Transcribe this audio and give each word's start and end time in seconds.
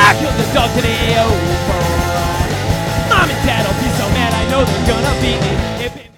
I 0.00 0.14
killed 0.18 0.36
the 0.38 0.46
dog 0.54 0.70
today, 0.76 1.14
oh 1.18 1.30
boy. 1.68 2.48
Mom 3.10 3.28
and 3.30 3.42
dad 3.46 3.62
will 3.66 3.78
be 3.82 3.88
so 3.98 4.06
mad, 4.14 4.32
I 4.32 4.44
know 4.50 4.64
they're 4.64 4.86
gonna 4.86 5.14
beat 5.20 5.40
me. 5.42 5.84
If 5.84 5.96
it- 5.96 6.12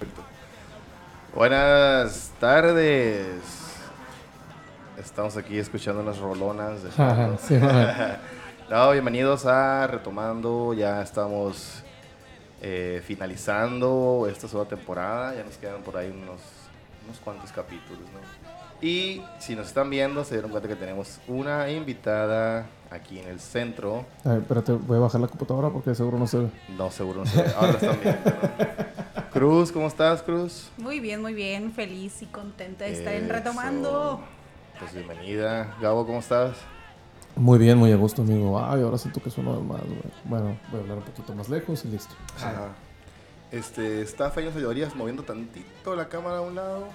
Buenas 1.33 2.31
tardes. 2.39 3.41
Estamos 4.97 5.35
aquí 5.37 5.57
escuchando 5.57 6.03
las 6.03 6.19
rolonas 6.19 6.83
de 6.83 6.91
sí. 6.91 7.55
No, 8.69 8.91
bienvenidos 8.91 9.45
a 9.45 9.87
Retomando. 9.87 10.73
Ya 10.73 11.01
estamos 11.01 11.83
eh, 12.61 13.01
finalizando 13.05 14.27
esta 14.29 14.47
segunda 14.47 14.69
temporada. 14.69 15.35
Ya 15.35 15.43
nos 15.43 15.57
quedan 15.57 15.81
por 15.81 15.97
ahí 15.97 16.09
unos, 16.11 16.39
unos 17.05 17.19
cuantos 17.19 17.51
capítulos, 17.51 17.99
¿no? 18.13 18.51
Y 18.81 19.21
si 19.39 19.55
nos 19.55 19.67
están 19.67 19.89
viendo, 19.89 20.23
se 20.23 20.35
dieron 20.35 20.49
cuenta 20.49 20.67
que 20.67 20.75
tenemos 20.75 21.19
una 21.27 21.69
invitada 21.69 22.65
aquí 22.89 23.19
en 23.19 23.27
el 23.27 23.39
centro. 23.39 24.05
A 24.25 24.29
ver, 24.29 24.39
espérate, 24.39 24.71
voy 24.71 24.97
a 24.97 25.01
bajar 25.01 25.21
la 25.21 25.27
computadora 25.27 25.69
porque 25.69 25.93
seguro 25.93 26.17
no 26.17 26.25
se 26.25 26.39
ve. 26.39 26.49
No, 26.77 26.89
seguro 26.89 27.19
no 27.19 27.25
sé. 27.27 27.45
Ahora 27.55 27.73
están 27.73 27.99
viendo. 28.01 28.31
¿no? 28.31 29.29
Cruz, 29.31 29.71
¿cómo 29.71 29.87
estás, 29.87 30.23
Cruz? 30.23 30.69
Muy 30.77 30.99
bien, 30.99 31.21
muy 31.21 31.33
bien, 31.33 31.71
feliz 31.71 32.21
y 32.21 32.25
contenta 32.25 32.85
de 32.85 32.93
estar 32.93 33.13
en 33.13 33.25
Eso. 33.25 33.33
retomando. 33.33 34.21
Pues 34.79 34.93
bienvenida. 34.93 35.77
Gabo, 35.79 36.05
¿cómo 36.05 36.19
estás? 36.19 36.57
Muy 37.35 37.59
bien, 37.59 37.77
muy 37.77 37.91
a 37.91 37.95
gusto, 37.95 38.23
amigo. 38.23 38.59
Ay, 38.59 38.81
ahora 38.81 38.97
siento 38.97 39.21
que 39.21 39.29
suena 39.29 39.51
más, 39.51 39.81
güey. 39.81 40.01
Bueno, 40.25 40.57
voy 40.69 40.79
a 40.79 40.83
hablar 40.83 40.97
un 40.97 41.03
poquito 41.03 41.33
más 41.33 41.47
lejos 41.49 41.85
y 41.85 41.89
listo. 41.89 42.13
Ajá. 42.35 42.69
Este, 43.51 44.01
está 44.01 44.31
Feño 44.31 44.51
Señorías 44.53 44.95
moviendo 44.95 45.23
tantito 45.23 45.95
la 45.95 46.07
cámara 46.07 46.37
a 46.37 46.41
un 46.41 46.55
lado. 46.55 46.87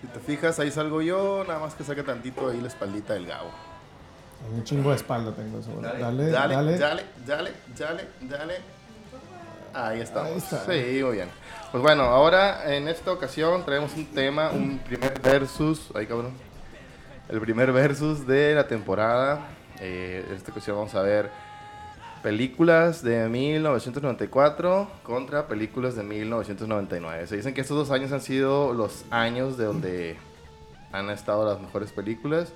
Si 0.00 0.06
te 0.06 0.20
fijas, 0.20 0.60
ahí 0.60 0.70
salgo 0.70 1.02
yo, 1.02 1.44
nada 1.46 1.58
más 1.58 1.74
que 1.74 1.82
saque 1.82 2.04
tantito 2.04 2.48
ahí 2.48 2.60
la 2.60 2.68
espaldita 2.68 3.14
del 3.14 3.26
Gabo. 3.26 3.50
Un 4.54 4.62
chingo 4.62 4.90
de 4.90 4.96
espalda 4.96 5.32
tengo. 5.32 5.60
Dale, 5.82 6.30
dale, 6.30 6.30
dale. 6.30 6.78
dale, 6.78 7.02
dale, 7.26 7.52
dale, 7.76 8.08
dale. 8.20 8.54
Ahí 9.74 10.00
estamos. 10.00 10.30
Ahí 10.30 10.38
está. 10.38 10.64
Sí, 10.64 11.02
muy 11.02 11.16
bien. 11.16 11.28
Pues 11.72 11.82
bueno, 11.82 12.04
ahora 12.04 12.72
en 12.72 12.86
esta 12.86 13.10
ocasión 13.12 13.64
traemos 13.64 13.94
un 13.96 14.06
tema, 14.06 14.50
un 14.50 14.78
primer 14.78 15.20
versus. 15.20 15.90
Ay, 15.94 16.06
cabrón. 16.06 16.32
El 17.28 17.40
primer 17.40 17.72
versus 17.72 18.24
de 18.24 18.54
la 18.54 18.68
temporada. 18.68 19.48
Eh, 19.80 20.24
en 20.28 20.36
esta 20.36 20.52
ocasión 20.52 20.76
vamos 20.76 20.94
a 20.94 21.02
ver 21.02 21.30
películas 22.22 23.02
de 23.02 23.28
1994 23.28 24.88
contra 25.02 25.46
películas 25.46 25.94
de 25.96 26.02
1999. 26.02 27.26
Se 27.26 27.36
dicen 27.36 27.54
que 27.54 27.60
estos 27.60 27.76
dos 27.76 27.90
años 27.90 28.12
han 28.12 28.20
sido 28.20 28.72
los 28.72 29.04
años 29.10 29.56
de 29.56 29.64
donde 29.64 30.16
han 30.92 31.10
estado 31.10 31.46
las 31.46 31.60
mejores 31.60 31.92
películas 31.92 32.52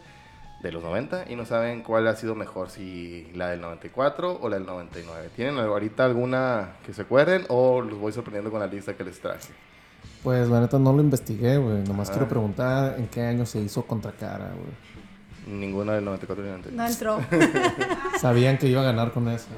de 0.63 0.71
los 0.73 0.83
90 0.83 1.25
y 1.31 1.37
no 1.37 1.45
saben 1.45 1.83
cuál 1.83 2.07
ha 2.07 2.15
sido 2.17 2.35
mejor, 2.35 2.71
si 2.71 3.29
la 3.35 3.49
del 3.51 3.61
94 3.61 4.39
o 4.41 4.49
la 4.49 4.57
del 4.57 4.67
99. 4.67 5.31
¿Tienen 5.35 5.59
ahorita 5.59 6.05
alguna 6.05 6.75
que 6.87 6.93
se 6.93 7.03
acuerden 7.03 7.45
o 7.49 7.81
los 7.83 7.99
voy 7.99 8.13
sorprendiendo 8.13 8.51
con 8.51 8.61
la 8.61 8.67
lista 8.69 8.95
que 8.97 9.05
les 9.05 9.21
traje? 9.21 9.53
Pues 10.23 10.49
la 10.49 10.61
neta 10.61 10.79
no 10.79 10.93
lo 10.93 11.01
investigué, 11.01 11.57
güey. 11.59 11.83
Nomás 11.83 12.09
Ah. 12.09 12.13
quiero 12.13 12.29
preguntar 12.29 12.95
en 12.97 13.09
qué 13.09 13.23
año 13.23 13.45
se 13.45 13.59
hizo 13.61 13.85
Contracara, 13.85 14.51
güey. 14.55 14.92
Ninguna 15.47 15.95
del 15.95 16.05
94 16.05 16.45
ni 16.45 16.51
del 16.51 16.77
99. 16.77 16.77
No 16.77 16.87
entró. 16.87 18.19
Sabían 18.21 18.59
que 18.59 18.69
iba 18.69 18.81
a 18.81 18.85
ganar 18.85 19.13
con 19.13 19.29
eso. 19.29 19.49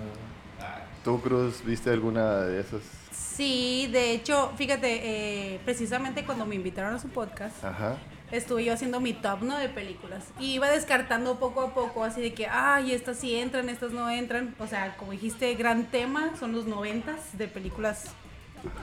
¿Tú, 1.04 1.20
Cruz, 1.20 1.62
viste 1.64 1.90
alguna 1.90 2.40
de 2.42 2.60
esas? 2.60 2.80
Sí, 3.12 3.88
de 3.92 4.12
hecho, 4.12 4.52
fíjate, 4.56 5.54
eh, 5.54 5.60
precisamente 5.64 6.24
cuando 6.24 6.46
me 6.46 6.54
invitaron 6.54 6.94
a 6.94 6.98
su 6.98 7.08
podcast, 7.08 7.62
Ajá. 7.64 7.96
estuve 8.30 8.64
yo 8.64 8.72
haciendo 8.72 9.00
mi 9.00 9.12
top, 9.12 9.42
¿no? 9.42 9.58
De 9.58 9.68
películas. 9.68 10.24
Y 10.38 10.54
iba 10.54 10.68
descartando 10.68 11.38
poco 11.38 11.60
a 11.62 11.74
poco, 11.74 12.04
así 12.04 12.22
de 12.22 12.32
que, 12.32 12.46
ay, 12.46 12.92
estas 12.92 13.18
sí 13.18 13.34
entran, 13.34 13.68
estas 13.68 13.92
no 13.92 14.08
entran. 14.08 14.54
O 14.60 14.66
sea, 14.66 14.96
como 14.96 15.12
dijiste, 15.12 15.52
gran 15.56 15.86
tema, 15.90 16.30
son 16.38 16.52
los 16.52 16.66
noventas 16.66 17.36
de 17.36 17.48
películas 17.48 18.04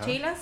chilas. 0.05 0.37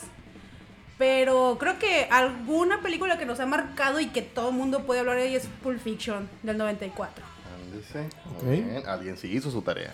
Pero 0.99 1.57
creo 1.59 1.79
que 1.79 2.07
alguna 2.11 2.81
película 2.81 3.17
que 3.17 3.25
nos 3.25 3.39
ha 3.39 3.45
marcado 3.47 3.99
y 4.01 4.07
que 4.07 4.21
todo 4.21 4.49
el 4.49 4.55
mundo 4.55 4.83
puede 4.85 4.99
hablar 4.99 5.15
de 5.15 5.27
ella 5.29 5.37
es 5.37 5.47
Pulp 5.63 5.79
Fiction 5.79 6.29
del 6.43 6.57
94. 6.57 7.23
Ándese. 7.71 8.05
Ok. 8.35 8.43
Muy 8.43 8.61
bien. 8.61 8.83
Alguien 8.85 9.17
sí 9.17 9.29
hizo 9.29 9.49
su 9.49 9.61
tarea. 9.61 9.93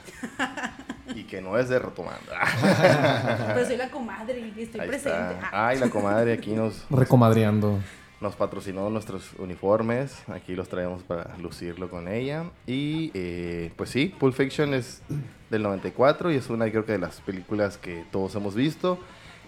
y 1.16 1.24
que 1.26 1.42
no 1.42 1.58
es 1.60 1.70
de 1.70 1.78
retomando. 1.78 2.32
Pero 3.54 3.66
soy 3.68 3.78
la 3.78 3.90
comadre 3.90 4.40
y 4.58 4.62
estoy 4.64 4.82
Ahí 4.82 4.88
presente. 4.88 5.34
está. 5.36 5.50
Ah. 5.54 5.68
Ay, 5.68 5.78
la 5.80 5.90
comadre 5.92 6.34
aquí 6.34 6.54
nos, 6.54 6.86
Recomadreando. 6.90 7.80
nos 8.20 8.36
patrocinó 8.36 8.90
nuestros 8.90 9.34
uniformes. 9.38 10.24
Aquí 10.28 10.56
los 10.56 10.70
traemos 10.70 11.04
para 11.04 11.38
lucirlo 11.38 11.88
con 11.90 12.08
ella. 12.08 12.46
Y 12.66 13.12
eh, 13.14 13.72
pues 13.76 13.92
sí, 13.92 14.08
Pulp 14.20 14.34
Fiction 14.36 14.74
es 14.74 15.04
del 15.52 15.62
94 15.62 16.32
y 16.32 16.38
es 16.38 16.50
una 16.50 16.68
creo 16.72 16.84
que 16.86 16.94
de 16.94 17.00
las 17.00 17.22
películas 17.22 17.78
que 17.78 18.06
todos 18.12 18.34
hemos 18.34 18.56
visto. 18.56 18.98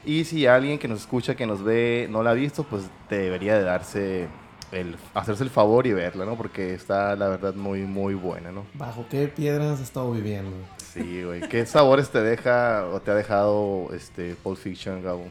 Y 0.07 0.23
si 0.23 0.47
alguien 0.47 0.79
que 0.79 0.87
nos 0.87 1.01
escucha, 1.01 1.35
que 1.35 1.45
nos 1.45 1.61
ve, 1.61 2.07
no 2.09 2.23
la 2.23 2.29
ha 2.29 2.33
visto, 2.33 2.63
pues 2.63 2.83
debería 3.09 3.57
de 3.57 3.63
darse 3.63 4.27
el, 4.71 4.95
hacerse 5.13 5.43
el 5.43 5.49
favor 5.49 5.85
y 5.85 5.91
verla, 5.91 6.23
¿no? 6.23 6.37
Porque 6.37 6.73
está, 6.73 7.13
la 7.17 7.27
verdad, 7.27 7.53
muy, 7.53 7.81
muy 7.81 8.13
buena, 8.13 8.49
¿no? 8.49 8.65
¿Bajo 8.75 9.05
qué 9.09 9.27
piedras 9.27 9.67
has 9.67 9.81
estado 9.81 10.09
viviendo? 10.13 10.55
Sí, 10.77 11.23
güey. 11.23 11.41
¿Qué 11.49 11.65
sabores 11.65 12.09
te 12.09 12.21
deja 12.21 12.85
o 12.87 13.01
te 13.01 13.11
ha 13.11 13.15
dejado 13.15 13.89
este 13.93 14.35
Pulp 14.35 14.57
Fiction, 14.57 15.03
Gabo? 15.03 15.25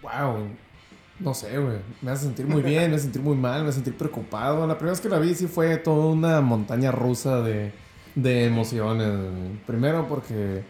Wow, 0.00 0.48
no 1.20 1.34
sé, 1.34 1.58
güey. 1.58 1.76
Me 2.00 2.10
hace 2.10 2.24
sentir 2.24 2.46
muy 2.46 2.62
bien, 2.62 2.88
me 2.88 2.96
hace 2.96 3.04
sentir 3.04 3.20
muy 3.20 3.36
mal, 3.36 3.64
me 3.64 3.68
hace 3.68 3.76
sentir 3.76 3.98
preocupado. 3.98 4.66
La 4.66 4.78
primera 4.78 4.92
vez 4.92 5.02
que 5.02 5.10
la 5.10 5.18
vi 5.18 5.34
sí 5.34 5.46
fue 5.46 5.76
toda 5.76 6.06
una 6.06 6.40
montaña 6.40 6.90
rusa 6.90 7.42
de, 7.42 7.70
de 8.14 8.46
emociones. 8.46 9.10
Primero 9.66 10.08
porque 10.08 10.64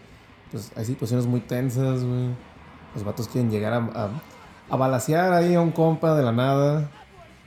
pues, 0.55 0.71
hay 0.77 0.85
situaciones 0.85 1.25
muy 1.25 1.41
tensas, 1.41 2.03
güey. 2.03 2.29
Los 2.93 3.03
vatos 3.03 3.27
quieren 3.27 3.51
llegar 3.51 3.73
a, 3.73 3.77
a, 3.77 4.09
a 4.69 4.75
balacear 4.77 5.33
ahí 5.33 5.53
a 5.53 5.59
un 5.61 5.71
compa 5.71 6.15
de 6.15 6.23
la 6.23 6.31
nada. 6.31 6.89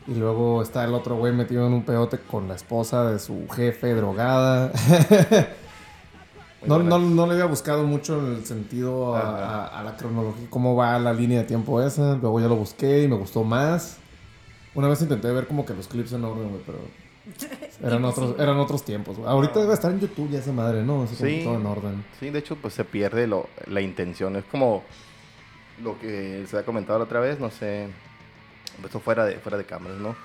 Y 0.06 0.14
luego 0.14 0.62
está 0.62 0.84
el 0.84 0.92
otro 0.94 1.16
güey 1.16 1.32
metido 1.32 1.66
en 1.66 1.72
un 1.72 1.84
pedote 1.84 2.18
con 2.18 2.48
la 2.48 2.54
esposa 2.54 3.10
de 3.10 3.18
su 3.18 3.46
jefe 3.50 3.94
drogada. 3.94 4.72
No, 6.66 6.80
no, 6.80 6.98
no 6.98 7.26
le 7.26 7.34
había 7.34 7.44
buscado 7.44 7.84
mucho 7.84 8.18
el 8.20 8.44
sentido 8.44 9.14
a- 9.14 9.66
a 9.66 9.82
la 9.84 9.96
cronología, 9.96 10.48
cómo 10.50 10.74
va 10.74 10.98
la 10.98 11.12
línea 11.12 11.38
de 11.38 11.44
tiempo 11.44 11.80
esa. 11.80 12.16
Luego 12.16 12.40
ya 12.40 12.48
lo 12.48 12.56
busqué 12.56 13.04
y 13.04 13.08
me 13.08 13.14
gustó 13.14 13.44
más. 13.44 13.98
Una 14.74 14.88
vez 14.88 15.00
intenté 15.00 15.30
ver 15.30 15.46
como 15.46 15.64
que 15.64 15.72
los 15.74 15.86
clips 15.86 16.12
en 16.14 16.24
orden, 16.24 16.48
güey, 16.50 16.60
pero 16.66 16.78
eran 17.82 18.04
otros, 18.04 18.34
eran 18.38 18.56
otros 18.58 18.84
tiempos. 18.84 19.16
güey. 19.18 19.28
Ahorita 19.28 19.60
debe 19.60 19.74
estar 19.74 19.90
en 19.90 20.00
YouTube 20.00 20.30
ya 20.30 20.38
esa 20.38 20.52
madre, 20.52 20.82
¿no? 20.82 21.02
Así 21.02 21.16
como 21.16 21.28
Sí. 21.30 21.40
todo 21.44 21.54
en 21.56 21.66
orden. 21.66 22.04
Sí, 22.20 22.30
de 22.30 22.38
hecho, 22.38 22.56
pues 22.56 22.74
se 22.74 22.84
pierde 22.84 23.26
lo, 23.26 23.48
la 23.66 23.80
intención. 23.80 24.36
Es 24.36 24.44
como 24.44 24.84
lo 25.82 25.98
que 25.98 26.44
se 26.48 26.58
ha 26.58 26.64
comentado 26.64 26.98
la 26.98 27.04
otra 27.04 27.20
vez, 27.20 27.38
no 27.38 27.50
sé, 27.50 27.88
esto 28.84 29.00
fuera 29.00 29.24
de, 29.24 29.36
fuera 29.36 29.56
de 29.58 29.64
cámaras, 29.64 29.98
¿no? 29.98 30.16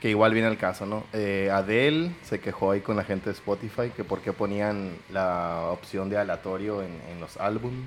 Que 0.00 0.10
igual 0.10 0.32
viene 0.34 0.48
al 0.48 0.58
caso, 0.58 0.84
¿no? 0.86 1.04
Eh, 1.12 1.50
Adele 1.52 2.12
se 2.22 2.38
quejó 2.40 2.70
ahí 2.70 2.80
con 2.80 2.96
la 2.96 3.04
gente 3.04 3.26
de 3.26 3.32
Spotify 3.32 3.90
que 3.94 4.04
por 4.04 4.20
qué 4.20 4.32
ponían 4.32 4.90
la 5.10 5.68
opción 5.72 6.08
de 6.10 6.18
aleatorio 6.18 6.82
en, 6.82 6.90
en 7.10 7.20
los 7.20 7.36
álbumes. 7.38 7.80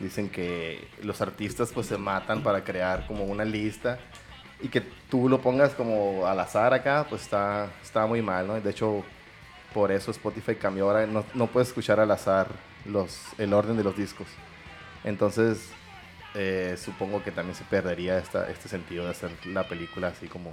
Dicen 0.00 0.28
que 0.28 0.86
los 1.02 1.20
artistas 1.22 1.70
pues 1.72 1.86
se 1.86 1.96
matan 1.96 2.42
para 2.42 2.64
crear 2.64 3.06
como 3.06 3.24
una 3.24 3.44
lista 3.46 3.98
y 4.60 4.68
que 4.68 4.80
tú 5.10 5.28
lo 5.28 5.40
pongas 5.40 5.72
como 5.74 6.26
al 6.26 6.38
azar 6.40 6.72
acá, 6.74 7.06
pues 7.08 7.22
está, 7.22 7.68
está 7.82 8.06
muy 8.06 8.22
mal, 8.22 8.46
¿no? 8.46 8.60
De 8.60 8.70
hecho, 8.70 9.04
por 9.74 9.92
eso 9.92 10.10
Spotify 10.10 10.54
cambió 10.56 10.86
ahora, 10.86 11.06
no, 11.06 11.24
no 11.34 11.46
puedes 11.46 11.68
escuchar 11.68 12.00
al 12.00 12.10
azar 12.10 12.48
los, 12.86 13.18
el 13.38 13.52
orden 13.52 13.76
de 13.76 13.84
los 13.84 13.96
discos. 13.96 14.26
Entonces, 15.04 15.68
eh, 16.34 16.76
supongo 16.82 17.22
que 17.22 17.30
también 17.30 17.54
se 17.54 17.64
perdería 17.64 18.18
esta, 18.18 18.48
este 18.50 18.68
sentido 18.68 19.04
de 19.04 19.10
hacer 19.10 19.30
la 19.46 19.68
película 19.68 20.08
así 20.08 20.26
como 20.26 20.52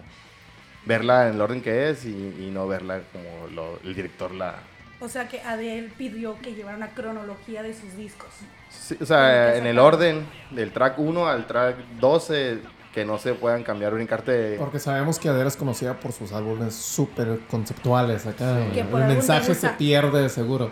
verla 0.86 1.28
en 1.30 1.36
el 1.36 1.42
orden 1.42 1.62
que 1.62 1.90
es 1.90 2.06
y, 2.06 2.10
y 2.10 2.52
no 2.54 2.68
verla 2.68 3.02
como 3.12 3.48
lo- 3.48 3.80
el 3.84 3.96
director 3.96 4.32
la... 4.34 4.56
O 5.00 5.10
sea 5.10 5.28
que 5.28 5.42
Adele 5.42 5.90
pidió 5.98 6.40
que 6.42 6.54
llevara 6.54 6.78
una 6.78 6.90
cronología 6.90 7.62
de 7.62 7.74
sus 7.74 7.96
discos. 7.98 8.30
Sí, 8.70 8.98
o 9.02 9.06
sea, 9.06 9.56
en 9.58 9.66
el 9.68 9.78
orden 9.80 10.26
del 10.52 10.72
track 10.72 10.98
1 10.98 11.28
al 11.28 11.46
track 11.46 11.76
12, 12.00 12.60
que 12.94 13.04
no 13.06 13.18
se 13.18 13.34
puedan 13.34 13.64
cambiar, 13.64 13.94
brincarte... 13.94 14.32
de- 14.32 14.58
Porque 14.58 14.80
sabemos 14.80 15.18
que 15.18 15.28
Adele 15.28 15.48
es 15.48 15.58
conocida 15.58 16.00
por 16.00 16.12
sus 16.12 16.32
álbumes 16.32 16.76
súper 16.76 17.40
conceptuales 17.50 18.26
acá. 18.28 18.60
Sí. 18.72 18.80
El 18.80 18.88
te 18.88 18.94
mensaje 18.96 19.56
se 19.56 19.70
pierde 19.70 20.30
seguro. 20.30 20.72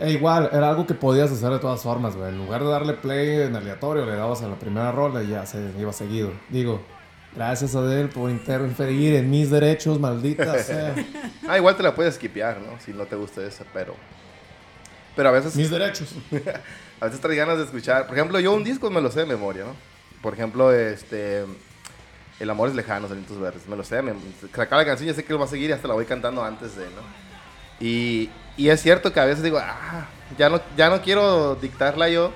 E 0.00 0.12
igual, 0.12 0.48
era 0.52 0.70
algo 0.70 0.86
que 0.86 0.94
podías 0.94 1.30
hacer 1.30 1.50
de 1.50 1.58
todas 1.58 1.82
formas, 1.82 2.16
güey. 2.16 2.30
En 2.30 2.38
lugar 2.38 2.62
de 2.62 2.68
darle 2.70 2.92
play 2.94 3.42
en 3.42 3.56
aleatorio, 3.56 4.06
le 4.06 4.14
dabas 4.16 4.42
a 4.42 4.48
la 4.48 4.54
primera 4.54 4.92
rola 4.92 5.22
y 5.22 5.28
ya 5.28 5.44
se 5.44 5.58
iba 5.78 5.92
seguido. 5.92 6.30
Digo, 6.48 6.80
gracias 7.36 7.74
Adele 7.74 8.08
por 8.08 8.30
interferir 8.30 9.16
en 9.16 9.28
mis 9.28 9.50
derechos, 9.50 9.98
maldita 10.00 10.56
sea. 10.62 10.94
Ah, 11.48 11.58
igual 11.58 11.76
te 11.76 11.82
la 11.82 11.94
puedes 11.94 12.14
skipear, 12.14 12.60
¿no? 12.60 12.80
Si 12.80 12.92
no 12.92 13.04
te 13.06 13.16
gusta 13.16 13.42
esa, 13.44 13.64
pero... 13.74 13.94
Pero 15.16 15.28
a 15.30 15.32
veces... 15.32 15.54
mis 15.56 15.70
derechos. 15.70 16.14
A 17.00 17.04
veces 17.04 17.20
traes 17.20 17.36
ganas 17.38 17.58
de 17.58 17.64
escuchar. 17.64 18.06
Por 18.08 18.16
ejemplo, 18.16 18.40
yo 18.40 18.52
un 18.52 18.64
disco 18.64 18.90
me 18.90 19.00
lo 19.00 19.08
sé 19.10 19.20
de 19.20 19.26
memoria, 19.26 19.64
¿no? 19.64 19.97
Por 20.22 20.34
ejemplo, 20.34 20.72
este. 20.72 21.44
El 22.40 22.50
amor 22.50 22.68
es 22.68 22.76
lejano, 22.76 23.08
Salientos 23.08 23.38
Verdes. 23.40 23.66
Me 23.66 23.76
lo 23.76 23.82
sé, 23.82 24.00
me, 24.00 24.12
acaba 24.52 24.82
la 24.82 24.86
canción, 24.86 25.08
ya 25.08 25.14
sé 25.14 25.24
que 25.24 25.32
lo 25.32 25.40
va 25.40 25.46
a 25.46 25.48
seguir 25.48 25.70
y 25.70 25.72
hasta 25.72 25.88
la 25.88 25.94
voy 25.94 26.04
cantando 26.04 26.44
antes 26.44 26.76
de, 26.76 26.84
¿no? 26.84 27.02
Y, 27.80 28.30
y 28.56 28.68
es 28.68 28.80
cierto 28.80 29.12
que 29.12 29.18
a 29.18 29.24
veces 29.24 29.42
digo, 29.42 29.58
ah, 29.60 30.06
ya 30.38 30.48
no, 30.48 30.60
ya 30.76 30.88
no 30.88 31.02
quiero 31.02 31.56
dictarla 31.56 32.08
yo. 32.08 32.32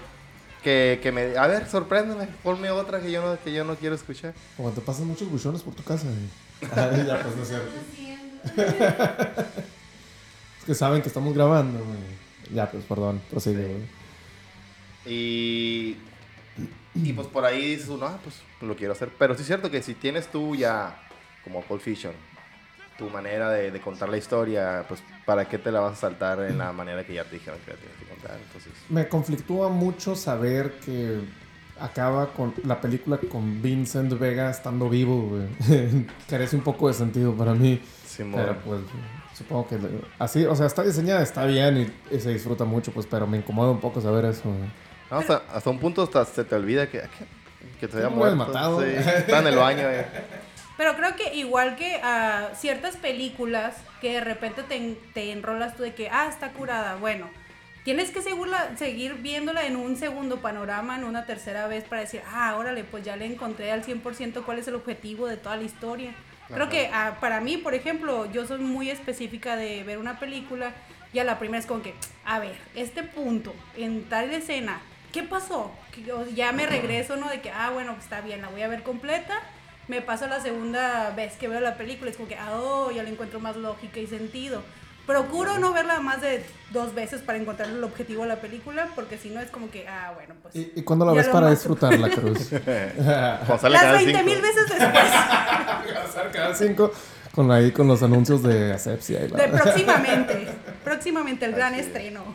Que, 0.63 1.01
que 1.03 1.11
me. 1.11 1.37
A 1.37 1.49
ver, 1.49 1.69
sorpréndeme, 1.69 2.29
ponme 2.43 2.71
otra 2.71 3.01
que 3.01 3.11
yo 3.11 3.21
no, 3.21 3.43
que 3.43 3.53
yo 3.53 3.65
no 3.65 3.75
quiero 3.75 3.97
escuchar. 3.97 4.33
O 4.59 4.71
te 4.71 4.81
pasan 4.81 5.09
muchos 5.09 5.29
buchones 5.29 5.63
por 5.63 5.75
tu 5.75 5.83
casa. 5.83 6.07
güey. 6.07 6.71
Ay, 6.77 7.05
ya, 7.05 7.21
pues 7.21 7.37
no 7.37 7.43
es 7.43 7.49
cierto. 7.49 7.73
Es 10.63 10.67
que 10.67 10.75
saben 10.77 11.03
que 11.03 11.09
estamos 11.09 11.35
grabando, 11.35 11.81
güey. 11.85 11.99
Ya, 12.55 12.71
pues 12.71 12.85
perdón, 12.85 13.21
prosigue, 13.29 13.67
güey. 13.67 13.83
Y, 15.05 15.97
y 16.95 17.13
pues 17.13 17.27
por 17.29 17.45
ahí 17.45 17.75
dices 17.75 17.89
uno, 17.89 18.07
ah, 18.07 18.19
pues 18.23 18.37
lo 18.61 18.77
quiero 18.77 18.93
hacer. 18.93 19.11
Pero 19.19 19.35
sí 19.35 19.41
es 19.43 19.47
cierto 19.47 19.71
que 19.71 19.83
si 19.83 19.95
tienes 19.95 20.29
tú 20.29 20.55
ya, 20.55 20.97
como 21.45 21.63
Paul 21.63 21.81
Fiction, 21.81 22.13
tu 22.99 23.09
manera 23.09 23.51
de, 23.51 23.71
de 23.71 23.81
contar 23.81 24.09
la 24.09 24.19
historia, 24.19 24.85
pues 24.87 25.03
¿para 25.25 25.49
qué 25.49 25.59
te 25.59 25.73
la 25.73 25.81
vas 25.81 25.95
a 25.95 25.97
saltar 25.97 26.41
en 26.43 26.59
la 26.59 26.73
manera 26.73 27.05
que 27.05 27.15
ya 27.15 27.25
te 27.25 27.37
dijeron 27.37 27.59
que 27.65 27.71
la 27.73 27.77
tienes 27.79 27.97
que 27.99 28.05
contar? 28.07 28.39
Entonces, 28.47 28.73
Me 28.89 29.09
conflictúa 29.09 29.69
mucho 29.71 30.15
saber 30.15 30.75
que 30.85 31.21
acaba 31.81 32.33
con 32.33 32.55
la 32.65 32.81
película 32.81 33.19
con 33.31 33.61
Vincent 33.63 34.13
Vega 34.19 34.51
estando 34.51 34.89
vivo, 34.89 35.23
güey. 35.31 36.07
Carece 36.29 36.57
un 36.57 36.63
poco 36.63 36.89
de 36.89 36.95
sentido 36.95 37.35
para 37.35 37.55
mí. 37.55 37.81
Simón. 38.07 38.41
Pero 38.43 38.59
pues 38.61 38.81
supongo 39.37 39.67
que 39.67 39.79
así, 40.19 40.45
o 40.45 40.55
sea, 40.55 40.67
está 40.67 40.83
diseñada, 40.85 41.23
está 41.23 41.47
bien 41.47 41.93
y, 42.11 42.15
y 42.15 42.21
se 42.21 42.31
disfruta 42.31 42.65
mucho, 42.65 42.93
pues, 42.93 43.07
pero 43.11 43.27
me 43.27 43.39
incomoda 43.39 43.71
un 43.71 43.81
poco 43.81 44.01
saber 44.01 44.27
eso. 44.27 44.43
güey. 44.45 44.71
No, 45.13 45.19
hasta, 45.19 45.43
hasta 45.55 45.69
un 45.71 45.79
punto 45.79 46.03
hasta 46.03 46.25
se 46.25 46.43
te 46.45 46.55
olvida 46.55 46.87
que, 46.89 47.01
que, 47.01 47.07
que 47.81 47.87
te 47.89 47.99
había 47.99 48.09
muerto. 48.09 48.37
matado. 48.37 48.81
Sí, 48.83 48.89
está 48.97 49.41
en 49.41 49.47
el 49.49 49.57
baño. 49.57 49.89
eh. 49.91 50.07
Pero 50.79 50.97
creo 50.97 51.15
que 51.17 51.35
igual 51.35 51.77
que 51.77 51.97
a 52.03 52.49
ciertas 52.57 52.97
películas 52.97 53.75
que 54.01 54.15
de 54.15 54.21
repente 54.23 54.63
te, 54.63 54.97
te 55.13 55.31
enrolas 55.31 55.77
tú 55.77 55.83
de 55.83 55.93
que, 55.95 56.09
ah, 56.09 56.29
está 56.31 56.53
curada, 56.53 56.97
bueno, 56.97 57.29
tienes 57.85 58.11
que 58.11 58.23
segurla- 58.23 58.75
seguir 58.79 59.17
viéndola 59.17 59.67
en 59.67 59.77
un 59.77 59.97
segundo 59.99 60.39
panorama, 60.39 60.97
en 60.97 61.05
una 61.05 61.27
tercera 61.27 61.67
vez 61.69 61.85
para 61.85 62.01
decir, 62.01 62.23
ah, 62.33 62.57
órale, 62.57 62.83
pues 62.83 63.05
ya 63.05 63.17
le 63.17 63.27
encontré 63.27 63.71
al 63.71 63.85
100% 63.85 64.43
cuál 64.45 64.59
es 64.61 64.67
el 64.67 64.75
objetivo 64.77 65.27
de 65.27 65.37
toda 65.37 65.57
la 65.59 65.65
historia. 65.65 66.15
Creo 66.49 66.63
Ajá. 66.63 66.71
que 66.71 66.91
ah, 66.93 67.19
para 67.21 67.41
mí, 67.43 67.59
por 67.59 67.75
ejemplo, 67.75 68.33
yo 68.33 68.47
soy 68.47 68.61
muy 68.61 68.89
específica 68.89 69.57
de 69.57 69.85
ver 69.85 69.99
una 69.99 70.19
película 70.19 70.73
y 71.13 71.19
a 71.19 71.25
la 71.25 71.39
primera 71.39 71.59
es 71.61 71.67
como 71.67 71.83
que, 71.83 71.93
a 72.25 72.39
ver, 72.39 72.57
este 72.75 73.03
punto, 73.03 73.55
en 73.77 74.05
tal 74.05 74.31
escena, 74.33 74.81
¿qué 75.13 75.23
pasó? 75.23 75.71
Que 75.95 76.03
yo 76.03 76.27
ya 76.27 76.53
me 76.53 76.67
regreso, 76.67 77.17
¿no? 77.17 77.29
De 77.29 77.41
que, 77.41 77.51
ah, 77.51 77.71
bueno, 77.71 77.93
pues 77.93 78.05
está 78.05 78.21
bien, 78.21 78.43
la 78.43 78.49
voy 78.49 78.63
a 78.63 78.69
ver 78.69 78.83
completa. 78.83 79.35
Me 79.89 80.01
paso 80.01 80.27
la 80.27 80.41
segunda 80.41 81.11
vez 81.11 81.35
que 81.35 81.49
veo 81.49 81.61
la 81.61 81.77
película, 81.77 82.11
es 82.11 82.17
como 82.17 82.29
que, 82.29 82.37
ah, 82.37 82.53
oh, 82.55 82.91
ya 82.91 83.03
le 83.03 83.11
encuentro 83.11 83.41
más 83.41 83.57
lógica 83.57 84.01
y 84.01 84.07
sentido. 84.07 84.63
Procuro 85.07 85.59
no 85.59 85.73
verla 85.73 85.99
más 86.01 86.21
de 86.21 86.45
dos 86.71 86.95
veces 86.95 87.23
para 87.23 87.37
encontrar 87.37 87.69
el 87.69 87.83
objetivo 87.83 88.23
de 88.23 88.29
la 88.29 88.37
película, 88.37 88.89
porque 88.95 89.19
si 89.19 89.31
no 89.31 89.41
es 89.41 89.51
como 89.51 89.69
que, 89.69 89.89
ah, 89.89 90.13
bueno, 90.15 90.35
pues... 90.41 90.55
¿Y, 90.55 90.73
y 90.77 90.83
cuándo 90.83 91.05
la 91.05 91.13
ves 91.13 91.27
para 91.27 91.41
mato. 91.41 91.51
disfrutarla, 91.51 92.09
Cruz? 92.15 92.49
Cuando 92.51 93.59
sale 93.59 93.71
Las 93.71 93.83
Canal 93.83 94.05
20 94.05 94.13
cinco. 94.13 94.25
mil 94.25 94.41
veces 94.41 94.69
después. 94.69 96.33
Cada 96.33 96.55
cinco 96.55 96.93
con 97.33 97.51
ahí 97.51 97.73
con 97.73 97.89
los 97.89 98.03
anuncios 98.03 98.43
de 98.43 98.73
asepsia 98.73 99.25
y 99.25 99.29
la... 99.29 99.39
De 99.39 99.49
próximamente. 99.49 100.49
Próximamente 100.85 101.45
el 101.47 101.53
gran 101.53 101.73
Así 101.73 101.81
es. 101.81 101.87
estreno. 101.87 102.35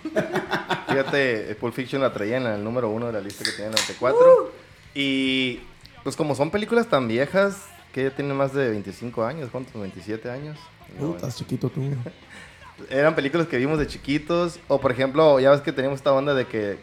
Fíjate, 0.88 1.52
eh, 1.52 1.56
Pulp 1.56 1.74
Fiction 1.74 2.02
la 2.02 2.14
traía 2.14 2.38
en 2.38 2.48
el 2.48 2.64
número 2.64 2.90
uno 2.90 3.08
de 3.08 3.14
la 3.14 3.20
lista 3.20 3.44
que 3.44 3.52
tiene 3.52 3.66
en 3.68 3.72
94. 3.74 4.18
Uh. 4.18 4.48
Y 4.96 5.60
pues 6.04 6.16
como 6.16 6.34
son 6.34 6.50
películas 6.50 6.88
tan 6.88 7.08
viejas, 7.08 7.66
que 7.94 8.04
ya 8.04 8.12
tienen 8.12 8.36
más 8.38 8.54
de 8.54 8.70
25 8.70 9.24
años, 9.26 9.50
¿cuántos? 9.52 9.80
27 9.80 10.30
años. 10.30 10.58
No, 11.00 11.10
Uh, 11.10 11.16
estás 11.16 11.36
chiquito 11.36 11.70
tú. 11.70 11.82
eran 12.90 13.14
películas 13.16 13.48
que 13.48 13.58
vimos 13.58 13.78
de 13.80 13.88
chiquitos. 13.88 14.60
O 14.68 14.80
por 14.80 14.92
ejemplo, 14.92 15.40
ya 15.40 15.52
ves 15.52 15.62
que 15.62 15.74
teníamos 15.74 16.00
esta 16.00 16.14
onda 16.14 16.34
de 16.34 16.48
que 16.48 16.78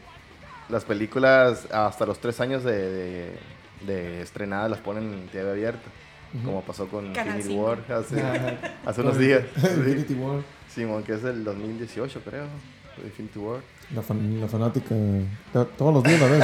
las 0.69 0.85
películas 0.85 1.67
hasta 1.73 2.05
los 2.07 2.19
3 2.21 2.41
años 2.41 2.65
de, 2.65 2.91
de, 2.91 3.39
de 3.87 4.21
estrenada 4.23 4.69
las 4.69 4.79
ponen 4.81 5.13
en 5.15 5.29
TV 5.29 5.51
abierta. 5.51 5.89
Como 6.45 6.63
pasó 6.63 6.87
con 6.89 7.13
Canal 7.13 7.37
Infinity. 7.37 7.61
War 7.61 7.79
hace, 7.93 8.23
hace 8.87 9.01
unos 9.03 9.19
días. 9.19 9.43
Sí. 9.61 9.67
Infinity 9.67 10.15
War. 10.15 10.41
Simón, 10.69 11.03
que 11.05 11.13
es 11.15 11.23
el 11.25 11.45
2018 11.45 12.21
creo. 12.25 12.45
Infinity 13.05 13.39
War. 13.39 13.61
La, 13.95 14.03
fan- 14.03 14.41
la 14.41 14.49
fanática. 14.49 14.95
to- 15.53 15.67
Todos 15.79 15.95
los 15.95 16.03
días 16.03 16.21
la 16.21 16.27
ves, 16.27 16.39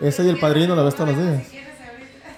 ¿no? 0.00 0.06
Ese 0.06 0.24
y 0.24 0.28
el 0.30 0.38
padrino 0.38 0.74
la 0.74 0.82
ves 0.82 0.94
todos 0.94 1.10
los 1.10 1.18
días. 1.18 1.42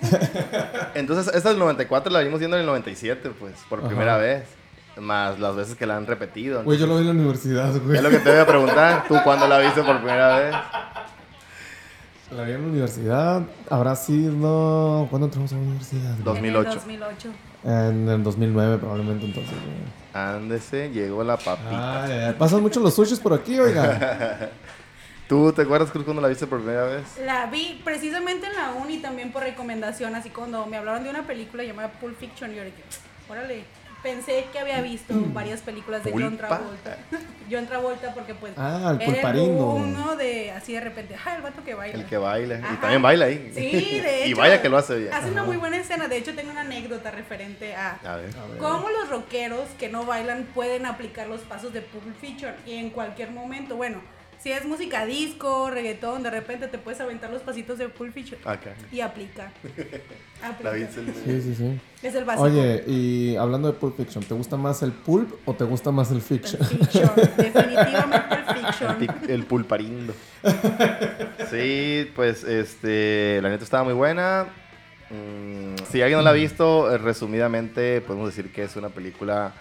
Entonces, 0.95 1.35
esta 1.35 1.51
del 1.51 1.59
94 1.59 2.11
la 2.13 2.21
vimos 2.21 2.39
viendo 2.39 2.57
en 2.57 2.63
el 2.63 2.67
97, 2.67 3.31
pues, 3.39 3.55
por 3.69 3.81
Ajá. 3.81 3.89
primera 3.89 4.17
vez. 4.17 4.45
Más 4.99 5.39
las 5.39 5.55
veces 5.57 5.77
que 5.77 5.87
la 5.87 5.97
han 5.97 6.07
repetido. 6.07 6.63
Güey, 6.65 6.79
yo 6.79 6.87
lo 6.87 6.95
vi 6.97 7.03
en 7.03 7.07
la 7.07 7.13
universidad, 7.13 7.73
güey. 7.81 7.97
Es 7.97 8.03
lo 8.03 8.11
que 8.11 8.19
te 8.19 8.29
voy 8.31 8.41
a 8.41 8.47
preguntar. 8.47 9.05
¿Tú 9.09 9.17
cuándo 9.25 9.47
la 9.47 9.59
viste 9.59 9.83
por 9.83 9.97
primera 9.99 10.39
vez? 10.39 10.55
La 12.31 12.45
vi 12.45 12.53
en 12.53 12.63
la 12.63 12.69
universidad. 12.69 13.43
Habrá 13.69 13.97
sido. 13.97 15.07
¿Cuándo 15.11 15.27
entramos 15.27 15.53
a 15.53 15.57
la 15.57 15.63
universidad? 15.63 16.13
güey? 16.23 16.51
2008. 16.53 16.71
En 16.71 16.91
el 16.91 17.01
2008. 17.01 17.31
En 17.65 18.09
el 18.09 18.23
2009, 18.23 18.79
probablemente 18.79 19.27
entonces. 19.27 19.55
Ándese, 20.15 20.91
llegó 20.91 21.25
la 21.25 21.37
papita. 21.37 22.05
Ay, 22.05 22.35
pasan 22.39 22.63
mucho 22.63 22.81
los 22.81 22.95
sushis 22.95 23.19
por 23.19 23.33
aquí, 23.33 23.59
oiga. 23.59 24.51
¿Tú 25.29 25.53
te 25.53 25.63
acuerdas, 25.63 25.91
Cruz, 25.91 26.05
cuando 26.05 26.23
la 26.23 26.29
viste 26.29 26.47
por 26.47 26.59
primera 26.59 26.85
vez? 26.85 27.05
La 27.25 27.47
vi 27.47 27.81
precisamente 27.85 28.47
en 28.47 28.55
la 28.55 28.73
uni 28.73 28.99
también 28.99 29.31
por 29.31 29.43
recomendación, 29.43 30.15
así 30.15 30.31
cuando 30.31 30.67
me 30.67 30.77
hablaron 30.77 31.05
de 31.05 31.11
una 31.11 31.25
película 31.25 31.63
llamada 31.63 31.93
Pulp 32.01 32.19
Fiction, 32.19 32.53
yo 32.53 32.65
dije, 32.65 32.83
órale, 33.29 33.65
pensé 34.03 34.47
que 34.53 34.59
había 34.59 34.81
visto 34.81 35.15
varias 35.33 35.61
películas 35.61 36.05
de 36.05 36.13
John. 36.13 36.37
Travolta. 36.37 36.97
John 37.51 37.67
Travolta 37.67 38.15
porque 38.15 38.35
pues 38.35 38.53
Ah, 38.57 38.97
el 39.01 39.15
era 39.15 39.33
uno 39.33 40.15
de 40.17 40.53
así 40.53 40.73
de 40.73 40.81
repente, 40.81 41.17
ah, 41.25 41.35
el 41.37 41.43
vato 41.43 41.65
que 41.65 41.75
baila. 41.75 41.99
El 41.99 42.05
que 42.07 42.17
baila. 42.17 42.59
Y 42.59 42.77
también 42.77 43.03
baila 43.03 43.27
ahí. 43.27 43.51
Sí, 43.55 43.99
de 44.01 44.21
hecho. 44.21 44.29
y 44.31 44.35
vaya 44.35 44.63
que 44.63 44.69
lo 44.69 44.79
hace 44.79 44.97
bien. 44.99 45.13
Hace 45.13 45.31
una 45.31 45.43
muy 45.45 45.57
buena 45.57 45.77
escena, 45.79 46.07
de 46.09 46.17
hecho 46.19 46.35
tengo 46.35 46.51
una 46.51 46.61
anécdota 46.61 47.11
referente 47.11 47.75
a 47.75 47.99
A 48.05 48.17
ver. 48.17 48.31
cómo 48.59 48.89
los 48.91 49.09
rockeros 49.09 49.69
que 49.79 49.89
no 49.89 50.05
bailan 50.05 50.45
pueden 50.55 50.87
aplicar 50.87 51.27
los 51.29 51.41
pasos 51.41 51.73
de 51.73 51.81
Pulp 51.83 52.17
Fiction 52.21 52.55
y 52.67 52.75
en 52.75 52.91
cualquier 52.91 53.31
momento, 53.33 53.77
bueno, 53.77 54.01
si 54.43 54.51
es 54.53 54.65
música 54.65 55.05
disco, 55.07 55.71
reggaetón, 55.71 56.23
de 56.23 56.31
repente 56.31 56.67
te 56.69 56.79
puedes 56.79 57.01
aventar 57.01 57.31
los 57.31 57.43
pasitos 57.43 57.79
de 57.79 57.89
Pulp 57.89 58.13
Fiction 58.15 58.41
Acá. 58.45 58.75
y 58.91 59.01
aplica. 59.01 59.53
La 60.43 60.49
Aplica. 60.49 60.77
el- 60.77 60.89
Sí, 61.15 61.43
sí, 61.43 61.55
sí. 61.55 61.81
Es 62.03 62.15
el 62.15 62.25
básico. 62.25 62.45
Oye, 62.47 62.83
y 62.87 63.37
hablando 63.37 63.69
de 63.71 63.79
Pulp 63.79 63.97
Fiction, 63.97 64.25
¿te 64.25 64.33
gusta 64.35 64.57
más 64.57 64.83
el 64.83 64.93
pulp 64.93 65.31
o 65.47 65.53
te 65.55 65.65
gusta 65.65 65.91
más 65.91 66.11
el 66.11 66.23
fiction? 66.23 66.59
Pulp 66.67 66.81
Fiction, 66.81 67.11
definitivamente 67.37 68.35
El, 68.35 68.65
Fiction. 68.67 68.99
pic- 68.99 69.29
el 69.31 69.45
pulparindo. 69.45 70.15
Sí, 71.51 72.11
pues 72.15 72.45
este, 72.45 73.41
la 73.43 73.49
neta 73.51 73.65
estaba 73.65 73.85
muy 73.85 73.95
buena. 73.95 74.47
Mm, 75.11 75.75
si 75.91 76.01
alguien 76.03 76.19
no 76.19 76.23
la 76.25 76.31
ha 76.31 76.35
visto, 76.35 76.97
resumidamente 76.99 78.01
podemos 78.01 78.29
decir 78.35 78.53
que 78.53 78.63
es 78.63 78.77
una 78.77 78.89
película 78.91 79.53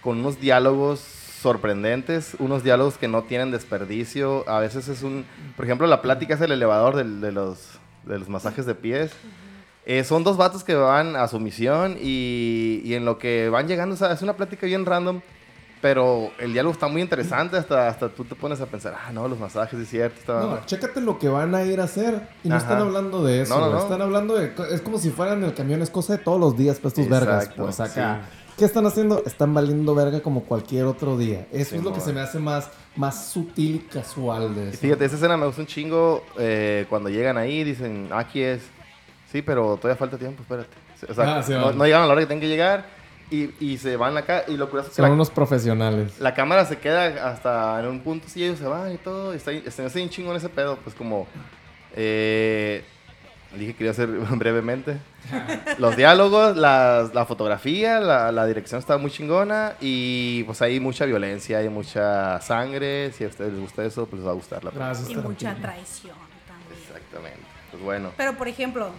con 0.00 0.18
unos 0.18 0.40
diálogos 0.40 1.00
sorprendentes, 1.44 2.34
unos 2.38 2.64
diálogos 2.64 2.96
que 2.98 3.06
no 3.06 3.22
tienen 3.22 3.50
desperdicio. 3.50 4.48
A 4.48 4.58
veces 4.60 4.88
es 4.88 5.02
un, 5.02 5.24
por 5.56 5.64
ejemplo, 5.66 5.86
la 5.86 6.00
plática 6.02 6.34
es 6.34 6.40
el 6.40 6.50
elevador 6.52 6.96
del- 6.96 7.20
de, 7.20 7.32
los, 7.32 7.58
de 8.04 8.18
los 8.18 8.28
masajes 8.28 8.64
de 8.66 8.74
pies. 8.74 9.12
Eh, 9.86 10.02
son 10.04 10.24
dos 10.24 10.36
vatos 10.38 10.64
que 10.64 10.74
van 10.74 11.14
a 11.16 11.28
su 11.28 11.38
misión 11.38 11.96
y, 12.00 12.80
y 12.82 12.94
en 12.94 13.04
lo 13.04 13.18
que 13.18 13.50
van 13.50 13.68
llegando, 13.68 13.94
o 13.94 13.98
sea, 13.98 14.10
es 14.12 14.22
una 14.22 14.32
plática 14.32 14.66
bien 14.66 14.86
random, 14.86 15.20
pero 15.82 16.30
el 16.38 16.54
diálogo 16.54 16.72
está 16.72 16.88
muy 16.88 17.02
interesante, 17.02 17.58
hasta, 17.58 17.88
hasta 17.88 18.08
tú 18.08 18.24
te 18.24 18.34
pones 18.34 18.58
a 18.62 18.64
pensar, 18.66 18.94
ah, 18.96 19.12
no, 19.12 19.28
los 19.28 19.38
masajes, 19.38 19.78
es 19.78 19.88
cierto. 19.90 20.18
está- 20.18 20.40
No, 20.40 20.58
chécate 20.64 21.02
lo 21.02 21.18
que 21.18 21.28
van 21.28 21.54
a 21.54 21.62
ir 21.64 21.78
a 21.82 21.84
hacer. 21.84 22.26
Y 22.42 22.48
no 22.48 22.54
Ajá. 22.56 22.64
están 22.64 22.80
hablando 22.80 23.22
de 23.22 23.42
eso. 23.42 23.54
No, 23.58 23.66
no, 23.66 23.72
no. 23.72 23.78
Están 23.80 24.00
hablando 24.00 24.34
de. 24.34 24.54
Es 24.72 24.80
como 24.80 24.96
si 24.96 25.10
fueran 25.10 25.44
el 25.44 25.52
camión, 25.52 25.82
es 25.82 25.90
cosa 25.90 26.16
de 26.16 26.20
todos 26.24 26.40
los 26.40 26.56
días, 26.56 26.78
pues 26.80 26.94
tus 26.94 27.06
vergas. 27.06 27.50
Pues 27.54 27.78
acá. 27.80 28.22
sí. 28.24 28.38
¿Qué 28.58 28.64
están 28.64 28.86
haciendo? 28.86 29.22
Están 29.26 29.52
valiendo 29.52 29.94
verga 29.94 30.20
como 30.20 30.44
cualquier 30.44 30.84
otro 30.84 31.16
día. 31.18 31.46
Eso 31.52 31.70
Sí, 31.70 31.76
es 31.76 31.82
lo 31.82 31.92
que 31.92 32.00
se 32.00 32.12
me 32.12 32.20
hace 32.20 32.38
más, 32.38 32.70
más 32.94 33.26
sutil 33.28 33.76
y 33.76 33.78
casual 33.80 34.54
de 34.54 34.66
Y 34.66 34.68
eso. 34.68 34.78
Fíjate, 34.78 35.04
esa 35.06 35.16
escena 35.16 35.36
me 35.36 35.46
gusta 35.46 35.60
un 35.62 35.66
chingo 35.66 36.24
eh, 36.38 36.86
cuando 36.88 37.08
llegan 37.08 37.36
ahí, 37.36 37.64
dicen, 37.64 38.08
aquí 38.12 38.42
es. 38.42 38.62
Sí, 39.32 39.42
pero 39.42 39.76
todavía 39.76 39.96
falta 39.98 40.16
tiempo, 40.16 40.42
espérate. 40.42 40.68
O 41.08 41.14
sea, 41.14 41.38
Ah, 41.38 41.42
sí, 41.42 41.52
no, 41.52 41.72
no 41.72 41.84
llegaron 41.84 42.04
a 42.04 42.06
la 42.06 42.12
hora 42.12 42.20
que 42.22 42.26
tienen 42.26 42.40
que 42.40 42.48
llegar 42.48 42.86
y, 43.30 43.50
y 43.58 43.76
se 43.78 43.96
van 43.96 44.16
acá. 44.16 44.44
Y 44.46 44.56
lo 44.56 44.66
curioso 44.70 44.90
es 44.90 44.96
que 44.96 45.02
Son 45.02 45.08
la, 45.08 45.14
unos 45.14 45.30
profesionales. 45.30 46.20
la 46.20 46.32
cámara 46.34 46.64
se 46.64 46.78
queda 46.78 47.28
hasta 47.32 47.80
en 47.80 47.86
un 47.86 48.00
punto, 48.00 48.28
sí, 48.28 48.44
ellos 48.44 48.60
se 48.60 48.66
van 48.66 48.92
y 48.94 48.98
todo. 48.98 49.34
Y 49.34 49.38
está, 49.38 49.50
me 49.50 49.62
hace 49.66 49.98
bien 49.98 50.10
chingón 50.10 50.36
ese 50.36 50.48
pedo, 50.48 50.76
pues 50.84 50.94
como... 50.94 51.26
eh, 51.96 52.84
dije 53.58 53.72
que 53.72 53.78
quería 53.78 53.90
hacer 53.92 54.08
brevemente. 54.36 54.98
Los 55.78 55.96
diálogos, 55.96 56.56
las- 56.56 57.14
la 57.14 57.24
fotografía, 57.26 58.00
la, 58.00 58.30
la 58.32 58.46
dirección 58.46 58.78
está 58.78 58.98
muy 58.98 59.10
chingona 59.10 59.74
y 59.80 60.42
pues 60.44 60.60
hay 60.62 60.80
mucha 60.80 61.04
violencia, 61.06 61.58
hay 61.58 61.68
mucha 61.68 62.40
sangre. 62.40 63.12
Si 63.12 63.24
a 63.24 63.28
ustedes 63.28 63.52
les 63.52 63.60
gusta 63.60 63.84
eso, 63.84 64.06
pues 64.06 64.20
les 64.20 64.26
va 64.28 64.32
a 64.32 64.34
gustar 64.34 64.62
la 64.64 64.70
película. 64.70 64.86
Gracias, 64.88 65.10
Y 65.10 65.16
mucha 65.16 65.54
traición 65.54 66.16
también. 66.46 66.80
Exactamente. 66.86 67.40
Pues 67.70 67.82
bueno. 67.82 68.10
Pero, 68.16 68.34
por 68.34 68.48
ejemplo, 68.48 68.90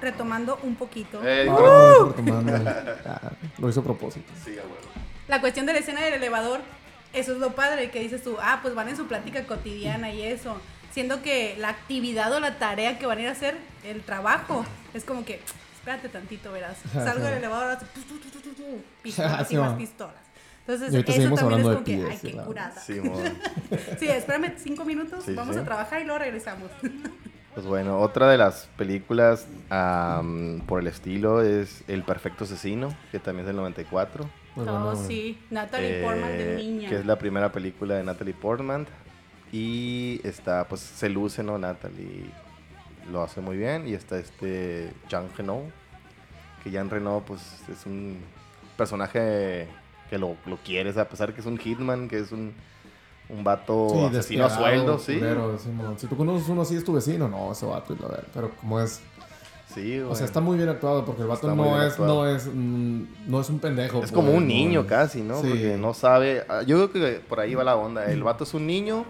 retomando 0.00 0.58
un 0.62 0.74
poquito, 0.76 1.20
Eh, 1.24 1.46
Ah, 1.48 1.94
no, 1.98 2.08
retomando. 2.08 2.70
Ah, 3.06 3.32
lo 3.58 3.68
hizo 3.68 3.80
a 3.80 3.84
propósito. 3.84 4.32
Sí, 4.44 4.52
a 4.52 4.62
huevo. 4.62 4.76
la 5.28 5.40
cuestión 5.40 5.66
de 5.66 5.72
la 5.74 5.78
escena 5.78 6.00
del 6.02 6.14
elevador, 6.14 6.60
eso 7.12 7.32
es 7.32 7.38
lo 7.38 7.52
padre, 7.54 7.90
que 7.90 8.00
dices 8.00 8.22
tú, 8.22 8.36
ah, 8.42 8.58
pues 8.62 8.74
van 8.74 8.88
en 8.88 8.96
su 8.96 9.06
plática 9.06 9.44
cotidiana 9.44 10.10
y 10.12 10.22
eso. 10.22 10.56
Siendo 10.92 11.22
que 11.22 11.56
la 11.58 11.68
actividad 11.68 12.32
o 12.32 12.40
la 12.40 12.58
tarea 12.58 12.98
que 12.98 13.06
van 13.06 13.18
a 13.18 13.22
ir 13.22 13.28
a 13.28 13.32
hacer, 13.32 13.56
el 13.84 14.02
trabajo, 14.02 14.64
es 14.92 15.04
como 15.04 15.24
que, 15.24 15.40
espérate 15.74 16.08
tantito, 16.08 16.50
verás. 16.52 16.78
Salgo 16.92 17.24
del 17.24 17.38
elevador, 17.38 17.78
pistolas 19.02 19.48
Sí, 19.48 19.54
y 19.54 19.58
más 19.58 19.74
pistolas. 19.74 20.14
Entonces, 20.66 20.94
eso 20.94 21.04
también 21.04 21.32
es 21.32 21.42
hablando 21.42 21.68
como 21.68 21.78
de 21.78 21.84
que, 21.84 21.96
pies, 21.96 22.08
ay, 22.10 22.30
qué 22.30 22.36
curada. 22.38 22.80
Sí. 22.80 23.00
Sí, 23.98 24.08
espérame 24.08 24.54
cinco 24.56 24.84
minutos, 24.84 25.24
Sí, 25.24 25.34
vamos 25.34 25.54
sí. 25.54 25.60
a 25.60 25.64
trabajar 25.64 26.02
y 26.02 26.04
luego 26.04 26.18
regresamos. 26.18 26.70
Pues 27.54 27.66
bueno, 27.66 27.98
otra 27.98 28.30
de 28.30 28.38
las 28.38 28.68
películas 28.76 29.46
am, 29.70 30.60
por 30.66 30.80
el 30.80 30.86
estilo 30.86 31.42
es 31.42 31.82
El 31.88 32.04
Perfecto 32.04 32.44
Asesino, 32.44 32.94
que 33.10 33.18
también 33.18 33.40
es 33.40 33.46
del 33.48 33.56
94. 33.56 34.24
Muy 34.54 34.68
oh, 34.68 34.70
bueno, 34.70 34.94
güey. 34.94 35.06
sí, 35.08 35.38
Natalie 35.50 36.00
Portman 36.00 36.28
de 36.30 36.52
eh, 36.52 36.56
niña. 36.56 36.88
Que 36.88 36.96
es 36.96 37.06
la 37.06 37.18
primera 37.18 37.50
película 37.50 37.96
de 37.96 38.04
Natalie 38.04 38.34
Portman. 38.34 38.86
Y 39.52 40.20
está, 40.24 40.66
pues 40.68 40.80
se 40.80 41.08
luce, 41.08 41.42
¿no? 41.42 41.58
Natalie 41.58 42.24
lo 43.10 43.22
hace 43.22 43.40
muy 43.40 43.56
bien. 43.56 43.88
Y 43.88 43.94
está 43.94 44.18
este 44.18 44.92
Jean 45.08 45.26
Reno, 45.36 45.62
que 46.62 46.70
Jean 46.70 46.88
Reno, 46.90 47.22
pues 47.26 47.40
es 47.68 47.84
un 47.86 48.18
personaje 48.76 49.66
que 50.08 50.18
lo, 50.18 50.36
lo 50.46 50.56
quieres, 50.58 50.96
a 50.96 51.08
pesar 51.08 51.32
que 51.34 51.40
es 51.40 51.46
un 51.46 51.58
hitman, 51.58 52.08
que 52.08 52.18
es 52.18 52.32
un, 52.32 52.52
un 53.28 53.44
vato 53.44 53.88
Sí, 53.90 54.04
asesino 54.16 54.44
a 54.46 54.50
sueldo, 54.50 54.98
sí. 54.98 55.14
culero, 55.18 55.58
Simón. 55.58 55.98
Si 55.98 56.06
tú 56.06 56.16
conoces 56.16 56.48
uno 56.48 56.62
así 56.62 56.76
es 56.76 56.84
tu 56.84 56.92
vecino, 56.92 57.28
no, 57.28 57.52
ese 57.52 57.66
vato 57.66 57.92
y 57.94 57.98
la 57.98 58.08
verdad. 58.08 58.24
Pero 58.32 58.50
como 58.56 58.80
es, 58.80 59.00
Sí, 59.74 60.00
o 60.00 60.06
güey. 60.06 60.16
sea, 60.16 60.26
está 60.26 60.40
muy 60.40 60.56
bien 60.56 60.68
actuado 60.68 61.04
porque 61.04 61.22
el 61.22 61.28
vato 61.28 61.54
no 61.54 61.80
es, 61.80 61.96
no 61.96 62.26
es, 62.26 62.48
mm, 62.52 63.02
no 63.28 63.40
es 63.40 63.48
un 63.50 63.60
pendejo. 63.60 64.02
Es 64.02 64.10
como 64.10 64.28
pues, 64.28 64.38
un 64.38 64.48
niño 64.48 64.84
casi, 64.84 65.22
¿no? 65.22 65.40
Sí. 65.40 65.48
Porque 65.48 65.76
no 65.76 65.94
sabe. 65.94 66.44
ah, 66.48 66.62
Yo 66.62 66.90
creo 66.90 66.92
que 66.92 67.20
por 67.20 67.38
ahí 67.38 67.54
va 67.54 67.62
la 67.62 67.76
onda. 67.76 68.06
El 68.06 68.24
vato 68.24 68.42
es 68.42 68.52
un 68.52 68.66
niño 68.66 69.04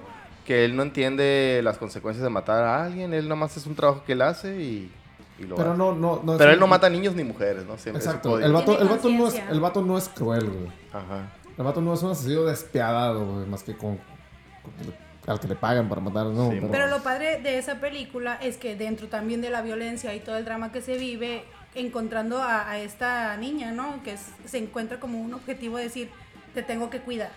que 0.50 0.64
él 0.64 0.74
no 0.74 0.82
entiende 0.82 1.60
las 1.62 1.78
consecuencias 1.78 2.24
de 2.24 2.28
matar 2.28 2.64
a 2.64 2.82
alguien. 2.84 3.14
Él 3.14 3.28
nomás 3.28 3.56
es 3.56 3.66
un 3.66 3.76
trabajo 3.76 4.02
que 4.04 4.14
él 4.14 4.22
hace 4.22 4.60
y, 4.60 4.90
y 5.38 5.44
lo 5.44 5.54
Pero 5.54 5.70
hace. 5.70 5.78
no, 5.78 5.94
no, 5.94 6.36
Pero 6.36 6.50
él 6.50 6.58
no 6.58 6.66
mata 6.66 6.90
niños 6.90 7.14
ni 7.14 7.22
mujeres, 7.22 7.64
¿no? 7.66 7.78
Siempre 7.78 8.02
Exacto. 8.02 8.40
El 8.40 8.52
vato, 8.52 8.76
el, 8.80 8.88
vato 8.88 9.08
no 9.10 9.28
es, 9.28 9.34
el 9.48 9.60
vato 9.60 9.80
no 9.80 9.96
es 9.96 10.08
cruel, 10.08 10.50
güey. 10.50 10.72
Ajá. 10.92 11.30
El 11.56 11.62
vato 11.62 11.80
no 11.80 11.94
es 11.94 12.02
un 12.02 12.10
asesino 12.10 12.42
despiadado, 12.42 13.24
güey, 13.24 13.46
más 13.46 13.62
que 13.62 13.76
con, 13.76 13.96
con- 13.98 15.10
al 15.32 15.38
que 15.38 15.46
le 15.46 15.54
pagan 15.54 15.88
para 15.88 16.00
matar, 16.00 16.26
¿no? 16.26 16.50
Sí, 16.50 16.56
Pero- 16.56 16.72
Pero 16.72 16.86
lo 16.88 16.98
padre 17.04 17.40
de 17.40 17.56
esa 17.58 17.76
película 17.78 18.34
es 18.42 18.56
que 18.56 18.74
dentro 18.74 19.06
también 19.06 19.40
de 19.40 19.50
la 19.50 19.62
violencia 19.62 20.12
y 20.16 20.18
todo 20.18 20.36
el 20.36 20.44
drama 20.44 20.72
que 20.72 20.80
se 20.82 20.96
vive, 20.98 21.44
encontrando 21.76 22.38
a, 22.42 22.68
a 22.68 22.80
esta 22.80 23.36
niña, 23.36 23.70
¿no? 23.70 24.02
Que 24.02 24.14
es- 24.14 24.26
se 24.46 24.58
encuentra 24.58 24.98
como 24.98 25.20
un 25.20 25.32
objetivo 25.32 25.76
de 25.76 25.84
decir, 25.84 26.10
te 26.54 26.64
tengo 26.64 26.90
que 26.90 26.98
cuidar. 26.98 27.30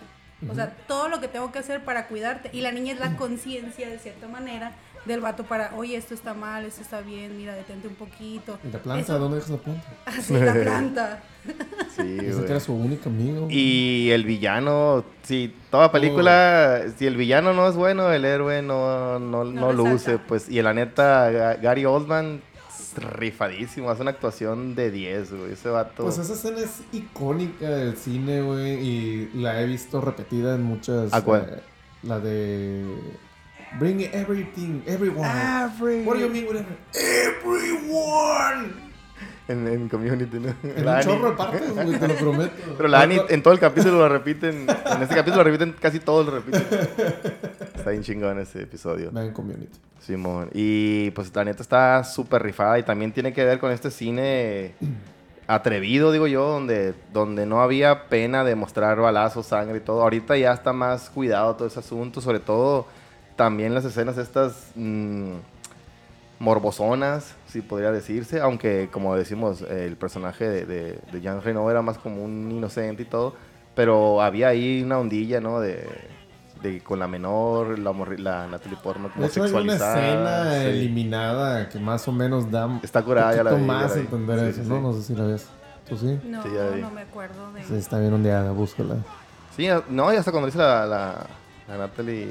O 0.50 0.54
sea, 0.54 0.70
todo 0.86 1.08
lo 1.08 1.20
que 1.20 1.28
tengo 1.28 1.50
que 1.52 1.58
hacer 1.58 1.84
para 1.84 2.06
cuidarte. 2.08 2.50
Y 2.52 2.60
la 2.60 2.72
niña 2.72 2.92
es 2.94 3.00
la 3.00 3.16
conciencia, 3.16 3.88
de 3.88 3.98
cierta 3.98 4.28
manera, 4.28 4.72
del 5.04 5.20
vato 5.20 5.44
para, 5.44 5.74
oye, 5.76 5.96
esto 5.96 6.14
está 6.14 6.32
mal, 6.34 6.64
esto 6.64 6.80
está 6.80 7.00
bien, 7.02 7.36
mira, 7.36 7.54
detente 7.54 7.88
un 7.88 7.94
poquito. 7.94 8.58
¿Y 8.66 8.72
la 8.72 8.78
planta? 8.78 9.02
Eso- 9.02 9.18
¿Dónde 9.18 9.36
dejas 9.36 9.50
la 9.50 9.56
planta? 9.58 9.86
Así, 10.06 10.32
la 10.34 10.52
planta. 10.52 11.22
Sí, 11.94 12.16
que 12.18 12.46
era 12.50 12.60
su 12.60 12.74
único 12.74 13.10
amigo. 13.10 13.46
Y 13.50 14.10
el 14.12 14.24
villano, 14.24 15.04
sí, 15.22 15.54
toda 15.70 15.92
película, 15.92 16.82
si 16.96 17.06
el 17.06 17.16
villano 17.16 17.52
no 17.52 17.68
es 17.68 17.74
bueno, 17.74 18.10
el 18.12 18.24
héroe 18.24 18.62
no, 18.62 19.18
no, 19.18 19.44
no, 19.44 19.52
No 19.52 19.72
luce, 19.74 19.92
resalta. 20.12 20.24
pues. 20.26 20.48
Y 20.48 20.62
la 20.62 20.72
neta, 20.72 21.30
Ga- 21.30 21.60
Gary 21.60 21.84
Oldman, 21.84 22.40
rifadísimo, 22.96 23.90
hace 23.90 24.02
una 24.02 24.10
actuación 24.12 24.74
de 24.74 24.90
10, 24.90 25.32
güey. 25.32 25.52
Ese 25.52 25.68
vato. 25.68 26.02
Pues 26.04 26.18
esa 26.18 26.32
escena 26.34 26.60
es 26.60 26.80
icónica 26.92 27.68
del 27.70 27.96
cine, 27.96 28.42
güey, 28.42 28.72
y 28.86 29.30
la 29.34 29.60
he 29.60 29.66
visto 29.66 30.00
repetida 30.00 30.54
en 30.54 30.62
muchas... 30.62 31.12
¿A 31.12 31.22
cuál? 31.22 31.46
eh, 31.50 31.60
la 32.02 32.20
de... 32.20 32.84
Bring 33.78 34.00
everything, 34.12 34.82
everyone. 34.86 35.26
What 36.06 36.14
do 36.14 36.20
you 36.20 36.28
mean 36.30 36.46
with 36.46 36.56
every- 36.58 36.76
Everyone. 36.94 38.83
En, 39.46 39.68
en 39.68 39.88
Community, 39.90 40.38
¿no? 40.38 40.54
En 40.62 40.84
La 40.84 40.92
un 40.92 40.96
Annie. 40.98 41.04
chorro 41.04 41.30
de 41.30 41.36
partes, 41.36 41.74
güey, 41.74 41.98
te 41.98 42.08
lo 42.08 42.14
prometo. 42.14 42.52
Pero 42.76 42.88
la 42.88 43.02
Annie 43.02 43.20
en 43.28 43.42
todo 43.42 43.52
el 43.52 43.60
capítulo 43.60 43.98
lo 43.98 44.08
repiten. 44.08 44.66
En 44.68 45.02
este 45.02 45.14
capítulo 45.14 45.36
lo 45.38 45.44
repiten, 45.44 45.74
casi 45.78 46.00
todos 46.00 46.24
lo 46.24 46.32
repiten. 46.32 46.64
Está 47.74 47.90
bien 47.90 48.02
chingón 48.02 48.38
ese 48.38 48.62
episodio. 48.62 49.10
Vean 49.12 49.32
Community. 49.32 49.78
Simón. 50.00 50.50
Y 50.54 51.10
pues 51.10 51.34
la 51.34 51.44
neta 51.44 51.62
está 51.62 52.04
súper 52.04 52.42
rifada 52.42 52.78
y 52.78 52.82
también 52.82 53.12
tiene 53.12 53.32
que 53.32 53.44
ver 53.44 53.58
con 53.58 53.70
este 53.70 53.90
cine 53.90 54.74
atrevido, 55.46 56.10
digo 56.12 56.26
yo, 56.26 56.46
donde, 56.48 56.94
donde 57.12 57.44
no 57.44 57.60
había 57.62 58.08
pena 58.08 58.44
de 58.44 58.54
mostrar 58.54 58.98
balazos, 58.98 59.46
sangre 59.46 59.78
y 59.78 59.80
todo. 59.80 60.02
Ahorita 60.02 60.36
ya 60.38 60.52
está 60.54 60.72
más 60.72 61.10
cuidado 61.10 61.54
todo 61.54 61.68
ese 61.68 61.80
asunto, 61.80 62.20
sobre 62.22 62.40
todo 62.40 62.86
también 63.36 63.74
las 63.74 63.84
escenas 63.84 64.16
estas 64.16 64.70
mm, 64.74 65.32
morbosonas, 66.38 67.34
si 67.54 67.62
podría 67.62 67.92
decirse, 67.92 68.40
aunque 68.40 68.88
como 68.90 69.14
decimos, 69.14 69.62
el 69.62 69.96
personaje 69.96 70.48
de, 70.48 70.66
de, 70.66 70.98
de 71.12 71.20
Jean 71.20 71.40
Reno 71.40 71.70
era 71.70 71.82
más 71.82 71.98
como 71.98 72.24
un 72.24 72.50
inocente 72.50 73.04
y 73.04 73.06
todo, 73.06 73.36
pero 73.76 74.20
había 74.20 74.48
ahí 74.48 74.82
una 74.82 74.98
ondilla, 74.98 75.40
¿no? 75.40 75.60
De, 75.60 75.86
de 76.62 76.80
con 76.80 76.98
la 76.98 77.06
menor, 77.06 77.78
la, 77.78 77.92
la 78.18 78.46
Natalie 78.48 78.76
Portman 78.82 79.10
como 79.12 79.26
hecho, 79.26 79.44
hay 79.44 79.52
una 79.52 79.76
sexualizada. 79.78 80.00
escena 80.08 80.52
sí. 80.62 80.66
eliminada 80.78 81.68
que 81.68 81.78
más 81.78 82.08
o 82.08 82.12
menos 82.12 82.50
da 82.50 82.80
Está 82.82 83.02
curada, 83.02 83.36
ya 83.36 83.44
la 83.44 83.52
vi, 83.52 83.60
ya 83.60 83.66
más 83.66 83.90
la 83.90 83.94
vi. 83.94 84.00
entender 84.00 84.38
Sí, 84.40 84.46
eso, 84.46 84.62
sí, 84.64 84.68
¿no? 84.68 84.76
sí. 84.76 84.82
No 84.82 84.92
sé 84.94 85.02
si 85.02 85.14
la 85.14 85.24
ves. 85.26 85.46
¿Tú 85.88 85.96
sí? 85.96 86.20
No, 86.24 86.42
Sí, 86.42 86.48
ya 86.52 86.70
vi. 86.70 86.80
no 86.80 86.90
me 86.90 87.02
acuerdo 87.02 87.52
de... 87.52 87.62
Sí, 87.62 87.74
está 87.76 88.00
bien 88.00 88.12
ondeada, 88.14 88.50
búscala. 88.50 88.96
Sí, 89.56 89.68
no, 89.90 90.12
y 90.12 90.16
hasta 90.16 90.32
cuando 90.32 90.46
dice 90.46 90.58
la, 90.58 90.86
la, 90.86 91.26
la 91.68 91.78
Natalie, 91.78 92.26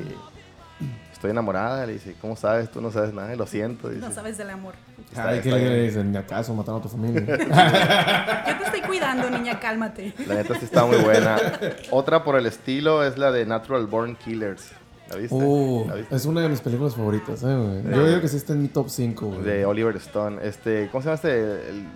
estoy 1.13 1.31
enamorada, 1.31 1.85
le 1.85 1.93
dice, 1.93 2.15
¿cómo 2.19 2.35
sabes? 2.35 2.69
Tú 2.69 2.81
no 2.81 2.91
sabes 2.91 3.13
nada, 3.13 3.33
lo 3.35 3.45
siento. 3.47 3.87
Dice. 3.89 4.01
No 4.01 4.11
sabes 4.11 4.37
del 4.37 4.49
amor. 4.49 4.73
Está- 5.17 5.29
Ay, 5.29 5.39
¿qué 5.41 5.49
está 5.49 5.59
le 5.61 5.83
dicen? 5.83 6.11
¿Ni 6.11 6.17
acaso 6.17 6.53
mataron 6.53 6.79
a 6.79 6.83
tu 6.83 6.89
familia? 6.89 7.21
Yo 8.47 8.57
te 8.57 8.63
estoy 8.65 8.81
cuidando, 8.81 9.29
niña, 9.29 9.59
cálmate. 9.59 10.13
La 10.27 10.35
neta 10.35 10.55
sí 10.55 10.65
está 10.65 10.85
muy 10.85 10.97
buena. 10.97 11.37
Otra 11.91 12.23
por 12.23 12.35
el 12.37 12.45
estilo 12.45 13.03
es 13.03 13.17
la 13.17 13.31
de 13.31 13.45
Natural 13.45 13.85
Born 13.87 14.15
Killers. 14.15 14.71
¿La 15.09 15.17
viste? 15.17 15.35
Uh, 15.35 15.85
¿La 15.87 15.95
viste? 15.95 16.15
es 16.15 16.25
una 16.25 16.41
de 16.41 16.49
mis 16.49 16.61
películas 16.61 16.95
favoritas, 16.95 17.43
eh, 17.43 17.45
güey. 17.55 17.95
Yo 17.95 18.07
digo 18.07 18.21
que 18.21 18.27
sí 18.27 18.37
está 18.37 18.53
en 18.53 18.61
mi 18.63 18.67
top 18.69 18.89
5, 18.89 19.25
güey. 19.27 19.41
De 19.43 19.65
Oliver 19.65 19.95
Stone. 19.97 20.39
Este, 20.41 20.89
¿Cómo 20.91 21.01
se 21.01 21.07
llama 21.09 21.15
este? 21.15 21.69
El- 21.69 21.87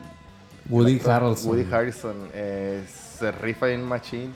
Woody 0.69 0.99
el? 1.03 1.09
Harrelson. 1.09 1.49
Woody 1.49 1.67
Harrison. 1.73 2.15
eh, 2.33 2.83
se 3.17 3.31
rifa 3.31 3.69
en 3.69 3.83
Machine. 3.83 4.29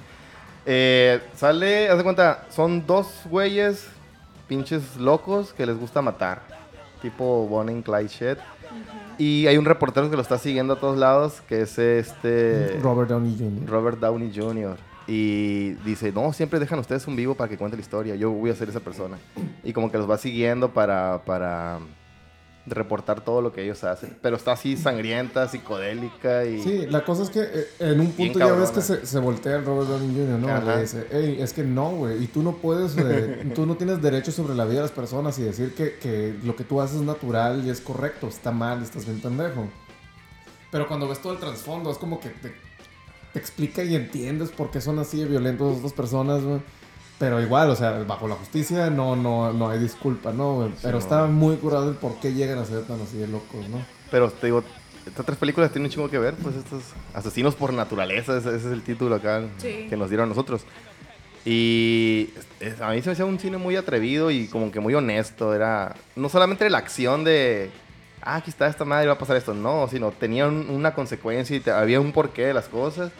Eh, 0.65 1.19
sale, 1.35 1.89
haz 1.89 1.97
de 1.97 2.03
cuenta, 2.03 2.45
son 2.50 2.85
dos 2.88 3.07
güeyes 3.25 3.88
pinches 4.47 4.95
locos 4.97 5.53
que 5.53 5.65
les 5.65 5.77
gusta 5.77 6.01
matar. 6.01 6.41
Tipo 7.01 7.48
Bonnie 7.48 7.81
Clyde 7.81 8.08
shit. 8.08 8.38
Y 9.17 9.48
hay 9.48 9.58
un 9.58 9.65
reportero 9.65 10.10
que 10.10 10.15
lo 10.15 10.22
está 10.22 10.38
siguiendo 10.38 10.74
a 10.74 10.79
todos 10.79 10.98
lados, 10.98 11.41
que 11.48 11.62
es 11.62 11.77
este... 11.77 12.79
Robert 12.81 13.10
Downey 13.10 13.36
Jr. 13.38 13.70
Robert 13.70 14.00
Downey 14.00 14.31
Jr. 14.34 14.77
Y 15.08 15.72
dice, 15.86 16.12
no, 16.12 16.31
siempre 16.31 16.60
dejan 16.60 16.79
ustedes 16.79 17.05
un 17.08 17.15
vivo 17.15 17.36
para 17.36 17.50
que 17.50 17.58
cuente 17.58 17.75
la 17.75 17.81
historia. 17.81 18.15
Yo 18.15 18.31
voy 18.31 18.50
a 18.50 18.55
ser 18.55 18.70
esa 18.70 18.79
persona. 18.79 19.17
Y 19.63 19.74
como 19.74 19.91
que 19.91 19.98
los 19.98 20.10
va 20.10 20.17
siguiendo 20.17 20.70
para, 20.70 21.22
para 21.25 21.79
reportar 22.65 23.22
todo 23.22 23.41
lo 23.41 23.51
que 23.51 23.63
ellos 23.63 23.84
hacen. 23.84 24.18
Pero 24.22 24.36
está 24.36 24.53
así 24.53 24.77
sangrienta, 24.77 25.48
psicodélica 25.48 26.46
y... 26.46 26.62
Sí, 26.62 26.86
la 26.88 27.03
cosa 27.03 27.24
es 27.24 27.30
que 27.30 27.41
eh, 27.41 27.68
en 27.80 28.00
un 28.00 28.12
punto 28.12 28.39
ya 28.39 28.53
ves 28.53 28.72
que 28.72 28.82
se, 28.82 29.06
se 29.06 29.20
voltea 29.20 29.58
el 29.58 29.65
Robert 29.65 29.89
Downey 29.89 30.15
Jr., 30.15 30.39
¿no? 30.39 30.50
Ajá. 30.50 30.75
Le 30.75 30.82
dice, 30.82 31.08
hey, 31.12 31.38
es 31.39 31.53
que 31.53 31.63
no, 31.63 31.91
güey, 31.91 32.24
y 32.24 32.27
tú 32.27 32.44
no 32.44 32.53
puedes, 32.58 32.96
eh, 32.98 33.51
tú 33.56 33.65
no 33.65 33.75
tienes 33.75 34.01
derecho 34.01 34.32
sobre 34.32 34.56
la 34.56 34.65
vida 34.65 34.75
de 34.75 34.82
las 34.84 34.91
personas 34.91 35.38
y 35.39 35.44
decir 35.44 35.74
que, 35.74 35.98
que 35.98 36.36
lo 36.44 36.56
que 36.56 36.63
tú 36.63 36.82
haces 36.82 36.98
es 36.98 37.03
natural 37.03 37.65
y 37.65 37.70
es 37.70 37.82
correcto, 37.82 38.27
está 38.27 38.51
mal, 38.51 38.82
estás 38.84 39.06
bien 39.06 39.20
pendejo. 39.20 39.68
Pero 40.72 40.88
cuando 40.88 41.08
ves 41.08 41.20
todo 41.20 41.34
el 41.34 41.39
trasfondo, 41.39 41.91
es 41.91 41.98
como 41.98 42.20
que 42.20 42.30
te, 42.30 42.53
te 43.34 43.39
explica 43.39 43.84
y 43.84 43.96
entiendes 43.96 44.51
por 44.51 44.72
qué 44.72 44.82
son 44.82 45.00
así 45.00 45.20
de 45.20 45.25
violentos 45.25 45.77
estas 45.77 45.94
personas, 45.94 46.44
güey. 46.44 46.62
Pero 47.21 47.39
igual, 47.39 47.69
o 47.69 47.75
sea, 47.75 47.91
bajo 48.07 48.27
la 48.27 48.33
justicia 48.33 48.89
no, 48.89 49.15
no, 49.15 49.53
no 49.53 49.69
hay 49.69 49.77
disculpa, 49.77 50.33
¿no? 50.33 50.69
Pero 50.81 50.93
no. 50.93 50.97
está 50.97 51.27
muy 51.27 51.55
curado 51.57 51.87
el 51.89 51.95
por 51.95 52.15
qué 52.19 52.33
llegan 52.33 52.57
a 52.57 52.65
ser 52.65 52.81
tan 52.85 52.99
así 52.99 53.15
de 53.17 53.27
locos, 53.27 53.69
¿no? 53.69 53.77
Pero 54.09 54.31
te 54.31 54.47
digo, 54.47 54.63
estas 55.05 55.23
tres 55.25 55.37
películas 55.37 55.71
tienen 55.71 55.85
un 55.85 55.91
chingo 55.91 56.09
que 56.09 56.17
ver, 56.17 56.33
pues 56.33 56.55
estos 56.55 56.81
asesinos 57.13 57.53
por 57.53 57.73
naturaleza, 57.73 58.35
ese, 58.37 58.49
ese 58.49 58.57
es 58.67 58.73
el 58.73 58.81
título 58.81 59.15
acá 59.15 59.43
Sí. 59.59 59.85
que 59.87 59.95
nos 59.95 60.09
dieron 60.09 60.25
a 60.25 60.29
nosotros. 60.29 60.63
Y 61.45 62.29
es- 62.59 62.79
a 62.81 62.89
mí 62.91 63.01
se 63.01 63.09
me 63.09 63.13
hacía 63.13 63.25
un 63.25 63.39
cine 63.39 63.57
muy 63.57 63.75
atrevido 63.75 64.31
y 64.31 64.47
como 64.47 64.71
que 64.71 64.79
muy 64.79 64.93
honesto. 64.93 65.53
Era 65.53 65.95
no 66.15 66.27
solamente 66.29 66.69
la 66.69 66.77
acción 66.79 67.23
de, 67.23 67.71
ah, 68.21 68.35
aquí 68.37 68.49
está 68.49 68.67
esta 68.67 68.85
madre, 68.85 69.07
va 69.07 69.13
a 69.13 69.17
pasar 69.17 69.37
esto, 69.37 69.53
no, 69.53 69.87
sino 69.89 70.11
tenía 70.11 70.47
un- 70.47 70.69
una 70.69 70.93
consecuencia 70.93 71.55
y 71.55 71.59
te- 71.59 71.71
había 71.71 71.99
un 71.99 72.11
porqué 72.11 72.45
de 72.47 72.53
las 72.53 72.67
cosas. 72.67 73.11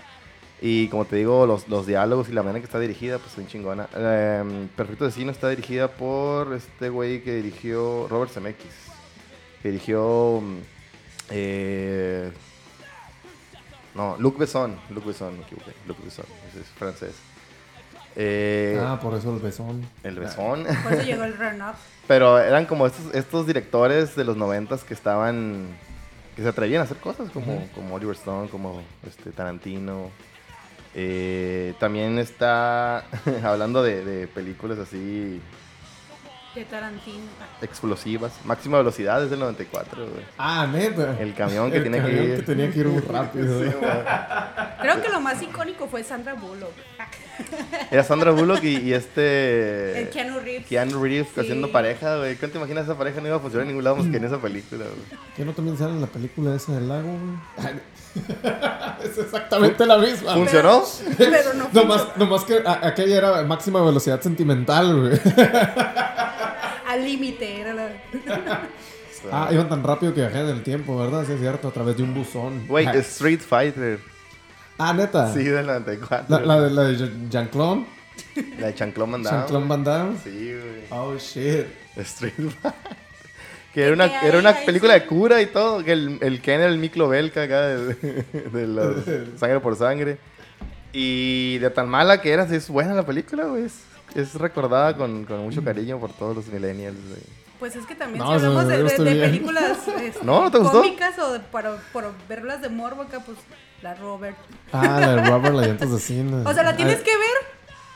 Y 0.64 0.88
como 0.90 1.06
te 1.06 1.16
digo, 1.16 1.48
los, 1.48 1.68
los 1.70 1.88
diálogos 1.88 2.30
y 2.30 2.34
la 2.34 2.44
manera 2.44 2.58
en 2.58 2.62
que 2.62 2.68
está 2.68 2.80
dirigida, 2.80 3.18
pues 3.18 3.32
son 3.32 3.48
chingona. 3.48 3.88
Em, 3.96 4.68
Perfecto 4.68 5.06
Vecino 5.06 5.32
está 5.32 5.50
dirigida 5.50 5.88
por 5.88 6.54
este 6.54 6.90
güey 6.90 7.24
que 7.24 7.36
dirigió 7.36 8.08
Robert 8.10 8.32
Zemeckis. 8.32 8.72
que 9.64 9.70
dirigió... 9.72 10.40
mm, 10.42 10.58
eh, 11.32 12.32
no, 13.96 14.16
Luc 14.20 14.38
Besson. 14.38 14.76
Luc 14.92 15.06
Besson, 15.06 15.36
me 15.38 15.44
equivoqué. 15.44 15.72
Luc 15.88 15.98
Besson, 16.04 16.26
es 16.60 16.68
francés. 16.78 17.16
Eh, 18.16 18.78
Ah, 18.82 19.00
por 19.02 19.14
eso 19.16 19.34
el 19.34 19.40
besón. 19.42 19.86
el 20.04 20.20
Besson. 20.20 20.66
Por 20.84 20.94
eso 20.94 21.04
llegó 21.04 21.24
el 21.24 21.38
run-up. 21.40 21.76
Pero 22.08 22.38
eran 22.40 22.66
como 22.66 22.86
estos, 22.86 23.14
estos 23.16 23.48
directores 23.48 24.16
de 24.16 24.24
los 24.26 24.38
noventas 24.38 24.84
que 24.84 24.94
estaban... 24.94 25.66
Que 26.36 26.42
se 26.44 26.48
atrevían 26.50 26.82
a 26.82 26.84
hacer 26.86 26.98
cosas 26.98 27.30
como, 27.32 27.68
como 27.76 27.96
Oliver 27.96 28.16
Stone, 28.16 28.50
como 28.50 28.82
este, 29.08 29.32
Tarantino. 29.32 30.10
Eh, 30.94 31.74
también 31.80 32.18
está 32.20 33.06
hablando 33.44 33.82
de, 33.82 34.04
de 34.04 34.28
películas 34.28 34.78
así 34.78 35.40
De 36.54 36.66
Tarantino. 36.66 37.24
explosivas. 37.62 38.34
Máxima 38.44 38.78
velocidad 38.80 39.24
es 39.24 39.30
del 39.30 39.40
94, 39.40 39.98
güey. 40.06 40.26
Ah, 40.38 40.68
neta. 40.72 41.18
El 41.20 41.34
camión 41.34 41.72
que 41.72 41.78
El 41.78 41.84
tiene 41.84 42.00
camión 42.00 42.18
que 42.26 42.34
ir. 42.40 42.46
tenía 42.46 42.70
que 42.72 42.80
ir 42.80 42.88
muy 42.88 43.00
rápido. 43.02 43.58
güey. 43.60 43.72
Creo 44.82 45.02
que 45.02 45.10
lo 45.10 45.22
más 45.22 45.42
icónico 45.42 45.88
fue 45.88 46.04
Sandra 46.04 46.34
Bullock. 46.34 46.74
Era 47.92 48.04
Sandra 48.04 48.32
Bullock 48.32 48.62
y, 48.64 48.78
y 48.80 48.94
este... 48.94 50.02
El 50.02 50.10
Keanu 50.10 50.40
Reeves. 50.40 50.68
Keanu 50.68 51.02
Reeves 51.02 51.28
Sí. 51.34 51.40
haciendo 51.40 51.72
pareja, 51.72 52.18
güey. 52.18 52.36
¿Cuánto 52.36 52.54
te 52.54 52.58
imaginas 52.58 52.84
esa 52.84 52.98
pareja 52.98 53.22
no 53.22 53.28
iba 53.28 53.38
a 53.38 53.40
funcionar 53.40 53.64
en 53.64 53.70
ningún 53.70 53.84
lado 53.86 53.96
más 53.98 54.08
que 54.08 54.18
en 54.18 54.26
esa 54.26 54.40
película, 54.42 54.84
güey? 54.84 55.20
¿Qué 55.38 55.46
no 55.46 55.54
también 55.54 55.78
sale 55.78 55.92
en 55.94 56.02
la 56.02 56.08
película 56.08 56.54
esa 56.56 56.74
del 56.74 56.90
lago, 56.90 57.08
güey? 57.08 57.74
Es 59.04 59.18
exactamente 59.18 59.86
la 59.86 59.98
misma. 59.98 60.34
¿Funcionó? 60.34 60.84
Pero 61.18 61.54
no 61.56 61.70
Nomás, 61.74 62.08
nomás 62.18 62.44
que 62.44 62.62
a- 62.66 62.86
aquella 62.88 63.18
era 63.18 63.42
máxima 63.44 63.82
velocidad 63.84 64.22
sentimental, 64.22 65.00
güey. 65.00 65.20
Al 66.88 67.04
límite 67.04 67.62
era 67.62 67.74
la... 67.74 67.90
Ah, 69.32 69.50
iban 69.52 69.70
tan 69.70 69.84
rápido 69.84 70.16
que 70.16 70.22
viajaban 70.22 70.50
en 70.50 70.56
el 70.56 70.64
tiempo, 70.64 70.98
¿verdad? 70.98 71.24
Sí, 71.28 71.34
es 71.34 71.40
cierto, 71.40 71.68
a 71.68 71.72
través 71.72 71.96
de 71.96 72.02
un 72.02 72.12
buzón. 72.16 72.66
Güey, 72.68 72.88
Street 73.02 73.40
Fighter. 73.40 74.00
Ah, 74.80 74.94
neta. 74.94 75.32
Sí, 75.32 75.44
del 75.44 75.68
94. 75.68 76.26
La, 76.28 76.40
la 76.56 76.62
de, 76.62 76.72
la 76.72 76.84
de 76.86 76.96
Jean- 76.98 77.30
Jean-Claude. 77.30 77.86
La 78.58 78.68
de 78.68 78.74
Chanclón 78.74 79.12
Van 79.12 79.22
Damme. 79.22 79.38
Jean-Claude 79.38 79.68
Van 79.68 79.84
Damme. 79.84 80.18
Sí, 80.24 80.54
güey. 80.56 80.84
Oh, 80.90 81.16
shit. 81.20 81.68
Street 81.98 82.34
Fighter. 82.36 82.74
Que 83.74 83.84
era 83.84 83.94
una, 83.94 84.20
Que 84.20 84.28
era 84.28 84.40
una 84.40 84.54
película 84.54 84.94
sí. 84.96 85.00
de 85.00 85.06
cura 85.06 85.42
y 85.42 85.46
todo. 85.48 85.84
Que 85.84 85.94
el, 85.94 86.18
el 86.22 86.42
Ken 86.42 86.60
era 86.62 86.70
el 86.70 86.78
Miklo 86.78 87.08
Belka 87.08 87.44
acá 87.44 87.68
de, 87.68 87.94
de 88.52 88.68
los 88.68 88.96
sangre 89.40 89.60
por 89.60 89.76
sangre. 89.78 90.18
Y 90.94 91.58
de 91.60 91.70
tan 91.70 91.88
mala 91.88 92.20
que 92.22 92.32
era, 92.32 92.44
es 92.44 92.68
buena 92.70 92.94
la 92.94 93.06
película, 93.06 93.46
güey. 93.46 93.64
Es, 93.66 93.84
es 94.16 94.36
recordada 94.36 94.96
con, 94.98 95.24
con 95.26 95.40
mucho 95.40 95.64
cariño 95.64 96.00
por 96.00 96.12
todos 96.12 96.36
los 96.36 96.48
millennials, 96.48 96.98
güey. 97.08 97.22
Pues 97.60 97.76
es 97.76 97.86
que 97.86 97.94
también 97.96 98.20
No, 98.24 98.28
si 98.40 98.46
hablamos 98.46 98.64
no, 98.64 98.70
de, 98.70 98.78
de- 98.84 99.04
de 99.16 99.22
películas 99.28 99.78
este, 100.02 100.26
¿No? 100.26 100.42
¿No 100.44 100.52
te 100.52 100.58
gustó? 100.58 100.82
cómicas 100.82 101.18
o 101.20 101.40
para, 101.52 101.78
para 101.94 102.10
verlas 102.28 102.62
de 102.62 102.70
morbo 102.70 103.04
acá, 103.04 103.20
pues 103.26 103.38
la 103.82 103.94
Robert. 103.94 104.36
Ah, 104.74 105.00
la 105.00 105.30
Robert, 105.30 105.56
la 105.56 105.68
llantas 105.68 105.92
de 105.92 106.00
cine. 106.00 106.44
O 106.46 106.54
sea, 106.54 106.64
la 106.64 106.76
tienes 106.76 106.98
Ay, 106.98 107.04
que 107.04 107.12
ver 107.18 107.38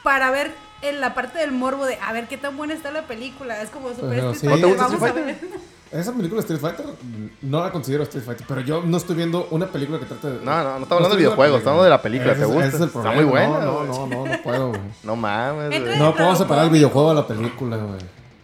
para 0.03 0.29
ver 0.31 0.51
en 0.81 1.01
la 1.01 1.13
parte 1.13 1.39
del 1.39 1.51
morbo 1.51 1.85
de 1.85 1.97
a 2.01 2.11
ver 2.13 2.27
qué 2.27 2.37
tan 2.37 2.57
buena 2.57 2.73
está 2.73 2.91
la 2.91 3.03
película. 3.07 3.61
Es 3.61 3.69
como 3.69 3.89
super 3.89 4.09
Pero 4.09 4.31
Street 4.31 4.53
sí. 4.55 4.61
¿No 4.61 4.67
te 4.69 4.75
Fighter, 4.75 4.87
gusta 4.89 5.07
vamos 5.07 5.09
a 5.09 5.25
ver. 5.25 5.65
Esa 5.91 6.11
película 6.13 6.41
Street 6.41 6.59
Fighter 6.59 6.85
no 7.41 7.63
la 7.63 7.71
considero 7.71 8.03
Street 8.03 8.23
Fighter, 8.25 8.45
pero 8.47 8.59
yo 8.61 8.81
no 8.83 8.97
estoy 8.97 9.15
viendo 9.15 9.47
una 9.51 9.67
película 9.67 9.99
que 9.99 10.05
trate 10.05 10.27
de. 10.27 10.33
No, 10.43 10.63
no, 10.63 10.63
no 10.63 10.83
estamos 10.83 10.91
hablando 10.91 10.95
estoy 10.95 10.99
del 10.99 11.17
viendo 11.17 11.17
videojuego, 11.17 11.57
estamos 11.57 11.77
hablando 11.79 11.83
de 11.83 11.89
la 11.89 12.01
película, 12.01 12.31
Ese 12.33 12.39
¿te 12.41 12.47
es- 12.47 12.53
gusta? 12.53 12.67
ese 12.67 12.75
es 12.77 12.81
el 12.81 12.87
Está 12.87 13.11
muy 13.11 13.23
buena, 13.23 13.59
No, 13.59 13.73
güey. 13.77 13.87
no, 13.87 14.07
no, 14.07 14.25
no 14.25 14.41
puedo, 14.43 14.69
güey. 14.69 14.81
No 15.03 15.15
mames, 15.15 15.81
güey. 15.81 15.99
No 15.99 16.13
puedo 16.15 16.35
separar 16.35 16.65
el 16.65 16.69
videojuego 16.71 17.09
de 17.09 17.15
la 17.15 17.27
película, 17.27 17.77
güey. 17.77 17.99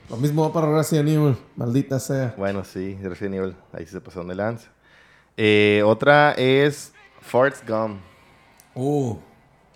Lo 0.09 0.17
mismo 0.17 0.43
va 0.47 0.53
para 0.53 0.71
Resident 0.77 1.09
Evil, 1.09 1.37
maldita 1.55 1.99
sea. 1.99 2.33
Bueno, 2.37 2.63
sí, 2.63 2.93
de 2.95 3.09
Resident 3.09 3.35
Evil. 3.35 3.55
Ahí 3.73 3.85
sí 3.85 3.91
se 3.91 4.01
pasó 4.01 4.23
de 4.23 4.35
lanza. 4.35 4.67
Eh, 5.35 5.81
otra 5.85 6.33
es 6.33 6.93
Forrest 7.21 7.67
Gump. 7.67 7.99
Uh, 8.75 9.17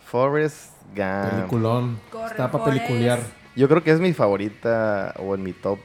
Forrest 0.05 0.71
Gump. 0.95 1.31
peliculón. 1.35 1.99
Corre, 2.11 2.31
Está 2.31 2.51
para 2.51 2.65
peliculear. 2.65 3.19
Yo 3.55 3.67
creo 3.69 3.83
que 3.83 3.91
es 3.91 3.99
mi 3.99 4.13
favorita 4.13 5.13
o 5.19 5.35
en 5.35 5.43
mi 5.43 5.53
top 5.53 5.79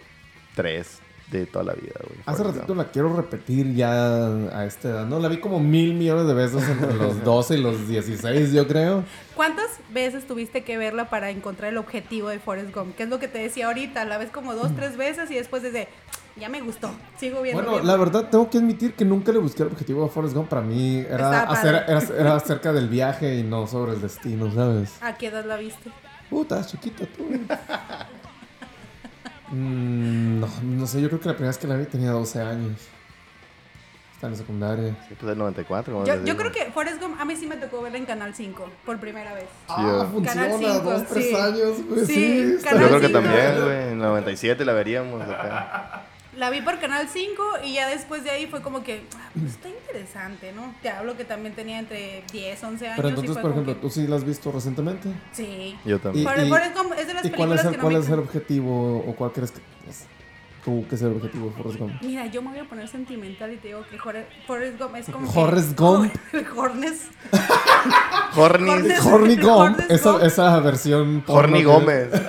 3 0.56 1.00
de 1.30 1.46
toda 1.46 1.64
la 1.64 1.74
vida, 1.74 1.92
güey. 2.02 2.18
Hace 2.26 2.38
Forrest 2.38 2.56
ratito 2.56 2.74
Gump. 2.74 2.84
la 2.86 2.90
quiero 2.92 3.16
repetir 3.16 3.72
ya 3.74 4.26
a 4.26 4.64
esta 4.66 4.88
edad. 4.88 5.06
No, 5.06 5.20
la 5.20 5.28
vi 5.28 5.38
como 5.38 5.60
mil 5.60 5.94
millones 5.94 6.26
de 6.26 6.34
veces 6.34 6.68
entre 6.68 6.94
los 6.94 7.22
12 7.24 7.54
y 7.54 7.62
los 7.62 7.86
16, 7.86 8.52
yo 8.52 8.66
creo. 8.66 9.04
¿Cuántas 9.36 9.78
veces 9.92 10.26
tuviste 10.26 10.64
que 10.64 10.76
verla 10.76 11.08
para 11.08 11.30
encontrar 11.30 11.70
el 11.70 11.78
objetivo 11.78 12.28
de 12.30 12.40
Forrest 12.40 12.74
Gump? 12.74 12.96
¿Qué 12.96 13.04
es 13.04 13.08
lo 13.08 13.20
que 13.20 13.28
te 13.28 13.38
decía 13.38 13.66
ahorita? 13.68 14.04
La 14.06 14.18
ves 14.18 14.30
como 14.30 14.54
dos, 14.54 14.74
tres 14.74 14.96
veces 14.96 15.30
y 15.30 15.34
después 15.36 15.62
desde 15.62 15.86
ya 16.36 16.48
me 16.48 16.60
gustó. 16.60 16.90
Sigo 17.18 17.42
viendo. 17.42 17.62
Bueno, 17.62 17.76
viendo. 17.78 17.92
la 17.92 17.98
verdad 17.98 18.28
tengo 18.30 18.48
que 18.50 18.58
admitir 18.58 18.94
que 18.94 19.04
nunca 19.04 19.32
le 19.32 19.38
busqué 19.38 19.62
el 19.62 19.68
objetivo 19.70 20.04
a 20.04 20.08
Forrest 20.08 20.34
Gump. 20.34 20.48
Para 20.48 20.62
mí 20.62 20.98
era, 21.08 21.42
hacer, 21.42 21.84
era, 21.86 22.00
era 22.18 22.34
acerca 22.36 22.72
del 22.72 22.88
viaje 22.88 23.36
y 23.36 23.42
no 23.42 23.66
sobre 23.66 23.92
el 23.92 24.00
destino, 24.00 24.50
¿sabes? 24.52 24.92
¿A 25.02 25.14
qué 25.16 25.26
edad 25.28 25.44
la 25.44 25.56
viste? 25.56 25.90
Puta, 26.30 26.64
chiquita 26.64 27.04
tú. 27.16 27.24
Mm, 29.52 30.40
no, 30.40 30.48
no 30.62 30.86
sé, 30.86 31.00
yo 31.02 31.08
creo 31.08 31.20
que 31.20 31.26
la 31.28 31.34
primera 31.34 31.50
vez 31.50 31.58
que 31.58 31.66
la 31.66 31.76
vi 31.76 31.84
tenía 31.86 32.10
12 32.10 32.40
años. 32.40 32.72
Está 34.14 34.26
en 34.26 34.32
la 34.34 34.38
secundaria. 34.38 34.96
Sí, 35.08 35.14
pues 35.18 35.32
el 35.32 35.38
94. 35.38 35.92
como 35.94 36.04
Yo, 36.06 36.22
yo 36.24 36.36
creo 36.36 36.52
que 36.52 36.66
Forrest 36.72 37.00
Gump 37.00 37.18
a 37.18 37.24
mí 37.24 37.34
sí 37.36 37.46
me 37.46 37.56
tocó 37.56 37.80
verla 37.82 37.96
en 37.98 38.04
Canal 38.04 38.34
5 38.34 38.68
por 38.84 39.00
primera 39.00 39.32
vez. 39.32 39.46
Ah, 39.66 39.82
yo- 39.82 40.06
funciona, 40.12 40.42
Canal 40.42 40.58
cinco, 40.58 40.90
dos, 40.90 41.06
tres 41.08 41.26
sí. 41.30 41.34
años, 41.34 41.86
güey. 41.88 42.06
Sí, 42.06 42.14
Sí, 42.58 42.62
Canal 42.62 42.80
Yo 42.82 42.88
creo 42.88 43.00
que 43.00 43.06
cinco. 43.06 43.20
también, 43.20 43.64
güey. 43.64 43.76
En 43.84 43.88
el 43.92 43.98
97 43.98 44.64
la 44.64 44.72
veríamos 44.74 45.22
acá. 45.22 46.02
La 46.40 46.48
vi 46.48 46.62
por 46.62 46.78
Canal 46.80 47.06
5 47.06 47.42
y 47.64 47.74
ya 47.74 47.86
después 47.88 48.24
de 48.24 48.30
ahí 48.30 48.46
fue 48.46 48.62
como 48.62 48.82
que, 48.82 49.02
ah, 49.14 49.28
pues 49.38 49.52
está 49.52 49.68
interesante, 49.68 50.52
¿no? 50.52 50.74
Te 50.80 50.88
hablo 50.88 51.14
que 51.14 51.26
también 51.26 51.54
tenía 51.54 51.78
entre 51.78 52.24
10, 52.32 52.64
11 52.64 52.86
años. 52.86 52.96
Pero 52.96 53.08
y 53.08 53.10
entonces, 53.10 53.36
por 53.36 53.50
ejemplo, 53.50 53.74
que- 53.74 53.80
¿tú 53.82 53.90
sí 53.90 54.06
la 54.06 54.16
has 54.16 54.24
visto 54.24 54.50
recientemente? 54.50 55.10
Sí. 55.32 55.76
Yo 55.84 55.98
también. 55.98 56.24
Y- 56.24 56.48
Forrest 56.48 56.74
Gump 56.76 56.92
es 56.98 57.06
de 57.08 57.12
las 57.14 57.24
¿Y 57.26 57.28
cuál 57.30 57.50
películas 57.50 57.60
es 57.60 57.64
el, 57.66 57.70
que 57.72 57.76
no 57.76 57.82
cuál 57.82 57.94
me 57.94 58.00
es 58.00 58.08
el 58.08 58.18
objetivo 58.20 59.04
o 59.06 59.14
cuál 59.16 59.32
crees 59.32 59.50
que 59.50 59.60
es? 59.88 60.06
tú 60.64 60.86
que 60.88 60.94
es 60.94 61.02
el 61.02 61.12
objetivo 61.12 61.46
de 61.50 61.52
Forrest 61.52 61.78
Gump? 61.78 61.92
Mira, 62.02 62.26
yo 62.26 62.40
me 62.42 62.50
voy 62.50 62.58
a 62.60 62.64
poner 62.64 62.88
sentimental 62.88 63.52
y 63.52 63.56
te 63.56 63.68
digo 63.68 63.84
que 63.90 63.98
Jorge- 63.98 64.26
Forrest 64.46 64.78
Gump 64.80 64.96
es 64.96 65.06
como. 65.10 65.30
Forrest 65.30 65.68
que- 65.70 65.74
Gump. 65.82 66.14
Hornes. 66.56 67.08
Horny, 68.36 68.68
Hornes. 68.70 69.04
Horny 69.04 69.36
Gump, 69.36 69.80
esa, 69.90 70.12
Gump. 70.12 70.22
esa 70.24 70.60
versión. 70.60 71.22
Horny 71.26 71.58
que- 71.60 71.64
Gómez. 71.66 72.08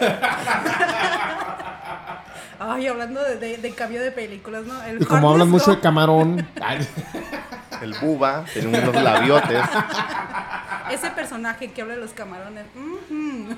Ay, 2.81 2.87
hablando 2.87 3.23
de, 3.23 3.37
de, 3.37 3.57
de 3.57 3.71
cambio 3.75 4.01
de 4.01 4.11
películas, 4.11 4.65
¿no? 4.65 4.81
El 4.83 4.99
Y 5.01 5.05
como 5.05 5.29
hablan 5.29 5.49
mucho 5.51 5.69
de 5.69 5.79
camarón. 5.79 6.47
ay, 6.61 6.87
El 7.83 7.93
buba. 8.01 8.43
Tiene 8.51 8.79
unos 8.79 8.95
labiotes. 8.95 9.61
Ese 10.89 11.11
personaje 11.11 11.71
que 11.71 11.81
habla 11.83 11.93
de 11.93 11.99
los 12.01 12.11
camarones. 12.11 12.65
ujú. 12.75 13.55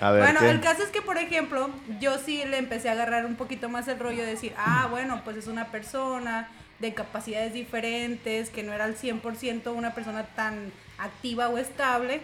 A 0.00 0.10
ver, 0.10 0.22
Bueno, 0.22 0.40
¿qué? 0.40 0.50
el 0.50 0.60
caso 0.60 0.82
es 0.82 0.88
que, 0.88 1.02
por 1.02 1.18
ejemplo, 1.18 1.68
yo 2.00 2.16
sí 2.18 2.42
le 2.46 2.56
empecé 2.56 2.88
a 2.88 2.92
agarrar 2.92 3.26
un 3.26 3.36
poquito 3.36 3.68
más 3.68 3.86
el 3.88 3.98
rollo 3.98 4.22
de 4.22 4.30
decir, 4.30 4.54
ah, 4.56 4.88
bueno, 4.90 5.20
pues 5.24 5.36
es 5.36 5.46
una 5.46 5.66
persona 5.66 6.48
de 6.78 6.94
capacidades 6.94 7.52
diferentes, 7.52 8.48
que 8.50 8.62
no 8.62 8.72
era 8.72 8.84
al 8.86 8.96
100% 8.96 9.72
una 9.74 9.94
persona 9.94 10.24
tan 10.34 10.72
activa 10.98 11.48
o 11.50 11.58
estable, 11.58 12.22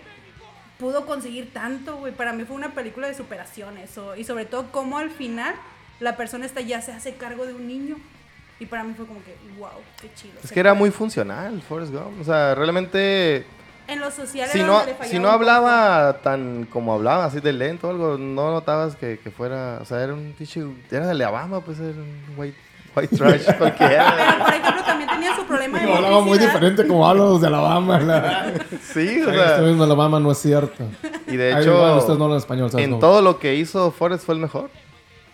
pudo 0.82 1.06
conseguir 1.06 1.52
tanto, 1.52 1.96
güey. 1.96 2.12
Para 2.12 2.32
mí 2.32 2.44
fue 2.44 2.56
una 2.56 2.74
película 2.74 3.06
de 3.06 3.14
superación 3.14 3.78
eso. 3.78 4.16
Y 4.16 4.24
sobre 4.24 4.46
todo, 4.46 4.72
cómo 4.72 4.98
al 4.98 5.10
final 5.10 5.54
la 6.00 6.16
persona 6.16 6.44
esta 6.44 6.60
ya 6.60 6.82
se 6.82 6.90
hace 6.90 7.14
cargo 7.14 7.46
de 7.46 7.54
un 7.54 7.68
niño. 7.68 7.96
Y 8.58 8.66
para 8.66 8.82
mí 8.82 8.92
fue 8.96 9.06
como 9.06 9.22
que, 9.22 9.36
wow, 9.58 9.70
qué 10.00 10.10
chido. 10.14 10.34
Es 10.42 10.50
que 10.50 10.58
era 10.58 10.74
muy 10.74 10.90
funcional, 10.90 11.62
Forrest 11.62 11.92
Gump. 11.92 12.20
O 12.20 12.24
sea, 12.24 12.56
realmente. 12.56 13.46
En 13.86 14.00
lo 14.00 14.10
social 14.10 14.48
Si 14.48 14.58
era 14.58 14.66
no, 14.66 14.82
si 15.04 15.18
no 15.18 15.28
hablaba 15.28 16.20
tan 16.22 16.66
como 16.66 16.94
hablaba, 16.94 17.24
así 17.24 17.40
de 17.40 17.52
lento 17.52 17.88
o 17.88 17.90
algo, 17.90 18.18
no 18.18 18.50
notabas 18.50 18.96
que, 18.96 19.20
que 19.20 19.30
fuera. 19.30 19.78
O 19.80 19.84
sea, 19.84 20.02
era 20.02 20.14
un 20.14 20.34
pinche. 20.36 20.64
Era 20.90 21.06
de 21.06 21.12
Alabama, 21.12 21.60
pues 21.60 21.78
era 21.78 21.90
un 21.90 22.34
white, 22.36 22.58
white 22.96 23.16
trash 23.16 23.44
cualquiera. 23.58 24.14
Pero, 24.16 24.44
por 24.44 24.54
ejemplo, 24.54 24.82
también 24.84 25.10
tenía 25.10 25.36
su 25.36 25.44
problema 25.44 25.78
de 25.80 25.86
No, 25.86 25.94
hablaba 25.96 26.20
muy 26.20 26.38
diferente 26.38 26.86
como 26.86 27.08
hablan 27.08 27.26
los 27.26 27.40
de 27.40 27.46
Alabama. 27.48 27.98
La... 28.00 28.54
Sí, 28.92 29.22
o 29.22 29.30
Este 29.30 29.32
sea. 29.32 29.58
mismo 29.58 29.84
Alabama 29.84 30.20
no 30.20 30.30
es 30.32 30.38
cierto. 30.38 30.84
Y 31.26 31.36
de 31.36 31.54
Ay, 31.54 31.64
igual, 31.64 31.96
ustedes 31.98 32.08
no 32.08 32.14
hecho, 32.14 32.24
hablan 32.24 32.38
español, 32.38 32.70
¿sabes? 32.70 32.86
en 32.86 32.98
todo 33.00 33.22
lo 33.22 33.38
que 33.38 33.54
hizo 33.54 33.90
Forrest 33.90 34.24
fue 34.26 34.34
el 34.34 34.40
mejor. 34.40 34.70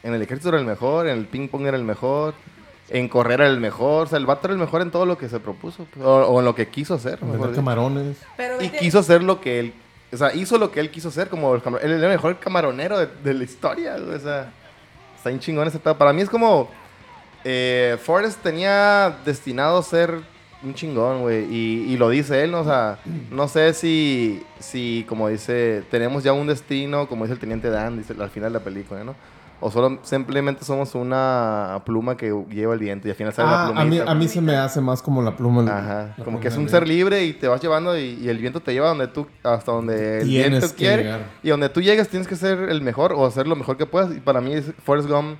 En 0.02 0.14
el 0.14 0.22
ejército 0.22 0.50
era 0.50 0.58
el 0.58 0.64
mejor, 0.64 1.08
en 1.08 1.18
el 1.18 1.26
ping 1.26 1.48
pong 1.48 1.66
era 1.66 1.76
el 1.76 1.82
mejor, 1.84 2.34
en 2.88 3.08
correr 3.08 3.40
era 3.40 3.48
el 3.50 3.58
mejor. 3.60 4.06
O 4.06 4.08
sea, 4.08 4.18
el 4.18 4.26
vato 4.26 4.46
era 4.46 4.54
el 4.54 4.60
mejor 4.60 4.80
en 4.82 4.90
todo 4.90 5.04
lo 5.06 5.18
que 5.18 5.28
se 5.28 5.40
propuso. 5.40 5.86
O, 6.00 6.08
o 6.08 6.38
en 6.38 6.44
lo 6.44 6.54
que 6.54 6.68
quiso 6.68 6.94
hacer. 6.94 7.20
mejor 7.22 7.38
Vender 7.38 7.56
camarones. 7.56 8.16
Pero 8.36 8.60
Y 8.62 8.68
vete- 8.68 8.78
quiso 8.78 9.00
hacer 9.00 9.22
lo 9.22 9.40
que 9.40 9.58
él. 9.60 9.74
O 10.12 10.16
sea, 10.16 10.32
hizo 10.34 10.56
lo 10.56 10.70
que 10.70 10.80
él 10.80 10.90
quiso 10.90 11.08
hacer, 11.08 11.28
como 11.28 11.54
el 11.54 11.62
camar- 11.62 11.80
Él 11.84 11.90
era 11.92 12.04
el 12.06 12.12
mejor 12.12 12.38
camaronero 12.38 12.96
de, 12.98 13.08
de 13.22 13.34
la 13.34 13.44
historia, 13.44 13.96
O 13.96 14.18
sea, 14.18 14.50
está 15.16 15.28
bien 15.30 15.40
chingón 15.40 15.66
ese 15.68 15.78
pedo. 15.80 15.98
Para 15.98 16.12
mí 16.12 16.22
es 16.22 16.30
como. 16.30 16.70
Eh, 17.44 17.96
Forrest 18.02 18.42
tenía 18.42 19.16
destinado 19.24 19.78
a 19.78 19.82
ser 19.82 20.20
un 20.62 20.74
chingón, 20.74 21.20
güey. 21.22 21.44
Y, 21.44 21.92
y 21.92 21.96
lo 21.96 22.08
dice 22.10 22.42
él, 22.42 22.50
¿no? 22.50 22.60
O 22.60 22.64
sea, 22.64 22.98
no 23.30 23.46
sé 23.48 23.72
si, 23.74 24.42
si, 24.58 25.04
como 25.08 25.28
dice, 25.28 25.84
tenemos 25.90 26.24
ya 26.24 26.32
un 26.32 26.46
destino, 26.48 27.06
como 27.08 27.24
dice 27.24 27.34
el 27.34 27.40
teniente 27.40 27.70
Dan, 27.70 27.96
dice 27.98 28.14
al 28.20 28.30
final 28.30 28.52
de 28.52 28.58
la 28.58 28.64
película, 28.64 29.04
¿no? 29.04 29.14
O 29.60 29.72
solo 29.72 29.98
simplemente 30.04 30.64
somos 30.64 30.94
una 30.94 31.82
pluma 31.84 32.16
que 32.16 32.32
lleva 32.48 32.74
el 32.74 32.78
viento 32.78 33.08
y 33.08 33.10
al 33.10 33.16
final 33.16 33.32
sale 33.32 33.50
la 33.50 33.62
Ah, 33.62 33.66
a 33.66 33.72
mí, 33.84 33.90
plumita. 33.96 34.10
a 34.10 34.14
mí 34.14 34.28
se 34.28 34.40
me 34.40 34.54
hace 34.56 34.80
más 34.80 35.02
como 35.02 35.20
la 35.20 35.36
pluma. 35.36 35.62
Ajá, 35.62 36.14
la 36.16 36.24
como 36.24 36.38
que 36.38 36.46
es 36.46 36.54
pluma 36.54 36.66
un 36.66 36.70
ser 36.70 36.86
libre 36.86 37.24
y 37.24 37.32
te 37.32 37.48
vas 37.48 37.60
llevando 37.60 37.98
y, 37.98 38.18
y 38.22 38.28
el 38.28 38.38
viento 38.38 38.60
te 38.60 38.72
lleva 38.72 38.88
donde 38.88 39.08
tú, 39.08 39.26
hasta 39.42 39.72
donde 39.72 40.20
el 40.20 40.28
Tienes 40.28 40.50
viento 40.60 40.76
quiere. 40.76 41.02
llegar. 41.02 41.20
Y 41.42 41.48
donde 41.50 41.68
tú 41.70 41.80
llegas 41.80 42.06
tienes 42.08 42.28
que 42.28 42.36
ser 42.36 42.56
el 42.68 42.82
mejor 42.82 43.12
o 43.12 43.26
hacer 43.26 43.48
lo 43.48 43.56
mejor 43.56 43.76
que 43.76 43.84
puedas. 43.86 44.16
Y 44.16 44.20
para 44.20 44.40
mí, 44.40 44.54
es- 44.54 44.72
Forrest 44.84 45.08
Gump, 45.08 45.38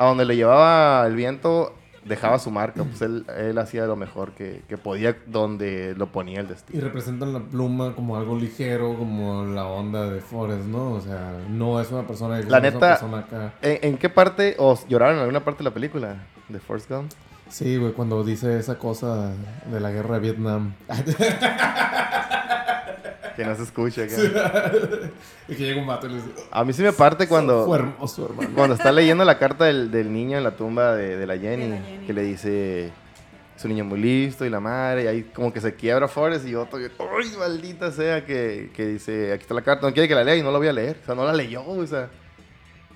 a 0.00 0.06
donde 0.06 0.24
le 0.24 0.34
llevaba 0.36 1.06
el 1.06 1.14
viento, 1.14 1.74
dejaba 2.04 2.38
su 2.38 2.50
marca. 2.50 2.82
Pues 2.84 3.02
él, 3.02 3.26
él 3.36 3.58
hacía 3.58 3.84
lo 3.84 3.94
mejor 3.96 4.32
que, 4.32 4.62
que 4.68 4.78
podía 4.78 5.16
donde 5.26 5.94
lo 5.96 6.06
ponía 6.10 6.40
el 6.40 6.46
Y 6.46 6.48
destino. 6.48 6.80
representan 6.82 7.32
la 7.34 7.40
pluma 7.40 7.94
como 7.94 8.16
algo 8.16 8.36
ligero, 8.38 8.96
como 8.96 9.44
la 9.44 9.66
onda 9.66 10.08
de 10.10 10.20
Forrest, 10.20 10.64
¿no? 10.64 10.92
O 10.92 11.00
sea, 11.00 11.34
no 11.50 11.80
es 11.80 11.90
una 11.90 12.06
persona... 12.06 12.34
La 12.36 12.40
es 12.40 12.46
una 12.46 12.60
neta- 12.60 12.88
persona 12.98 13.18
acá. 13.18 13.52
¿En, 13.60 13.78
en 13.90 13.98
qué 13.98 14.08
parte, 14.08 14.56
o 14.58 14.78
lloraron 14.88 15.16
en 15.16 15.20
alguna 15.20 15.44
parte 15.44 15.58
de 15.58 15.64
la 15.64 15.74
película 15.74 16.16
de 16.48 16.58
Forrest 16.60 16.90
Gump? 16.90 17.12
Sí, 17.50 17.76
güey, 17.76 17.92
cuando 17.92 18.24
dice 18.24 18.58
esa 18.58 18.78
cosa 18.78 19.32
de 19.70 19.80
la 19.80 19.90
guerra 19.90 20.14
de 20.14 20.20
Vietnam. 20.20 20.72
Que 23.40 23.46
no 23.46 23.56
se 23.56 23.62
escucha. 23.62 24.02
acá. 24.02 24.14
y 25.48 25.54
que 25.54 25.64
llega 25.64 25.80
un 25.80 25.86
vato 25.86 26.06
y 26.06 26.10
le 26.10 26.16
dice... 26.16 26.28
A 26.50 26.64
mí 26.64 26.72
sí 26.72 26.82
me 26.82 26.92
parte 26.92 27.26
cuando... 27.26 27.64
Fue 27.66 27.78
hermoso, 27.78 28.26
hermano. 28.26 28.50
Cuando 28.54 28.74
está 28.74 28.92
leyendo 28.92 29.24
la 29.24 29.38
carta 29.38 29.64
del, 29.64 29.90
del 29.90 30.12
niño 30.12 30.36
en 30.38 30.44
la 30.44 30.50
tumba 30.52 30.94
de, 30.94 31.16
de 31.16 31.26
la 31.26 31.38
Jenny, 31.38 31.64
De 31.64 31.70
la 31.70 31.82
Jenny. 31.82 32.06
que 32.06 32.12
le 32.12 32.22
dice, 32.22 32.92
es 33.56 33.64
un 33.64 33.70
niño 33.70 33.84
muy 33.84 34.00
listo 34.00 34.44
y 34.44 34.50
la 34.50 34.60
madre, 34.60 35.04
y 35.04 35.06
ahí 35.06 35.22
como 35.34 35.52
que 35.52 35.60
se 35.60 35.74
quiebra 35.74 36.08
Forrest 36.08 36.46
y 36.46 36.54
otro, 36.54 36.78
¡ay, 36.78 37.32
maldita 37.38 37.90
sea! 37.92 38.24
Que, 38.24 38.70
que 38.74 38.86
dice, 38.86 39.32
aquí 39.32 39.42
está 39.42 39.54
la 39.54 39.62
carta, 39.62 39.86
no 39.86 39.92
quiere 39.92 40.08
que 40.08 40.14
la 40.14 40.24
lea 40.24 40.36
y 40.36 40.42
no 40.42 40.50
la 40.50 40.58
voy 40.58 40.68
a 40.68 40.72
leer. 40.72 40.98
O 41.02 41.06
sea, 41.06 41.14
no 41.14 41.24
la 41.24 41.32
leyó, 41.32 41.62
o 41.66 41.86
sea. 41.86 42.10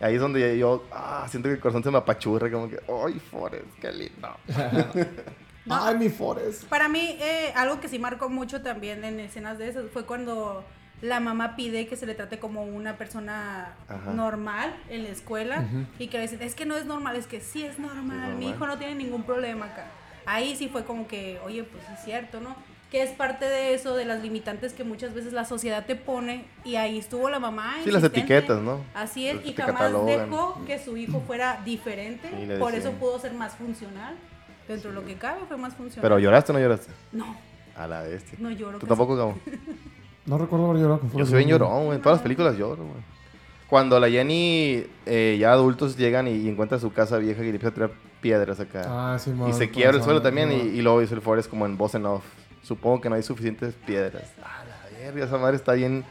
Ahí 0.01 0.17
es 0.17 0.21
donde 0.21 0.59
yo, 0.59 0.85
ah, 0.93 1.27
siento 1.31 1.49
que 1.49 1.55
el 1.55 1.61
corazón 1.61 1.83
se 1.83 1.91
me 1.91 1.99
apachurra, 1.99 2.51
como 2.51 2.69
que, 2.69 2.79
¡ay, 3.07 3.21
Forrest, 3.31 3.67
qué 3.81 3.93
lindo! 3.93 4.29
No. 5.67 5.83
Ay, 5.83 5.97
mi 5.97 6.09
Forrest. 6.11 6.65
Para 6.65 6.89
mí, 6.89 7.17
eh, 7.21 7.53
algo 7.57 7.81
que 7.81 7.89
sí 7.89 7.99
marcó 7.99 8.29
mucho 8.29 8.61
también 8.63 9.03
en 9.05 9.19
escenas 9.21 9.59
de 9.59 9.69
esas 9.69 9.85
fue 9.93 10.05
cuando 10.05 10.65
la 11.01 11.21
mamá 11.21 11.57
pide 11.57 11.87
que 11.87 11.97
se 11.97 12.07
le 12.07 12.15
trate 12.15 12.39
como 12.39 12.65
una 12.65 12.97
persona 12.97 13.75
Ajá. 13.89 14.13
normal 14.13 14.75
en 14.89 15.03
la 15.05 15.09
escuela 15.11 15.65
y 15.99 16.07
que 16.09 16.19
le 16.19 16.23
dicen, 16.25 16.41
es 16.43 16.55
que 16.55 16.65
no 16.67 16.77
es 16.77 16.87
normal, 16.87 17.17
es 17.17 17.27
que 17.27 17.41
sí 17.41 17.63
es 17.65 17.79
normal, 17.79 18.35
mi 18.37 18.45
normal. 18.47 18.55
hijo 18.55 18.67
no 18.67 18.79
tiene 18.79 18.95
ningún 18.95 19.23
problema 19.25 19.67
acá. 19.67 19.87
Ahí 20.27 20.57
sí 20.57 20.69
fue 20.69 20.85
como 20.85 21.07
que, 21.07 21.39
oye, 21.45 21.65
pues 21.65 21.83
es 21.93 22.05
cierto, 22.05 22.41
¿no? 22.41 22.57
Que 22.91 23.03
es 23.03 23.11
parte 23.11 23.45
de 23.47 23.75
eso, 23.75 23.97
de 23.97 24.05
las 24.05 24.23
limitantes 24.23 24.73
que 24.73 24.85
muchas 24.85 25.13
veces 25.15 25.33
la 25.33 25.45
sociedad 25.45 25.85
te 25.85 25.97
pone 25.97 26.45
y 26.65 26.77
ahí 26.77 26.99
estuvo 26.99 27.29
la 27.29 27.41
mamá. 27.41 27.75
Sí, 27.85 27.91
las 27.91 28.05
etiquetas, 28.05 28.61
¿no? 28.63 28.81
Así 28.95 29.27
es, 29.29 29.41
que 29.41 29.49
y 29.51 29.55
jamás 29.55 29.75
catalogan. 29.83 30.31
dejó 30.31 30.65
que 30.65 30.79
su 30.79 30.97
hijo 30.97 31.21
fuera 31.27 31.61
diferente, 31.65 32.29
Sí, 32.31 32.49
por 32.59 32.75
eso 32.75 32.93
pudo 32.93 33.19
ser 33.19 33.33
más 33.35 33.55
funcional. 33.55 34.15
Dentro 34.69 34.91
de 34.91 34.95
lo 34.97 35.05
que 35.05 35.15
cabe 35.17 35.41
fue 35.47 35.57
más 35.57 35.75
funcional. 35.75 36.03
Pero 36.03 36.19
¿lloraste 36.19 36.53
o 36.53 36.55
no 36.55 36.61
lloraste? 36.61 36.91
No, 37.13 37.37
A 37.77 37.87
la 37.87 38.03
bestia. 38.03 38.39
no 38.41 38.51
lloro. 38.51 38.79
¿Tú 38.79 38.87
casi. 38.87 38.89
tampoco, 38.89 39.17
Gabo? 39.17 39.39
No 40.27 40.39
recuerdo 40.39 40.71
haber 40.71 40.81
llorado 40.81 41.01
con 41.01 41.11
Yo 41.13 41.27
soy 41.27 41.39
bien 41.39 41.51
llorón, 41.51 41.85
güey. 41.85 41.97
En 41.97 42.03
todas 42.03 42.17
las 42.17 42.23
películas 42.23 42.57
lloro, 42.57 42.83
güey. 42.83 43.03
Cuando 43.69 44.01
la 44.01 44.09
Jenny, 44.09 44.87
eh, 45.05 45.37
ya 45.39 45.53
adultos, 45.53 45.99
llegan 45.99 46.29
y, 46.29 46.31
y 46.31 46.49
encuentran 46.49 46.81
su 46.81 46.93
casa 46.95 47.19
vieja 47.19 47.43
y 47.43 47.45
le 47.45 47.51
empieza 47.51 47.69
a 47.69 47.75
tirar 47.75 47.91
piedras 48.23 48.59
acá. 48.59 48.85
Ah, 48.87 49.19
sí, 49.19 49.31
y 49.31 49.35
man, 49.35 49.53
se 49.53 49.69
quiebra 49.71 49.99
el 49.99 50.03
suelo 50.03 50.21
¿no? 50.21 50.23
también 50.23 50.51
y, 50.51 50.55
y 50.79 50.81
luego 50.81 51.01
dice 51.01 51.15
el 51.15 51.21
Forrest 51.21 51.51
como 51.51 51.67
en 51.67 51.77
voz 51.77 51.95
en 51.95 52.07
off. 52.07 52.25
Supongo 52.63 53.03
que 53.03 53.11
no 53.11 53.17
hay 53.17 53.23
suficientes 53.23 53.75
piedras. 53.87 54.23
Ah, 54.43 54.65
la 54.67 54.99
verga, 54.99 55.27
esa 55.27 55.37
madre 55.37 55.57
está 55.57 55.75
bien, 55.75 56.03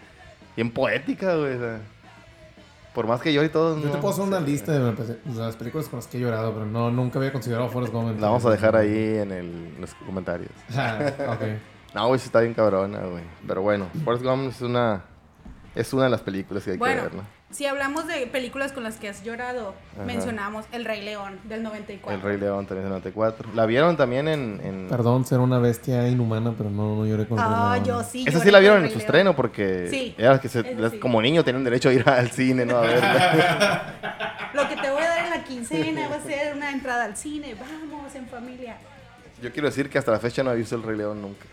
bien 0.56 0.70
poética, 0.70 1.36
güey. 1.36 1.56
o 1.56 1.60
sea, 1.60 1.80
por 2.94 3.08
más 3.08 3.22
que 3.22 3.34
yo 3.34 3.44
y 3.44 3.50
todo, 3.50 3.78
Yo 3.80 3.86
no 3.88 3.92
te 3.92 3.98
puedo 3.98 4.14
hacer 4.14 4.24
una 4.26 4.40
lista 4.40 4.72
de 4.72 4.94
las 5.36 5.56
películas 5.56 5.88
con 5.90 5.98
las 6.00 6.08
que 6.08 6.18
he 6.18 6.22
llorado, 6.22 6.54
pero 6.54 6.66
no, 6.66 6.92
nunca 6.92 7.20
había 7.20 7.32
considerado 7.32 7.70
Forrest 7.70 7.94
Gump. 7.94 8.20
La 8.20 8.28
vamos 8.28 8.46
a 8.46 8.52
dejar 8.52 8.76
ahí 8.76 9.18
en, 9.18 9.32
el, 9.32 9.46
en 9.76 9.82
los 9.82 9.94
comentarios. 9.96 10.52
Ah, 10.76 11.00
ok. 11.30 11.42
No, 11.94 12.08
güey, 12.08 12.20
está 12.20 12.40
bien 12.42 12.54
cabrona, 12.54 13.00
güey. 13.02 13.24
Pero 13.48 13.62
bueno, 13.62 13.88
Forrest 14.04 14.26
Gump 14.26 14.50
es 14.50 14.62
una, 14.62 15.04
es 15.76 15.94
una 15.94 16.06
de 16.06 16.10
las 16.10 16.22
películas 16.22 16.64
que 16.64 16.72
hay 16.72 16.78
Bueno, 16.78 17.04
que 17.04 17.08
ver, 17.10 17.16
¿no? 17.16 17.24
Si 17.54 17.66
hablamos 17.66 18.08
de 18.08 18.28
películas 18.28 18.72
con 18.72 18.84
las 18.84 18.96
que 18.98 19.08
has 19.10 19.24
llorado, 19.24 19.74
Ajá. 19.96 20.04
mencionamos 20.06 20.66
El 20.72 20.86
Rey 20.86 21.02
León 21.02 21.40
del 21.46 21.64
94. 21.64 22.16
El 22.16 22.22
Rey 22.22 22.38
León 22.40 22.66
también 22.66 22.82
es 22.86 22.86
el 22.86 22.90
94. 22.90 23.50
La 23.54 23.66
vieron 23.66 23.96
también 23.96 24.28
en... 24.28 24.60
en... 24.64 24.88
Perdón, 24.90 25.26
ser 25.26 25.40
una 25.40 25.60
bestia 25.60 26.08
inhumana, 26.08 26.54
pero 26.58 26.70
no, 26.70 26.96
no 26.96 27.06
lloré 27.06 27.26
con 27.28 27.38
el 27.40 27.46
Rey 27.46 27.54
Ah, 27.56 27.72
León. 27.76 27.86
yo 27.86 28.04
sí. 28.04 28.26
Esa 28.28 28.40
sí 28.40 28.52
la 28.52 28.60
vieron 28.60 28.84
en 28.84 28.92
su 28.92 28.98
estreno 29.00 29.36
porque 29.36 29.88
Sí, 29.90 30.16
era 30.18 30.40
que 30.42 30.50
se- 30.50 30.90
sí. 30.90 31.00
como 31.00 31.22
niño 31.22 31.44
tienen 31.44 31.64
derecho 31.64 31.90
a 31.90 31.94
ir 31.94 32.08
al 32.10 32.32
cine, 32.32 32.66
¿no? 32.66 32.78
A 32.78 32.82
verla. 32.82 33.84
Lo 34.54 34.68
que 34.70 34.76
te 34.76 34.90
voy 34.92 35.02
a 35.02 35.08
dar 35.10 35.24
en 35.26 35.30
la 35.32 35.44
quincena 35.44 36.08
va 36.10 36.16
a 36.18 36.22
ser 36.22 36.56
una 36.56 36.72
entrada 36.72 37.06
al 37.06 37.16
cine. 37.18 37.56
Vamos 37.60 38.14
en 38.16 38.28
familia. 38.28 38.76
Yo 39.42 39.52
quiero 39.52 39.68
decir 39.68 39.90
que 39.90 39.98
hasta 39.98 40.12
la 40.12 40.20
fecha 40.20 40.44
no 40.44 40.52
he 40.52 40.56
visto 40.56 40.76
el 40.76 40.84
Rey 40.84 40.98
León 40.98 41.22
nunca. 41.22 41.46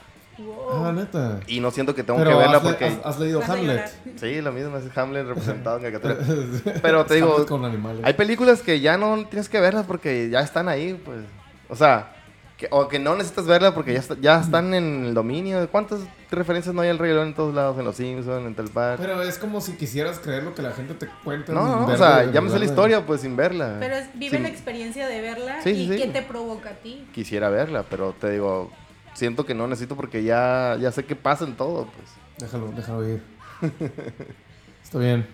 Wow. 0.47 0.85
Ah, 0.87 0.93
neta. 0.93 1.41
Y 1.47 1.61
no 1.61 1.71
siento 1.71 1.95
que 1.95 2.03
tengo 2.05 2.19
Pero 2.19 2.31
que 2.33 2.37
verla 2.37 2.57
has, 2.59 2.63
le- 2.65 2.69
porque... 2.71 2.85
has, 2.87 2.99
has 3.05 3.19
leído 3.21 3.43
Hamlet. 3.47 3.91
Sí, 4.17 4.41
lo 4.41 4.53
mismo, 4.53 4.77
es 4.77 4.97
Hamlet 4.97 5.27
representado 5.27 5.77
en 5.79 5.83
caricatura. 5.83 6.17
Pero 6.83 7.05
te 7.07 7.15
digo, 7.15 7.33
Hamlet 7.35 7.49
con 7.49 7.65
animales. 7.65 8.01
hay 8.05 8.13
películas 8.15 8.63
que 8.63 8.81
ya 8.81 8.97
no 8.99 9.25
tienes 9.27 9.49
que 9.49 9.61
verlas 9.61 9.87
porque 9.87 10.29
ya 10.31 10.41
están 10.41 10.69
ahí, 10.69 10.95
pues. 11.05 11.21
O 11.69 11.77
sea, 11.77 12.15
que, 12.57 12.69
o 12.71 12.89
que 12.89 12.99
no 12.99 13.17
necesitas 13.17 13.47
verlas 13.47 13.73
porque 13.73 13.95
ya, 13.95 14.01
está- 14.01 14.17
ya 14.21 14.39
están 14.41 14.75
en 14.75 15.07
el 15.07 15.15
dominio. 15.15 15.67
¿Cuántas 15.71 16.01
referencias 16.31 16.75
no 16.75 16.83
hay 16.83 16.91
al 16.91 16.99
Rey 16.99 17.13
León 17.15 17.29
en 17.29 17.35
todos 17.35 17.55
lados? 17.55 17.79
En 17.79 17.85
Los 17.87 17.97
Simpsons, 17.97 18.47
en 18.47 18.55
Tal 18.55 18.69
Park. 18.69 18.99
Pero 19.01 19.23
es 19.23 19.39
como 19.39 19.61
si 19.63 19.73
quisieras 19.77 20.19
creer 20.19 20.43
lo 20.43 20.55
que 20.55 20.61
la 20.61 20.73
gente 20.73 20.93
te 20.95 21.09
cuenta. 21.25 21.53
No, 21.55 21.65
no, 21.67 21.87
no, 21.87 21.93
o 21.95 21.97
sea, 21.97 22.31
ya 22.31 22.41
me 22.43 22.51
sé 22.51 22.59
la 22.59 22.67
historia, 22.67 23.07
pues 23.07 23.23
sin 23.23 23.35
verla. 23.35 23.77
Pero 23.81 23.95
es, 23.97 24.11
vive 24.15 24.33
Sin- 24.37 24.43
la 24.43 24.49
experiencia 24.51 25.09
de 25.09 25.21
verla 25.23 25.63
Sí, 25.63 25.71
y 25.71 25.89
sí, 25.89 25.95
sí. 25.97 26.03
qué 26.03 26.09
te 26.09 26.23
provoca 26.23 26.71
a 26.71 26.75
ti. 26.75 27.07
Quisiera 27.15 27.49
verla, 27.49 27.85
pero 27.89 28.15
te 28.21 28.31
digo, 28.31 28.71
siento 29.15 29.45
que 29.47 29.55
no 29.55 29.67
necesito 29.67 29.97
porque 29.97 30.23
ya, 30.23 30.77
ya 30.81 30.91
sé 30.93 31.05
qué 31.05 31.17
pasa 31.17 31.45
en 31.45 31.55
todo, 31.57 31.87
pues. 31.87 32.09
Déjalo, 32.39 32.73
déjalo 32.73 33.09
ir. 33.09 33.23
Está 34.83 34.99
bien. 34.99 35.27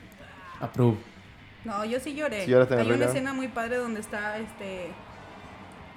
Approve. 0.60 0.96
No, 1.64 1.84
yo 1.84 1.98
sí 2.00 2.14
lloré. 2.14 2.44
Sí 2.44 2.50
lloraste 2.50 2.74
en 2.74 2.80
El 2.80 2.86
Hay 2.90 2.96
una 2.96 3.06
escena 3.06 3.32
muy 3.32 3.48
padre 3.48 3.76
donde 3.76 4.00
está 4.00 4.38
este. 4.38 4.88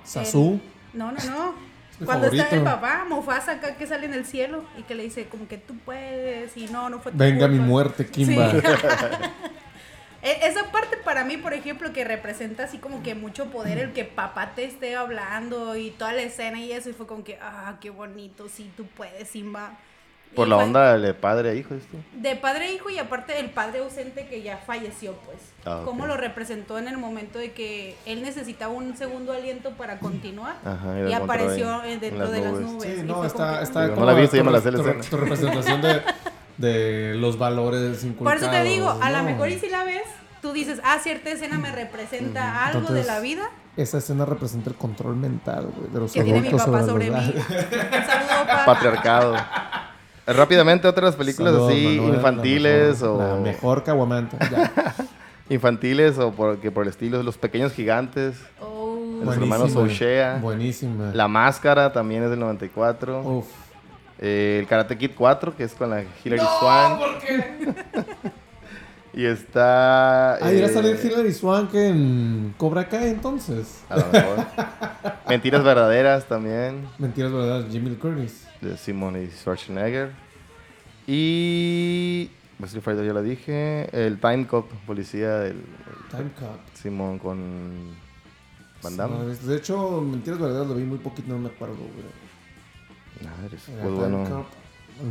Sasu. 0.04 0.60
No, 0.94 1.12
no, 1.12 1.18
no. 1.26 1.54
mi 2.00 2.06
Cuando 2.06 2.28
está 2.28 2.44
el 2.44 2.50
favorito. 2.50 2.64
papá, 2.82 3.06
Mufasa 3.08 3.52
acá 3.54 3.76
que 3.76 3.86
sale 3.86 4.06
en 4.06 4.14
el 4.14 4.26
cielo 4.26 4.64
y 4.78 4.84
que 4.84 4.96
le 4.96 5.04
dice 5.04 5.28
como 5.28 5.48
que 5.48 5.58
tú 5.58 5.76
puedes 5.86 6.56
y 6.58 6.68
no, 6.68 6.90
no 6.90 7.00
fue 7.00 7.12
tu 7.12 7.18
Venga 7.18 7.48
mi 7.48 7.58
culpa. 7.58 7.68
muerte, 7.70 8.08
Kimba. 8.08 8.52
Sí. 8.52 8.58
E- 10.22 10.48
Esa 10.48 10.72
parte 10.72 10.98
para 10.98 11.24
mí, 11.24 11.38
por 11.38 11.54
ejemplo, 11.54 11.94
que 11.94 12.04
representa 12.04 12.64
así 12.64 12.78
como 12.78 13.02
que 13.04 13.16
mucho 13.16 13.46
poder, 13.52 13.78
el 13.78 13.94
que 13.94 14.04
papá 14.06 14.52
te 14.56 14.66
esté 14.66 14.96
hablando 14.96 15.76
y 15.76 15.92
toda 15.92 16.14
la 16.14 16.22
escena 16.22 16.60
y 16.60 16.72
eso, 16.72 16.90
y 16.90 16.94
fue 16.94 17.08
como 17.08 17.24
que, 17.24 17.38
ah, 17.42 17.76
qué 17.82 17.90
bonito, 17.90 18.48
sí, 18.50 18.70
tú 18.76 18.86
puedes, 18.98 19.28
Simba. 19.30 19.78
Por 20.36 20.46
Y 20.46 20.50
la 20.52 20.58
fue 20.58 20.66
onda 20.66 20.96
de 21.00 21.14
padre 21.16 21.50
a 21.50 21.54
hijo, 21.56 21.74
¿esto? 21.74 21.98
De 22.14 22.36
padre 22.36 22.66
a 22.66 22.72
hijo 22.72 22.92
y 22.92 23.00
aparte 23.00 23.40
el 23.40 23.50
padre 23.50 23.80
ausente 23.80 24.28
que 24.28 24.44
ya 24.44 24.58
falleció, 24.58 25.14
pues. 25.26 25.38
Ah. 25.66 25.82
Cómo 25.86 26.06
lo 26.06 26.18
representó 26.18 26.78
en 26.78 26.88
el 26.88 27.00
momento 27.00 27.40
de 27.40 27.52
que 27.54 27.96
él 28.06 28.22
necesitaba 28.22 28.72
un 28.72 28.96
segundo 28.96 29.34
aliento 29.34 29.72
para 29.72 29.98
continuar. 29.98 30.58
Ajá, 30.64 31.00
y 31.10 31.14
apareció 31.14 31.84
en- 31.84 31.94
en 31.94 32.00
dentro 32.00 32.26
las 32.26 32.32
de 32.32 32.42
las 32.42 32.54
nubes. 32.60 32.96
Sí, 32.96 33.04
no, 33.06 33.26
está, 33.26 33.38
como 33.46 33.58
que, 33.58 33.64
está 33.64 33.82
Digo, 33.86 33.96
como 33.96 34.06
no 34.06 34.12
la 34.12 34.18
he 34.18 34.22
visto, 34.22 34.32
tu 34.32 34.38
ya 34.38 34.44
me 34.44 34.52
la 34.52 34.62
tu 35.10 35.18
representación 35.18 35.82
de, 35.82 36.02
de 36.60 37.16
los 37.16 37.38
valores 37.40 37.98
Por 37.98 38.08
inculcados. 38.10 38.42
eso 38.44 38.52
te 38.52 38.64
digo, 38.64 38.90
a 39.02 39.10
lo 39.10 39.18
¿no? 39.20 39.24
mejor 39.24 39.50
y 39.50 39.58
si 39.60 39.70
la 39.70 39.84
ves, 39.84 40.04
tú 40.42 40.52
dices, 40.54 40.80
ah, 40.84 41.00
cierta 41.02 41.32
escena 41.32 41.58
me 41.58 41.72
representa 41.72 42.68
algo 42.68 42.94
de 42.94 43.04
la 43.04 43.20
vida 43.20 43.50
Esa 43.78 43.98
escena 43.98 44.26
representa 44.26 44.70
el 44.70 44.76
control 44.76 45.16
mental, 45.16 45.70
güey, 45.76 45.90
de 45.92 46.00
los 46.00 46.12
que 46.14 46.22
tiene 46.24 46.42
mi 46.42 46.48
adultos 46.50 46.68
papá 46.68 46.86
sobre, 46.86 47.08
sobre 47.08 47.26
los- 47.26 47.36
mí. 47.36 47.42
Un 47.50 48.06
saludo, 48.06 48.48
papá. 48.48 48.66
Patriarcado. 48.66 49.36
Eh, 50.28 50.34
Rápidamente, 50.34 50.88
otras 50.88 51.16
películas 51.16 51.54
Saludos, 51.54 51.72
así, 51.72 51.84
Manuel, 51.88 52.12
la 52.12 52.16
infantiles 52.18 53.02
mejor- 53.02 53.20
La 53.20 53.34
o... 53.36 53.42
mejor 53.42 53.84
caguamanta. 53.84 54.38
Ya. 54.52 54.96
Infantiles 55.50 56.20
o 56.20 56.32
por, 56.32 56.60
que 56.60 56.70
por 56.72 56.84
el 56.84 56.90
estilo, 56.90 57.24
Los 57.24 57.38
Pequeños 57.38 57.74
Gigantes, 57.74 58.36
Oh. 58.62 59.22
Los 59.24 59.36
hermanos 59.36 59.76
O'Shea. 59.76 60.38
Buenísima. 60.42 61.12
La 61.14 61.28
Máscara 61.28 61.92
también 61.92 62.24
es 62.24 62.30
del 62.30 62.40
94. 62.40 63.22
Uf. 63.22 63.48
Eh, 64.22 64.58
el 64.60 64.68
Karate 64.68 64.98
Kid 64.98 65.12
4, 65.16 65.56
que 65.56 65.64
es 65.64 65.74
con 65.74 65.90
la 65.90 66.04
Hilary 66.24 66.42
Swank. 66.60 67.00
¿por 67.00 67.20
qué? 67.20 68.10
Y 69.12 69.26
está... 69.26 70.36
Ah, 70.36 70.54
irá 70.54 70.68
a 70.68 70.70
eh, 70.70 70.74
salir 70.74 71.00
Hilary 71.04 71.34
Swank 71.34 71.74
en 71.74 72.54
Cobra 72.58 72.88
Kai 72.88 73.10
entonces. 73.10 73.84
A 73.90 73.98
lo 73.98 74.06
mejor. 74.12 74.46
Mentiras 75.28 75.64
Verdaderas 75.64 76.26
también, 76.26 76.88
Mentiras, 77.00 77.32
¿verdad? 77.32 77.66
Jimmy 77.70 77.90
Lee 77.90 77.96
Curtis. 77.96 78.48
de 78.62 78.78
Simon 78.78 79.22
y 79.22 79.28
Schwarzenegger. 79.28 80.12
Y... 81.08 82.30
Street 82.62 82.84
Fighter 82.84 83.06
ya 83.06 83.14
la 83.14 83.22
dije. 83.22 83.90
El 83.92 84.20
Time 84.20 84.46
Cop, 84.46 84.72
policía 84.86 85.40
del... 85.40 85.64
Time 86.12 86.30
Cop. 86.40 86.60
Simon 86.74 87.18
con... 87.18 87.98
Van 88.84 88.96
Damme. 88.96 89.18
No, 89.18 89.26
de 89.26 89.58
hecho, 89.58 90.02
Mentiras 90.02 90.40
Verdaderas 90.40 90.68
lo 90.68 90.76
vi 90.76 90.84
muy 90.84 91.00
poquito, 91.00 91.30
no 91.34 91.40
me 91.40 91.50
acuerdo, 91.50 91.76
güey. 91.76 92.29
Madre, 93.24 93.58
fue 93.58 93.74
Time 93.76 93.90
bueno. 93.90 94.46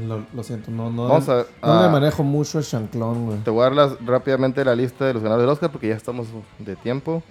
Lo, 0.06 0.22
lo 0.34 0.42
siento, 0.42 0.70
no, 0.70 0.90
no, 0.90 1.08
Vamos 1.08 1.28
a- 1.30 1.36
no 1.38 1.44
ah. 1.62 1.82
le 1.86 1.88
manejo 1.92 2.22
mucho 2.22 2.58
a 2.58 2.62
Shanclón, 2.62 3.24
güey. 3.26 3.38
Te 3.38 3.50
voy 3.50 3.64
a 3.66 3.70
dar 3.70 3.96
rápidamente 4.04 4.62
la 4.64 4.74
lista 4.74 5.06
de 5.06 5.14
los 5.14 5.22
ganadores 5.22 5.44
del 5.46 5.50
Oscar 5.52 5.70
porque 5.72 5.88
ya 5.88 5.94
estamos 5.94 6.26
de 6.58 6.76
tiempo. 6.76 7.22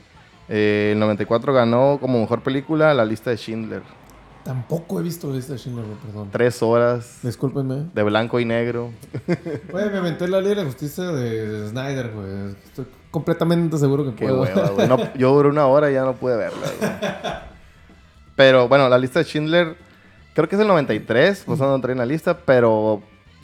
Eh, 0.49 0.91
el 0.93 0.99
94 0.99 1.53
ganó 1.53 1.97
como 2.01 2.19
mejor 2.19 2.41
película 2.41 2.93
la 2.95 3.05
lista 3.05 3.29
de 3.29 3.37
Schindler. 3.37 3.83
Tampoco 4.43 4.99
he 4.99 5.03
visto 5.03 5.27
la 5.29 5.35
lista 5.35 5.53
de 5.53 5.59
Schindler, 5.59 5.85
perdón. 6.05 6.29
Tres 6.31 6.63
horas 6.63 7.19
Discúlpenme. 7.21 7.89
de 7.93 8.03
blanco 8.03 8.39
y 8.39 8.45
negro. 8.45 8.91
Güey, 9.71 9.89
me 9.91 9.97
aventé 9.97 10.27
la 10.27 10.39
ley 10.41 10.49
de 10.51 10.55
la 10.55 10.65
justicia 10.65 11.03
de, 11.03 11.47
de 11.49 11.69
Snyder, 11.69 12.11
güey. 12.11 12.55
Estoy 12.63 12.87
completamente 13.11 13.77
seguro 13.77 14.03
que 14.05 14.15
Qué 14.15 14.25
puedo. 14.25 14.41
hueva, 14.41 14.69
güey. 14.69 14.87
No, 14.87 14.97
yo 15.15 15.31
duré 15.35 15.49
una 15.49 15.67
hora 15.67 15.91
y 15.91 15.93
ya 15.95 16.03
no 16.05 16.13
pude 16.13 16.37
verla, 16.37 16.57
güey. 16.79 16.91
Pero 18.35 18.67
bueno, 18.67 18.87
la 18.89 18.97
lista 18.97 19.19
de 19.19 19.25
Schindler, 19.25 19.75
creo 20.37 20.47
que 20.47 20.55
es 20.55 20.61
el 20.61 20.67
93, 20.67 21.45
pues 21.47 21.59
no 21.59 21.73
entré 21.73 21.93
en 21.93 21.97
la 21.97 22.05
lista, 22.05 22.37
pero 22.37 23.01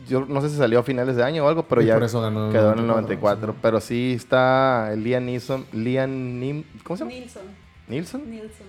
yo 0.08 0.28
no 0.28 0.42
sé 0.42 0.50
si 0.50 0.58
salió 0.58 0.78
a 0.78 0.84
finales 0.84 1.16
de 1.16 1.24
año 1.24 1.44
o 1.44 1.48
algo, 1.48 1.64
pero 1.64 1.82
Y 1.82 1.88
ya 1.88 1.96
por 1.96 2.04
eso 2.04 2.22
ganó 2.22 2.46
el 2.46 2.52
quedó 2.52 2.72
en 2.72 2.80
el 2.80 2.86
94, 2.86 3.48
94. 3.48 3.56
Pero 3.64 3.82
sí 3.82 4.14
está 4.16 4.94
el 4.94 5.04
Liam 5.04 5.26
Neeson, 5.26 5.66
Liam 5.74 6.40
Nim, 6.40 6.64
¿cómo 6.84 6.96
se 6.96 7.04
llama? 7.04 7.16
Nilsson. 7.16 7.42
¿Nilsson? 7.88 8.30
Nilsson. 8.30 8.68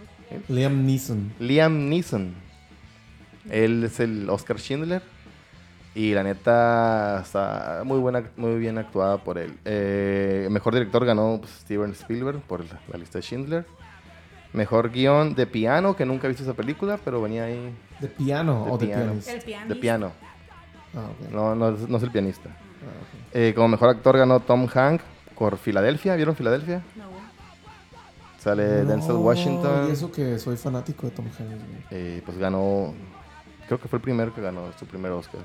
Liam 0.49 0.87
Neeson. 0.87 1.33
Liam 1.39 1.89
Neeson. 1.91 2.35
Él 3.51 3.85
es 3.85 4.01
el 4.01 4.31
Oscar 4.31 4.59
Schindler. 4.59 5.03
Y 5.95 6.15
la 6.15 6.23
neta 6.23 7.21
está 7.21 7.83
muy 7.85 7.99
buena, 7.99 8.25
muy 8.37 8.59
bien 8.59 8.79
actuada 8.79 9.19
por 9.19 9.37
él. 9.37 9.53
Eh, 9.67 10.49
mejor 10.51 10.73
director 10.73 11.05
ganó 11.05 11.41
pues, 11.43 11.53
Steven 11.61 11.91
Spielberg 11.91 12.41
por 12.41 12.65
la, 12.65 12.81
la 12.91 12.99
lista 12.99 13.19
de 13.19 13.23
Schindler. 13.23 13.67
Mejor 14.55 14.91
guion 14.91 15.35
de 15.35 15.47
piano, 15.47 15.95
que 15.97 16.07
nunca 16.07 16.27
he 16.27 16.31
visto 16.31 16.43
esa 16.45 16.55
película, 16.55 16.99
pero 17.05 17.21
venía 17.21 17.45
ahí 17.45 17.75
¿De 18.01 18.09
piano 18.09 18.65
De 18.65 18.71
o 18.71 18.79
de 18.79 18.87
piano. 18.87 19.03
pianista? 19.05 19.33
El 19.33 19.43
pianista. 19.43 19.75
de 19.75 19.81
piano. 19.81 20.13
Ah, 20.95 21.09
ok. 21.11 21.31
No, 21.33 21.55
no, 21.55 21.69
es- 21.75 21.89
no 21.89 21.97
es 21.99 22.03
el 22.05 22.11
pianista. 22.11 22.49
Ah. 22.51 23.29
Eh, 23.33 23.53
como 23.55 23.69
mejor 23.69 23.89
actor 23.91 24.17
ganó 24.17 24.41
Tom 24.41 24.67
Hank 24.69 25.01
por 25.37 25.59
Filadelfia. 25.59 26.15
¿Vieron 26.17 26.37
Filadelfia? 26.37 26.83
No. 26.97 27.05
Sale 28.39 28.85
Denzel 28.85 29.15
No, 29.15 29.21
Washington. 29.21 29.89
Y 29.89 29.93
eso 29.93 30.13
que 30.13 30.39
soy 30.39 30.57
fanático 30.57 31.07
de 31.09 31.13
Tom 31.15 31.27
Hanks. 31.27 31.65
Eh, 31.91 32.23
pues 32.25 32.37
ganó, 32.39 32.95
creo 33.67 33.81
que 33.81 33.89
fue 33.89 33.97
el 33.97 34.03
primero 34.03 34.35
que 34.35 34.41
ganó 34.41 34.71
su 34.79 34.87
primer 34.87 35.11
Oscar. 35.13 35.41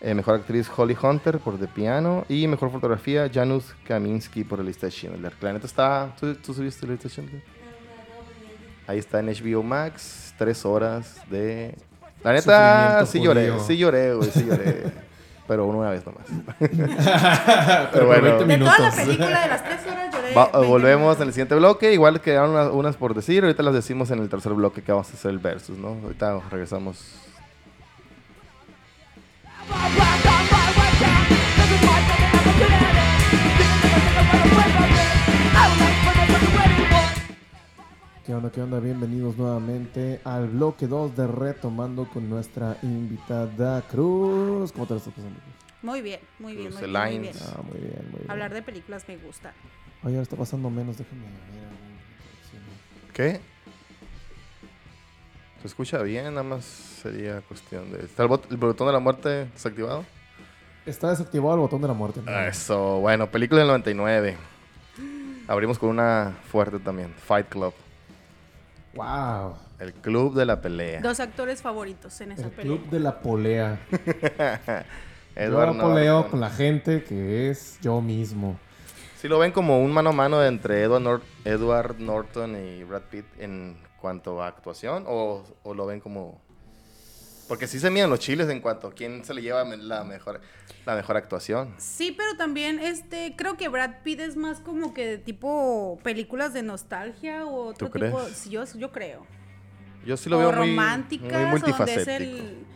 Eh, 0.00 0.14
mejor 0.14 0.36
actriz 0.36 0.70
Holly 0.74 0.96
Hunter 1.00 1.38
por 1.38 1.58
The 1.58 1.68
Piano 1.68 2.24
y 2.28 2.46
mejor 2.48 2.70
fotografía 2.72 3.30
Janusz 3.32 3.72
Kaminski 3.86 4.42
por 4.44 4.58
la 4.58 4.64
lista 4.64 4.86
de 4.86 4.92
Schindler. 4.92 5.32
La 5.40 5.52
neta 5.52 5.66
está, 5.66 6.12
¿tú, 6.18 6.34
tú 6.36 6.52
subiste 6.54 6.86
la 6.86 6.92
lista 6.92 7.08
de 7.08 7.14
Schindler? 7.14 7.42
Ahí 8.92 8.98
está 8.98 9.20
en 9.20 9.26
HBO 9.28 9.62
Max, 9.62 10.34
tres 10.36 10.66
horas 10.66 11.16
de... 11.30 11.74
La 12.22 12.34
neta, 12.34 13.06
sí 13.06 13.22
lloré, 13.22 13.48
judío. 13.48 13.64
sí 13.64 13.78
lloré, 13.78 14.12
güey, 14.14 14.30
sí 14.30 14.44
lloré. 14.44 14.82
Pero 15.48 15.64
una 15.64 15.88
vez 15.88 16.04
nomás. 16.04 16.26
Pero 17.90 18.06
bueno. 18.06 18.36
por 18.36 18.46
20 18.46 18.46
De 18.46 18.58
toda 18.58 18.78
la 18.78 18.90
película 18.90 19.40
de 19.44 19.48
las 19.48 19.64
tres 19.64 19.80
horas 19.86 20.14
lloré. 20.14 20.34
Va- 20.34 20.50
20 20.52 20.68
volvemos 20.68 21.16
en 21.16 21.22
el 21.22 21.32
siguiente 21.32 21.54
bloque. 21.54 21.94
Igual 21.94 22.20
quedaron 22.20 22.50
unas, 22.50 22.68
unas 22.70 22.96
por 22.98 23.14
decir. 23.14 23.44
Ahorita 23.44 23.62
las 23.62 23.72
decimos 23.72 24.10
en 24.10 24.18
el 24.18 24.28
tercer 24.28 24.52
bloque 24.52 24.82
que 24.82 24.92
vamos 24.92 25.08
a 25.10 25.14
hacer 25.14 25.30
el 25.30 25.38
versus, 25.38 25.78
¿no? 25.78 25.96
Ahorita 26.04 26.38
regresamos. 26.50 27.02
¿Qué 38.24 38.34
onda, 38.34 38.50
qué 38.52 38.62
onda? 38.62 38.78
Bienvenidos 38.78 39.36
nuevamente 39.36 40.20
al 40.24 40.48
bloque 40.48 40.86
2 40.86 41.16
de 41.16 41.26
Retomando 41.26 42.08
con 42.08 42.30
nuestra 42.30 42.76
invitada 42.82 43.82
Cruz. 43.82 44.70
¿Cómo 44.72 44.86
te 44.86 44.94
lo 44.94 44.98
estás 44.98 45.12
pasando? 45.12 45.40
Muy 45.82 46.02
bien, 46.02 46.20
muy 46.38 46.54
bien, 46.54 46.68
Cruz 46.68 46.80
muy 46.82 46.90
bien, 46.90 47.02
muy 47.02 47.10
Lines. 47.18 47.36
bien. 47.40 47.48
Ah, 47.56 47.62
muy 47.62 47.78
bien, 47.80 48.02
muy 48.10 48.18
bien. 48.20 48.30
Hablar 48.30 48.54
de 48.54 48.62
películas 48.62 49.04
me 49.08 49.16
gusta. 49.16 49.52
Oye, 50.04 50.14
ahora 50.14 50.22
está 50.22 50.36
pasando 50.36 50.70
menos, 50.70 50.96
déjame 50.98 51.22
ver. 51.22 51.32
¿Qué? 53.12 53.40
¿Se 55.60 55.66
escucha 55.66 56.00
bien? 56.02 56.24
Nada 56.26 56.42
más 56.44 56.64
sería 56.64 57.40
cuestión 57.42 57.90
de... 57.92 58.04
¿Está 58.04 58.22
el, 58.22 58.28
bot- 58.28 58.50
el 58.50 58.56
botón 58.56 58.86
de 58.86 58.92
la 58.92 58.98
muerte 59.00 59.46
desactivado? 59.52 60.04
Está 60.86 61.10
desactivado 61.10 61.54
el 61.54 61.60
botón 61.60 61.82
de 61.82 61.88
la 61.88 61.94
muerte. 61.94 62.20
¿no? 62.24 62.30
Ah, 62.30 62.46
Eso, 62.46 63.00
bueno, 63.00 63.28
película 63.30 63.58
del 63.60 63.68
99. 63.68 64.36
Abrimos 65.48 65.78
con 65.78 65.88
una 65.90 66.36
fuerte 66.50 66.78
también. 66.78 67.12
Fight 67.26 67.48
Club. 67.48 67.74
Wow. 68.94 69.54
El 69.78 69.92
club 69.94 70.34
de 70.34 70.44
la 70.46 70.60
pelea. 70.60 71.00
Dos 71.00 71.18
actores 71.20 71.62
favoritos 71.62 72.20
en 72.20 72.32
esa 72.32 72.44
El 72.46 72.50
película. 72.50 72.80
club 72.80 72.90
de 72.90 73.00
la 73.00 73.20
polea. 73.20 73.80
Edward 75.34 75.74
yo 75.74 75.80
poleo 75.80 76.12
Norton. 76.14 76.30
con 76.30 76.40
la 76.40 76.50
gente 76.50 77.02
que 77.04 77.50
es 77.50 77.78
yo 77.80 78.00
mismo. 78.00 78.58
Sí 79.16 79.28
lo 79.28 79.38
ven 79.38 79.52
como 79.52 79.80
un 79.82 79.92
mano 79.92 80.10
a 80.10 80.12
mano 80.12 80.44
entre 80.44 80.82
Edward, 80.82 81.02
Nor- 81.02 81.22
Edward 81.44 81.98
Norton 82.00 82.56
y 82.56 82.82
Brad 82.84 83.02
Pitt 83.02 83.24
en 83.38 83.76
cuanto 84.00 84.42
a 84.42 84.48
actuación 84.48 85.04
o, 85.06 85.42
o 85.62 85.74
lo 85.74 85.86
ven 85.86 86.00
como 86.00 86.40
porque 87.48 87.66
sí 87.66 87.78
se 87.78 87.90
miden 87.90 88.10
los 88.10 88.18
chiles 88.18 88.48
en 88.48 88.60
cuanto 88.60 88.88
a 88.88 88.92
quién 88.94 89.24
se 89.24 89.34
le 89.34 89.42
lleva 89.42 89.64
la 89.64 90.04
mejor 90.04 90.40
la 90.84 90.96
mejor 90.96 91.16
actuación. 91.16 91.74
Sí, 91.78 92.14
pero 92.16 92.36
también 92.36 92.78
este 92.78 93.34
creo 93.36 93.56
que 93.56 93.68
Brad 93.68 94.02
Pitt 94.02 94.20
es 94.20 94.36
más 94.36 94.60
como 94.60 94.94
que 94.94 95.06
de 95.06 95.18
tipo 95.18 95.98
películas 96.02 96.52
de 96.52 96.62
nostalgia 96.62 97.46
o 97.46 97.66
otro 97.66 97.88
¿Tú 97.88 97.98
tipo, 97.98 98.18
crees? 98.18 98.36
sí, 98.36 98.50
yo, 98.50 98.64
yo 98.76 98.90
creo. 98.90 99.26
Yo 100.04 100.16
sí 100.16 100.28
lo 100.28 100.36
o 100.36 100.40
veo 100.40 100.52
muy, 100.52 100.58
románticas, 100.58 101.30
muy 101.30 101.38
o 101.38 101.38
donde 101.40 101.56
es 101.56 101.62
multifacético. 101.62 102.36
el 102.38 102.66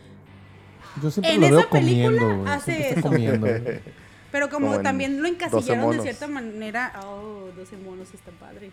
Yo 1.03 1.11
siempre 1.11 1.33
En 1.33 1.41
lo 1.41 1.47
veo 1.49 1.59
esa 1.59 1.69
película 1.69 2.19
comiendo, 2.19 2.51
hace 2.51 2.89
eso. 2.91 3.01
comiendo. 3.01 3.47
pero 4.31 4.49
como, 4.49 4.67
Como 4.67 4.81
también 4.81 5.17
lo 5.21 5.23
12 5.27 5.33
encasillaron 5.33 5.97
de 5.97 6.03
cierta 6.03 6.27
manera, 6.27 6.93
oh, 7.03 7.49
12 7.55 7.77
monos 7.77 8.13
está 8.13 8.31
padre. 8.31 8.71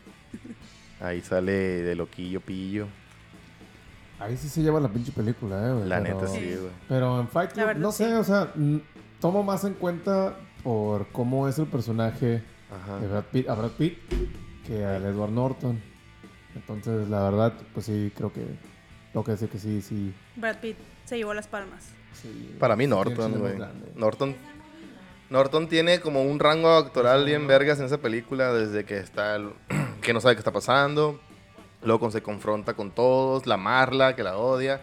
Ahí 1.00 1.20
sale 1.22 1.52
de 1.52 1.94
loquillo 1.96 2.40
pillo. 2.40 2.86
Ahí 4.18 4.36
sí 4.36 4.48
se 4.48 4.62
lleva 4.62 4.80
la 4.80 4.88
pinche 4.88 5.12
película, 5.12 5.68
eh, 5.68 5.72
güey. 5.72 5.88
La 5.88 6.02
pero- 6.02 6.14
neta 6.20 6.28
sí, 6.32 6.40
güey. 6.40 6.72
Pero 6.88 7.20
en 7.20 7.28
Fight 7.28 7.52
Club, 7.52 7.74
no 7.76 7.92
sé, 7.92 8.06
sí. 8.06 8.12
o 8.12 8.24
sea, 8.24 8.52
tomo 9.20 9.42
más 9.42 9.64
en 9.64 9.74
cuenta 9.74 10.36
por 10.62 11.08
cómo 11.08 11.48
es 11.48 11.58
el 11.58 11.66
personaje 11.66 12.42
Ajá. 12.72 12.98
de 13.00 13.08
Brad 13.08 13.24
Pitt, 13.24 13.48
a 13.48 13.54
Brad 13.54 13.70
Pitt 13.72 13.98
que 14.66 14.84
al 14.84 15.04
Edward 15.04 15.30
Norton. 15.32 15.80
Entonces, 16.54 17.08
la 17.08 17.22
verdad, 17.24 17.52
pues 17.74 17.86
sí, 17.86 18.12
creo 18.16 18.32
que 18.32 18.42
tengo 19.12 19.24
que 19.24 19.32
decir 19.32 19.48
que 19.48 19.58
sí, 19.58 19.82
sí. 19.82 20.14
Brad 20.36 20.56
Pitt 20.58 20.76
se 21.04 21.16
llevó 21.16 21.34
las 21.34 21.48
palmas. 21.48 21.84
sí 22.12 22.54
Para 22.60 22.76
mí 22.76 22.86
Norton, 22.86 23.38
güey. 23.38 23.54
Norton 23.96 24.34
Norton 25.30 25.68
tiene 25.68 26.00
como 26.00 26.22
un 26.22 26.38
rango 26.38 26.70
actoral 26.70 27.24
bien 27.24 27.46
vergas 27.46 27.78
en 27.80 27.86
esa 27.86 27.98
película 27.98 28.52
desde 28.52 28.84
que 28.84 28.98
está 28.98 29.34
el- 29.36 29.52
que 30.00 30.12
no 30.12 30.20
sabe 30.20 30.34
qué 30.36 30.40
está 30.40 30.52
pasando, 30.52 31.18
luego 31.84 32.10
se 32.10 32.22
confronta 32.22 32.74
con 32.74 32.90
todos, 32.90 33.46
la 33.46 33.56
Marla 33.56 34.16
que 34.16 34.22
la 34.22 34.36
odia 34.36 34.80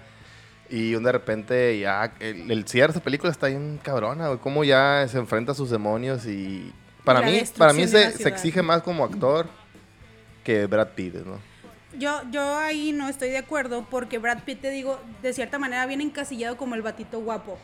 y 0.70 0.92
de 0.94 1.12
repente 1.12 1.78
ya 1.80 2.14
el, 2.20 2.50
el 2.50 2.68
cierre 2.68 2.94
de 2.94 3.00
esa 3.00 3.04
película 3.04 3.32
está 3.32 3.48
bien 3.48 3.80
cabrona, 3.84 4.28
güey, 4.28 4.40
cómo 4.40 4.64
ya 4.64 5.06
se 5.10 5.18
enfrenta 5.18 5.52
a 5.52 5.56
sus 5.56 5.70
demonios 5.70 6.26
y 6.26 6.72
para 7.04 7.20
La 7.20 7.26
mí 7.28 7.42
para 7.58 7.74
mí 7.74 7.88
se, 7.88 8.12
se 8.12 8.30
exige 8.30 8.62
más 8.62 8.82
como 8.82 9.04
actor 9.04 9.48
que 10.44 10.66
Brad 10.68 10.90
Pitt, 10.90 11.16
¿no? 11.16 11.40
Yo, 11.98 12.22
yo 12.32 12.58
ahí 12.58 12.94
no 12.94 13.10
estoy 13.10 13.30
de 13.30 13.38
acuerdo 13.38 13.86
porque 13.90 14.18
Brad 14.18 14.44
Pitt, 14.44 14.62
te 14.62 14.70
digo, 14.70 15.00
de 15.22 15.34
cierta 15.34 15.60
manera 15.60 15.86
viene 15.86 16.04
encasillado 16.04 16.56
como 16.56 16.76
el 16.76 16.82
batito 16.82 17.20
guapo. 17.20 17.58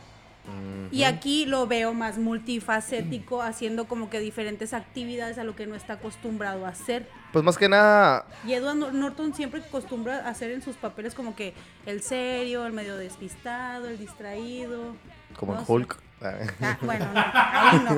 Y 0.90 1.02
aquí 1.04 1.44
lo 1.44 1.66
veo 1.66 1.92
más 1.92 2.16
multifacético, 2.16 3.42
haciendo 3.42 3.84
como 3.86 4.08
que 4.08 4.20
diferentes 4.20 4.72
actividades 4.72 5.36
a 5.38 5.44
lo 5.44 5.54
que 5.54 5.66
no 5.66 5.74
está 5.74 5.94
acostumbrado 5.94 6.64
a 6.64 6.70
hacer. 6.70 7.06
Pues 7.32 7.44
más 7.44 7.58
que 7.58 7.68
nada 7.68 8.24
Y 8.46 8.54
Edward 8.54 8.76
Nor- 8.76 8.92
Norton 8.92 9.34
siempre 9.34 9.60
acostumbra 9.60 10.26
a 10.26 10.30
hacer 10.30 10.50
en 10.50 10.62
sus 10.62 10.76
papeles 10.76 11.14
como 11.14 11.36
que 11.36 11.52
el 11.84 12.00
serio, 12.02 12.64
el 12.64 12.72
medio 12.72 12.96
despistado, 12.96 13.86
el 13.88 13.98
distraído. 13.98 14.94
como 15.38 15.54
no 15.54 15.60
sé. 15.64 15.72
Hulk, 15.72 15.96
Ah, 16.20 16.78
bueno, 16.80 17.06
no, 17.14 17.20
ahí 17.34 17.80
no. 17.84 17.96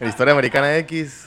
en 0.00 0.08
Historia 0.08 0.32
Americana 0.32 0.76
X. 0.78 1.26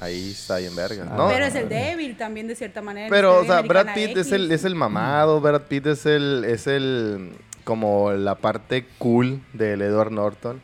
Ahí 0.00 0.30
está 0.30 0.58
bien 0.58 0.74
verga, 0.76 1.04
¿no? 1.04 1.28
Pero 1.28 1.44
es 1.44 1.54
el 1.56 1.68
débil 1.68 2.16
también 2.16 2.46
de 2.46 2.54
cierta 2.54 2.80
manera. 2.80 3.08
Pero, 3.10 3.40
o 3.40 3.44
sea, 3.44 3.62
Brad 3.62 3.94
Pitt 3.94 4.16
es 4.16 4.30
el, 4.32 4.50
es 4.52 4.64
el 4.64 4.74
mamado, 4.76 5.40
Brad 5.40 5.62
Pitt 5.62 5.86
es 5.86 6.06
el, 6.06 6.44
es 6.46 6.66
el, 6.68 7.32
como 7.68 8.12
la 8.12 8.36
parte 8.36 8.86
cool 8.96 9.42
del 9.52 9.82
Edward 9.82 10.10
Norton. 10.10 10.58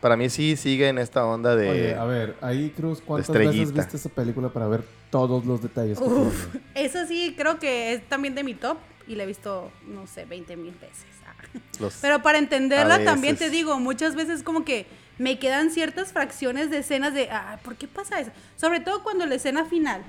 Para 0.00 0.16
mí 0.16 0.30
sí 0.30 0.56
sigue 0.56 0.88
en 0.88 0.96
esta 0.96 1.26
onda 1.26 1.54
de... 1.54 1.68
Oye, 1.68 1.94
a 1.94 2.04
ver, 2.06 2.36
ahí 2.40 2.70
Cruz, 2.74 3.02
¿cuántas 3.04 3.28
veces 3.28 3.46
estrellita. 3.50 3.82
viste 3.82 3.96
esa 3.98 4.08
película 4.08 4.48
para 4.48 4.66
ver 4.66 4.82
todos 5.10 5.44
los 5.44 5.60
detalles? 5.60 5.98
Uf, 6.00 6.46
eso 6.74 7.06
sí 7.06 7.34
creo 7.36 7.58
que 7.58 7.92
es 7.92 8.08
también 8.08 8.34
de 8.34 8.44
mi 8.44 8.54
top 8.54 8.78
y 9.06 9.14
la 9.16 9.24
he 9.24 9.26
visto, 9.26 9.70
no 9.86 10.06
sé, 10.06 10.24
20 10.24 10.56
mil 10.56 10.72
veces. 10.72 11.04
Ah. 11.26 11.58
los- 11.80 11.98
Pero 12.00 12.22
para 12.22 12.38
entenderla 12.38 13.04
también 13.04 13.36
te 13.36 13.50
digo, 13.50 13.78
muchas 13.78 14.14
veces 14.14 14.42
como 14.42 14.64
que 14.64 14.86
me 15.18 15.38
quedan 15.38 15.70
ciertas 15.70 16.12
fracciones 16.14 16.70
de 16.70 16.78
escenas 16.78 17.12
de, 17.12 17.28
ah, 17.30 17.58
¿por 17.62 17.76
qué 17.76 17.86
pasa 17.88 18.20
eso? 18.20 18.30
Sobre 18.56 18.80
todo 18.80 19.02
cuando 19.02 19.26
la 19.26 19.34
escena 19.34 19.66
final 19.66 20.00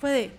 fue 0.00 0.10
de, 0.10 0.30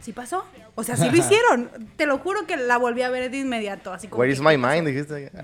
¿sí 0.00 0.12
pasó? 0.12 0.44
O 0.74 0.84
sea, 0.84 0.96
sí 0.98 1.10
lo 1.10 1.16
hicieron. 1.16 1.70
Te 1.96 2.06
lo 2.06 2.18
juro 2.18 2.46
que 2.46 2.56
la 2.56 2.76
volví 2.76 3.02
a 3.02 3.10
ver 3.10 3.30
de 3.30 3.38
inmediato, 3.38 3.92
así 3.92 4.08
como 4.08 4.20
Where 4.20 4.32
is 4.32 4.40
my 4.40 4.56
mind? 4.56 4.86
Dijiste. 4.86 5.30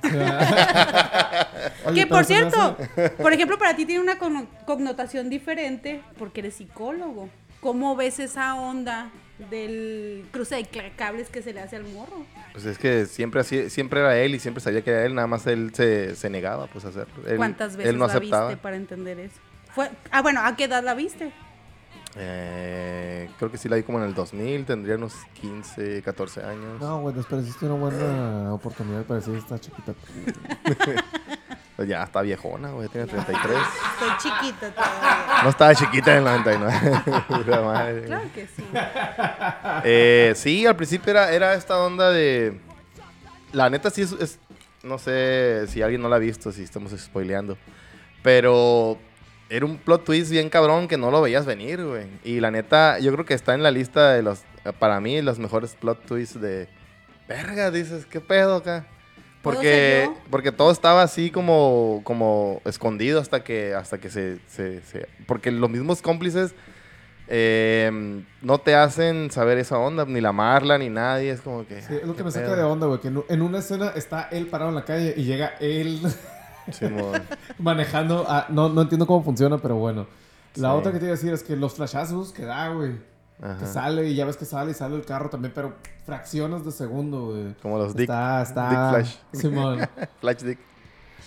Que 1.94 2.06
por 2.06 2.24
cierto, 2.24 2.76
por 3.18 3.32
ejemplo, 3.32 3.58
para 3.58 3.76
ti 3.76 3.84
tiene 3.86 4.00
una 4.02 4.18
conno- 4.18 4.46
connotación 4.66 5.28
diferente 5.30 6.02
porque 6.18 6.40
eres 6.40 6.54
psicólogo. 6.54 7.28
¿Cómo 7.60 7.96
ves 7.96 8.18
esa 8.20 8.54
onda 8.56 9.10
del 9.50 10.26
cruce 10.30 10.56
de 10.56 10.92
cables 10.96 11.28
que 11.30 11.42
se 11.42 11.52
le 11.52 11.60
hace 11.60 11.76
al 11.76 11.84
morro? 11.84 12.24
Pues 12.52 12.66
es 12.66 12.78
que 12.78 13.06
siempre 13.06 13.40
así, 13.40 13.70
siempre 13.70 14.00
era 14.00 14.16
él 14.18 14.34
y 14.34 14.38
siempre 14.40 14.60
sabía 14.62 14.82
que 14.82 14.90
era 14.90 15.04
él, 15.06 15.14
nada 15.14 15.26
más 15.26 15.46
él 15.46 15.70
se, 15.74 16.14
se 16.16 16.28
negaba 16.30 16.66
pues 16.66 16.84
a 16.84 16.88
hacerlo. 16.88 17.26
Él- 17.26 17.36
¿Cuántas 17.36 17.76
veces 17.76 17.90
él 17.92 17.98
no 17.98 18.06
la 18.06 18.12
aceptaba. 18.14 18.48
viste 18.48 18.62
para 18.62 18.76
entender 18.76 19.18
eso? 19.20 19.36
Fue, 19.74 19.90
ah, 20.10 20.22
bueno, 20.22 20.40
¿a 20.44 20.54
qué 20.56 20.64
edad 20.64 20.82
la 20.84 20.94
viste? 20.94 21.32
Eh, 22.16 23.28
creo 23.38 23.50
que 23.50 23.58
sí 23.58 23.68
la 23.68 23.76
vi 23.76 23.82
como 23.82 23.98
en 23.98 24.04
el 24.04 24.14
2000, 24.14 24.64
tendría 24.66 24.96
unos 24.96 25.14
15, 25.40 26.02
14 26.02 26.44
años. 26.44 26.80
No, 26.80 27.00
güey, 27.00 27.14
desperdiciaste 27.14 27.66
una 27.66 27.74
buena 27.74 28.54
oportunidad 28.54 29.02
para 29.04 29.20
decir 29.20 29.34
esta 29.36 29.58
chiquita. 29.58 29.94
Pues 31.76 31.88
ya 31.88 32.04
está 32.04 32.22
viejona, 32.22 32.70
güey, 32.70 32.88
tiene 32.88 33.08
33. 33.08 33.58
Estoy 33.94 34.10
chiquita 34.30 34.70
todavía. 34.70 35.42
No 35.42 35.48
estaba 35.48 35.74
chiquita 35.74 36.12
en 36.12 36.18
el 36.18 36.24
99. 36.24 37.02
Puta 37.26 37.60
madre. 37.64 38.02
Claro 38.04 38.28
que 38.32 38.46
sí. 38.46 38.64
Eh, 39.82 40.32
sí, 40.36 40.66
al 40.66 40.76
principio 40.76 41.10
era, 41.10 41.32
era 41.32 41.54
esta 41.54 41.76
onda 41.80 42.12
de... 42.12 42.60
La 43.52 43.68
neta 43.70 43.90
sí 43.90 44.02
es, 44.02 44.12
es- 44.12 44.38
No 44.84 44.98
sé 44.98 45.66
si 45.66 45.82
alguien 45.82 46.00
no 46.00 46.08
la 46.08 46.14
ha 46.14 46.20
visto, 46.20 46.52
si 46.52 46.62
estamos 46.62 46.92
spoileando. 46.96 47.58
Pero 48.22 48.96
era 49.56 49.66
un 49.66 49.76
plot 49.78 50.04
twist 50.04 50.30
bien 50.30 50.48
cabrón 50.50 50.88
que 50.88 50.96
no 50.96 51.10
lo 51.10 51.20
veías 51.22 51.46
venir, 51.46 51.84
güey. 51.84 52.06
Y 52.24 52.40
la 52.40 52.50
neta, 52.50 52.98
yo 52.98 53.12
creo 53.12 53.24
que 53.24 53.34
está 53.34 53.54
en 53.54 53.62
la 53.62 53.70
lista 53.70 54.12
de 54.12 54.22
los... 54.22 54.42
Para 54.78 55.00
mí, 55.00 55.20
los 55.22 55.38
mejores 55.38 55.74
plot 55.74 56.04
twists 56.06 56.40
de... 56.40 56.68
Verga, 57.28 57.70
dices, 57.70 58.06
¿qué 58.06 58.20
pedo 58.20 58.56
acá? 58.56 58.86
¿Puedo 59.42 59.56
Porque, 59.56 60.04
yo? 60.06 60.16
porque 60.30 60.52
todo 60.52 60.70
estaba 60.70 61.02
así 61.02 61.30
como, 61.30 62.00
como 62.04 62.62
escondido 62.64 63.20
hasta 63.20 63.44
que, 63.44 63.74
hasta 63.74 63.98
que 63.98 64.08
se, 64.10 64.38
se- 64.48 64.80
se- 64.82 65.06
Porque 65.26 65.50
los 65.50 65.68
mismos 65.70 66.00
cómplices 66.02 66.54
eh, 67.28 68.22
no 68.42 68.58
te 68.58 68.74
hacen 68.74 69.30
saber 69.30 69.58
esa 69.58 69.78
onda, 69.78 70.04
ni 70.06 70.20
la 70.20 70.32
Marla, 70.32 70.78
ni 70.78 70.88
nadie. 70.90 71.30
Es 71.30 71.40
como 71.40 71.66
que. 71.66 71.80
Sí, 71.82 71.94
es 71.94 72.04
lo 72.06 72.12
que 72.12 72.18
¿qué 72.18 72.24
me 72.24 72.30
saca 72.30 72.54
de 72.56 72.62
onda, 72.62 72.86
güey, 72.86 73.00
que 73.00 73.08
en, 73.08 73.42
una 73.42 73.58
escena 73.58 73.92
está 73.96 74.28
él 74.30 74.46
parado 74.46 74.70
en 74.70 74.76
la 74.76 74.84
calle 74.84 75.14
y 75.16 75.24
llega 75.24 75.54
él. 75.60 76.00
manejando. 77.58 78.24
a- 78.28 78.46
no, 78.50 78.68
no 78.68 78.82
entiendo 78.82 79.06
cómo 79.06 79.22
funciona, 79.22 79.58
pero 79.58 79.76
bueno. 79.76 80.06
La 80.56 80.70
Sí. 80.72 80.78
otra 80.78 80.92
que 80.92 80.98
te 80.98 81.04
iba 81.06 81.12
a 81.14 81.16
decir 81.16 81.32
es 81.32 81.42
que 81.42 81.56
los 81.56 81.74
flashazos 81.74 82.32
que 82.32 82.44
da, 82.44 82.68
güey. 82.68 82.92
Que 83.58 83.66
sale 83.66 84.08
y 84.08 84.14
ya 84.14 84.24
ves 84.24 84.36
que 84.36 84.44
sale 84.44 84.70
y 84.70 84.74
sale 84.74 84.94
el 84.94 85.04
carro 85.04 85.28
también, 85.28 85.52
pero 85.54 85.74
fracciones 86.06 86.64
de 86.64 86.70
segundo, 86.70 87.26
güey. 87.32 87.54
Como 87.60 87.76
los 87.78 87.92
Dick, 87.94 88.02
Está, 88.08 88.42
está. 88.42 88.68
Dick 88.70 88.78
Flash. 88.90 89.16
Simón. 89.40 89.88
Flash 90.20 90.38
Dick. 90.42 90.58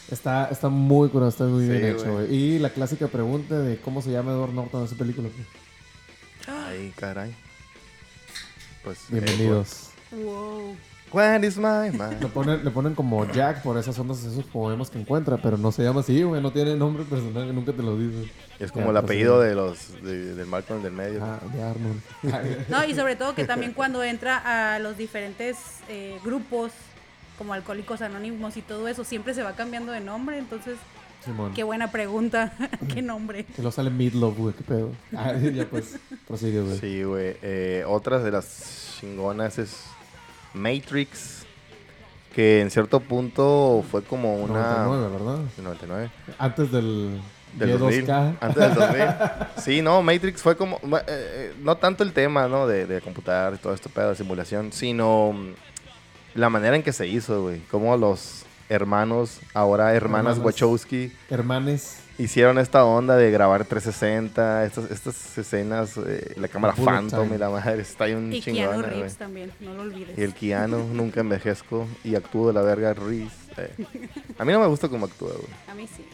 Está, 0.10 0.46
está 0.46 0.70
muy 0.70 1.10
curado, 1.10 1.30
está 1.30 1.44
muy 1.44 1.66
Sí, 1.66 1.70
bien 1.72 1.86
hecho, 1.86 2.14
güey. 2.14 2.34
Y 2.34 2.60
la 2.60 2.70
clásica 2.70 3.08
pregunta 3.08 3.60
de 3.60 3.78
cómo 3.82 4.02
se 4.02 4.10
llama 4.12 4.32
Edward 4.32 4.54
Norton 4.54 4.80
en 4.82 4.86
esa 4.88 4.96
película. 4.96 5.28
güey. 5.28 6.58
Ay, 6.66 6.94
caray. 6.96 7.36
Pues. 8.86 9.00
Bienvenidos. 9.10 9.90
Wow. 10.12 10.78
When 11.18 11.44
is 11.44 11.58
my 11.58 11.90
mind? 11.92 12.22
Le 12.22 12.28
ponen, 12.28 12.64
le 12.64 12.70
ponen 12.70 12.94
como 12.94 13.26
Jack 13.32 13.64
por 13.64 13.76
esas 13.76 13.98
ondas, 13.98 14.24
esos 14.24 14.46
poemas 14.46 14.92
que 14.92 15.00
encuentra, 15.00 15.38
pero 15.38 15.58
no 15.58 15.72
se 15.72 15.82
llama 15.82 16.02
así, 16.02 16.22
güey. 16.22 16.44
No 16.44 16.52
tiene 16.52 16.76
nombre 16.76 17.04
personal, 17.06 17.56
nunca 17.56 17.74
te 17.74 17.82
lo 17.82 17.98
dice. 17.98 18.32
Es 18.60 18.72
como 18.72 18.86
el 18.88 18.92
pues, 18.92 19.04
apellido 19.04 19.40
de 19.40 19.56
los 19.56 20.00
de- 20.04 20.36
del 20.36 20.46
Malcolm 20.46 20.84
del 20.84 20.92
medio. 20.94 21.24
Ah, 21.26 21.40
de 21.52 21.64
Arnold. 21.64 22.02
No, 22.70 22.86
y 22.86 22.94
sobre 22.94 23.16
todo 23.16 23.34
que 23.34 23.46
también 23.46 23.74
cuando 23.74 24.04
entra 24.04 24.76
a 24.76 24.78
los 24.78 24.96
diferentes 24.96 25.58
eh, 25.90 26.20
grupos 26.24 26.72
como 27.40 27.54
Alcohólicos 27.54 28.04
Anónimos 28.04 28.56
y 28.56 28.62
todo 28.62 28.88
eso, 28.88 29.04
siempre 29.04 29.34
se 29.34 29.42
va 29.42 29.54
cambiando 29.54 29.92
de 29.94 30.02
nombre. 30.02 30.38
Entonces, 30.38 30.78
Simón. 31.26 31.52
qué 31.56 31.64
buena 31.64 31.90
pregunta. 31.90 32.54
¿Qué 32.94 33.02
nombre? 33.02 33.44
Que 33.46 33.64
lo 33.64 33.72
sale 33.72 33.90
Meatloaf, 33.90 34.38
güey. 34.38 34.54
¿Qué 34.54 34.64
pedo? 34.64 34.92
Ah, 35.16 35.34
ya 35.54 35.66
pues, 35.68 35.98
prosigue, 36.28 36.62
güey. 36.62 36.78
Sí, 36.78 37.02
güey. 37.02 37.38
Eh, 37.42 37.84
otras 37.88 38.24
de 38.24 38.30
las 38.30 38.98
chingonas 39.00 39.58
es 39.58 39.78
Matrix. 40.58 41.46
Que 42.36 42.62
en 42.62 42.70
cierto 42.70 43.00
punto 43.00 43.84
fue 43.90 44.04
como 44.04 44.36
una. 44.36 44.84
99, 44.84 45.10
¿verdad? 45.18 45.40
El 45.58 45.64
99. 45.64 46.12
Antes 46.38 46.72
del, 46.72 47.20
Del 47.58 47.80
2000. 47.80 48.06
Y2K. 48.06 48.38
Antes 48.42 48.64
del 48.64 48.74
2000. 48.76 49.08
Sí, 49.58 49.82
no, 49.82 50.04
Matrix 50.04 50.42
fue 50.42 50.56
como. 50.56 50.76
eh, 50.76 51.04
eh, 51.08 51.54
no 51.64 51.78
tanto 51.78 52.04
el 52.04 52.14
tema, 52.14 52.48
¿no? 52.48 52.68
De, 52.68 52.86
de 52.86 53.02
computador 53.02 53.56
y 53.56 53.58
todo 53.58 53.74
esto, 53.74 53.90
pedo 53.90 54.10
de 54.10 54.16
simulación, 54.16 54.72
sino 54.72 55.34
mm, 55.34 55.54
la 56.36 56.50
manera 56.50 56.76
en 56.76 56.84
que 56.84 56.94
se 56.94 57.08
hizo, 57.08 57.42
güey. 57.42 57.60
Como 57.72 57.98
los 57.98 58.44
hermanos, 58.70 59.40
ahora 59.56 59.94
hermanas 59.96 60.34
Hermanas. 60.38 60.46
Wachowski, 60.46 61.12
Hermanes. 61.32 61.98
Hicieron 62.18 62.58
esta 62.60 62.84
onda 62.86 63.16
de 63.16 63.30
grabar 63.32 63.66
360, 63.66 64.66
estas, 64.66 64.92
estas 64.92 65.38
escenas, 65.38 65.98
eh, 65.98 66.34
la 66.38 66.48
cámara 66.48 66.74
Bullet 66.76 66.92
Phantom 66.92 67.24
time. 67.26 67.36
y 67.36 67.40
la 67.40 67.50
madre, 67.50 67.82
está 67.82 68.06
ahí 68.06 68.14
un 68.14 68.32
Y 68.34 68.42
chingón. 68.42 68.64
Keanu 68.68 68.82
Reeves 68.84 69.16
también, 69.18 69.52
no 69.60 69.74
lo 69.74 69.82
olvides. 69.84 70.18
Y 70.18 70.22
el 70.24 70.34
Keanu, 70.34 70.84
nunca 70.94 71.20
envejezco 71.20 71.88
y 72.04 72.16
actúo 72.16 72.48
de 72.48 72.54
la 72.54 72.62
verga 72.62 72.94
Reeves. 72.94 73.34
eh. 73.58 73.72
A 74.38 74.46
mí 74.46 74.52
no 74.54 74.60
me 74.60 74.68
gusta 74.68 74.90
cómo 74.90 75.06
actúa, 75.06 75.30
güey. 75.30 75.48
A 75.70 75.74
mí 75.76 75.88
sí. 75.88 76.06